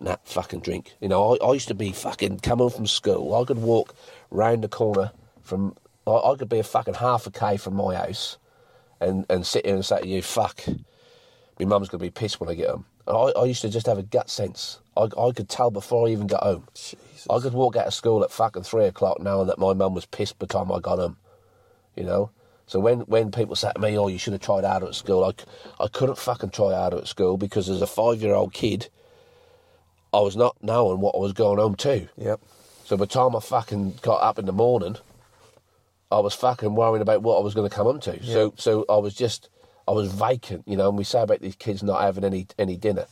Nah, 0.00 0.16
fucking 0.24 0.60
drink. 0.60 0.94
You 1.00 1.08
know, 1.08 1.34
I, 1.34 1.46
I 1.46 1.52
used 1.52 1.68
to 1.68 1.74
be 1.74 1.92
fucking 1.92 2.40
coming 2.40 2.70
from 2.70 2.86
school. 2.86 3.34
I 3.34 3.44
could 3.44 3.58
walk 3.58 3.94
round 4.30 4.64
the 4.64 4.68
corner 4.68 5.12
from, 5.42 5.76
I, 6.06 6.12
I 6.12 6.36
could 6.36 6.48
be 6.48 6.58
a 6.58 6.64
fucking 6.64 6.94
half 6.94 7.26
a 7.26 7.30
k 7.30 7.58
from 7.58 7.74
my 7.74 7.96
house, 7.96 8.38
and 8.98 9.26
and 9.28 9.46
sit 9.46 9.66
here 9.66 9.74
and 9.74 9.84
say 9.84 10.00
to 10.00 10.08
you, 10.08 10.22
fuck, 10.22 10.62
my 11.60 11.66
mum's 11.66 11.90
gonna 11.90 12.00
be 12.00 12.10
pissed 12.10 12.40
when 12.40 12.48
I 12.48 12.54
get 12.54 12.70
home. 12.70 12.86
I, 13.06 13.12
I 13.12 13.44
used 13.44 13.62
to 13.62 13.68
just 13.68 13.86
have 13.86 13.98
a 13.98 14.02
gut 14.02 14.30
sense. 14.30 14.78
I, 14.96 15.08
I 15.18 15.32
could 15.32 15.48
tell 15.48 15.70
before 15.70 16.08
I 16.08 16.12
even 16.12 16.26
got 16.26 16.42
home. 16.42 16.66
Jesus. 16.74 17.26
I 17.28 17.38
could 17.40 17.52
walk 17.52 17.76
out 17.76 17.86
of 17.86 17.94
school 17.94 18.24
at 18.24 18.30
fucking 18.30 18.62
three 18.62 18.86
o'clock 18.86 19.20
knowing 19.20 19.48
that 19.48 19.58
my 19.58 19.72
mum 19.72 19.94
was 19.94 20.06
pissed 20.06 20.38
by 20.38 20.46
the 20.46 20.52
time 20.52 20.72
I 20.72 20.80
got 20.80 20.98
home. 20.98 21.16
You 21.96 22.04
know? 22.04 22.30
So 22.66 22.80
when, 22.80 23.00
when 23.00 23.30
people 23.30 23.56
say 23.56 23.70
to 23.74 23.80
me, 23.80 23.98
oh, 23.98 24.08
you 24.08 24.18
should 24.18 24.32
have 24.32 24.42
tried 24.42 24.64
harder 24.64 24.86
at 24.86 24.94
school, 24.94 25.24
I, 25.24 25.84
I 25.84 25.88
couldn't 25.88 26.18
fucking 26.18 26.50
try 26.50 26.72
harder 26.72 26.98
at 26.98 27.08
school 27.08 27.36
because 27.36 27.68
as 27.68 27.82
a 27.82 27.86
five 27.86 28.22
year 28.22 28.34
old 28.34 28.54
kid, 28.54 28.88
I 30.12 30.20
was 30.20 30.36
not 30.36 30.56
knowing 30.62 31.00
what 31.00 31.14
I 31.14 31.18
was 31.18 31.32
going 31.32 31.58
home 31.58 31.74
to. 31.76 32.08
Yep. 32.16 32.40
So 32.84 32.96
by 32.96 33.04
the 33.04 33.12
time 33.12 33.36
I 33.36 33.40
fucking 33.40 33.98
got 34.02 34.22
up 34.22 34.38
in 34.38 34.46
the 34.46 34.52
morning, 34.52 34.96
I 36.10 36.20
was 36.20 36.34
fucking 36.34 36.74
worrying 36.74 37.02
about 37.02 37.22
what 37.22 37.38
I 37.38 37.42
was 37.42 37.54
going 37.54 37.68
to 37.68 37.74
come 37.74 37.86
home 37.86 38.00
to. 38.00 38.12
Yep. 38.12 38.22
So 38.22 38.54
so 38.56 38.84
I 38.88 38.96
was 38.96 39.14
just 39.14 39.48
I 39.86 39.92
was 39.92 40.12
vacant, 40.12 40.64
you 40.66 40.76
know. 40.76 40.88
And 40.88 40.98
we 40.98 41.04
say 41.04 41.22
about 41.22 41.40
these 41.40 41.56
kids 41.56 41.82
not 41.82 42.00
having 42.02 42.24
any 42.24 42.46
any 42.58 42.76
dinner 42.76 43.06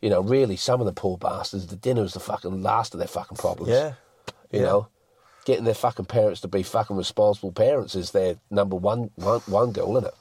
you 0.00 0.10
know, 0.10 0.20
really, 0.20 0.56
some 0.56 0.80
of 0.80 0.86
the 0.86 0.92
poor 0.92 1.16
bastards, 1.16 1.66
the 1.66 1.76
dinner 1.76 2.02
was 2.02 2.14
the 2.14 2.20
fucking 2.20 2.62
last 2.62 2.94
of 2.94 2.98
their 2.98 3.08
fucking 3.08 3.38
problems. 3.38 3.70
Yeah. 3.70 3.94
You 4.50 4.60
yeah. 4.60 4.66
know, 4.66 4.88
getting 5.44 5.64
their 5.64 5.74
fucking 5.74 6.04
parents 6.04 6.40
to 6.42 6.48
be 6.48 6.62
fucking 6.62 6.96
responsible 6.96 7.52
parents 7.52 7.94
is 7.94 8.10
their 8.10 8.36
number 8.50 8.76
one 8.76 9.10
one, 9.16 9.40
one 9.40 9.72
goal, 9.72 9.96
isn't 9.96 10.08
it? 10.08 10.14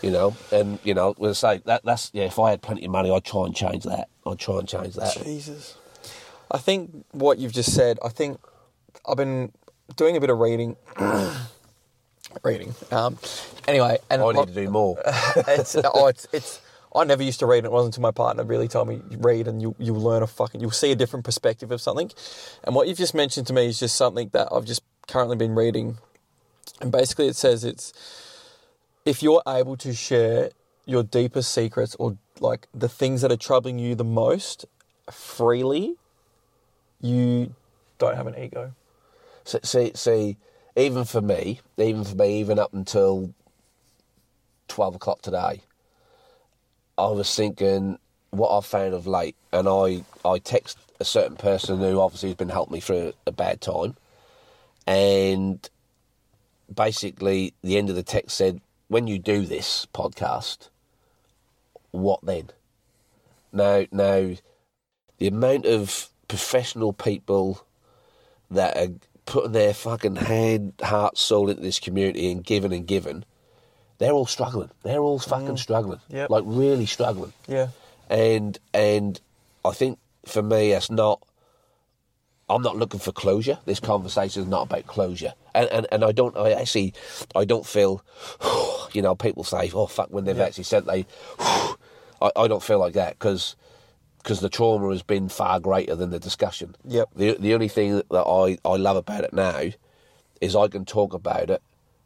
You 0.00 0.10
know, 0.12 0.36
and 0.52 0.78
you 0.84 0.94
know, 0.94 1.14
we'll 1.18 1.34
say 1.34 1.60
that 1.64 1.84
that's 1.84 2.10
yeah. 2.14 2.24
If 2.24 2.38
I 2.38 2.50
had 2.50 2.62
plenty 2.62 2.84
of 2.84 2.90
money, 2.90 3.10
I'd 3.10 3.24
try 3.24 3.44
and 3.44 3.54
change 3.54 3.84
that. 3.84 4.08
I'd 4.24 4.38
try 4.38 4.58
and 4.58 4.68
change 4.68 4.94
that. 4.94 5.20
Jesus, 5.24 5.76
I 6.50 6.58
think 6.58 7.04
what 7.10 7.38
you've 7.38 7.52
just 7.52 7.74
said. 7.74 7.98
I 8.04 8.08
think 8.08 8.38
I've 9.06 9.16
been 9.16 9.52
doing 9.96 10.16
a 10.16 10.20
bit 10.20 10.30
of 10.30 10.38
reading. 10.38 10.76
Reading. 12.42 12.74
Um, 12.90 13.18
anyway, 13.66 13.98
and 14.10 14.22
I 14.22 14.32
need 14.32 14.48
to 14.48 14.54
do 14.54 14.70
more. 14.70 14.98
it's, 15.36 15.76
oh, 15.76 16.06
it's 16.06 16.26
it's 16.32 16.60
I 16.94 17.04
never 17.04 17.22
used 17.22 17.40
to 17.40 17.46
read, 17.46 17.58
and 17.58 17.66
it 17.66 17.72
wasn't 17.72 17.94
until 17.94 18.02
my 18.02 18.10
partner 18.10 18.44
really 18.44 18.68
told 18.68 18.88
me, 18.88 19.00
read 19.18 19.46
and 19.46 19.60
you, 19.60 19.74
you'll 19.78 20.00
learn 20.00 20.22
a 20.22 20.26
fucking, 20.26 20.60
you'll 20.60 20.70
see 20.70 20.90
a 20.90 20.96
different 20.96 21.24
perspective 21.24 21.70
of 21.70 21.80
something. 21.80 22.10
And 22.64 22.74
what 22.74 22.88
you've 22.88 22.98
just 22.98 23.14
mentioned 23.14 23.46
to 23.48 23.52
me 23.52 23.66
is 23.66 23.78
just 23.78 23.96
something 23.96 24.30
that 24.32 24.48
I've 24.50 24.64
just 24.64 24.82
currently 25.06 25.36
been 25.36 25.54
reading. 25.54 25.98
And 26.80 26.90
basically 26.90 27.28
it 27.28 27.36
says 27.36 27.64
it's, 27.64 27.92
if 29.04 29.22
you're 29.22 29.42
able 29.46 29.76
to 29.78 29.92
share 29.92 30.50
your 30.86 31.02
deepest 31.02 31.52
secrets 31.52 31.94
or 31.98 32.16
like 32.40 32.66
the 32.72 32.88
things 32.88 33.20
that 33.20 33.30
are 33.30 33.36
troubling 33.36 33.78
you 33.78 33.94
the 33.94 34.04
most 34.04 34.64
freely, 35.10 35.96
you 37.00 37.54
don't 37.98 38.16
have 38.16 38.26
an 38.26 38.38
ego. 38.38 38.72
See, 39.44 39.90
see, 39.94 40.36
even 40.78 41.04
for 41.04 41.20
me, 41.20 41.60
even 41.76 42.04
for 42.04 42.14
me, 42.14 42.38
even 42.38 42.58
up 42.58 42.72
until 42.72 43.34
12 44.68 44.94
o'clock 44.94 45.20
today, 45.20 45.60
I 46.96 47.06
was 47.08 47.34
thinking 47.34 47.98
what 48.30 48.56
I've 48.56 48.64
found 48.64 48.94
of 48.94 49.06
late, 49.06 49.34
and 49.52 49.68
I, 49.68 50.04
I 50.24 50.38
text 50.38 50.78
a 51.00 51.04
certain 51.04 51.36
person 51.36 51.80
who 51.80 52.00
obviously 52.00 52.28
has 52.28 52.36
been 52.36 52.48
helping 52.48 52.74
me 52.74 52.80
through 52.80 53.12
a 53.26 53.32
bad 53.32 53.60
time, 53.60 53.96
and 54.86 55.68
basically 56.72 57.54
the 57.62 57.76
end 57.76 57.90
of 57.90 57.96
the 57.96 58.02
text 58.04 58.36
said, 58.36 58.60
"When 58.86 59.08
you 59.08 59.18
do 59.18 59.46
this 59.46 59.86
podcast, 59.92 60.68
what 61.90 62.20
then?" 62.22 62.50
Now, 63.52 63.86
now, 63.90 64.34
the 65.18 65.26
amount 65.26 65.66
of 65.66 66.10
professional 66.28 66.92
people 66.92 67.66
that 68.50 68.76
are 68.76 68.92
putting 69.28 69.52
their 69.52 69.74
fucking 69.74 70.16
hand, 70.16 70.72
heart, 70.82 71.18
soul 71.18 71.50
into 71.50 71.62
this 71.62 71.78
community 71.78 72.32
and 72.32 72.42
giving 72.42 72.72
and 72.72 72.86
giving 72.86 73.24
they're 73.98 74.12
all 74.12 74.26
struggling. 74.26 74.70
They're 74.84 75.00
all 75.00 75.18
fucking 75.18 75.56
mm. 75.56 75.58
struggling. 75.58 76.00
Yep. 76.08 76.30
Like 76.30 76.44
really 76.46 76.86
struggling. 76.86 77.32
Yeah. 77.46 77.68
And 78.08 78.58
and 78.72 79.20
I 79.64 79.72
think 79.72 79.98
for 80.24 80.42
me 80.42 80.72
it's 80.72 80.90
not 80.90 81.20
I'm 82.48 82.62
not 82.62 82.76
looking 82.76 83.00
for 83.00 83.12
closure. 83.12 83.58
This 83.66 83.80
conversation 83.80 84.42
is 84.42 84.48
not 84.48 84.62
about 84.62 84.86
closure. 84.86 85.34
And 85.54 85.68
and, 85.70 85.86
and 85.92 86.04
I 86.04 86.12
don't 86.12 86.36
I 86.36 86.52
actually 86.52 86.94
I 87.34 87.44
don't 87.44 87.66
feel 87.66 88.04
you 88.92 89.02
know, 89.02 89.14
people 89.14 89.44
say, 89.44 89.70
oh 89.74 89.86
fuck, 89.86 90.10
when 90.10 90.24
they've 90.24 90.36
Yeah. 90.36 90.44
actually 90.46 90.64
said 90.64 90.86
they, 90.86 91.04
I, 91.38 92.30
I 92.36 92.48
don't 92.48 92.62
feel 92.62 92.78
like 92.78 92.94
that 92.94 93.18
because 93.18 93.56
the 94.36 94.48
trauma 94.48 94.90
has 94.90 95.02
been 95.02 95.28
far 95.28 95.58
greater 95.58 95.94
than 95.94 96.10
the 96.10 96.18
discussion. 96.18 96.76
Yep. 96.84 97.08
The 97.16 97.36
the 97.38 97.54
only 97.54 97.68
thing 97.68 97.96
that 97.96 98.06
I, 98.12 98.58
I 98.68 98.76
love 98.76 98.96
about 98.96 99.24
it 99.24 99.32
now 99.32 99.70
is 100.40 100.54
I 100.54 100.68
can 100.68 100.84
talk 100.84 101.14
about 101.14 101.50
it, 101.50 101.62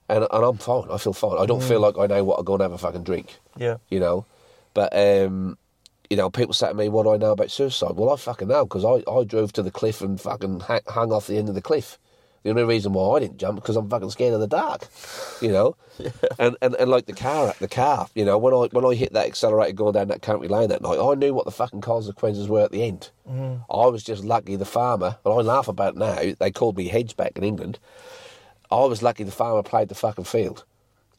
and 0.08 0.26
and 0.30 0.44
I'm 0.44 0.58
fine. 0.58 0.88
I 0.90 0.98
feel 0.98 1.12
fine. 1.12 1.38
I 1.38 1.46
don't 1.46 1.62
feel 1.62 1.80
like 1.80 1.98
I 1.98 2.06
know 2.06 2.24
what 2.24 2.38
I'm 2.38 2.44
going 2.44 2.58
to 2.58 2.64
have 2.64 2.72
a 2.72 2.78
fucking 2.78 3.04
drink. 3.04 3.38
Yeah. 3.56 3.78
You 3.90 4.00
know, 4.00 4.26
but 4.72 4.96
um, 4.96 5.58
you 6.08 6.16
know, 6.16 6.30
people 6.30 6.54
say 6.54 6.68
to 6.68 6.74
me, 6.74 6.88
"What 6.88 7.04
do 7.04 7.12
I 7.12 7.16
know 7.16 7.32
about 7.32 7.50
suicide?" 7.50 7.92
Well, 7.96 8.10
I 8.10 8.16
fucking 8.16 8.48
know 8.48 8.64
because 8.66 8.84
I, 8.84 9.10
I 9.10 9.24
drove 9.24 9.52
to 9.54 9.62
the 9.62 9.70
cliff 9.70 10.00
and 10.00 10.20
fucking 10.20 10.60
hang, 10.60 10.80
hung 10.86 11.12
off 11.12 11.26
the 11.26 11.38
end 11.38 11.48
of 11.48 11.54
the 11.54 11.62
cliff. 11.62 11.98
The 12.42 12.50
only 12.50 12.64
reason 12.64 12.92
why 12.92 13.16
I 13.16 13.20
didn't 13.20 13.38
jump 13.38 13.56
because 13.56 13.76
I'm 13.76 13.88
fucking 13.88 14.10
scared 14.10 14.34
of 14.34 14.40
the 14.40 14.46
dark, 14.46 14.88
you 15.40 15.52
know. 15.52 15.76
And, 16.38 16.56
and 16.62 16.74
and 16.76 16.90
like 16.90 17.06
the 17.06 17.12
car, 17.12 17.54
the 17.60 17.68
car, 17.68 18.08
you 18.14 18.24
know, 18.24 18.38
when 18.38 18.54
I 18.54 18.66
when 18.72 18.84
I 18.84 18.94
hit 18.94 19.12
that 19.12 19.26
accelerator 19.26 19.74
going 19.74 19.92
down 19.92 20.08
that 20.08 20.22
country 20.22 20.48
lane 20.48 20.70
that 20.70 20.82
night, 20.82 20.98
I 20.98 21.14
knew 21.14 21.34
what 21.34 21.44
the 21.44 21.52
fucking 21.52 21.82
consequences 21.82 22.48
were 22.48 22.62
at 22.62 22.72
the 22.72 22.82
end. 22.82 23.10
Mm. 23.30 23.64
I 23.70 23.86
was 23.86 24.02
just 24.02 24.24
lucky 24.24 24.56
the 24.56 24.64
farmer, 24.64 25.18
and 25.24 25.34
I 25.34 25.36
laugh 25.36 25.68
about 25.68 25.94
now. 25.94 26.32
They 26.38 26.50
called 26.50 26.76
me 26.76 26.88
hedge 26.88 27.16
back 27.16 27.36
in 27.36 27.44
England. 27.44 27.78
I 28.70 28.84
was 28.86 29.02
lucky 29.02 29.22
the 29.22 29.30
farmer 29.30 29.62
played 29.62 29.88
the 29.88 29.94
fucking 29.94 30.24
field 30.24 30.64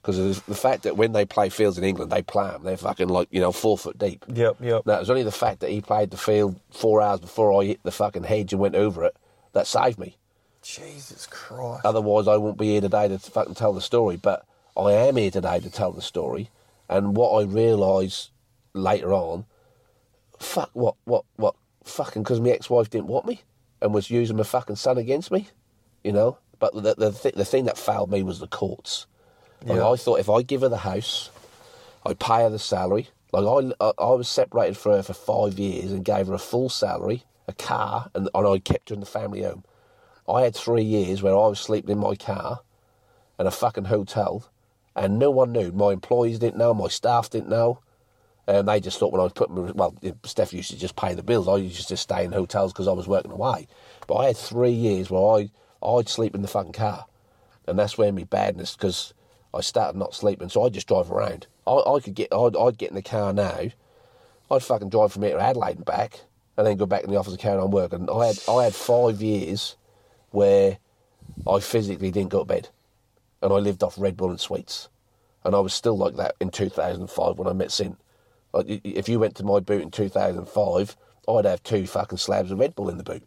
because 0.02 0.42
the 0.42 0.56
fact 0.56 0.84
that 0.84 0.98
when 0.98 1.14
they 1.14 1.24
play 1.24 1.50
fields 1.50 1.78
in 1.78 1.84
England, 1.84 2.12
they 2.12 2.22
play 2.22 2.50
them. 2.50 2.64
They're 2.64 2.76
fucking 2.76 3.08
like 3.08 3.30
you 3.32 3.40
know 3.40 3.52
four 3.52 3.78
foot 3.78 3.98
deep. 3.98 4.26
Yep. 4.28 4.58
Yep. 4.60 4.86
Now 4.86 4.96
it 4.96 5.00
was 5.00 5.10
only 5.10 5.24
the 5.24 5.32
fact 5.32 5.62
that 5.62 5.70
he 5.70 5.80
played 5.80 6.12
the 6.12 6.18
field 6.18 6.60
four 6.72 7.02
hours 7.02 7.22
before 7.22 7.62
I 7.62 7.66
hit 7.66 7.84
the 7.84 7.92
fucking 7.92 8.24
hedge 8.24 8.52
and 8.52 8.62
went 8.62 8.76
over 8.76 9.06
it 9.06 9.16
that 9.54 9.68
saved 9.68 10.00
me. 10.00 10.18
Jesus 10.64 11.28
Christ. 11.28 11.86
Otherwise, 11.86 12.28
I 12.28 12.38
won't 12.38 12.58
be 12.58 12.68
here 12.72 12.82
today 12.82 13.08
to 13.08 13.20
fucking 13.20 13.56
tell 13.56 13.74
the 13.74 13.82
story. 13.82 14.18
But 14.18 14.46
I 14.76 14.94
am 14.94 15.18
here 15.18 15.32
today 15.32 15.60
to 15.60 15.70
tell 15.70 15.92
the 15.92 16.02
story. 16.02 16.50
And 16.90 17.16
what 17.16 17.32
I 17.32 17.44
realise 17.46 18.30
later 18.74 19.14
on, 19.14 19.46
fuck, 20.40 20.70
what, 20.74 20.96
what, 21.06 21.26
what, 21.36 21.56
fucking, 21.84 22.24
because 22.24 22.40
my 22.40 22.50
ex-wife 22.50 22.90
didn't 22.90 23.08
want 23.08 23.26
me 23.26 23.42
and 23.82 23.94
was 23.94 24.10
using 24.10 24.38
my 24.38 24.44
fucking 24.44 24.78
son 24.78 24.98
against 24.98 25.32
me, 25.32 25.48
you 26.04 26.12
know. 26.12 26.38
But 26.60 26.74
the 26.74 26.96
the, 26.96 27.12
th- 27.12 27.36
the 27.36 27.46
thing 27.46 27.66
that 27.66 27.78
failed 27.78 28.10
me 28.10 28.24
was 28.24 28.40
the 28.40 28.48
courts. 28.48 29.06
Like, 29.66 29.78
Yeah. 29.78 29.90
I 29.90 29.96
thought 29.98 30.20
if 30.20 30.30
I 30.30 30.42
give 30.42 30.62
her 30.62 30.70
the 30.70 30.78
house, 30.78 31.30
I 32.06 32.14
pay 32.14 32.44
her 32.44 32.50
the 32.50 32.60
salary. 32.60 33.10
Like 33.32 33.46
I, 33.46 33.86
I, 33.86 33.92
I 33.98 34.12
was 34.12 34.30
separated 34.30 34.78
from 34.78 34.94
her 34.94 35.04
for 35.04 35.14
five 35.14 35.60
years 35.60 35.92
and 35.92 36.06
gave 36.06 36.28
her 36.28 36.34
a 36.34 36.40
full 36.40 36.70
salary, 36.70 37.24
a 37.48 37.54
car, 37.54 38.10
and, 38.14 38.30
and 38.34 38.48
I 38.48 38.60
kept 38.60 38.90
her 38.90 38.94
in 38.94 39.00
the 39.00 39.06
family 39.06 39.44
home. 39.44 39.64
I 40.28 40.42
had 40.44 40.56
three 40.56 40.84
years 40.84 41.22
where 41.22 41.34
I 41.34 41.48
was 41.48 41.60
sleeping 41.60 41.92
in 41.92 41.98
my 42.00 42.16
car 42.16 42.62
and 43.38 43.48
a 43.48 43.52
fucking 43.52 43.86
hotel, 43.86 44.50
and 44.96 45.20
no 45.20 45.32
one 45.32 45.52
knew. 45.52 45.72
My 45.72 45.92
employees 45.92 46.40
didn't 46.40 46.58
know, 46.58 46.74
my 46.74 46.88
staff 46.88 47.30
didn't 47.30 47.50
know. 47.50 47.80
And 48.46 48.68
they 48.68 48.82
just 48.82 49.00
thought 49.00 49.14
when 49.14 49.22
I 49.22 49.24
was 49.24 49.34
putting, 49.34 49.56
my- 49.56 49.72
well, 49.72 49.96
Steph 50.26 50.54
used 50.54 50.72
to 50.72 50.78
just 50.78 50.98
pay 50.98 51.14
the 51.14 51.24
bills. 51.24 51.48
I 51.48 51.56
used 51.56 51.82
to 51.82 51.88
just 51.88 52.04
stay 52.04 52.26
in 52.26 52.34
hotels 52.34 52.74
because 52.74 52.90
I 52.90 52.92
was 52.92 53.08
working 53.08 53.32
away. 53.32 53.68
But 54.06 54.16
I 54.16 54.28
had 54.28 54.38
three 54.38 54.72
years 54.72 55.10
where 55.10 55.40
I, 55.40 55.50
I'd 55.86 56.10
sleep 56.10 56.36
in 56.36 56.42
the 56.42 56.50
fucking 56.50 56.74
car. 56.74 57.06
And 57.68 57.80
that's 57.80 57.98
where 57.98 58.12
me 58.12 58.26
badness, 58.26 58.76
because 58.76 59.14
I 59.54 59.62
started 59.62 59.98
not 59.98 60.14
sleeping. 60.14 60.50
So 60.50 60.66
I'd 60.66 60.74
just 60.74 60.90
drive 60.90 61.10
around. 61.10 61.48
I, 61.66 61.72
I 61.72 62.00
could 62.02 62.16
get, 62.16 62.34
I'd, 62.34 62.58
I'd 62.58 62.78
get 62.78 62.90
in 62.90 62.96
the 62.96 63.02
car 63.02 63.32
now. 63.32 63.70
I'd 64.52 64.64
fucking 64.64 64.90
drive 64.90 65.14
from 65.14 65.24
here 65.24 65.38
to 65.38 65.42
Adelaide 65.42 65.78
and 65.78 65.86
back, 65.86 66.20
and 66.58 66.68
then 66.68 66.76
go 66.76 66.86
back 66.86 67.06
in 67.06 67.12
the 67.12 67.18
office 67.18 67.32
and 67.32 67.42
carry 67.42 67.62
on 67.62 67.72
working. 67.72 68.10
I 68.10 68.28
had, 68.28 68.40
I 68.50 68.66
had 68.66 68.76
five 68.76 69.22
years 69.22 69.78
where 70.34 70.80
I 71.48 71.60
physically 71.60 72.12
didn't 72.12 72.32
go 72.32 72.40
to 72.40 72.46
bed, 72.46 72.70
and 73.42 73.54
I 73.54 73.58
lived 73.58 73.84
off 73.84 74.00
Red 74.00 74.18
Bull 74.18 74.32
and 74.32 74.40
sweets, 74.40 74.90
and 75.44 75.56
I 75.56 75.60
was 75.60 75.74
still 75.74 75.98
like 75.98 76.16
that 76.16 76.36
in 76.40 76.50
2005 76.50 77.38
when 77.38 77.48
I 77.48 77.54
met 77.54 77.72
Sin. 77.72 77.98
Like, 78.52 78.66
if 78.68 79.08
you 79.08 79.20
went 79.20 79.36
to 79.36 79.44
my 79.44 79.60
boot 79.60 79.82
in 79.82 79.92
2005, 79.92 80.98
I'd 81.28 81.46
have 81.46 81.64
two 81.64 81.86
fucking 81.86 82.18
slabs 82.18 82.52
of 82.52 82.60
Red 82.60 82.76
Bull 82.76 82.90
in 82.90 82.98
the 82.98 83.04
boot, 83.04 83.24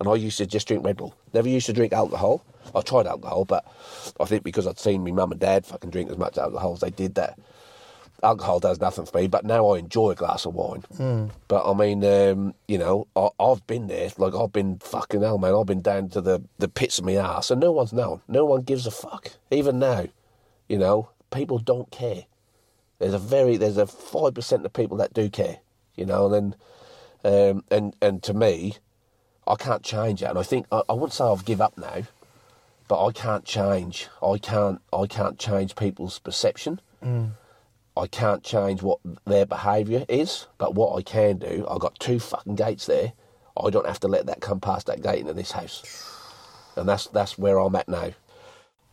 and 0.00 0.08
I 0.08 0.14
used 0.14 0.38
to 0.38 0.46
just 0.46 0.66
drink 0.68 0.84
Red 0.84 0.96
Bull. 0.96 1.14
Never 1.34 1.48
used 1.48 1.66
to 1.66 1.72
drink 1.74 1.92
alcohol. 1.92 2.44
I 2.74 2.80
tried 2.80 3.06
alcohol, 3.06 3.44
but 3.44 3.64
I 4.18 4.24
think 4.24 4.42
because 4.42 4.66
I'd 4.66 4.78
seen 4.78 5.04
my 5.04 5.10
mum 5.10 5.32
and 5.32 5.40
dad 5.40 5.66
fucking 5.66 5.90
drink 5.90 6.10
as 6.10 6.18
much 6.18 6.38
alcohol 6.38 6.72
as 6.72 6.80
they 6.80 6.90
did 6.90 7.14
that, 7.16 7.38
alcohol 8.22 8.60
does 8.60 8.80
nothing 8.80 9.06
for 9.06 9.18
me, 9.18 9.26
but 9.28 9.44
now 9.44 9.68
I 9.70 9.78
enjoy 9.78 10.10
a 10.10 10.14
glass 10.14 10.44
of 10.44 10.54
wine. 10.54 10.82
But 11.48 11.68
I 11.68 11.74
mean, 11.74 12.04
um, 12.04 12.54
you 12.66 12.78
know, 12.78 13.06
I, 13.14 13.28
I've 13.38 13.66
been 13.66 13.86
there. 13.86 14.10
Like 14.18 14.34
I've 14.34 14.52
been 14.52 14.78
fucking 14.78 15.22
hell, 15.22 15.38
man. 15.38 15.54
I've 15.54 15.66
been 15.66 15.82
down 15.82 16.08
to 16.10 16.20
the 16.20 16.42
the 16.58 16.68
pits 16.68 16.98
of 16.98 17.04
my 17.04 17.14
ass, 17.14 17.50
and 17.50 17.60
no 17.60 17.72
one's 17.72 17.92
known. 17.92 18.20
No 18.28 18.44
one 18.44 18.62
gives 18.62 18.86
a 18.86 18.90
fuck. 18.90 19.32
Even 19.50 19.78
now, 19.78 20.06
you 20.68 20.78
know, 20.78 21.10
people 21.30 21.58
don't 21.58 21.90
care. 21.90 22.24
There's 22.98 23.14
a 23.14 23.18
very 23.18 23.56
there's 23.56 23.76
a 23.76 23.86
five 23.86 24.34
percent 24.34 24.64
of 24.66 24.72
people 24.72 24.96
that 24.98 25.14
do 25.14 25.28
care. 25.30 25.58
You 25.94 26.06
know, 26.06 26.32
and 26.32 26.54
then 27.22 27.52
um, 27.52 27.64
and 27.70 27.96
and 28.02 28.22
to 28.24 28.34
me, 28.34 28.76
I 29.46 29.54
can't 29.54 29.82
change 29.82 30.20
that. 30.20 30.30
And 30.30 30.38
I 30.38 30.42
think 30.42 30.66
I, 30.72 30.82
I 30.88 30.92
wouldn't 30.92 31.12
say 31.12 31.24
I've 31.24 31.44
give 31.44 31.60
up 31.60 31.78
now, 31.78 32.02
but 32.88 33.04
I 33.06 33.12
can't 33.12 33.44
change. 33.44 34.08
I 34.22 34.38
can't 34.38 34.80
I 34.92 35.06
can't 35.06 35.38
change 35.38 35.76
people's 35.76 36.18
perception. 36.18 36.80
I 37.98 38.06
can't 38.06 38.42
change 38.42 38.82
what 38.82 39.00
their 39.26 39.46
behaviour 39.46 40.04
is, 40.08 40.46
but 40.58 40.74
what 40.74 40.96
I 40.96 41.02
can 41.02 41.38
do, 41.38 41.66
I've 41.68 41.80
got 41.80 41.98
two 41.98 42.18
fucking 42.20 42.54
gates 42.54 42.86
there. 42.86 43.12
I 43.60 43.70
don't 43.70 43.86
have 43.86 44.00
to 44.00 44.08
let 44.08 44.26
that 44.26 44.40
come 44.40 44.60
past 44.60 44.86
that 44.86 45.02
gate 45.02 45.20
into 45.20 45.34
this 45.34 45.50
house, 45.52 45.82
and 46.76 46.88
that's 46.88 47.06
that's 47.08 47.36
where 47.36 47.58
I'm 47.58 47.74
at 47.74 47.88
now. 47.88 48.10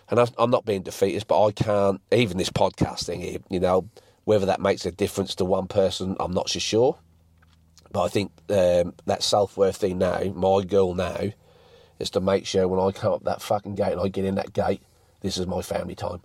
And 0.10 0.20
I'm- 0.20 0.50
not 0.52 0.66
being 0.66 0.84
defeatist, 0.84 1.28
but 1.28 1.44
I 1.44 1.52
can't. 1.52 2.02
Even 2.12 2.38
this 2.38 2.50
podcast 2.50 3.06
thing 3.06 3.22
here, 3.22 3.40
you 3.50 3.60
know, 3.60 3.90
whether 4.24 4.46
that 4.48 4.60
makes 4.62 4.86
a 4.86 4.92
difference 4.92 5.36
to 5.36 5.46
one 5.46 5.68
person, 5.68 6.16
I'm 6.20 6.32
not 6.32 6.50
so 6.50 6.60
sure. 6.60 6.98
But 7.92 8.04
I 8.04 8.08
think 8.10 8.32
um, 8.50 8.94
that 9.06 9.24
self 9.24 9.56
worth 9.58 9.78
thing 9.78 9.98
now, 10.00 10.20
my 10.36 10.64
goal 10.64 10.96
now, 10.96 11.32
is 12.00 12.10
to 12.12 12.20
make 12.20 12.46
sure 12.46 12.68
when 12.68 12.80
I 12.80 12.92
come 12.92 13.14
up 13.14 13.24
that 13.24 13.42
fucking 13.42 13.76
gate 13.76 13.94
and 13.94 14.02
I 14.02 14.08
get 14.08 14.26
in 14.26 14.36
that 14.36 14.54
gate, 14.54 14.82
this 15.22 15.38
is 15.38 15.48
my 15.48 15.62
family 15.62 15.96
time. 15.96 16.22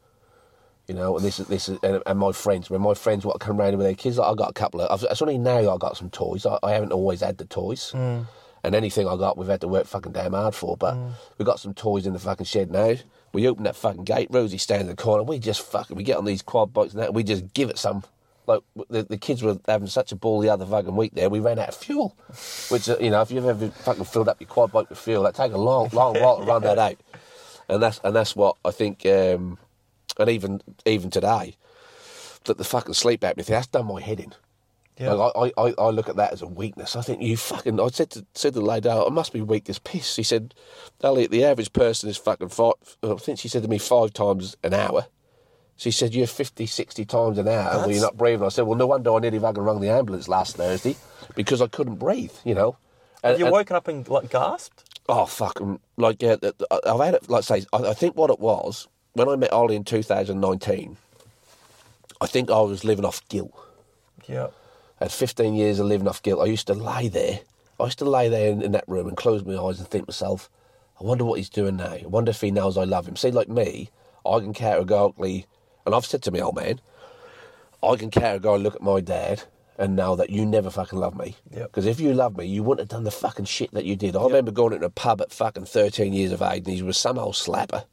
You 0.90 0.96
know, 0.96 1.16
and 1.16 1.24
this 1.24 1.38
is 1.38 1.46
this 1.46 1.68
is 1.68 1.78
and, 1.84 2.02
and 2.04 2.18
my 2.18 2.32
friends. 2.32 2.68
When 2.68 2.80
my 2.80 2.94
friends 2.94 3.24
want 3.24 3.38
to 3.38 3.46
come 3.46 3.58
round 3.58 3.78
with 3.78 3.86
their 3.86 3.94
kids, 3.94 4.18
like, 4.18 4.28
I 4.28 4.34
got 4.34 4.50
a 4.50 4.52
couple 4.52 4.80
of. 4.80 4.90
I've, 4.90 5.08
it's 5.08 5.22
only 5.22 5.38
now 5.38 5.72
I 5.72 5.76
got 5.78 5.96
some 5.96 6.10
toys. 6.10 6.44
I, 6.44 6.58
I 6.64 6.72
haven't 6.72 6.90
always 6.90 7.20
had 7.20 7.38
the 7.38 7.44
toys, 7.44 7.92
and 8.64 8.74
anything 8.74 9.06
I 9.06 9.14
got, 9.16 9.38
we've 9.38 9.46
had 9.46 9.60
to 9.60 9.68
work 9.68 9.86
fucking 9.86 10.10
damn 10.10 10.32
hard 10.32 10.52
for. 10.52 10.76
But 10.76 10.96
we've 11.38 11.46
got 11.46 11.60
some 11.60 11.74
toys 11.74 12.08
in 12.08 12.12
the 12.12 12.18
fucking 12.18 12.46
shed 12.46 12.72
now. 12.72 12.96
We 13.32 13.46
open 13.46 13.62
that 13.62 13.76
fucking 13.76 14.02
gate. 14.02 14.30
Rosie 14.32 14.58
stands 14.58 14.80
in 14.80 14.88
the 14.88 14.96
corner. 14.96 15.22
We 15.22 15.38
just 15.38 15.62
fucking 15.62 15.96
we 15.96 16.02
get 16.02 16.16
on 16.16 16.24
these 16.24 16.42
quad 16.42 16.72
bikes 16.72 16.92
and 16.92 17.02
that. 17.02 17.14
We 17.14 17.22
just 17.22 17.54
give 17.54 17.70
it 17.70 17.78
some. 17.78 18.02
Like 18.48 18.62
the, 18.88 19.04
the 19.04 19.16
kids 19.16 19.44
were 19.44 19.60
having 19.68 19.86
such 19.86 20.10
a 20.10 20.16
ball 20.16 20.40
the 20.40 20.48
other 20.48 20.66
fucking 20.66 20.96
week. 20.96 21.12
There, 21.14 21.30
we 21.30 21.38
ran 21.38 21.60
out 21.60 21.68
of 21.68 21.76
fuel. 21.76 22.16
Which 22.68 22.88
uh, 22.88 22.96
you 23.00 23.10
know, 23.10 23.22
if 23.22 23.30
you've 23.30 23.46
ever 23.46 23.68
fucking 23.68 24.06
filled 24.06 24.28
up 24.28 24.40
your 24.40 24.48
quad 24.48 24.72
bike 24.72 24.90
with 24.90 24.98
fuel, 24.98 25.22
that 25.22 25.36
take 25.36 25.52
a 25.52 25.56
long, 25.56 25.88
long 25.92 26.20
while 26.20 26.38
to 26.38 26.44
run 26.46 26.62
that 26.62 26.78
out. 26.80 26.96
And 27.68 27.80
that's 27.80 28.00
and 28.02 28.16
that's 28.16 28.34
what 28.34 28.56
I 28.64 28.72
think. 28.72 29.06
Um, 29.06 29.56
and 30.20 30.30
even 30.30 30.62
even 30.84 31.10
today, 31.10 31.56
that 32.44 32.58
the 32.58 32.64
fucking 32.64 32.94
sleep 32.94 33.20
apnea 33.22 33.44
thing 33.44 33.54
that's 33.54 33.66
done 33.66 33.86
my 33.86 34.00
head 34.00 34.20
in. 34.20 34.34
Yeah. 34.98 35.12
Like, 35.12 35.32
I, 35.34 35.62
I, 35.62 35.74
I 35.78 35.88
look 35.88 36.10
at 36.10 36.16
that 36.16 36.32
as 36.34 36.42
a 36.42 36.46
weakness. 36.46 36.94
I 36.94 37.00
think 37.00 37.22
you 37.22 37.36
fucking. 37.38 37.80
I 37.80 37.88
said 37.88 38.10
to 38.10 38.26
said 38.34 38.52
to 38.52 38.60
the 38.60 38.66
lady, 38.66 38.88
"Oh, 38.88 39.06
I 39.06 39.10
must 39.10 39.32
be 39.32 39.40
weak 39.40 39.70
as 39.70 39.78
piss." 39.78 40.12
She 40.12 40.22
said, 40.22 40.54
"Elliot, 41.02 41.30
the 41.30 41.42
average 41.44 41.72
person 41.72 42.10
is 42.10 42.18
fucking 42.18 42.50
five. 42.50 42.74
I 43.02 43.14
think 43.14 43.38
she 43.38 43.48
said 43.48 43.62
to 43.62 43.68
me 43.68 43.78
five 43.78 44.12
times 44.12 44.56
an 44.62 44.74
hour. 44.74 45.06
She 45.76 45.90
said, 45.90 46.14
"You're 46.14 46.26
50, 46.26 46.66
60 46.66 47.06
times 47.06 47.38
an 47.38 47.48
hour 47.48 47.80
when 47.80 47.90
you're 47.94 48.02
not 48.02 48.18
breathing." 48.18 48.44
I 48.44 48.50
said, 48.50 48.66
"Well, 48.66 48.76
no 48.76 48.86
wonder 48.88 49.14
I 49.14 49.20
nearly 49.20 49.38
fucking 49.38 49.62
rung 49.62 49.80
the 49.80 49.88
ambulance 49.88 50.28
last 50.28 50.56
Thursday 50.56 50.96
because 51.34 51.62
I 51.62 51.66
couldn't 51.66 51.96
breathe." 51.96 52.34
You 52.44 52.54
know. 52.54 52.76
And- 53.22 53.32
Have 53.32 53.38
you 53.38 53.46
and- 53.46 53.52
woken 53.54 53.76
up 53.76 53.88
and 53.88 54.06
like 54.06 54.28
gasped? 54.30 54.84
Oh 55.08 55.24
fucking 55.24 55.80
like 55.96 56.20
yeah, 56.20 56.36
I've 56.70 57.00
had 57.00 57.14
it. 57.14 57.30
Like 57.30 57.44
say, 57.44 57.64
I, 57.72 57.78
I 57.78 57.94
think 57.94 58.16
what 58.16 58.28
it 58.30 58.38
was 58.38 58.86
when 59.14 59.28
I 59.28 59.36
met 59.36 59.52
Ollie 59.52 59.76
in 59.76 59.84
2019. 59.84 60.96
I 62.20 62.26
think 62.26 62.50
I 62.50 62.60
was 62.60 62.84
living 62.84 63.04
off 63.04 63.26
guilt. 63.28 63.52
Yeah. 64.26 64.48
I 65.00 65.04
had 65.04 65.12
15 65.12 65.54
years 65.54 65.78
of 65.78 65.86
living 65.86 66.06
off 66.06 66.22
guilt. 66.22 66.40
I 66.40 66.44
used 66.46 66.66
to 66.66 66.74
lie 66.74 67.08
there. 67.08 67.40
I 67.78 67.84
used 67.84 67.98
to 68.00 68.04
lay 68.04 68.28
there 68.28 68.50
in, 68.50 68.60
in 68.60 68.72
that 68.72 68.84
room 68.86 69.08
and 69.08 69.16
close 69.16 69.42
my 69.44 69.56
eyes 69.56 69.78
and 69.78 69.88
think 69.88 70.04
to 70.04 70.10
myself, 70.10 70.50
I 71.00 71.04
wonder 71.04 71.24
what 71.24 71.38
he's 71.38 71.48
doing 71.48 71.76
now. 71.76 71.94
I 71.94 72.04
wonder 72.04 72.30
if 72.30 72.42
he 72.42 72.50
knows 72.50 72.76
I 72.76 72.84
love 72.84 73.08
him. 73.08 73.16
See, 73.16 73.30
like 73.30 73.48
me, 73.48 73.90
I 74.26 74.38
can 74.40 74.52
categorically, 74.52 75.46
and 75.86 75.94
I've 75.94 76.04
said 76.04 76.22
to 76.24 76.30
me, 76.30 76.42
old 76.42 76.56
man, 76.56 76.80
I 77.82 77.96
can 77.96 78.10
categorically 78.10 78.64
look 78.64 78.74
at 78.74 78.82
my 78.82 79.00
dad 79.00 79.44
and 79.78 79.96
know 79.96 80.14
that 80.16 80.28
you 80.28 80.44
never 80.44 80.68
fucking 80.68 80.98
love 80.98 81.16
me. 81.16 81.36
Yep. 81.50 81.68
Because 81.68 81.86
if 81.86 81.98
you 81.98 82.12
loved 82.12 82.36
me, 82.36 82.44
you 82.44 82.62
wouldn't 82.62 82.80
have 82.80 82.94
done 82.94 83.04
the 83.04 83.10
fucking 83.10 83.46
shit 83.46 83.72
that 83.72 83.86
you 83.86 83.96
did. 83.96 84.14
I 84.14 84.24
remember 84.24 84.50
going 84.50 84.74
into 84.74 84.84
a 84.84 84.90
pub 84.90 85.22
at 85.22 85.32
fucking 85.32 85.64
13 85.64 86.12
years 86.12 86.32
of 86.32 86.42
age 86.42 86.64
and 86.66 86.76
he 86.76 86.82
was 86.82 86.98
some 86.98 87.18
old 87.18 87.34
slapper. 87.34 87.86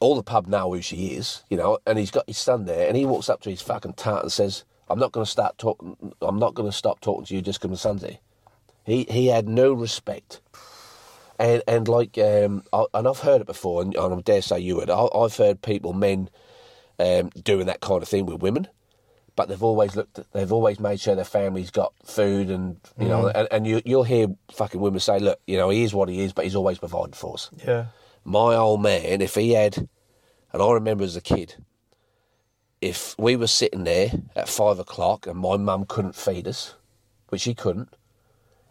All 0.00 0.14
the 0.14 0.22
pub 0.22 0.46
know 0.46 0.72
who 0.72 0.80
she 0.80 1.08
is, 1.08 1.42
you 1.50 1.56
know, 1.56 1.78
and 1.86 1.98
he's 1.98 2.10
got 2.10 2.26
his 2.28 2.38
son 2.38 2.66
there 2.66 2.86
and 2.86 2.96
he 2.96 3.04
walks 3.04 3.28
up 3.28 3.40
to 3.42 3.50
his 3.50 3.62
fucking 3.62 3.94
tart 3.94 4.22
and 4.22 4.32
says, 4.32 4.64
I'm 4.88 4.98
not 4.98 5.12
going 5.12 5.24
to 5.24 5.30
start 5.30 5.58
talking, 5.58 5.96
I'm 6.22 6.38
not 6.38 6.54
going 6.54 6.68
to 6.68 6.76
stop 6.76 7.00
talking 7.00 7.24
to 7.26 7.34
you 7.34 7.42
just 7.42 7.60
because 7.60 7.82
here. 8.02 8.18
He, 8.84 9.06
he 9.10 9.26
had 9.26 9.48
no 9.48 9.72
respect. 9.72 10.40
And 11.38 11.62
and 11.68 11.86
like 11.86 12.18
um, 12.18 12.64
I, 12.72 12.86
and 12.94 13.06
I've 13.06 13.20
heard 13.20 13.40
it 13.42 13.46
before, 13.46 13.82
and, 13.82 13.94
and 13.94 14.14
I 14.14 14.20
dare 14.22 14.42
say 14.42 14.58
you 14.58 14.76
would. 14.76 14.90
I, 14.90 15.06
I've 15.14 15.36
heard 15.36 15.62
people, 15.62 15.92
men, 15.92 16.30
um, 16.98 17.28
doing 17.30 17.66
that 17.66 17.80
kind 17.80 18.02
of 18.02 18.08
thing 18.08 18.26
with 18.26 18.42
women. 18.42 18.66
But 19.36 19.48
they've 19.48 19.62
always 19.62 19.94
looked. 19.94 20.18
At, 20.18 20.32
they've 20.32 20.50
always 20.50 20.80
made 20.80 20.98
sure 20.98 21.14
their 21.14 21.24
family's 21.24 21.70
got 21.70 21.92
food, 22.04 22.50
and 22.50 22.80
you 22.98 23.06
know, 23.06 23.28
and, 23.28 23.46
and 23.52 23.66
you, 23.68 23.80
you'll 23.84 24.02
hear 24.02 24.26
fucking 24.50 24.80
women 24.80 24.98
say, 24.98 25.20
"Look, 25.20 25.38
you 25.46 25.56
know, 25.56 25.68
he 25.70 25.84
is 25.84 25.94
what 25.94 26.08
he 26.08 26.24
is, 26.24 26.32
but 26.32 26.44
he's 26.44 26.56
always 26.56 26.78
provided 26.78 27.14
for 27.14 27.34
us." 27.34 27.50
Yeah. 27.64 27.86
My 28.24 28.54
old 28.54 28.82
man, 28.82 29.20
if 29.20 29.34
he 29.34 29.52
had, 29.52 29.88
and 30.52 30.62
I 30.62 30.72
remember 30.72 31.04
as 31.04 31.16
a 31.16 31.20
kid, 31.20 31.54
if 32.80 33.14
we 33.18 33.36
were 33.36 33.46
sitting 33.46 33.84
there 33.84 34.10
at 34.36 34.48
five 34.48 34.78
o'clock 34.78 35.26
and 35.26 35.38
my 35.38 35.56
mum 35.56 35.84
couldn't 35.86 36.14
feed 36.14 36.46
us, 36.46 36.74
which 37.28 37.42
she 37.42 37.54
couldn't, 37.54 37.94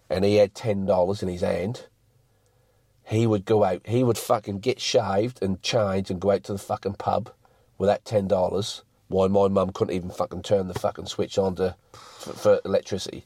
and 0.10 0.24
he 0.24 0.36
had 0.38 0.56
ten 0.56 0.86
dollars 0.86 1.22
in 1.22 1.30
his 1.30 1.41
hand, 1.41 1.88
he 3.03 3.28
would 3.28 3.45
go 3.45 3.64
out. 3.64 3.82
He 3.86 4.03
would 4.03 4.18
fucking 4.18 4.60
get 4.60 4.80
shaved 4.80 5.41
and 5.41 5.61
changed 5.61 6.11
and 6.11 6.19
go 6.19 6.32
out 6.32 6.44
to 6.45 6.53
the 6.53 6.60
fucking 6.60 6.95
pub 6.95 7.32
with 7.78 7.88
that 7.90 8.06
ten 8.06 8.28
dollars. 8.28 8.84
Why 9.10 9.28
my 9.28 9.48
mum 9.48 9.72
couldn't 9.72 9.95
even 9.95 10.10
fucking 10.10 10.41
turn 10.44 10.68
the 10.68 10.74
fucking 10.74 11.06
switch 11.06 11.38
on 11.38 11.56
to 11.56 11.76
for, 11.94 12.34
for 12.34 12.61
electricity, 12.65 13.26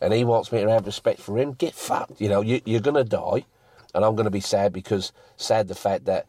and 0.00 0.12
he 0.12 0.24
wants 0.24 0.52
me 0.52 0.60
to 0.62 0.70
have 0.70 0.86
respect 0.86 1.20
for 1.20 1.38
him. 1.38 1.52
Get 1.52 1.74
fucked. 1.74 2.20
You 2.20 2.28
know, 2.28 2.40
you, 2.40 2.60
you're 2.64 2.80
gonna 2.80 3.04
die, 3.04 3.44
and 3.94 4.04
I'm 4.04 4.14
gonna 4.16 4.30
be 4.30 4.40
sad 4.40 4.72
because 4.72 5.12
sad 5.36 5.68
the 5.68 5.74
fact 5.74 6.04
that 6.06 6.26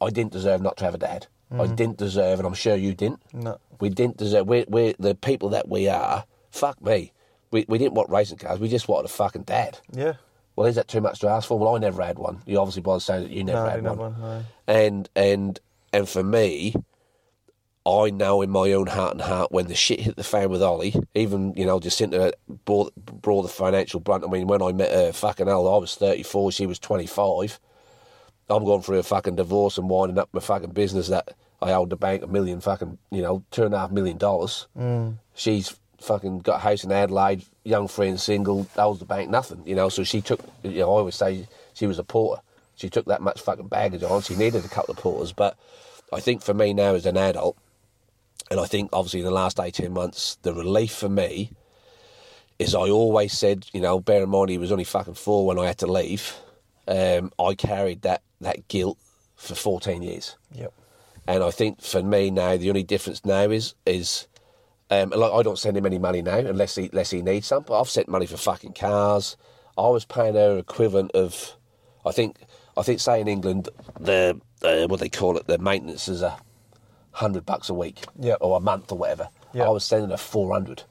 I 0.00 0.10
didn't 0.10 0.32
deserve 0.32 0.60
not 0.62 0.76
to 0.78 0.84
have 0.84 0.94
a 0.94 0.98
dad. 0.98 1.26
I 1.52 1.68
didn't 1.68 1.96
deserve, 1.96 2.40
and 2.40 2.46
I'm 2.46 2.54
sure 2.54 2.74
you 2.74 2.92
didn't. 2.92 3.20
No. 3.32 3.58
We 3.80 3.88
didn't 3.88 4.16
deserve. 4.16 4.48
We're, 4.48 4.64
we're 4.66 4.94
the 4.98 5.14
people 5.14 5.50
that 5.50 5.68
we 5.68 5.88
are. 5.88 6.24
Fuck 6.50 6.82
me. 6.82 7.12
We, 7.52 7.64
we 7.68 7.78
didn't 7.78 7.94
want 7.94 8.10
racing 8.10 8.38
cars. 8.38 8.58
We 8.58 8.68
just 8.68 8.88
wanted 8.88 9.04
a 9.04 9.08
fucking 9.12 9.42
dad. 9.44 9.78
Yeah. 9.92 10.14
Well, 10.56 10.66
is 10.66 10.74
that 10.74 10.88
too 10.88 11.00
much 11.00 11.20
to 11.20 11.28
ask 11.28 11.46
for? 11.46 11.56
Well, 11.56 11.76
I 11.76 11.78
never 11.78 12.02
had 12.02 12.18
one. 12.18 12.42
You 12.46 12.58
obviously 12.58 12.82
by 12.82 12.98
saying 12.98 13.22
that 13.22 13.30
you 13.30 13.44
never 13.44 13.60
No, 13.60 13.64
I 13.66 13.70
had 13.70 13.76
didn't 13.84 13.96
one. 13.98 14.20
one, 14.20 14.20
no. 14.20 14.44
And 14.66 15.08
and 15.14 15.60
and 15.92 16.08
for 16.08 16.24
me, 16.24 16.74
I 17.86 18.10
know 18.10 18.42
in 18.42 18.50
my 18.50 18.72
own 18.72 18.88
heart 18.88 19.12
and 19.12 19.20
heart 19.20 19.52
when 19.52 19.68
the 19.68 19.74
shit 19.74 20.00
hit 20.00 20.16
the 20.16 20.24
fan 20.24 20.50
with 20.50 20.62
Ollie, 20.62 20.94
even 21.14 21.54
you 21.54 21.64
know 21.64 21.78
Jacinta 21.78 22.32
brought 22.64 22.92
brought 22.96 23.42
the 23.42 23.48
financial 23.48 24.00
brunt. 24.00 24.24
I 24.24 24.28
mean, 24.28 24.48
when 24.48 24.62
I 24.62 24.72
met 24.72 24.90
her, 24.90 25.12
fucking 25.12 25.46
hell, 25.46 25.72
I 25.72 25.78
was 25.78 25.94
thirty 25.94 26.24
four, 26.24 26.50
she 26.50 26.66
was 26.66 26.78
twenty 26.78 27.06
five. 27.06 27.60
I'm 28.48 28.64
going 28.64 28.82
through 28.82 28.98
a 28.98 29.02
fucking 29.02 29.36
divorce 29.36 29.78
and 29.78 29.88
winding 29.88 30.18
up 30.18 30.28
my 30.32 30.40
fucking 30.40 30.70
business 30.70 31.08
that 31.08 31.36
I 31.60 31.72
owed 31.72 31.90
the 31.90 31.96
bank 31.96 32.22
a 32.22 32.26
million 32.26 32.60
fucking, 32.60 32.98
you 33.10 33.22
know, 33.22 33.42
two 33.50 33.64
and 33.64 33.74
a 33.74 33.78
half 33.78 33.90
million 33.90 34.18
dollars. 34.18 34.66
Mm. 34.78 35.16
She's 35.34 35.76
fucking 36.00 36.40
got 36.40 36.56
a 36.56 36.58
house 36.58 36.84
in 36.84 36.92
Adelaide, 36.92 37.44
young 37.64 37.88
friend, 37.88 38.20
single, 38.20 38.66
owes 38.76 38.98
the 38.98 39.04
bank 39.04 39.30
nothing, 39.30 39.62
you 39.66 39.74
know. 39.74 39.88
So 39.88 40.04
she 40.04 40.20
took, 40.20 40.40
you 40.62 40.80
know, 40.80 40.94
I 40.94 40.98
always 40.98 41.16
say 41.16 41.48
she 41.74 41.86
was 41.86 41.98
a 41.98 42.04
porter. 42.04 42.42
She 42.76 42.88
took 42.88 43.06
that 43.06 43.22
much 43.22 43.40
fucking 43.40 43.68
baggage 43.68 44.02
on. 44.02 44.22
She 44.22 44.36
needed 44.36 44.64
a 44.64 44.68
couple 44.68 44.92
of 44.92 45.00
porters. 45.00 45.32
But 45.32 45.56
I 46.12 46.20
think 46.20 46.42
for 46.42 46.54
me 46.54 46.72
now 46.74 46.94
as 46.94 47.06
an 47.06 47.16
adult, 47.16 47.56
and 48.50 48.60
I 48.60 48.66
think 48.66 48.90
obviously 48.92 49.20
in 49.20 49.26
the 49.26 49.32
last 49.32 49.58
18 49.58 49.92
months, 49.92 50.38
the 50.42 50.54
relief 50.54 50.92
for 50.92 51.08
me 51.08 51.50
is 52.58 52.74
I 52.74 52.88
always 52.88 53.32
said, 53.32 53.66
you 53.72 53.80
know, 53.80 54.00
bear 54.00 54.22
in 54.22 54.30
mind 54.30 54.50
he 54.50 54.58
was 54.58 54.72
only 54.72 54.84
fucking 54.84 55.14
four 55.14 55.46
when 55.46 55.58
I 55.58 55.66
had 55.66 55.78
to 55.78 55.86
leave. 55.86 56.34
Um, 56.88 57.32
I 57.38 57.54
carried 57.54 58.02
that, 58.02 58.22
that 58.40 58.68
guilt 58.68 58.98
for 59.34 59.54
14 59.54 60.02
years. 60.02 60.36
Yep. 60.52 60.72
And 61.26 61.42
I 61.42 61.50
think 61.50 61.82
for 61.82 62.02
me 62.02 62.30
now, 62.30 62.56
the 62.56 62.68
only 62.68 62.84
difference 62.84 63.24
now 63.24 63.50
is 63.50 63.74
is 63.84 64.28
um, 64.90 65.10
like 65.10 65.32
I 65.32 65.42
don't 65.42 65.58
send 65.58 65.76
him 65.76 65.86
any 65.86 65.98
money 65.98 66.22
now 66.22 66.38
unless 66.38 66.76
he 66.76 66.88
unless 66.92 67.10
he 67.10 67.20
needs 67.20 67.48
some. 67.48 67.64
But 67.64 67.80
I've 67.80 67.88
sent 67.88 68.08
money 68.08 68.26
for 68.26 68.36
fucking 68.36 68.74
cars. 68.74 69.36
I 69.76 69.88
was 69.88 70.04
paying 70.04 70.34
her 70.34 70.56
equivalent 70.56 71.10
of, 71.12 71.56
I 72.04 72.12
think 72.12 72.36
I 72.76 72.82
think 72.82 73.00
say 73.00 73.20
in 73.20 73.28
England 73.28 73.68
the 73.98 74.40
uh, 74.62 74.86
what 74.86 75.00
they 75.00 75.08
call 75.08 75.36
it 75.36 75.48
the 75.48 75.58
maintenance 75.58 76.06
is 76.06 76.22
a 76.22 76.38
hundred 77.16 77.44
bucks 77.46 77.68
a 77.68 77.74
week 77.74 78.04
Yep. 78.20 78.38
or 78.40 78.56
a 78.56 78.60
month 78.60 78.92
or 78.92 78.98
whatever. 78.98 79.28
Yep. 79.54 79.66
I 79.66 79.70
was 79.70 79.84
sending 79.84 80.10
her 80.10 80.16
four 80.16 80.52
hundred. 80.52 80.82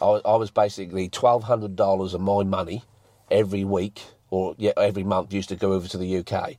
I 0.00 0.04
was, 0.06 0.22
I 0.24 0.36
was 0.36 0.50
basically 0.50 1.08
twelve 1.08 1.44
hundred 1.44 1.76
dollars 1.76 2.14
of 2.14 2.20
my 2.20 2.42
money 2.44 2.84
every 3.30 3.64
week 3.64 4.02
or 4.30 4.54
yeah 4.58 4.72
every 4.76 5.02
month 5.04 5.32
used 5.32 5.48
to 5.50 5.56
go 5.56 5.72
over 5.72 5.86
to 5.88 5.98
the 5.98 6.18
UK. 6.18 6.56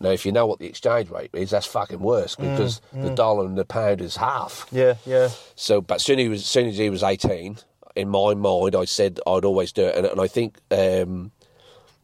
Now, 0.00 0.10
if 0.10 0.26
you 0.26 0.32
know 0.32 0.46
what 0.46 0.58
the 0.58 0.66
exchange 0.66 1.08
rate 1.10 1.30
is, 1.32 1.50
that's 1.50 1.66
fucking 1.66 2.00
worse 2.00 2.34
because 2.34 2.80
the 2.92 3.10
dollar 3.14 3.46
and 3.46 3.56
the 3.56 3.64
pound 3.64 4.00
is 4.00 4.16
half. 4.16 4.66
Yeah, 4.72 4.94
yeah. 5.06 5.28
So, 5.54 5.80
but 5.80 6.00
soon 6.00 6.18
he 6.18 6.28
was, 6.28 6.40
as 6.40 6.46
soon 6.46 6.66
as 6.66 6.76
he 6.76 6.90
was 6.90 7.04
eighteen, 7.04 7.58
in 7.94 8.08
my 8.08 8.34
mind, 8.34 8.74
I 8.74 8.84
said 8.84 9.20
I'd 9.28 9.44
always 9.44 9.70
do 9.70 9.84
it, 9.84 9.94
and, 9.96 10.04
and 10.06 10.20
I 10.20 10.26
think, 10.26 10.56
um, 10.72 10.76
and 10.78 11.30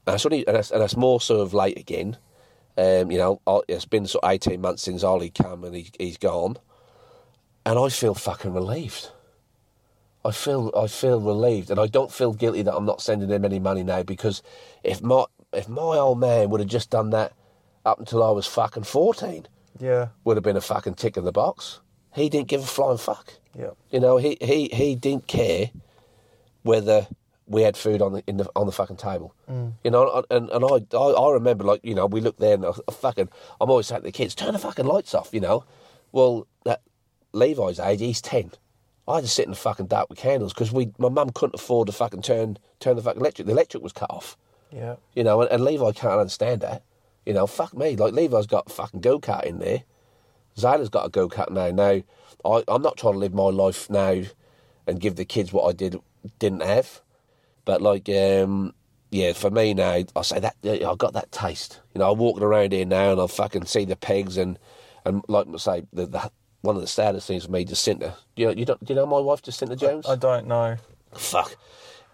that's 0.04 0.24
only, 0.24 0.46
and 0.46 0.54
that's, 0.56 0.70
and 0.70 0.80
that's 0.80 0.96
more 0.96 1.20
sort 1.20 1.40
of 1.40 1.52
late 1.54 1.76
again. 1.76 2.16
Um, 2.78 3.10
you 3.10 3.18
know, 3.18 3.40
it's 3.68 3.84
been 3.86 4.06
sort 4.06 4.22
of 4.24 4.30
eighteen 4.30 4.60
months 4.60 4.82
since 4.84 5.02
Ollie 5.02 5.30
came 5.30 5.64
and 5.64 5.74
he, 5.74 5.90
he's 5.98 6.16
gone, 6.16 6.56
and 7.66 7.78
I 7.78 7.88
feel 7.88 8.14
fucking 8.14 8.54
relieved. 8.54 9.10
I 10.24 10.30
feel 10.30 10.70
I 10.76 10.86
feel 10.86 11.20
relieved, 11.20 11.70
and 11.70 11.80
I 11.80 11.88
don't 11.88 12.12
feel 12.12 12.32
guilty 12.32 12.62
that 12.62 12.74
I'm 12.74 12.86
not 12.86 13.00
sending 13.02 13.28
him 13.30 13.44
any 13.44 13.58
money 13.58 13.82
now 13.82 14.04
because 14.04 14.42
if 14.84 15.02
my 15.02 15.24
if 15.52 15.68
my 15.68 15.80
old 15.98 16.20
man 16.20 16.50
would 16.50 16.60
have 16.60 16.68
just 16.68 16.90
done 16.90 17.10
that 17.10 17.32
up 17.84 17.98
until 17.98 18.22
I 18.22 18.30
was 18.30 18.46
fucking 18.46 18.84
fourteen, 18.84 19.48
Yeah. 19.80 20.08
would 20.24 20.36
have 20.36 20.44
been 20.44 20.56
a 20.56 20.60
fucking 20.60 20.94
tick 20.94 21.16
in 21.16 21.24
the 21.24 21.32
box. 21.32 21.80
He 22.14 22.28
didn't 22.28 22.48
give 22.48 22.62
a 22.62 22.66
flying 22.66 22.98
fuck. 22.98 23.32
Yep. 23.58 23.76
You 23.90 24.00
know, 24.00 24.18
he, 24.18 24.36
he, 24.40 24.68
he 24.72 24.94
didn't 24.94 25.26
care 25.26 25.70
whether 26.62 27.06
we 27.48 27.62
had 27.62 27.76
food 27.76 28.02
on 28.02 28.12
the 28.12 28.22
in 28.26 28.36
the 28.36 28.50
on 28.54 28.66
the 28.66 28.72
fucking 28.72 28.96
table. 28.96 29.34
Mm. 29.50 29.72
You 29.82 29.90
know, 29.90 30.24
and 30.30 30.50
and 30.50 30.64
I, 30.64 30.96
I 30.96 31.10
I 31.10 31.32
remember 31.32 31.64
like 31.64 31.80
you 31.82 31.94
know 31.94 32.06
we 32.06 32.20
looked 32.20 32.40
there 32.40 32.54
and 32.54 32.64
I, 32.64 32.72
I 32.86 32.92
fucking 32.92 33.28
I'm 33.60 33.70
always 33.70 33.86
saying 33.86 34.02
to 34.02 34.06
the 34.06 34.12
kids 34.12 34.34
turn 34.34 34.52
the 34.52 34.58
fucking 34.58 34.86
lights 34.86 35.14
off. 35.14 35.30
You 35.32 35.40
know, 35.40 35.64
well 36.12 36.46
that 36.64 36.82
Levi's 37.32 37.80
age 37.80 38.00
he's 38.00 38.20
ten. 38.20 38.52
I 39.06 39.16
had 39.16 39.24
to 39.24 39.30
sit 39.30 39.46
in 39.46 39.52
the 39.52 39.56
fucking 39.56 39.86
dark 39.86 40.10
with 40.10 40.18
candles 40.18 40.52
because 40.52 40.70
we 40.70 40.92
my 40.98 41.08
mum 41.08 41.30
couldn't 41.30 41.54
afford 41.54 41.86
to 41.86 41.92
fucking 41.92 42.22
turn 42.22 42.58
turn 42.80 42.96
the 42.96 43.02
fucking 43.02 43.20
electric. 43.20 43.46
The 43.46 43.52
electric 43.52 43.82
was 43.82 43.92
cut 43.92 44.10
off. 44.10 44.36
Yeah. 44.70 44.96
You 45.14 45.24
know, 45.24 45.40
and, 45.40 45.50
and 45.50 45.64
Levi 45.64 45.92
can't 45.92 46.20
understand 46.20 46.60
that. 46.60 46.82
You 47.24 47.32
know, 47.32 47.46
fuck 47.46 47.74
me. 47.74 47.96
Like 47.96 48.12
Levi's 48.12 48.46
got 48.46 48.70
a 48.70 48.72
fucking 48.72 49.00
go 49.00 49.18
kart 49.18 49.44
in 49.44 49.58
there. 49.58 49.84
Zayla's 50.56 50.88
got 50.88 51.06
a 51.06 51.08
go 51.08 51.28
kart 51.28 51.50
now. 51.50 51.70
Now, 51.70 52.02
I, 52.44 52.64
I'm 52.68 52.82
not 52.82 52.96
trying 52.96 53.14
to 53.14 53.18
live 53.18 53.32
my 53.32 53.44
life 53.44 53.88
now 53.88 54.22
and 54.86 55.00
give 55.00 55.16
the 55.16 55.24
kids 55.24 55.52
what 55.52 55.68
I 55.68 55.72
did 55.72 55.96
didn't 56.38 56.62
have. 56.62 57.00
But 57.68 57.82
like, 57.82 58.08
um, 58.08 58.72
yeah, 59.10 59.34
for 59.34 59.50
me 59.50 59.74
now, 59.74 60.02
I 60.16 60.22
say 60.22 60.40
that 60.40 60.56
I 60.64 60.94
got 60.96 61.12
that 61.12 61.30
taste. 61.30 61.82
You 61.94 61.98
know, 61.98 62.10
I'm 62.10 62.16
walking 62.16 62.42
around 62.42 62.72
here 62.72 62.86
now 62.86 63.12
and 63.12 63.20
I 63.20 63.26
fucking 63.26 63.66
see 63.66 63.84
the 63.84 63.94
pegs 63.94 64.38
and 64.38 64.58
and 65.04 65.22
like 65.28 65.46
I 65.52 65.56
say, 65.58 65.82
the, 65.92 66.06
the 66.06 66.30
one 66.62 66.76
of 66.76 66.80
the 66.80 66.88
saddest 66.88 67.28
things 67.28 67.44
for 67.44 67.50
me, 67.50 67.66
Jacinta. 67.66 68.14
You 68.36 68.46
know, 68.46 68.52
you 68.52 68.64
don't, 68.64 68.82
do 68.82 68.94
you 68.94 68.98
know 68.98 69.04
my 69.04 69.20
wife, 69.20 69.42
Jacinta 69.42 69.76
Jones? 69.76 70.06
I 70.08 70.16
don't 70.16 70.46
know. 70.46 70.78
fuck. 71.12 71.56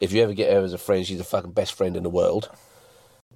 If 0.00 0.10
you 0.10 0.24
ever 0.24 0.34
get 0.34 0.52
her 0.52 0.58
as 0.58 0.72
a 0.72 0.78
friend, 0.78 1.06
she's 1.06 1.18
the 1.18 1.24
fucking 1.24 1.52
best 1.52 1.74
friend 1.74 1.96
in 1.96 2.02
the 2.02 2.10
world. 2.10 2.50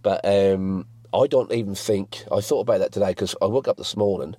But 0.02 0.24
um, 0.24 0.88
I 1.14 1.28
don't 1.28 1.52
even 1.52 1.76
think 1.76 2.24
I 2.32 2.40
thought 2.40 2.62
about 2.62 2.80
that 2.80 2.90
today 2.90 3.10
because 3.10 3.36
I 3.40 3.44
woke 3.46 3.68
up 3.68 3.76
this 3.76 3.96
morning 3.96 4.34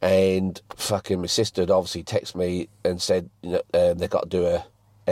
and 0.00 0.62
fucking 0.76 1.20
my 1.20 1.26
sister 1.26 1.62
had 1.62 1.72
obviously 1.72 2.04
texted 2.04 2.36
me 2.36 2.68
and 2.84 3.02
said 3.02 3.30
you 3.42 3.50
know 3.50 3.62
um, 3.74 3.98
they 3.98 4.06
got 4.06 4.22
to 4.22 4.28
do 4.28 4.46
a 4.46 4.64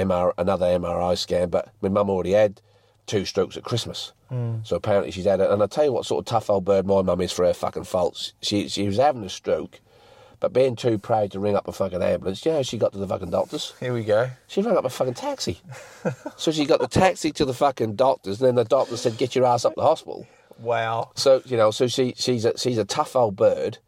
MR 0.04 0.32
another 0.38 0.66
MRI 0.66 1.16
scan, 1.16 1.50
but 1.50 1.72
my 1.80 1.88
mum 1.88 2.10
already 2.10 2.32
had 2.32 2.60
two 3.06 3.24
strokes 3.24 3.56
at 3.56 3.64
Christmas. 3.64 4.12
Hmm. 4.28 4.56
So 4.62 4.76
apparently 4.76 5.10
she's 5.10 5.24
had 5.24 5.40
it. 5.40 5.50
And 5.50 5.62
I 5.62 5.66
tell 5.66 5.84
you 5.84 5.92
what 5.92 6.06
sort 6.06 6.20
of 6.20 6.26
tough 6.26 6.50
old 6.50 6.64
bird 6.64 6.86
my 6.86 7.02
mum 7.02 7.20
is 7.20 7.32
for 7.32 7.44
her 7.44 7.54
fucking 7.54 7.84
faults. 7.84 8.34
She 8.40 8.68
she 8.68 8.86
was 8.86 8.98
having 8.98 9.24
a 9.24 9.28
stroke, 9.28 9.80
but 10.38 10.52
being 10.52 10.76
too 10.76 10.98
proud 10.98 11.32
to 11.32 11.40
ring 11.40 11.56
up 11.56 11.66
a 11.66 11.72
fucking 11.72 12.02
ambulance. 12.02 12.44
You 12.44 12.52
know 12.52 12.62
she 12.62 12.78
got 12.78 12.92
to 12.92 12.98
the 12.98 13.08
fucking 13.08 13.30
doctors? 13.30 13.74
Here 13.80 13.92
we 13.92 14.04
go. 14.04 14.30
She 14.46 14.62
rang 14.62 14.76
up 14.76 14.84
a 14.84 14.90
fucking 14.90 15.14
taxi. 15.14 15.60
so 16.36 16.52
she 16.52 16.66
got 16.66 16.80
the 16.80 16.88
taxi 16.88 17.32
to 17.32 17.44
the 17.44 17.54
fucking 17.54 17.96
doctors, 17.96 18.40
and 18.40 18.48
then 18.48 18.54
the 18.54 18.64
doctor 18.64 18.96
said, 18.96 19.16
"Get 19.16 19.34
your 19.34 19.46
ass 19.46 19.64
up 19.64 19.74
to 19.74 19.80
the 19.80 19.86
hospital." 19.86 20.26
Wow. 20.58 21.10
So 21.14 21.42
you 21.46 21.56
know, 21.56 21.70
so 21.70 21.86
she 21.86 22.14
she's 22.16 22.44
a 22.44 22.56
she's 22.58 22.78
a 22.78 22.84
tough 22.84 23.16
old 23.16 23.36
bird, 23.36 23.78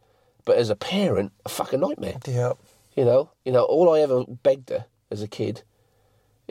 but 0.43 0.57
as 0.57 0.69
a 0.69 0.75
parent, 0.75 1.31
a 1.45 1.49
fucking 1.49 1.79
nightmare. 1.79 2.17
Yep. 2.25 2.57
You 2.95 3.05
know, 3.05 3.29
you 3.45 3.51
know, 3.51 3.63
all 3.63 3.93
I 3.93 4.01
ever 4.01 4.25
begged 4.25 4.69
her 4.69 4.85
as 5.09 5.21
a 5.21 5.27
kid 5.27 5.63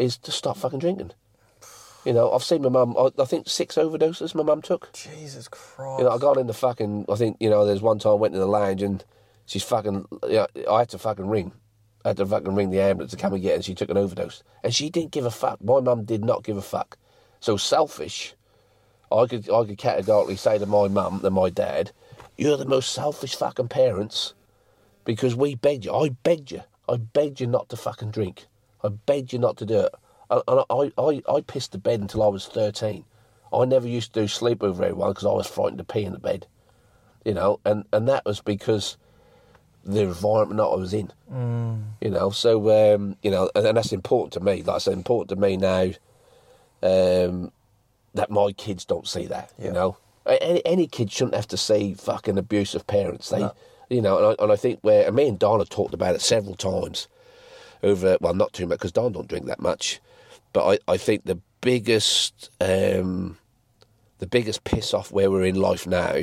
is 0.00 0.16
to 0.16 0.32
stop 0.32 0.56
fucking 0.56 0.78
drinking. 0.78 1.12
You 2.04 2.14
know, 2.14 2.32
I've 2.32 2.42
seen 2.42 2.62
my 2.62 2.70
mum. 2.70 2.96
I, 2.98 3.10
I 3.20 3.26
think 3.26 3.48
six 3.48 3.74
overdoses 3.74 4.34
my 4.34 4.42
mum 4.42 4.62
took. 4.62 4.90
Jesus 4.94 5.46
Christ. 5.46 5.98
You 5.98 6.04
know, 6.06 6.12
I 6.12 6.18
got 6.18 6.38
in 6.38 6.46
the 6.46 6.54
fucking. 6.54 7.04
I 7.10 7.14
think 7.14 7.36
you 7.38 7.50
know. 7.50 7.66
There's 7.66 7.82
one 7.82 7.98
time 7.98 8.12
I 8.12 8.14
went 8.14 8.32
to 8.32 8.40
the 8.40 8.46
lounge 8.46 8.82
and 8.82 9.04
she's 9.44 9.62
fucking. 9.62 10.06
You 10.22 10.28
know, 10.30 10.46
I 10.70 10.78
had 10.80 10.88
to 10.90 10.98
fucking 10.98 11.28
ring. 11.28 11.52
I 12.02 12.08
had 12.08 12.16
to 12.16 12.26
fucking 12.26 12.54
ring 12.54 12.70
the 12.70 12.80
ambulance 12.80 13.10
to 13.10 13.18
come 13.18 13.34
and 13.34 13.42
get 13.42 13.50
her. 13.50 13.54
And 13.56 13.64
she 13.64 13.74
took 13.74 13.90
an 13.90 13.98
overdose, 13.98 14.42
and 14.64 14.74
she 14.74 14.88
didn't 14.88 15.12
give 15.12 15.26
a 15.26 15.30
fuck. 15.30 15.62
My 15.62 15.80
mum 15.80 16.04
did 16.04 16.24
not 16.24 16.42
give 16.44 16.56
a 16.56 16.62
fuck. 16.62 16.96
So 17.40 17.58
selfish. 17.58 18.34
I 19.12 19.26
could 19.26 19.50
I 19.50 19.64
could 19.64 19.76
categorically 19.76 20.36
say 20.36 20.56
to 20.56 20.64
my 20.64 20.88
mum 20.88 21.20
and 21.22 21.34
my 21.34 21.50
dad, 21.50 21.92
"You're 22.38 22.56
the 22.56 22.64
most 22.64 22.92
selfish 22.92 23.34
fucking 23.34 23.68
parents," 23.68 24.32
because 25.04 25.36
we 25.36 25.54
begged 25.54 25.84
you. 25.84 25.92
I 25.92 26.08
begged 26.08 26.52
you. 26.52 26.62
I 26.88 26.96
begged 26.96 27.40
you 27.40 27.46
not 27.46 27.68
to 27.68 27.76
fucking 27.76 28.12
drink. 28.12 28.46
I 28.82 28.88
begged 28.88 29.32
you 29.32 29.38
not 29.38 29.56
to 29.58 29.66
do 29.66 29.80
it. 29.80 29.94
And 30.30 30.64
I, 30.70 30.92
I, 30.96 31.22
I 31.28 31.40
pissed 31.40 31.72
the 31.72 31.78
bed 31.78 32.00
until 32.00 32.22
I 32.22 32.28
was 32.28 32.46
13. 32.46 33.04
I 33.52 33.64
never 33.64 33.88
used 33.88 34.12
to 34.14 34.20
do 34.20 34.26
sleepover 34.26 34.82
everyone 34.82 35.10
because 35.10 35.26
I 35.26 35.32
was 35.32 35.46
frightened 35.46 35.78
to 35.78 35.84
pee 35.84 36.04
in 36.04 36.12
the 36.12 36.18
bed. 36.18 36.46
You 37.24 37.34
know, 37.34 37.60
and, 37.64 37.84
and 37.92 38.08
that 38.08 38.24
was 38.24 38.40
because 38.40 38.96
the 39.84 40.02
environment 40.02 40.58
that 40.58 40.64
I 40.64 40.76
was 40.76 40.94
in. 40.94 41.12
Mm. 41.30 41.82
You 42.00 42.10
know, 42.10 42.30
so 42.30 42.94
um, 42.94 43.16
you 43.22 43.30
know, 43.30 43.50
and, 43.54 43.66
and 43.66 43.76
that's 43.76 43.92
important 43.92 44.32
to 44.34 44.40
me. 44.40 44.62
Said, 44.78 44.92
important 44.92 45.30
to 45.30 45.36
me 45.36 45.56
now 45.56 45.90
um, 46.82 47.52
that 48.14 48.30
my 48.30 48.52
kids 48.52 48.84
don't 48.84 49.06
see 49.06 49.26
that. 49.26 49.52
Yeah. 49.58 49.66
You 49.66 49.72
know, 49.72 49.96
any, 50.26 50.64
any 50.64 50.86
kid 50.86 51.10
shouldn't 51.10 51.34
have 51.34 51.48
to 51.48 51.56
see 51.56 51.94
fucking 51.94 52.38
abusive 52.38 52.86
parents. 52.86 53.30
They, 53.30 53.40
No. 53.40 53.54
you 53.88 54.00
know, 54.00 54.16
and 54.16 54.26
I, 54.38 54.42
and 54.44 54.52
I 54.52 54.56
think 54.56 54.78
where 54.82 55.06
and 55.06 55.16
me 55.16 55.28
and 55.28 55.38
Don 55.38 55.58
have 55.58 55.68
talked 55.70 55.94
about 55.94 56.14
it 56.14 56.20
several 56.20 56.54
times 56.54 57.08
over. 57.82 58.16
Well, 58.20 58.34
not 58.34 58.52
too 58.52 58.66
much 58.66 58.78
because 58.78 58.92
Don 58.92 59.12
don't 59.12 59.28
drink 59.28 59.46
that 59.46 59.60
much, 59.60 60.00
but 60.52 60.78
I, 60.88 60.92
I 60.92 60.96
think 60.96 61.24
the 61.24 61.40
biggest 61.60 62.50
um, 62.60 63.36
the 64.18 64.26
biggest 64.26 64.64
piss 64.64 64.92
off 64.94 65.12
where 65.12 65.30
we're 65.30 65.44
in 65.44 65.56
life 65.56 65.86
now, 65.86 66.22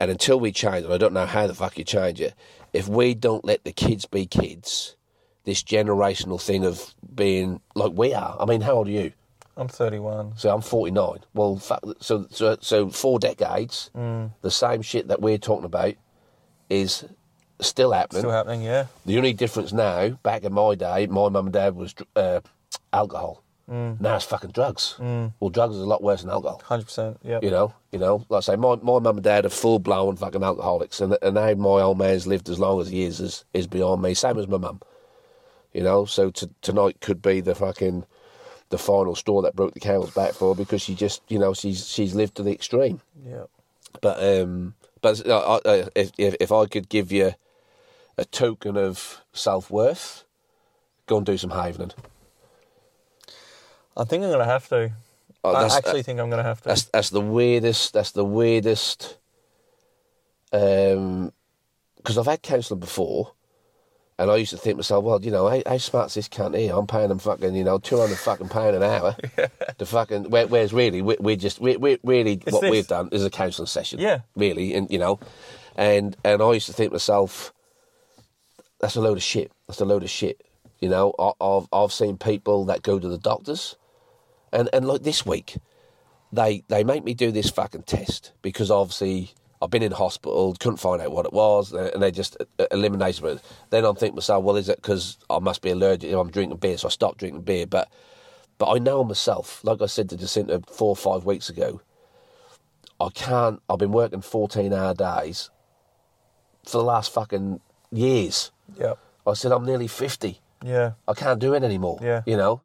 and 0.00 0.10
until 0.10 0.38
we 0.40 0.52
change, 0.52 0.84
and 0.84 0.92
I 0.94 0.98
don't 0.98 1.12
know 1.14 1.26
how 1.26 1.46
the 1.46 1.54
fuck 1.54 1.78
you 1.78 1.84
change 1.84 2.20
it, 2.20 2.34
if 2.72 2.88
we 2.88 3.14
don't 3.14 3.44
let 3.44 3.64
the 3.64 3.72
kids 3.72 4.06
be 4.06 4.26
kids, 4.26 4.96
this 5.44 5.62
generational 5.62 6.40
thing 6.40 6.64
of 6.64 6.94
being 7.14 7.60
like 7.74 7.92
we 7.94 8.12
are. 8.14 8.36
I 8.40 8.44
mean, 8.44 8.60
how 8.60 8.72
old 8.72 8.88
are 8.88 8.92
you? 8.92 9.12
I'm 9.56 9.68
31. 9.68 10.32
So 10.36 10.52
I'm 10.52 10.62
49. 10.62 11.18
Well, 11.32 11.58
so 12.00 12.26
so 12.30 12.56
so 12.60 12.88
four 12.90 13.18
decades, 13.20 13.90
Mm. 13.94 14.32
the 14.42 14.50
same 14.50 14.82
shit 14.82 15.06
that 15.08 15.20
we're 15.22 15.38
talking 15.38 15.64
about 15.64 15.94
is 16.68 17.04
still 17.66 17.92
happening. 17.92 18.20
Still 18.20 18.30
happening, 18.30 18.62
yeah. 18.62 18.86
The 19.06 19.16
only 19.16 19.32
difference 19.32 19.72
now, 19.72 20.10
back 20.22 20.44
in 20.44 20.52
my 20.52 20.74
day, 20.74 21.06
my 21.06 21.28
mum 21.28 21.46
and 21.46 21.52
dad 21.52 21.74
was 21.74 21.94
uh, 22.16 22.40
alcohol. 22.92 23.42
Mm. 23.70 23.98
Now 24.00 24.16
it's 24.16 24.26
fucking 24.26 24.50
drugs. 24.50 24.96
Well, 24.98 25.50
drugs 25.50 25.76
is 25.76 25.80
a 25.80 25.86
lot 25.86 26.02
worse 26.02 26.20
than 26.20 26.30
alcohol. 26.30 26.62
100%. 26.66 27.16
Yeah. 27.22 27.40
You 27.42 27.50
know, 27.50 27.72
you 27.92 27.98
know, 27.98 28.24
like 28.28 28.38
I 28.38 28.40
say, 28.40 28.56
my, 28.56 28.76
my 28.76 28.98
mum 28.98 29.16
and 29.16 29.22
dad 29.22 29.46
are 29.46 29.50
full 29.50 29.78
blown 29.78 30.16
fucking 30.16 30.42
alcoholics, 30.42 31.00
and 31.00 31.16
and 31.22 31.34
now 31.34 31.54
my 31.54 31.80
old 31.80 31.98
man's 31.98 32.26
lived 32.26 32.48
as 32.48 32.58
long 32.58 32.80
as 32.80 32.88
he 32.88 33.04
is 33.04 33.20
is, 33.20 33.44
is 33.54 33.66
beyond 33.66 34.02
me. 34.02 34.12
Same 34.14 34.38
as 34.38 34.48
my 34.48 34.58
mum. 34.58 34.80
You 35.72 35.82
know, 35.82 36.04
so 36.04 36.30
t- 36.30 36.50
tonight 36.60 37.00
could 37.00 37.22
be 37.22 37.40
the 37.40 37.54
fucking 37.54 38.04
the 38.68 38.78
final 38.78 39.14
straw 39.14 39.40
that 39.42 39.56
broke 39.56 39.74
the 39.74 39.80
camel's 39.80 40.10
back 40.10 40.32
for 40.32 40.54
her 40.54 40.54
because 40.54 40.82
she 40.82 40.94
just, 40.94 41.22
you 41.28 41.38
know, 41.38 41.54
she's 41.54 41.88
she's 41.88 42.14
lived 42.14 42.36
to 42.36 42.42
the 42.42 42.52
extreme. 42.52 43.00
Yeah. 43.24 43.44
But 44.00 44.22
um, 44.22 44.74
but 45.00 45.26
uh, 45.26 45.88
if 45.94 46.10
if 46.18 46.36
if 46.38 46.52
I 46.52 46.66
could 46.66 46.88
give 46.88 47.12
you 47.12 47.32
a 48.16 48.24
token 48.24 48.76
of 48.76 49.20
self 49.32 49.70
worth, 49.70 50.24
go 51.06 51.16
and 51.18 51.26
do 51.26 51.36
some 51.36 51.50
havening. 51.50 51.92
I 53.96 54.04
think 54.04 54.24
I'm 54.24 54.30
going 54.30 54.40
to 54.40 54.44
have 54.44 54.68
to. 54.68 54.92
Oh, 55.44 55.54
I 55.54 55.76
actually 55.76 56.02
think 56.02 56.18
I'm 56.20 56.30
going 56.30 56.42
to 56.42 56.48
have 56.48 56.62
to. 56.62 56.68
That's 56.68 56.84
that's 56.84 57.10
the 57.10 57.20
weirdest. 57.20 57.92
That's 57.92 58.12
the 58.12 58.24
weirdest. 58.24 59.18
Um, 60.52 61.32
because 61.96 62.18
I've 62.18 62.26
had 62.26 62.42
counselling 62.42 62.80
before, 62.80 63.32
and 64.18 64.30
I 64.30 64.36
used 64.36 64.50
to 64.50 64.56
think 64.58 64.74
to 64.74 64.78
myself, 64.78 65.04
well, 65.04 65.22
you 65.22 65.30
know, 65.30 65.48
how, 65.48 65.62
how 65.66 65.78
smart's 65.78 66.14
this 66.14 66.28
cunt 66.28 66.56
here? 66.56 66.74
I'm 66.74 66.86
paying 66.86 67.08
them 67.08 67.18
fucking, 67.18 67.54
you 67.54 67.64
know, 67.64 67.78
two 67.78 67.98
hundred 67.98 68.18
fucking 68.18 68.48
pound 68.48 68.76
an 68.76 68.82
hour. 68.82 69.16
The 69.76 69.86
fucking 69.86 70.30
where, 70.30 70.46
whereas 70.46 70.72
really, 70.72 71.02
we, 71.02 71.16
we're 71.18 71.34
just 71.34 71.58
we, 71.60 71.76
we 71.76 71.98
really 72.04 72.34
It's 72.34 72.52
what 72.52 72.60
this. 72.62 72.70
we've 72.70 72.86
done 72.86 73.08
is 73.10 73.24
a 73.24 73.30
counselling 73.30 73.66
session. 73.66 73.98
Yeah. 73.98 74.20
really, 74.36 74.72
and 74.74 74.88
you 74.88 74.98
know, 75.00 75.18
and 75.74 76.16
and 76.24 76.40
I 76.40 76.52
used 76.52 76.66
to 76.66 76.72
think 76.72 76.90
to 76.90 76.94
myself, 76.94 77.52
that's 78.84 78.96
a 78.96 79.00
load 79.00 79.16
of 79.16 79.22
shit. 79.22 79.50
That's 79.66 79.80
a 79.80 79.86
load 79.86 80.02
of 80.02 80.10
shit. 80.10 80.42
You 80.78 80.90
know, 80.90 81.14
I've 81.40 81.66
I've 81.72 81.90
seen 81.90 82.18
people 82.18 82.66
that 82.66 82.82
go 82.82 82.98
to 82.98 83.08
the 83.08 83.16
doctors, 83.16 83.76
and 84.52 84.68
and 84.74 84.86
like 84.86 85.02
this 85.02 85.24
week, 85.24 85.56
they 86.30 86.64
they 86.68 86.84
make 86.84 87.02
me 87.02 87.14
do 87.14 87.32
this 87.32 87.48
fucking 87.48 87.84
test 87.84 88.32
because 88.42 88.70
obviously 88.70 89.32
I've 89.62 89.70
been 89.70 89.82
in 89.82 89.92
hospital, 89.92 90.54
couldn't 90.60 90.80
find 90.80 91.00
out 91.00 91.12
what 91.12 91.24
it 91.24 91.32
was, 91.32 91.72
and 91.72 92.02
they 92.02 92.10
just 92.10 92.36
eliminated 92.70 93.24
it. 93.24 93.40
Then 93.70 93.86
I'm 93.86 93.96
thinking 93.96 94.16
myself, 94.16 94.44
well, 94.44 94.56
is 94.56 94.68
it 94.68 94.82
because 94.82 95.16
I 95.30 95.38
must 95.38 95.62
be 95.62 95.70
allergic? 95.70 96.12
I'm 96.12 96.30
drinking 96.30 96.58
beer, 96.58 96.76
so 96.76 96.88
I 96.88 96.90
stopped 96.90 97.20
drinking 97.20 97.40
beer. 97.40 97.66
But 97.66 97.90
but 98.58 98.70
I 98.70 98.76
know 98.80 99.02
myself, 99.02 99.64
like 99.64 99.80
I 99.80 99.86
said 99.86 100.10
to 100.10 100.18
Jacinta 100.18 100.60
four 100.68 100.90
or 100.90 100.96
five 100.96 101.24
weeks 101.24 101.48
ago, 101.48 101.80
I 103.00 103.08
can't. 103.14 103.62
I've 103.70 103.78
been 103.78 103.92
working 103.92 104.20
14 104.20 104.74
hour 104.74 104.92
days 104.92 105.48
for 106.66 106.76
the 106.76 106.84
last 106.84 107.14
fucking 107.14 107.60
years. 107.90 108.50
Yeah. 108.78 108.94
I 109.26 109.34
said 109.34 109.52
I'm 109.52 109.64
nearly 109.64 109.88
50. 109.88 110.40
Yeah. 110.64 110.92
I 111.06 111.14
can't 111.14 111.40
do 111.40 111.54
it 111.54 111.62
anymore. 111.62 111.98
Yeah. 112.02 112.22
You 112.26 112.36
know? 112.36 112.62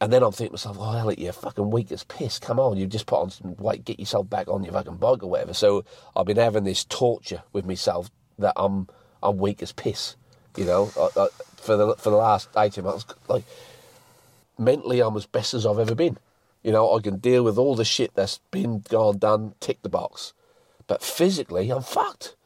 And 0.00 0.12
then 0.12 0.22
I'm 0.22 0.32
thinking 0.32 0.48
to 0.56 0.68
myself, 0.68 0.76
oh, 0.78 0.98
Elliot, 0.98 1.18
you're 1.18 1.32
fucking 1.32 1.70
weak 1.70 1.90
as 1.90 2.04
piss. 2.04 2.38
Come 2.38 2.60
on, 2.60 2.76
you 2.76 2.86
just 2.86 3.06
put 3.06 3.20
on 3.20 3.30
some 3.30 3.56
weight, 3.56 3.84
get 3.84 3.98
yourself 3.98 4.28
back 4.28 4.46
on 4.46 4.62
your 4.62 4.74
fucking 4.74 4.96
bike 4.96 5.22
or 5.22 5.30
whatever. 5.30 5.54
So 5.54 5.84
I've 6.14 6.26
been 6.26 6.36
having 6.36 6.64
this 6.64 6.84
torture 6.84 7.42
with 7.52 7.64
myself 7.64 8.10
that 8.38 8.52
I'm 8.56 8.88
I'm 9.22 9.38
weak 9.38 9.62
as 9.62 9.72
piss. 9.72 10.16
You 10.56 10.66
know, 10.66 10.90
I, 10.98 11.20
I, 11.20 11.28
for 11.56 11.76
the 11.76 11.94
for 11.96 12.10
the 12.10 12.16
last 12.16 12.50
18 12.54 12.84
months, 12.84 13.06
like 13.28 13.44
mentally, 14.58 15.00
I'm 15.00 15.16
as 15.16 15.24
best 15.24 15.54
as 15.54 15.64
I've 15.64 15.78
ever 15.78 15.94
been. 15.94 16.18
You 16.62 16.72
know, 16.72 16.94
I 16.94 17.00
can 17.00 17.16
deal 17.18 17.42
with 17.42 17.56
all 17.56 17.74
the 17.74 17.84
shit 17.84 18.14
that's 18.14 18.38
been 18.50 18.80
gone 18.80 19.18
done, 19.18 19.54
tick 19.60 19.80
the 19.80 19.88
box. 19.88 20.34
But 20.86 21.02
physically, 21.02 21.70
I'm 21.70 21.82
fucked. 21.82 22.36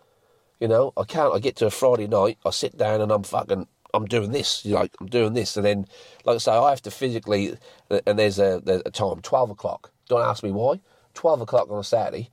You 0.61 0.69
know, 0.69 0.93
I 0.97 1.05
can't. 1.05 1.35
I 1.35 1.39
get 1.39 1.57
to 1.57 1.66
a 1.66 1.70
Friday 1.70 2.07
night, 2.07 2.39
I 2.45 2.51
sit 2.51 2.77
down 2.77 3.01
and 3.01 3.11
I'm 3.11 3.23
fucking. 3.23 3.66
I'm 3.93 4.05
doing 4.05 4.31
this. 4.31 4.65
You 4.65 4.74
know, 4.74 4.81
like 4.82 4.93
I'm 5.01 5.09
doing 5.09 5.32
this, 5.32 5.57
and 5.57 5.66
then, 5.66 5.87
like 6.24 6.37
I 6.37 6.39
say, 6.39 6.53
I 6.53 6.70
have 6.70 6.82
to 6.82 6.91
physically. 6.91 7.57
Uh, 7.91 8.01
and 8.07 8.19
there's 8.19 8.39
a 8.39 8.61
there's 8.62 8.82
a 8.87 8.91
time, 8.91 9.20
twelve 9.23 9.51
o'clock. 9.51 9.91
Don't 10.09 10.23
ask 10.23 10.43
me 10.45 10.53
why. 10.53 10.81
Twelve 11.15 11.41
o'clock 11.41 11.70
on 11.70 11.78
a 11.78 11.85
Saturday. 11.85 12.31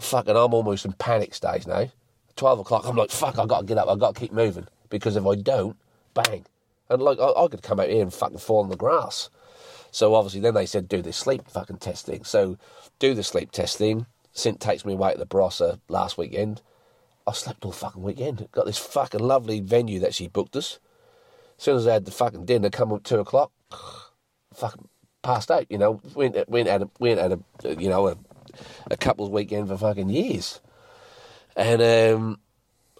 Fucking, 0.00 0.36
I'm 0.36 0.52
almost 0.52 0.84
in 0.84 0.92
panic 0.92 1.32
stage 1.32 1.66
now. 1.66 1.90
Twelve 2.36 2.58
o'clock, 2.58 2.84
I'm 2.84 2.96
like, 2.96 3.12
fuck, 3.12 3.38
I 3.38 3.46
got 3.46 3.60
to 3.60 3.66
get 3.66 3.78
up. 3.78 3.88
I 3.88 3.94
got 3.94 4.14
to 4.14 4.20
keep 4.20 4.32
moving 4.32 4.66
because 4.90 5.14
if 5.14 5.24
I 5.24 5.36
don't, 5.36 5.76
bang, 6.12 6.44
and 6.90 7.00
like 7.00 7.18
I, 7.20 7.28
I 7.28 7.48
could 7.48 7.62
come 7.62 7.78
out 7.78 7.88
here 7.88 8.02
and 8.02 8.12
fucking 8.12 8.38
fall 8.38 8.64
on 8.64 8.68
the 8.68 8.76
grass. 8.76 9.30
So 9.92 10.14
obviously, 10.16 10.40
then 10.40 10.54
they 10.54 10.66
said 10.66 10.88
do 10.88 11.00
this 11.00 11.16
sleep 11.16 11.48
fucking 11.48 11.78
testing. 11.78 12.24
So 12.24 12.58
do 12.98 13.14
the 13.14 13.22
sleep 13.22 13.52
testing. 13.52 14.06
Sint 14.32 14.58
takes 14.60 14.84
me 14.84 14.94
away 14.94 15.12
to 15.12 15.18
the 15.18 15.26
Barossa 15.26 15.78
last 15.88 16.18
weekend. 16.18 16.60
I 17.26 17.32
slept 17.32 17.64
all 17.64 17.72
fucking 17.72 18.02
weekend. 18.02 18.46
Got 18.52 18.66
this 18.66 18.78
fucking 18.78 19.20
lovely 19.20 19.60
venue 19.60 19.98
that 20.00 20.14
she 20.14 20.28
booked 20.28 20.56
us. 20.56 20.78
As 21.56 21.64
soon 21.64 21.76
as 21.76 21.86
I 21.86 21.94
had 21.94 22.04
the 22.04 22.10
fucking 22.10 22.44
dinner, 22.44 22.68
come 22.68 22.92
up 22.92 23.04
two 23.04 23.20
o'clock, 23.20 23.52
fucking 24.54 24.88
passed 25.22 25.50
out. 25.50 25.66
You 25.70 25.78
know, 25.78 26.00
we 26.14 26.26
ain't, 26.26 26.48
we 26.48 26.60
ain't 26.60 26.68
had 26.68 26.82
a, 26.82 26.90
we 26.98 27.10
ain't 27.10 27.20
had 27.20 27.32
a 27.32 27.80
you 27.80 27.88
know 27.88 28.08
a, 28.08 28.16
a 28.90 28.96
couple's 28.96 29.30
weekend 29.30 29.68
for 29.68 29.78
fucking 29.78 30.10
years, 30.10 30.60
and 31.56 31.80
um, 31.80 32.38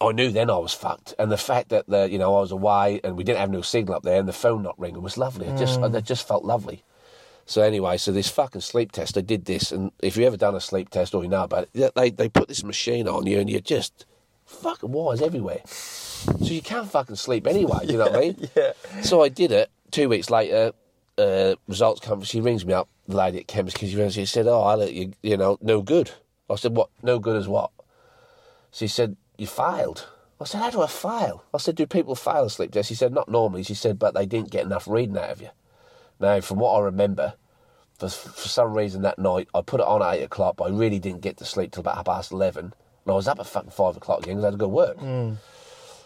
I 0.00 0.12
knew 0.12 0.30
then 0.30 0.50
I 0.50 0.56
was 0.56 0.72
fucked. 0.72 1.14
And 1.18 1.30
the 1.30 1.36
fact 1.36 1.68
that 1.68 1.86
the 1.88 2.08
you 2.10 2.18
know 2.18 2.36
I 2.36 2.40
was 2.40 2.52
away 2.52 3.00
and 3.04 3.16
we 3.16 3.24
didn't 3.24 3.40
have 3.40 3.50
no 3.50 3.62
signal 3.62 3.96
up 3.96 4.02
there 4.04 4.18
and 4.18 4.28
the 4.28 4.32
phone 4.32 4.62
not 4.62 4.78
ringing 4.78 5.02
was 5.02 5.18
lovely. 5.18 5.46
It 5.46 5.58
just 5.58 5.80
it 5.80 6.04
just 6.04 6.26
felt 6.26 6.44
lovely. 6.44 6.82
So 7.46 7.60
anyway, 7.60 7.98
so 7.98 8.10
this 8.10 8.30
fucking 8.30 8.62
sleep 8.62 8.92
test, 8.92 9.18
I 9.18 9.20
did 9.20 9.44
this, 9.44 9.70
and 9.70 9.92
if 10.00 10.16
you 10.16 10.26
ever 10.26 10.38
done 10.38 10.54
a 10.54 10.60
sleep 10.60 10.88
test 10.88 11.14
or 11.14 11.22
you 11.22 11.28
know 11.28 11.44
about 11.44 11.68
it, 11.74 11.94
they 11.94 12.10
they 12.10 12.28
put 12.30 12.48
this 12.48 12.64
machine 12.64 13.06
on 13.06 13.26
you 13.26 13.38
and 13.38 13.50
you're 13.50 13.60
just 13.60 14.06
fucking 14.44 14.92
wires 14.92 15.22
everywhere. 15.22 15.60
So 15.66 16.46
you 16.46 16.62
can't 16.62 16.90
fucking 16.90 17.16
sleep 17.16 17.46
anyway. 17.46 17.80
You 17.84 17.98
know 17.98 18.04
what 18.04 18.16
I 18.16 18.20
mean? 18.20 18.48
Yeah. 18.56 18.72
So 19.02 19.22
I 19.22 19.28
did 19.28 19.52
it. 19.52 19.70
Two 19.90 20.08
weeks 20.08 20.30
later, 20.30 20.72
uh, 21.18 21.54
results 21.68 22.00
come. 22.00 22.22
She 22.22 22.40
rings 22.40 22.64
me 22.64 22.72
up, 22.72 22.88
the 23.06 23.16
lady 23.16 23.38
at 23.40 23.46
chemist, 23.46 23.76
because 23.78 23.90
she, 23.90 24.20
she 24.20 24.26
said, 24.26 24.46
"Oh, 24.46 24.62
I 24.62 24.74
let 24.74 24.92
you, 24.92 25.12
you 25.22 25.36
know, 25.36 25.58
no 25.60 25.82
good." 25.82 26.10
I 26.50 26.56
said, 26.56 26.76
"What? 26.76 26.90
No 27.02 27.18
good 27.18 27.36
as 27.36 27.46
what?" 27.48 27.70
She 28.72 28.88
said, 28.88 29.16
"You 29.38 29.46
failed." 29.46 30.08
I 30.40 30.44
said, 30.44 30.58
"How 30.58 30.70
do 30.70 30.82
I 30.82 30.86
fail?" 30.88 31.44
I 31.52 31.58
said, 31.58 31.76
"Do 31.76 31.86
people 31.86 32.14
fail 32.14 32.48
sleep 32.48 32.72
test?" 32.72 32.88
She 32.88 32.94
said, 32.94 33.12
"Not 33.12 33.28
normally." 33.28 33.62
She 33.62 33.74
said, 33.74 33.98
"But 33.98 34.14
they 34.14 34.26
didn't 34.26 34.50
get 34.50 34.64
enough 34.64 34.88
reading 34.88 35.16
out 35.16 35.30
of 35.30 35.40
you." 35.40 35.50
Now, 36.18 36.40
from 36.40 36.58
what 36.58 36.76
I 36.76 36.80
remember, 36.80 37.34
for 37.98 38.08
for 38.08 38.48
some 38.48 38.74
reason 38.74 39.02
that 39.02 39.18
night 39.18 39.48
I 39.54 39.60
put 39.62 39.80
it 39.80 39.86
on 39.86 40.02
at 40.02 40.14
eight 40.14 40.22
o'clock, 40.24 40.56
but 40.56 40.64
I 40.64 40.68
really 40.70 40.98
didn't 40.98 41.20
get 41.20 41.36
to 41.38 41.44
sleep 41.44 41.72
till 41.72 41.82
about 41.82 41.96
half 41.96 42.06
past 42.06 42.32
eleven, 42.32 42.74
and 43.04 43.12
I 43.12 43.14
was 43.14 43.28
up 43.28 43.38
at 43.38 43.46
fucking 43.46 43.70
five 43.70 43.96
o'clock 43.96 44.20
again 44.22 44.36
because 44.36 44.44
I 44.44 44.46
had 44.48 44.52
to 44.52 44.58
go 44.58 44.68
work. 44.68 44.98
Mm. 44.98 45.36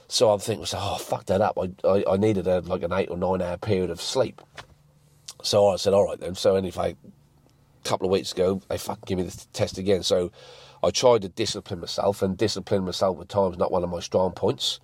So 0.08 0.30
I'm 0.30 0.40
thinking, 0.40 0.66
oh, 0.74 0.96
fuck 0.96 1.26
that 1.26 1.40
up. 1.40 1.58
I, 1.58 1.70
I, 1.86 2.04
I 2.12 2.16
needed 2.16 2.46
a, 2.46 2.60
like 2.60 2.82
an 2.82 2.92
eight 2.92 3.10
or 3.10 3.16
nine 3.16 3.42
hour 3.42 3.58
period 3.58 3.90
of 3.90 4.00
sleep. 4.00 4.40
So 5.42 5.68
I 5.68 5.76
said, 5.76 5.92
all 5.92 6.06
right 6.06 6.18
then. 6.18 6.34
So 6.34 6.56
anyway, 6.56 6.96
a 7.84 7.88
couple 7.88 8.06
of 8.06 8.12
weeks 8.12 8.32
ago, 8.32 8.60
they 8.68 8.78
fucking 8.78 9.04
give 9.06 9.18
me 9.18 9.24
the 9.24 9.46
test 9.52 9.78
again. 9.78 10.02
So 10.02 10.32
I 10.82 10.90
tried 10.90 11.22
to 11.22 11.28
discipline 11.28 11.80
myself, 11.80 12.22
and 12.22 12.36
discipline 12.36 12.84
myself 12.84 13.20
at 13.20 13.28
times 13.28 13.58
not 13.58 13.70
one 13.70 13.84
of 13.84 13.90
my 13.90 14.00
strong 14.00 14.32
points. 14.32 14.80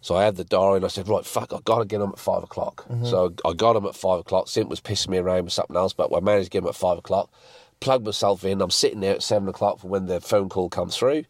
So 0.00 0.14
I 0.14 0.24
had 0.24 0.36
the 0.36 0.44
diary, 0.44 0.76
and 0.76 0.84
I 0.84 0.88
said, 0.88 1.08
right, 1.08 1.26
fuck, 1.26 1.52
I 1.52 1.58
got 1.64 1.80
to 1.80 1.84
get 1.84 1.98
them 1.98 2.10
at 2.10 2.20
five 2.20 2.44
o'clock. 2.44 2.86
Mm-hmm. 2.88 3.06
So 3.06 3.34
I 3.44 3.52
got 3.52 3.72
them 3.72 3.84
at 3.84 3.96
five 3.96 4.20
o'clock. 4.20 4.48
Sint 4.48 4.68
was 4.68 4.80
pissing 4.80 5.08
me 5.08 5.18
around 5.18 5.44
with 5.44 5.52
something 5.52 5.76
else, 5.76 5.92
but 5.92 6.14
I 6.14 6.20
managed 6.20 6.46
to 6.46 6.50
get 6.50 6.60
them 6.60 6.68
at 6.68 6.76
five 6.76 6.98
o'clock. 6.98 7.32
Plugged 7.80 8.06
myself 8.06 8.44
in. 8.44 8.60
I'm 8.60 8.70
sitting 8.70 9.00
there 9.00 9.14
at 9.14 9.22
seven 9.22 9.48
o'clock 9.48 9.80
for 9.80 9.88
when 9.88 10.06
the 10.06 10.20
phone 10.20 10.48
call 10.48 10.68
comes 10.68 10.96
through. 10.96 11.24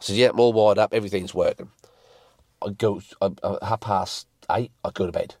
I 0.00 0.04
said, 0.04 0.16
yeah, 0.16 0.28
I'm 0.30 0.40
all 0.40 0.52
wired 0.52 0.78
up. 0.78 0.92
Everything's 0.92 1.34
working. 1.34 1.70
I 2.64 2.70
go 2.70 3.00
I, 3.20 3.30
I, 3.42 3.58
half 3.66 3.80
past 3.80 4.26
eight. 4.50 4.72
I 4.84 4.90
go 4.90 5.06
to 5.06 5.12
bed. 5.12 5.34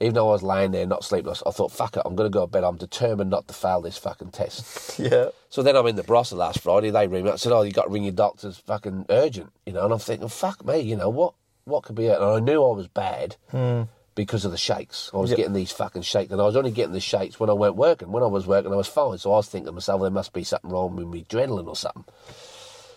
Even 0.00 0.14
though 0.14 0.28
I 0.28 0.32
was 0.32 0.42
lying 0.42 0.72
there 0.72 0.86
not 0.86 1.04
sleepless, 1.04 1.42
I 1.46 1.50
thought, 1.50 1.72
fuck 1.72 1.96
it, 1.96 2.02
I'm 2.04 2.16
going 2.16 2.30
to 2.30 2.34
go 2.34 2.44
to 2.44 2.50
bed. 2.50 2.64
I'm 2.64 2.76
determined 2.76 3.30
not 3.30 3.46
to 3.48 3.54
fail 3.54 3.80
this 3.80 3.96
fucking 3.98 4.30
test. 4.30 4.98
Yeah. 4.98 5.28
So 5.48 5.62
then 5.62 5.76
I'm 5.76 5.86
in 5.86 5.96
the 5.96 6.02
Barossa 6.02 6.34
last 6.34 6.60
Friday. 6.60 6.90
They 6.90 7.06
ring 7.06 7.22
me 7.24 7.28
up 7.28 7.34
and 7.34 7.40
said, 7.40 7.52
"Oh, 7.52 7.62
you 7.62 7.70
got 7.72 7.84
to 7.84 7.90
ring 7.90 8.02
your 8.04 8.12
doctors, 8.12 8.58
fucking 8.58 9.06
urgent," 9.08 9.52
you 9.66 9.72
know. 9.72 9.84
And 9.84 9.92
I'm 9.92 9.98
thinking, 10.00 10.28
"Fuck 10.28 10.64
me, 10.64 10.80
you 10.80 10.96
know 10.96 11.08
what? 11.08 11.34
What 11.64 11.84
could 11.84 11.94
be 11.96 12.06
it?" 12.06 12.16
And 12.20 12.24
I 12.24 12.40
knew 12.40 12.62
I 12.64 12.74
was 12.74 12.88
bad 12.88 13.36
hmm. 13.50 13.82
because 14.16 14.44
of 14.44 14.50
the 14.50 14.58
shakes. 14.58 15.10
I 15.14 15.18
was 15.18 15.30
Yep. 15.30 15.36
getting 15.36 15.52
these 15.52 15.70
fucking 15.70 16.02
shakes, 16.02 16.32
and 16.32 16.40
I 16.40 16.44
was 16.44 16.56
only 16.56 16.70
getting 16.72 16.92
the 16.92 17.00
shakes 17.00 17.38
when 17.38 17.50
I 17.50 17.54
went 17.54 17.76
working. 17.76 18.10
When 18.10 18.22
I 18.24 18.26
was 18.26 18.46
working, 18.46 18.72
I 18.72 18.76
was 18.76 18.88
fine. 18.88 19.18
So 19.18 19.32
I 19.32 19.36
was 19.36 19.48
thinking 19.48 19.66
to 19.66 19.72
myself, 19.72 20.00
there 20.00 20.10
must 20.10 20.32
be 20.32 20.42
something 20.44 20.70
wrong 20.70 20.96
with 20.96 21.06
me 21.06 21.22
adrenaline 21.24 21.68
or 21.68 21.76
something. 21.76 22.04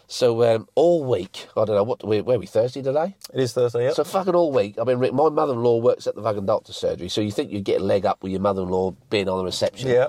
So 0.10 0.44
um, 0.56 0.68
all 0.76 1.04
week, 1.04 1.48
I 1.58 1.66
don't 1.66 1.76
know 1.76 1.84
what 1.84 2.08
we 2.08 2.22
where 2.22 2.40
we 2.40 2.46
Thursday 2.46 2.82
today. 2.82 3.16
It 3.34 3.42
is 3.42 3.52
Thursday, 3.54 3.86
yeah. 3.86 3.92
So 3.94 4.06
fucking 4.06 4.36
all 4.36 4.54
week, 4.54 4.80
I've 4.80 4.86
been. 4.86 5.00
re- 5.00 5.12
My 5.12 5.28
mother-in-law 5.30 5.78
works 5.82 6.08
at 6.08 6.16
the 6.16 6.22
fucking 6.24 6.46
doctor's 6.46 6.78
surgery, 6.78 7.10
so 7.10 7.20
you 7.20 7.32
think 7.32 7.52
you'd 7.52 7.66
get 7.66 7.82
a 7.82 7.84
leg 7.84 8.06
up 8.06 8.24
with 8.24 8.32
your 8.32 8.40
mother-in-law 8.42 8.92
being 9.10 9.28
on 9.28 9.38
the 9.38 9.44
reception. 9.44 9.90
yeah. 9.90 10.08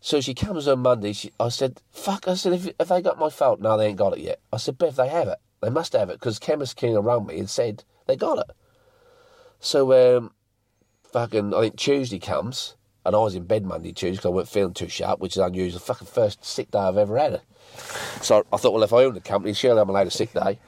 So 0.00 0.20
she 0.20 0.34
comes 0.34 0.68
on 0.68 0.80
Monday. 0.80 1.12
She, 1.14 1.32
I 1.40 1.48
said, 1.48 1.80
"Fuck!" 1.90 2.28
I 2.28 2.34
said, 2.34 2.52
"If, 2.52 2.68
if 2.78 2.88
they 2.88 3.02
got 3.02 3.18
my 3.18 3.28
fault, 3.30 3.60
no, 3.60 3.76
they 3.76 3.86
ain't 3.88 3.96
got 3.98 4.12
it 4.16 4.20
yet." 4.20 4.38
I 4.52 4.58
said, 4.58 4.78
"Bev, 4.78 4.94
they 4.96 5.08
have 5.08 5.26
it. 5.28 5.38
They 5.62 5.70
must 5.70 5.94
have 5.94 6.10
it 6.10 6.20
because 6.20 6.38
Chemist 6.38 6.76
King 6.76 6.96
around 6.96 7.26
me 7.26 7.38
and 7.38 7.50
said 7.50 7.82
they 8.06 8.14
got 8.14 8.38
it." 8.38 8.54
So, 9.58 10.16
um, 10.18 10.30
fucking, 11.10 11.54
I 11.54 11.60
think 11.62 11.76
Tuesday 11.76 12.18
comes, 12.18 12.76
and 13.04 13.16
I 13.16 13.18
was 13.18 13.34
in 13.34 13.44
bed 13.46 13.64
Monday, 13.64 13.92
Tuesday 13.92 14.12
because 14.18 14.26
I 14.26 14.28
weren't 14.28 14.48
feeling 14.48 14.74
too 14.74 14.88
sharp, 14.88 15.20
which 15.20 15.32
is 15.36 15.42
unusual. 15.42 15.80
Fucking 15.80 16.06
first 16.06 16.44
sick 16.44 16.70
day 16.70 16.78
I've 16.78 16.98
ever 16.98 17.16
had. 17.18 17.40
So 18.22 18.44
I 18.52 18.56
thought, 18.56 18.72
well, 18.72 18.82
if 18.82 18.92
I 18.92 19.04
own 19.04 19.14
the 19.14 19.20
company, 19.20 19.52
surely 19.54 19.80
I'm 19.80 19.88
allowed 19.88 20.06
a 20.06 20.10
sick 20.10 20.32
day. 20.32 20.58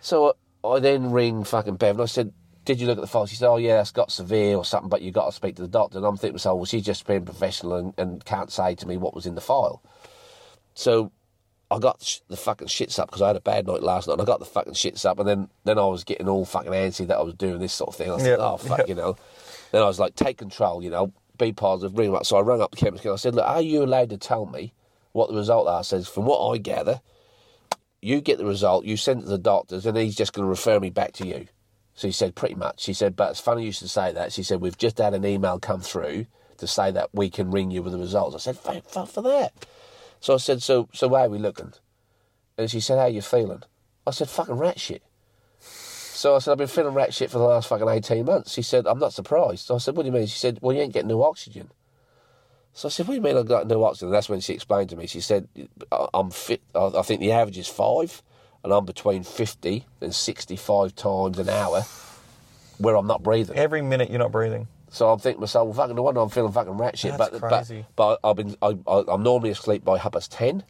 So 0.00 0.36
I 0.64 0.78
then 0.80 1.10
ring 1.10 1.44
fucking 1.44 1.76
Bev 1.76 1.96
and 1.96 2.02
I 2.02 2.06
said, 2.06 2.32
did 2.64 2.80
you 2.80 2.86
look 2.86 2.98
at 2.98 3.00
the 3.00 3.06
file? 3.06 3.26
She 3.26 3.36
said, 3.36 3.48
oh, 3.48 3.56
yeah, 3.56 3.76
that's 3.76 3.92
got 3.92 4.10
severe 4.10 4.56
or 4.56 4.64
something, 4.64 4.88
but 4.88 5.00
you've 5.00 5.14
got 5.14 5.26
to 5.26 5.32
speak 5.32 5.56
to 5.56 5.62
the 5.62 5.68
doctor. 5.68 5.98
And 5.98 6.06
I'm 6.06 6.16
thinking 6.16 6.30
to 6.30 6.34
myself, 6.34 6.56
well, 6.56 6.64
she's 6.64 6.84
just 6.84 7.06
being 7.06 7.24
professional 7.24 7.74
and, 7.74 7.94
and 7.96 8.24
can't 8.24 8.50
say 8.50 8.74
to 8.74 8.88
me 8.88 8.96
what 8.96 9.14
was 9.14 9.24
in 9.24 9.36
the 9.36 9.40
file. 9.40 9.82
So 10.74 11.12
I 11.70 11.78
got 11.78 12.20
the 12.28 12.36
fucking 12.36 12.68
shits 12.68 12.98
up 12.98 13.08
because 13.08 13.22
I 13.22 13.28
had 13.28 13.36
a 13.36 13.40
bad 13.40 13.66
night 13.66 13.82
last 13.82 14.08
night 14.08 14.14
and 14.14 14.22
I 14.22 14.24
got 14.24 14.40
the 14.40 14.46
fucking 14.46 14.74
shits 14.74 15.04
up 15.04 15.18
and 15.20 15.28
then, 15.28 15.48
then 15.64 15.78
I 15.78 15.86
was 15.86 16.02
getting 16.02 16.28
all 16.28 16.44
fucking 16.44 16.72
antsy 16.72 17.06
that 17.06 17.16
I 17.16 17.22
was 17.22 17.34
doing 17.34 17.60
this 17.60 17.72
sort 17.72 17.88
of 17.88 17.96
thing. 17.96 18.10
I 18.10 18.18
said, 18.18 18.26
Yep, 18.26 18.38
oh, 18.40 18.56
fuck, 18.56 18.78
yep. 18.78 18.88
you 18.88 18.94
know. 18.96 19.16
Then 19.70 19.82
I 19.82 19.86
was 19.86 20.00
like, 20.00 20.16
take 20.16 20.38
control, 20.38 20.82
you 20.82 20.90
know, 20.90 21.12
be 21.38 21.52
positive, 21.52 21.96
ring 21.96 22.14
up. 22.14 22.26
So 22.26 22.36
I 22.36 22.40
rang 22.40 22.60
up 22.60 22.72
the 22.72 22.76
chemist 22.76 23.04
and 23.04 23.12
I 23.12 23.16
said, 23.16 23.34
look, 23.34 23.46
are 23.46 23.62
you 23.62 23.84
allowed 23.84 24.10
to 24.10 24.18
tell 24.18 24.46
me 24.46 24.72
what 25.16 25.30
the 25.30 25.36
result 25.36 25.66
are? 25.66 25.82
Says, 25.82 26.06
from 26.06 26.26
what 26.26 26.46
I 26.52 26.58
gather, 26.58 27.00
you 28.00 28.20
get 28.20 28.38
the 28.38 28.46
result, 28.46 28.84
you 28.84 28.96
send 28.96 29.20
it 29.20 29.24
to 29.24 29.30
the 29.30 29.38
doctors, 29.38 29.86
and 29.86 29.96
he's 29.96 30.14
just 30.14 30.32
going 30.32 30.44
to 30.44 30.50
refer 30.50 30.78
me 30.78 30.90
back 30.90 31.12
to 31.14 31.26
you. 31.26 31.46
So 31.94 32.06
he 32.06 32.12
said, 32.12 32.34
pretty 32.34 32.54
much. 32.54 32.80
She 32.80 32.92
said, 32.92 33.16
but 33.16 33.30
it's 33.30 33.40
funny 33.40 33.64
you 33.64 33.72
should 33.72 33.90
say 33.90 34.12
that. 34.12 34.32
She 34.32 34.42
said, 34.42 34.60
we've 34.60 34.76
just 34.76 34.98
had 34.98 35.14
an 35.14 35.24
email 35.24 35.58
come 35.58 35.80
through 35.80 36.26
to 36.58 36.66
say 36.66 36.90
that 36.90 37.08
we 37.12 37.30
can 37.30 37.50
ring 37.50 37.70
you 37.70 37.82
with 37.82 37.92
the 37.92 37.98
results. 37.98 38.34
I 38.34 38.38
said, 38.38 38.58
fuck 38.58 39.08
for 39.08 39.22
that. 39.22 39.52
So 40.20 40.34
I 40.34 40.36
said, 40.36 40.62
so 40.62 40.88
so 40.92 41.08
how 41.08 41.14
are 41.16 41.28
we 41.28 41.38
looking? 41.38 41.72
And 42.58 42.70
she 42.70 42.80
said, 42.80 42.98
how 42.98 43.06
you 43.06 43.22
feeling? 43.22 43.62
I 44.06 44.10
said, 44.10 44.28
fucking 44.28 44.56
rat 44.56 44.78
shit. 44.78 45.02
So 45.60 46.36
I 46.36 46.38
said, 46.38 46.52
I've 46.52 46.58
been 46.58 46.66
feeling 46.66 46.94
rat 46.94 47.12
shit 47.12 47.30
for 47.30 47.38
the 47.38 47.44
last 47.44 47.68
fucking 47.68 47.88
18 47.88 48.24
months. 48.24 48.52
She 48.52 48.62
said, 48.62 48.86
I'm 48.86 48.98
not 48.98 49.12
surprised. 49.12 49.70
I 49.70 49.78
said, 49.78 49.96
what 49.96 50.04
do 50.04 50.08
you 50.08 50.12
mean? 50.12 50.26
She 50.26 50.38
said, 50.38 50.58
well, 50.62 50.74
you 50.74 50.82
ain't 50.82 50.92
getting 50.92 51.08
no 51.08 51.22
oxygen. 51.22 51.70
So 52.76 52.88
I 52.88 52.90
said, 52.90 53.08
what 53.08 53.12
do 53.12 53.16
you 53.16 53.22
mean 53.22 53.38
I've 53.38 53.48
got 53.48 53.66
no 53.66 53.82
oxygen? 53.84 54.10
That's 54.10 54.28
when 54.28 54.40
she 54.40 54.52
explained 54.52 54.90
to 54.90 54.96
me. 54.96 55.06
She 55.06 55.22
said, 55.22 55.48
"I- 55.90 56.08
I'm 56.12 56.30
fit. 56.30 56.60
I 56.74 57.00
think 57.00 57.20
the 57.20 57.32
average 57.32 57.56
is 57.56 57.68
five, 57.68 58.22
and 58.62 58.70
I'm 58.70 58.84
between 58.84 59.22
50 59.22 59.86
and 60.02 60.14
65 60.14 60.94
times 60.94 61.38
an 61.38 61.48
hour 61.48 61.84
where 62.76 62.94
I'm 62.96 63.06
not 63.06 63.22
breathing. 63.22 63.56
Every 63.56 63.80
minute 63.80 64.10
you're 64.10 64.18
not 64.18 64.30
breathing. 64.30 64.68
So 64.90 65.10
I'm 65.10 65.18
thinking 65.18 65.38
to 65.38 65.40
myself, 65.44 65.68
well, 65.68 65.74
fucking 65.74 65.96
no 65.96 66.02
wonder 66.02 66.20
I'm 66.20 66.28
feeling 66.28 66.52
fucking 66.52 66.76
rat 66.76 66.98
shit. 66.98 67.16
That's 67.16 67.30
but, 67.30 67.48
crazy. 67.48 67.86
but 67.96 68.20
but 68.20 68.28
I've 68.28 68.36
been 68.36 68.54
I, 68.60 68.76
I, 68.86 69.04
I'm 69.08 69.22
normally 69.22 69.48
asleep 69.50 69.82
by 69.82 69.96
half 69.96 70.12
past 70.12 70.32
ten, 70.32 70.62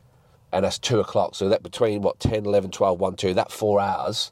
and 0.52 0.64
that's 0.64 0.78
two 0.78 1.00
o'clock. 1.00 1.34
So 1.34 1.48
that 1.48 1.64
between 1.64 2.02
what 2.02 2.20
10, 2.20 2.46
11, 2.46 2.70
12, 2.70 3.00
1, 3.00 3.16
2, 3.16 3.34
that 3.34 3.50
four 3.50 3.80
hours, 3.80 4.30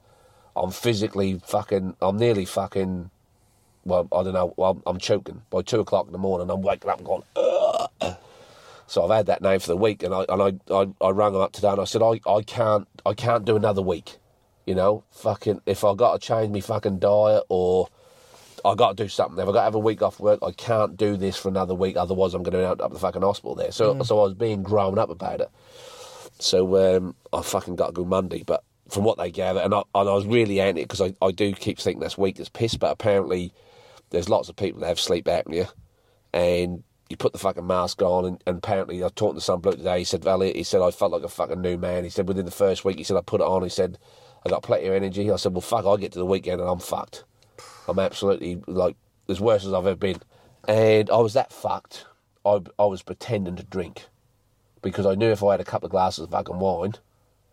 I'm 0.55 0.71
physically 0.71 1.41
fucking. 1.45 1.97
I'm 2.01 2.19
nearly 2.19 2.45
fucking. 2.45 3.11
Well, 3.85 4.07
I 4.13 4.23
don't 4.23 4.33
know. 4.33 4.55
Well, 4.57 4.81
I'm 4.87 4.99
choking 4.99 5.43
by 5.51 5.63
two 5.63 5.81
o'clock 5.81 6.07
in 6.07 6.13
the 6.13 6.19
morning. 6.19 6.49
I'm 6.51 6.63
waking 6.63 6.89
up 6.89 6.99
and 6.99 7.07
going. 7.07 7.23
Ugh. 7.37 7.54
So 8.87 9.03
I've 9.05 9.17
had 9.17 9.27
that 9.27 9.43
name 9.43 9.61
for 9.61 9.69
the 9.69 9.77
week, 9.77 10.03
and 10.03 10.15
I 10.15 10.25
and 10.29 10.43
I, 10.71 10.75
I, 10.75 10.87
I 11.01 11.11
rang 11.11 11.33
them 11.33 11.43
up 11.43 11.53
today, 11.53 11.71
and 11.71 11.81
I 11.81 11.85
said 11.85 12.03
I, 12.03 12.21
I 12.31 12.43
can't 12.43 12.87
I 13.05 13.15
can't 13.15 13.45
do 13.45 13.57
another 13.57 13.83
week. 13.83 14.19
You 14.67 14.75
know, 14.75 15.05
fucking 15.11 15.61
if 15.67 15.85
I 15.85 15.95
got 15.95 16.21
to 16.21 16.27
change 16.27 16.51
me 16.51 16.61
fucking 16.61 16.99
diet 16.99 17.45
or 17.49 17.89
I 18.65 18.75
got 18.75 18.97
to 18.97 19.05
do 19.05 19.09
something. 19.09 19.39
If 19.39 19.49
I 19.49 19.53
got 19.53 19.59
to 19.59 19.65
have 19.65 19.75
a 19.75 19.79
week 19.79 20.01
off 20.01 20.19
work, 20.19 20.39
I 20.43 20.53
can't 20.53 20.97
do 20.97 21.17
this 21.17 21.37
for 21.37 21.49
another 21.49 21.75
week. 21.75 21.97
Otherwise, 21.97 22.33
I'm 22.33 22.43
going 22.43 22.55
to 22.55 22.61
end 22.61 22.81
up 22.81 22.87
at 22.87 22.93
the 22.93 22.99
fucking 22.99 23.21
hospital 23.21 23.55
there. 23.55 23.73
So, 23.73 24.03
so 24.03 24.21
I 24.21 24.23
was 24.23 24.35
being 24.35 24.63
grown 24.63 24.99
up 24.99 25.11
about 25.11 25.43
it. 25.43 25.51
So 26.39 26.97
um, 26.97 27.15
I 27.33 27.43
fucking 27.43 27.77
got 27.77 27.89
to 27.89 27.93
go 27.93 28.05
Monday. 28.07 28.43
But 28.43 28.65
from 28.89 29.05
what 29.05 29.19
they 29.19 29.31
gather, 29.31 29.61
and 29.61 29.75
I, 29.75 29.83
and 29.95 30.09
I 30.09 30.15
was 30.15 30.27
really 30.27 30.61
anti 30.61 30.83
because 30.83 31.03
I, 31.03 31.15
I 31.21 31.31
do 31.31 31.53
keep 31.53 31.79
thinking 31.79 32.01
that's 32.01 32.17
weak 32.17 32.41
as 32.41 32.49
piss. 32.49 32.75
But 32.77 32.91
apparently, 32.91 33.53
there's 34.11 34.31
lots 34.31 34.49
of 34.49 34.57
people 34.57 34.81
that 34.81 34.89
have 34.89 35.01
sleep 35.01 35.27
apnea, 35.27 35.71
and 36.33 36.83
you 37.15 37.17
put 37.17 37.33
the 37.33 37.39
fucking 37.39 37.67
mask 37.67 38.03
on. 38.03 38.25
And, 38.25 38.43
and 38.47 38.59
apparently, 38.59 39.01
I 39.01 39.07
was 39.07 39.13
talking 39.15 39.37
to 39.37 39.41
some 39.41 39.61
bloke 39.61 39.77
today. 39.77 39.99
He 39.99 40.05
said, 40.05 40.25
"Valley," 40.25 40.53
he 40.53 40.65
said, 40.65 40.83
"I 40.83 40.91
felt 40.91 41.13
like 41.13 41.23
a 41.23 41.29
fucking 41.29 41.61
new 41.61 41.79
man." 41.79 42.05
He 42.05 42.11
said, 42.11 42.29
"Within 42.29 42.45
the 42.45 42.51
first 42.51 42.85
week," 42.85 42.99
he 42.99 43.05
said, 43.05 43.17
"I 43.17 43.21
put 43.21 43.41
it 43.41 43.47
on." 43.47 43.63
He 43.63 43.69
said, 43.69 43.99
"I 44.45 44.51
got 44.51 44.63
plenty 44.63 44.87
of 44.87 44.95
energy." 44.95 45.31
I 45.31 45.37
said, 45.37 45.53
"Well, 45.53 45.61
fuck, 45.61 45.87
I 45.87 45.97
get 45.97 46.13
to 46.13 46.19
the 46.19 46.27
weekend 46.27 46.61
and 46.61 46.69
I'm 46.69 46.81
fucked." 46.81 47.25
I'm 47.87 47.99
absolutely 47.99 48.63
like 48.67 48.97
as 49.29 49.41
worse 49.41 49.65
as 49.65 49.73
I've 49.73 49.87
ever 49.87 49.97
been, 49.97 50.21
and 50.67 51.09
I 51.11 51.19
was 51.19 51.35
that 51.35 51.53
fucked. 51.53 52.07
I 52.45 52.61
I 52.79 52.87
was 52.87 53.03
pretending 53.03 53.57
to 53.57 53.63
drink 53.63 54.09
because 54.83 55.07
I 55.07 55.15
knew 55.15 55.31
if 55.31 55.43
I 55.43 55.53
had 55.53 55.61
a 55.61 55.65
couple 55.65 55.87
of 55.87 55.93
glasses 55.93 56.25
of 56.25 56.31
fucking 56.31 56.59
wine, 56.59 56.95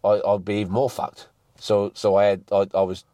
I, 0.03 0.21
I'd 0.25 0.45
be 0.45 0.55
even 0.55 0.73
more 0.73 0.89
fucked. 0.89 1.27
So 1.59 1.91
so 1.93 2.15
I 2.15 2.25
had 2.25 2.43
I, 2.51 2.67
I 2.73 2.81
was 2.81 3.05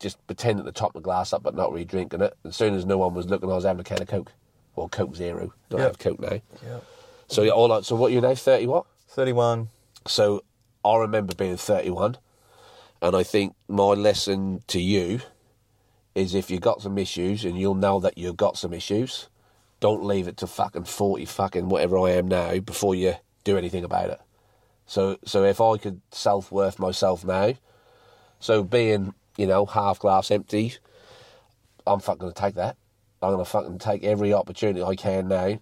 just 0.00 0.24
pretending 0.26 0.64
to 0.64 0.72
top 0.72 0.94
my 0.94 1.00
glass 1.00 1.32
up 1.32 1.44
but 1.44 1.54
not 1.54 1.70
really 1.70 1.84
drinking 1.84 2.20
it. 2.20 2.36
As 2.44 2.56
soon 2.56 2.74
as 2.74 2.84
no 2.84 2.98
one 2.98 3.14
was 3.14 3.26
looking, 3.26 3.50
I 3.50 3.54
was 3.54 3.64
having 3.64 3.80
a 3.80 3.84
can 3.84 4.02
of 4.02 4.08
Coke 4.08 4.32
or 4.76 4.88
Coke 4.88 5.16
Zero. 5.16 5.52
Don't 5.68 5.80
Yep. 5.80 5.88
have 5.88 5.98
Coke 5.98 6.20
now. 6.20 6.40
Yeah. 6.66 6.78
So 7.28 7.42
yeah, 7.42 7.52
all 7.52 7.72
I, 7.72 7.80
so 7.82 7.96
what 7.96 8.12
you 8.12 8.20
now 8.20 8.34
thirty 8.34 8.66
what? 8.66 8.86
31. 9.08 9.68
So 10.06 10.42
I 10.84 10.96
remember 10.96 11.34
being 11.34 11.56
31, 11.56 12.18
and 13.00 13.16
I 13.16 13.22
think 13.22 13.54
my 13.68 13.84
lesson 13.94 14.62
to 14.66 14.80
you 14.80 15.20
is 16.14 16.34
if 16.34 16.50
you've 16.50 16.60
got 16.60 16.82
some 16.82 16.98
issues 16.98 17.44
and 17.44 17.58
you'll 17.58 17.74
know 17.74 17.98
that 18.00 18.18
you've 18.18 18.36
got 18.36 18.56
some 18.56 18.72
issues, 18.72 19.28
don't 19.80 20.04
leave 20.04 20.28
it 20.28 20.36
to 20.38 20.46
fucking 20.46 20.84
40 20.84 21.24
fucking 21.24 21.68
whatever 21.68 21.98
I 21.98 22.10
am 22.10 22.28
now 22.28 22.58
before 22.58 22.94
you 22.94 23.14
do 23.44 23.56
anything 23.56 23.84
about 23.84 24.10
it. 24.10 24.20
So, 24.86 25.16
so 25.24 25.44
if 25.44 25.60
I 25.60 25.76
could 25.78 26.00
self 26.10 26.52
worth 26.52 26.78
myself 26.78 27.24
now, 27.24 27.54
so 28.38 28.62
being, 28.62 29.14
you 29.36 29.46
know, 29.46 29.64
half 29.66 29.98
glass 29.98 30.30
empty, 30.30 30.74
I'm 31.86 32.00
fucking 32.00 32.18
going 32.20 32.32
to 32.32 32.40
take 32.40 32.54
that. 32.56 32.76
I'm 33.24 33.32
going 33.32 33.44
to 33.44 33.50
fucking 33.50 33.78
take 33.78 34.04
every 34.04 34.32
opportunity 34.32 34.82
I 34.82 34.94
can 34.94 35.28
now. 35.28 35.58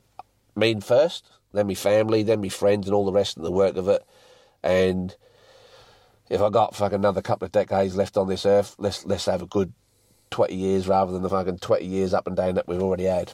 Me 0.54 0.78
first, 0.80 1.30
then 1.52 1.66
me 1.66 1.74
family, 1.74 2.22
then 2.22 2.40
me 2.40 2.48
friends, 2.48 2.86
and 2.86 2.94
all 2.94 3.06
the 3.06 3.12
rest 3.12 3.36
of 3.36 3.42
the 3.42 3.52
work 3.52 3.76
of 3.76 3.88
it. 3.88 4.04
And 4.62 5.14
if 6.28 6.40
I 6.40 6.50
got 6.50 6.74
fucking 6.74 6.96
another 6.96 7.22
couple 7.22 7.46
of 7.46 7.52
decades 7.52 7.96
left 7.96 8.16
on 8.16 8.28
this 8.28 8.46
earth, 8.46 8.74
let's 8.78 9.04
let's 9.04 9.26
have 9.26 9.42
a 9.42 9.46
good 9.46 9.72
twenty 10.30 10.56
years 10.56 10.88
rather 10.88 11.12
than 11.12 11.22
the 11.22 11.30
fucking 11.30 11.58
twenty 11.58 11.86
years 11.86 12.14
up 12.14 12.26
and 12.26 12.36
down 12.36 12.54
that 12.54 12.68
we've 12.68 12.82
already 12.82 13.04
had. 13.04 13.32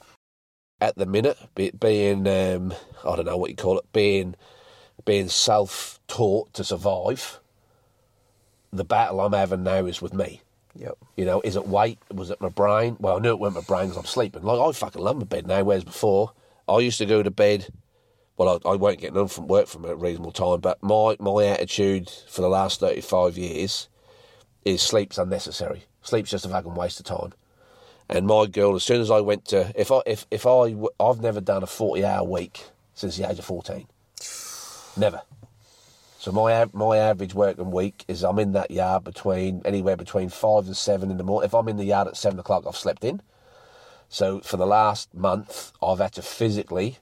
At 0.80 0.96
the 0.96 1.06
minute, 1.06 1.38
be, 1.54 1.70
being 1.70 2.26
um, 2.28 2.72
I 3.04 3.16
don't 3.16 3.24
know 3.24 3.36
what 3.36 3.50
you 3.50 3.56
call 3.56 3.78
it, 3.78 3.92
being 3.92 4.34
being 5.04 5.28
self 5.28 6.00
taught 6.06 6.52
to 6.54 6.64
survive. 6.64 7.40
The 8.72 8.84
battle 8.84 9.20
I'm 9.20 9.32
having 9.32 9.62
now 9.62 9.86
is 9.86 10.02
with 10.02 10.12
me. 10.12 10.42
Yep. 10.78 10.96
You 11.16 11.24
know, 11.24 11.40
is 11.40 11.56
it 11.56 11.66
weight? 11.66 11.98
Was 12.12 12.30
it 12.30 12.40
my 12.40 12.48
brain? 12.48 12.96
Well, 13.00 13.16
I 13.16 13.20
knew 13.20 13.30
it 13.30 13.40
wasn't 13.40 13.68
my 13.68 13.74
brain 13.74 13.88
because 13.88 13.98
I'm 13.98 14.06
sleeping. 14.06 14.44
Like, 14.44 14.60
I 14.60 14.72
fucking 14.72 15.02
love 15.02 15.16
my 15.16 15.24
bed 15.24 15.46
now, 15.46 15.64
whereas 15.64 15.82
before, 15.82 16.32
I 16.68 16.78
used 16.78 16.98
to 16.98 17.06
go 17.06 17.22
to 17.22 17.30
bed. 17.32 17.72
Well, 18.36 18.60
I, 18.64 18.70
I 18.70 18.76
won't 18.76 19.00
get 19.00 19.12
none 19.12 19.26
from 19.26 19.48
work 19.48 19.66
from 19.66 19.84
a 19.84 19.96
reasonable 19.96 20.30
time, 20.30 20.60
but 20.60 20.80
my, 20.80 21.16
my 21.18 21.46
attitude 21.46 22.08
for 22.28 22.42
the 22.42 22.48
last 22.48 22.78
35 22.78 23.36
years 23.36 23.88
is 24.64 24.80
sleep's 24.80 25.18
unnecessary. 25.18 25.84
Sleep's 26.02 26.30
just 26.30 26.44
a 26.44 26.48
fucking 26.48 26.74
waste 26.76 27.00
of 27.00 27.06
time. 27.06 27.32
And 28.08 28.28
my 28.28 28.46
girl, 28.46 28.76
as 28.76 28.84
soon 28.84 29.00
as 29.00 29.10
I 29.10 29.20
went 29.20 29.46
to, 29.46 29.72
if 29.74 29.90
I, 29.90 30.00
if, 30.06 30.26
if 30.30 30.46
I, 30.46 30.74
I've 31.00 31.20
never 31.20 31.40
done 31.40 31.64
a 31.64 31.66
40 31.66 32.04
hour 32.04 32.22
week 32.24 32.64
since 32.94 33.16
the 33.16 33.28
age 33.28 33.40
of 33.40 33.44
14. 33.44 33.88
Never. 34.96 35.22
So 36.18 36.32
my 36.32 36.66
my 36.72 36.96
average 36.98 37.32
working 37.32 37.70
week 37.70 38.04
is 38.08 38.24
I'm 38.24 38.40
in 38.40 38.52
that 38.52 38.72
yard 38.72 39.04
between 39.04 39.62
anywhere 39.64 39.96
between 39.96 40.28
five 40.28 40.66
and 40.66 40.76
seven 40.76 41.12
in 41.12 41.16
the 41.16 41.22
morning. 41.22 41.46
If 41.46 41.54
I'm 41.54 41.68
in 41.68 41.76
the 41.76 41.84
yard 41.84 42.08
at 42.08 42.16
seven 42.16 42.40
o'clock, 42.40 42.64
I've 42.66 42.76
slept 42.76 43.04
in. 43.04 43.22
So 44.08 44.40
for 44.40 44.56
the 44.56 44.66
last 44.66 45.14
month, 45.14 45.72
I've 45.80 46.00
had 46.00 46.14
to 46.14 46.22
physically. 46.22 46.98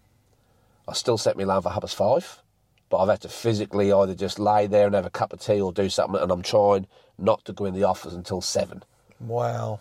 I 0.86 0.92
still 0.92 1.16
set 1.16 1.36
my 1.36 1.44
alarm 1.44 1.62
for 1.62 1.70
half 1.70 1.80
past 1.80 1.96
five, 1.96 2.42
but 2.90 2.98
I've 2.98 3.08
had 3.08 3.22
to 3.22 3.28
physically 3.30 3.90
either 3.90 4.14
just 4.14 4.38
lay 4.38 4.66
there 4.66 4.86
and 4.86 4.94
have 4.94 5.06
a 5.06 5.10
cup 5.10 5.32
of 5.32 5.40
tea 5.40 5.60
or 5.60 5.72
do 5.72 5.88
something, 5.88 6.20
and 6.20 6.30
I'm 6.30 6.42
trying 6.42 6.86
not 7.16 7.44
to 7.46 7.54
go 7.54 7.64
in 7.64 7.74
the 7.74 7.84
office 7.84 8.12
until 8.12 8.42
seven. 8.42 8.82
Wow. 9.18 9.80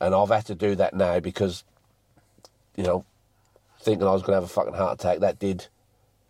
And 0.00 0.14
I've 0.14 0.28
had 0.28 0.46
to 0.46 0.54
do 0.54 0.76
that 0.76 0.94
now 0.94 1.18
because 1.18 1.64
you 2.76 2.84
know, 2.84 3.04
thinking 3.80 4.06
I 4.06 4.12
was 4.12 4.22
going 4.22 4.36
to 4.36 4.42
have 4.42 4.44
a 4.44 4.48
fucking 4.48 4.74
heart 4.74 5.00
attack. 5.00 5.18
That 5.18 5.38
did 5.38 5.66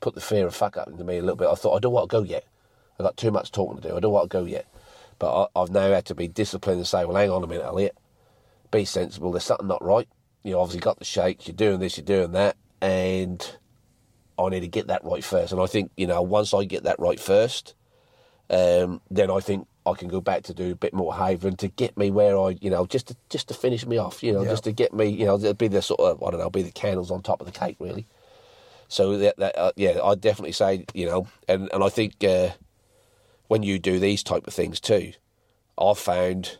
put 0.03 0.15
the 0.15 0.21
fear 0.21 0.47
of 0.47 0.55
fuck 0.55 0.77
up 0.77 0.89
into 0.89 1.05
me 1.05 1.17
a 1.17 1.21
little 1.23 1.37
bit. 1.37 1.49
I 1.49 1.55
thought 1.55 1.75
I 1.77 1.81
don't 1.81 1.93
want 1.95 2.11
to 2.11 2.17
go 2.19 2.23
yet. 2.23 2.45
I've 2.99 3.05
got 3.07 3.17
too 3.17 3.31
much 3.31 3.51
talking 3.53 3.81
to 3.81 3.89
do. 3.89 3.97
I 3.97 4.01
don't 4.01 4.13
want 4.13 4.31
to 4.31 4.37
go 4.39 4.45
yet. 4.45 4.67
But 5.19 5.45
I, 5.55 5.61
I've 5.61 5.71
now 5.71 5.91
had 5.91 6.05
to 6.07 6.15
be 6.15 6.29
disciplined 6.29 6.79
and 6.79 6.87
say, 6.87 7.07
well, 7.07 7.17
hang 7.17 7.31
on 7.31 7.43
a 7.43 7.47
minute, 7.47 7.65
Elliot. 7.65 7.97
Be 8.71 8.85
sensible. 8.85 9.33
There's 9.33 9.45
something 9.45 9.69
not 9.69 9.83
right. 9.83 10.09
You 10.43 10.59
obviously 10.59 10.81
got 10.81 10.99
the 10.99 11.05
shakes. 11.05 11.47
You're 11.47 11.55
doing 11.57 11.79
this. 11.79 11.97
You're 11.97 12.05
doing 12.05 12.33
that, 12.33 12.57
and 12.81 13.57
I 14.39 14.49
need 14.49 14.61
to 14.61 14.69
get 14.69 14.89
that 14.89 15.05
right 15.05 15.23
first. 15.25 15.53
And 15.53 15.63
I 15.63 15.67
think 15.67 15.93
you 15.97 16.07
know 16.07 16.21
once 16.23 16.53
I 16.53 16.65
get 16.65 16.83
that 16.83 16.99
right 16.99 17.21
first, 17.21 17.75
um, 18.51 19.01
then 19.11 19.31
I 19.31 19.39
think 19.41 19.69
I 19.87 19.93
can 19.95 20.09
go 20.09 20.21
back 20.21 20.43
to 20.45 20.55
do 20.55 20.73
a 20.73 20.75
bit 20.75 20.95
more 20.95 21.15
Haven 21.15 21.57
to 21.57 21.69
get 21.69 21.97
me 21.97 22.11
where 22.11 22.39
I, 22.39 22.57
you 22.61 22.71
know, 22.71 22.87
just 22.87 23.09
to, 23.09 23.17
just 23.29 23.49
to 23.49 23.55
finish 23.55 23.85
me 23.85 23.99
off, 23.99 24.23
you 24.23 24.33
know, 24.33 24.43
Yeah. 24.43 24.51
just 24.51 24.65
to 24.65 24.73
get 24.73 24.95
me, 24.95 25.07
you 25.07 25.27
know, 25.27 25.39
be 25.55 25.67
the 25.69 25.83
sort 25.83 26.01
of, 26.01 26.23
I 26.23 26.31
don't 26.31 26.39
know, 26.41 26.51
be 26.51 26.63
the 26.63 26.71
candles 26.71 27.11
on 27.11 27.23
top 27.23 27.41
of 27.41 27.47
the 27.47 27.53
cake, 27.53 27.77
really. 27.81 28.07
So 28.93 29.17
that, 29.17 29.39
that 29.39 29.57
uh, 29.59 29.73
yeah, 29.75 30.01
I'd 30.05 30.21
definitely 30.21 30.53
say, 30.53 30.85
you 30.93 31.07
know, 31.07 31.27
and, 31.49 31.71
and 31.73 31.83
I 31.83 31.89
think 31.89 32.23
uh, 32.23 32.51
when 33.49 33.63
you 33.63 33.79
do 33.79 33.99
these 33.99 34.23
type 34.23 34.47
of 34.47 34.53
things 34.53 34.81
too, 34.81 35.13
I've 35.79 35.99
found 35.99 36.59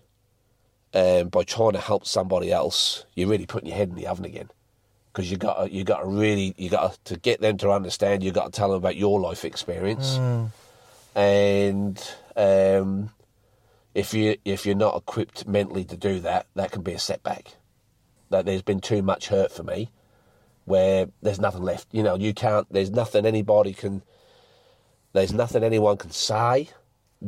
um, 0.95 1.29
by 1.29 1.43
trying 1.43 1.73
to 1.73 1.79
help 1.79 2.07
somebody 2.07 2.51
else, 2.51 3.05
you're 3.15 3.29
really 3.29 3.45
putting 3.45 3.69
your 3.69 3.77
head 3.77 3.91
in 3.91 3.97
the 3.97 4.07
oven 4.07 4.25
again. 4.25 4.49
Because 5.13 5.31
you 5.31 5.37
got 5.37 5.71
you 5.73 5.85
got 5.85 6.01
to 6.01 6.07
really 6.07 6.55
you 6.57 6.71
got 6.71 6.99
to 7.05 7.19
get 7.19 7.43
them 7.43 7.59
to 7.59 7.71
understand. 7.71 8.23
You 8.23 8.33
got 8.33 8.51
to 8.51 8.57
tell 8.59 8.69
them 8.69 8.79
about 8.79 8.97
your 8.97 9.21
life 9.21 9.45
experience, 9.45 10.17
and 11.15 12.03
um, 12.35 13.11
if 13.95 14.15
you 14.15 14.39
if 14.47 14.65
you're 14.65 14.75
not 14.75 14.97
equipped 14.97 15.47
mentally 15.47 15.85
to 15.85 15.99
do 15.99 16.19
that, 16.21 16.47
that 16.55 16.73
can 16.73 16.81
be 16.81 16.93
a 16.93 16.99
setback. 16.99 17.57
That 18.31 18.47
there's 18.47 18.63
been 18.63 18.81
too 18.81 19.03
much 19.03 19.29
hurt 19.29 19.53
for 19.53 19.63
me, 19.65 19.91
where 20.65 21.09
there's 21.23 21.41
nothing 21.41 21.63
left. 21.63 21.89
You 21.93 22.03
know, 22.03 22.15
you 22.17 22.35
can't. 22.35 22.67
There's 22.73 22.91
nothing 22.91 23.27
anybody 23.27 23.73
can. 23.73 24.03
There's 25.13 25.33
nothing 25.33 25.63
anyone 25.63 25.99
can 25.99 26.11
say, 26.11 26.71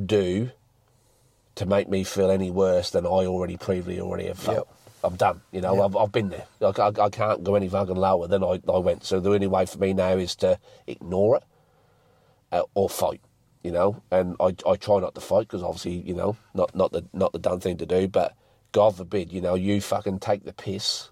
do, 0.07 0.51
to 1.57 1.67
make 1.67 1.89
me 1.89 2.03
feel 2.05 2.31
any 2.31 2.51
worse 2.51 2.91
than 2.91 3.05
I 3.05 3.27
already 3.27 3.57
previously 3.57 4.01
already 4.01 4.27
have 4.29 4.39
felt. 4.39 4.69
Yep. 4.69 4.69
I'm 5.05 5.17
done. 5.17 5.43
You 5.53 5.61
know, 5.61 5.75
Yep. 5.77 5.85
I've, 5.85 5.97
I've 5.97 6.13
been 6.13 6.31
there. 6.31 6.47
I, 6.63 6.73
I, 6.81 7.05
I 7.05 7.11
can't 7.11 7.45
go 7.45 7.57
any 7.57 7.69
fucking 7.69 7.97
lower 7.97 8.27
than 8.27 8.43
I, 8.43 8.61
I 8.73 8.79
went. 8.79 9.05
So 9.05 9.21
the 9.21 9.33
only 9.33 9.47
way 9.47 9.67
for 9.67 9.79
me 9.79 9.93
now 9.93 10.13
is 10.17 10.35
to 10.37 10.59
ignore 10.87 11.37
it 11.37 11.43
uh, 12.53 12.63
or 12.75 12.89
fight. 12.89 13.21
You 13.63 13.73
know, 13.73 14.03
and 14.11 14.37
I, 14.41 14.55
I 14.69 14.77
try 14.77 15.01
not 15.01 15.15
to 15.15 15.23
fight 15.23 15.49
because 15.49 15.63
obviously 15.63 15.95
you 15.95 16.15
know 16.15 16.37
not 16.53 16.75
not 16.75 16.93
the 16.93 17.07
not 17.15 17.33
the 17.33 17.39
done 17.39 17.61
thing 17.61 17.79
to 17.79 17.87
do. 17.87 18.07
But 18.09 18.35
God 18.73 18.97
forbid, 18.97 19.33
you 19.33 19.41
know, 19.41 19.55
you 19.55 19.81
fucking 19.81 20.19
take 20.19 20.45
the 20.45 20.53
piss, 20.53 21.09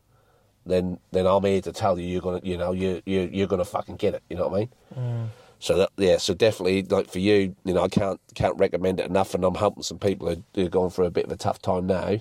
then 0.67 0.99
then 1.11 1.27
I'm 1.27 1.45
here 1.45 1.61
to 1.63 1.73
tell 1.73 1.99
you 1.99 2.07
you're 2.07 2.21
gonna 2.21 2.41
you 2.43 2.57
know 2.57 2.73
you 2.73 3.03
you 3.05 3.29
you're 3.33 3.47
gonna 3.47 3.65
fucking 3.65 3.97
get 3.97 4.15
it. 4.15 4.23
You 4.29 4.37
know 4.37 4.49
what 4.49 4.57
I 4.57 4.61
mean? 4.61 4.69
Mm. 4.97 5.29
So 5.59 5.77
that 5.77 5.91
yeah, 5.97 6.17
so 6.17 6.35
definitely 6.35 6.83
like 6.83 7.09
for 7.09 7.21
you, 7.21 7.55
you 7.65 7.73
know, 7.73 7.83
I 7.83 7.89
can't 7.89 8.21
can't 8.35 8.59
recommend 8.59 8.99
it 9.01 9.07
enough, 9.07 9.35
and 9.35 9.45
I'm 9.45 9.55
helping 9.55 9.85
some 9.85 9.99
people 9.99 10.29
who, 10.29 10.43
who 10.55 10.67
are 10.67 10.71
going 10.71 10.91
through 10.91 11.07
a 11.07 11.11
bit 11.11 11.27
of 11.27 11.33
a 11.33 11.37
tough 11.37 11.63
time 11.63 11.87
now, 11.87 12.19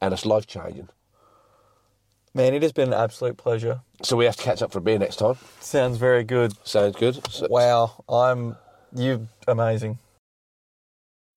and 0.00 0.12
it's 0.12 0.26
life 0.26 0.46
changing. 0.46 0.88
Man, 2.34 2.54
it 2.54 2.62
has 2.62 2.72
been 2.72 2.92
an 2.92 3.00
absolute 3.00 3.36
pleasure. 3.36 3.80
So 4.02 4.16
we 4.16 4.24
have 4.24 4.36
to 4.36 4.42
catch 4.42 4.62
up 4.62 4.72
for 4.72 4.78
a 4.78 4.80
beer 4.80 4.98
next 4.98 5.16
time. 5.16 5.36
Sounds 5.60 5.96
very 5.96 6.22
good. 6.22 6.52
Sounds 6.64 6.96
good. 6.96 7.24
So, 7.30 7.46
Wow, 7.50 8.04
I'm 8.08 8.56
you 8.94 9.28
amazing. 9.48 9.98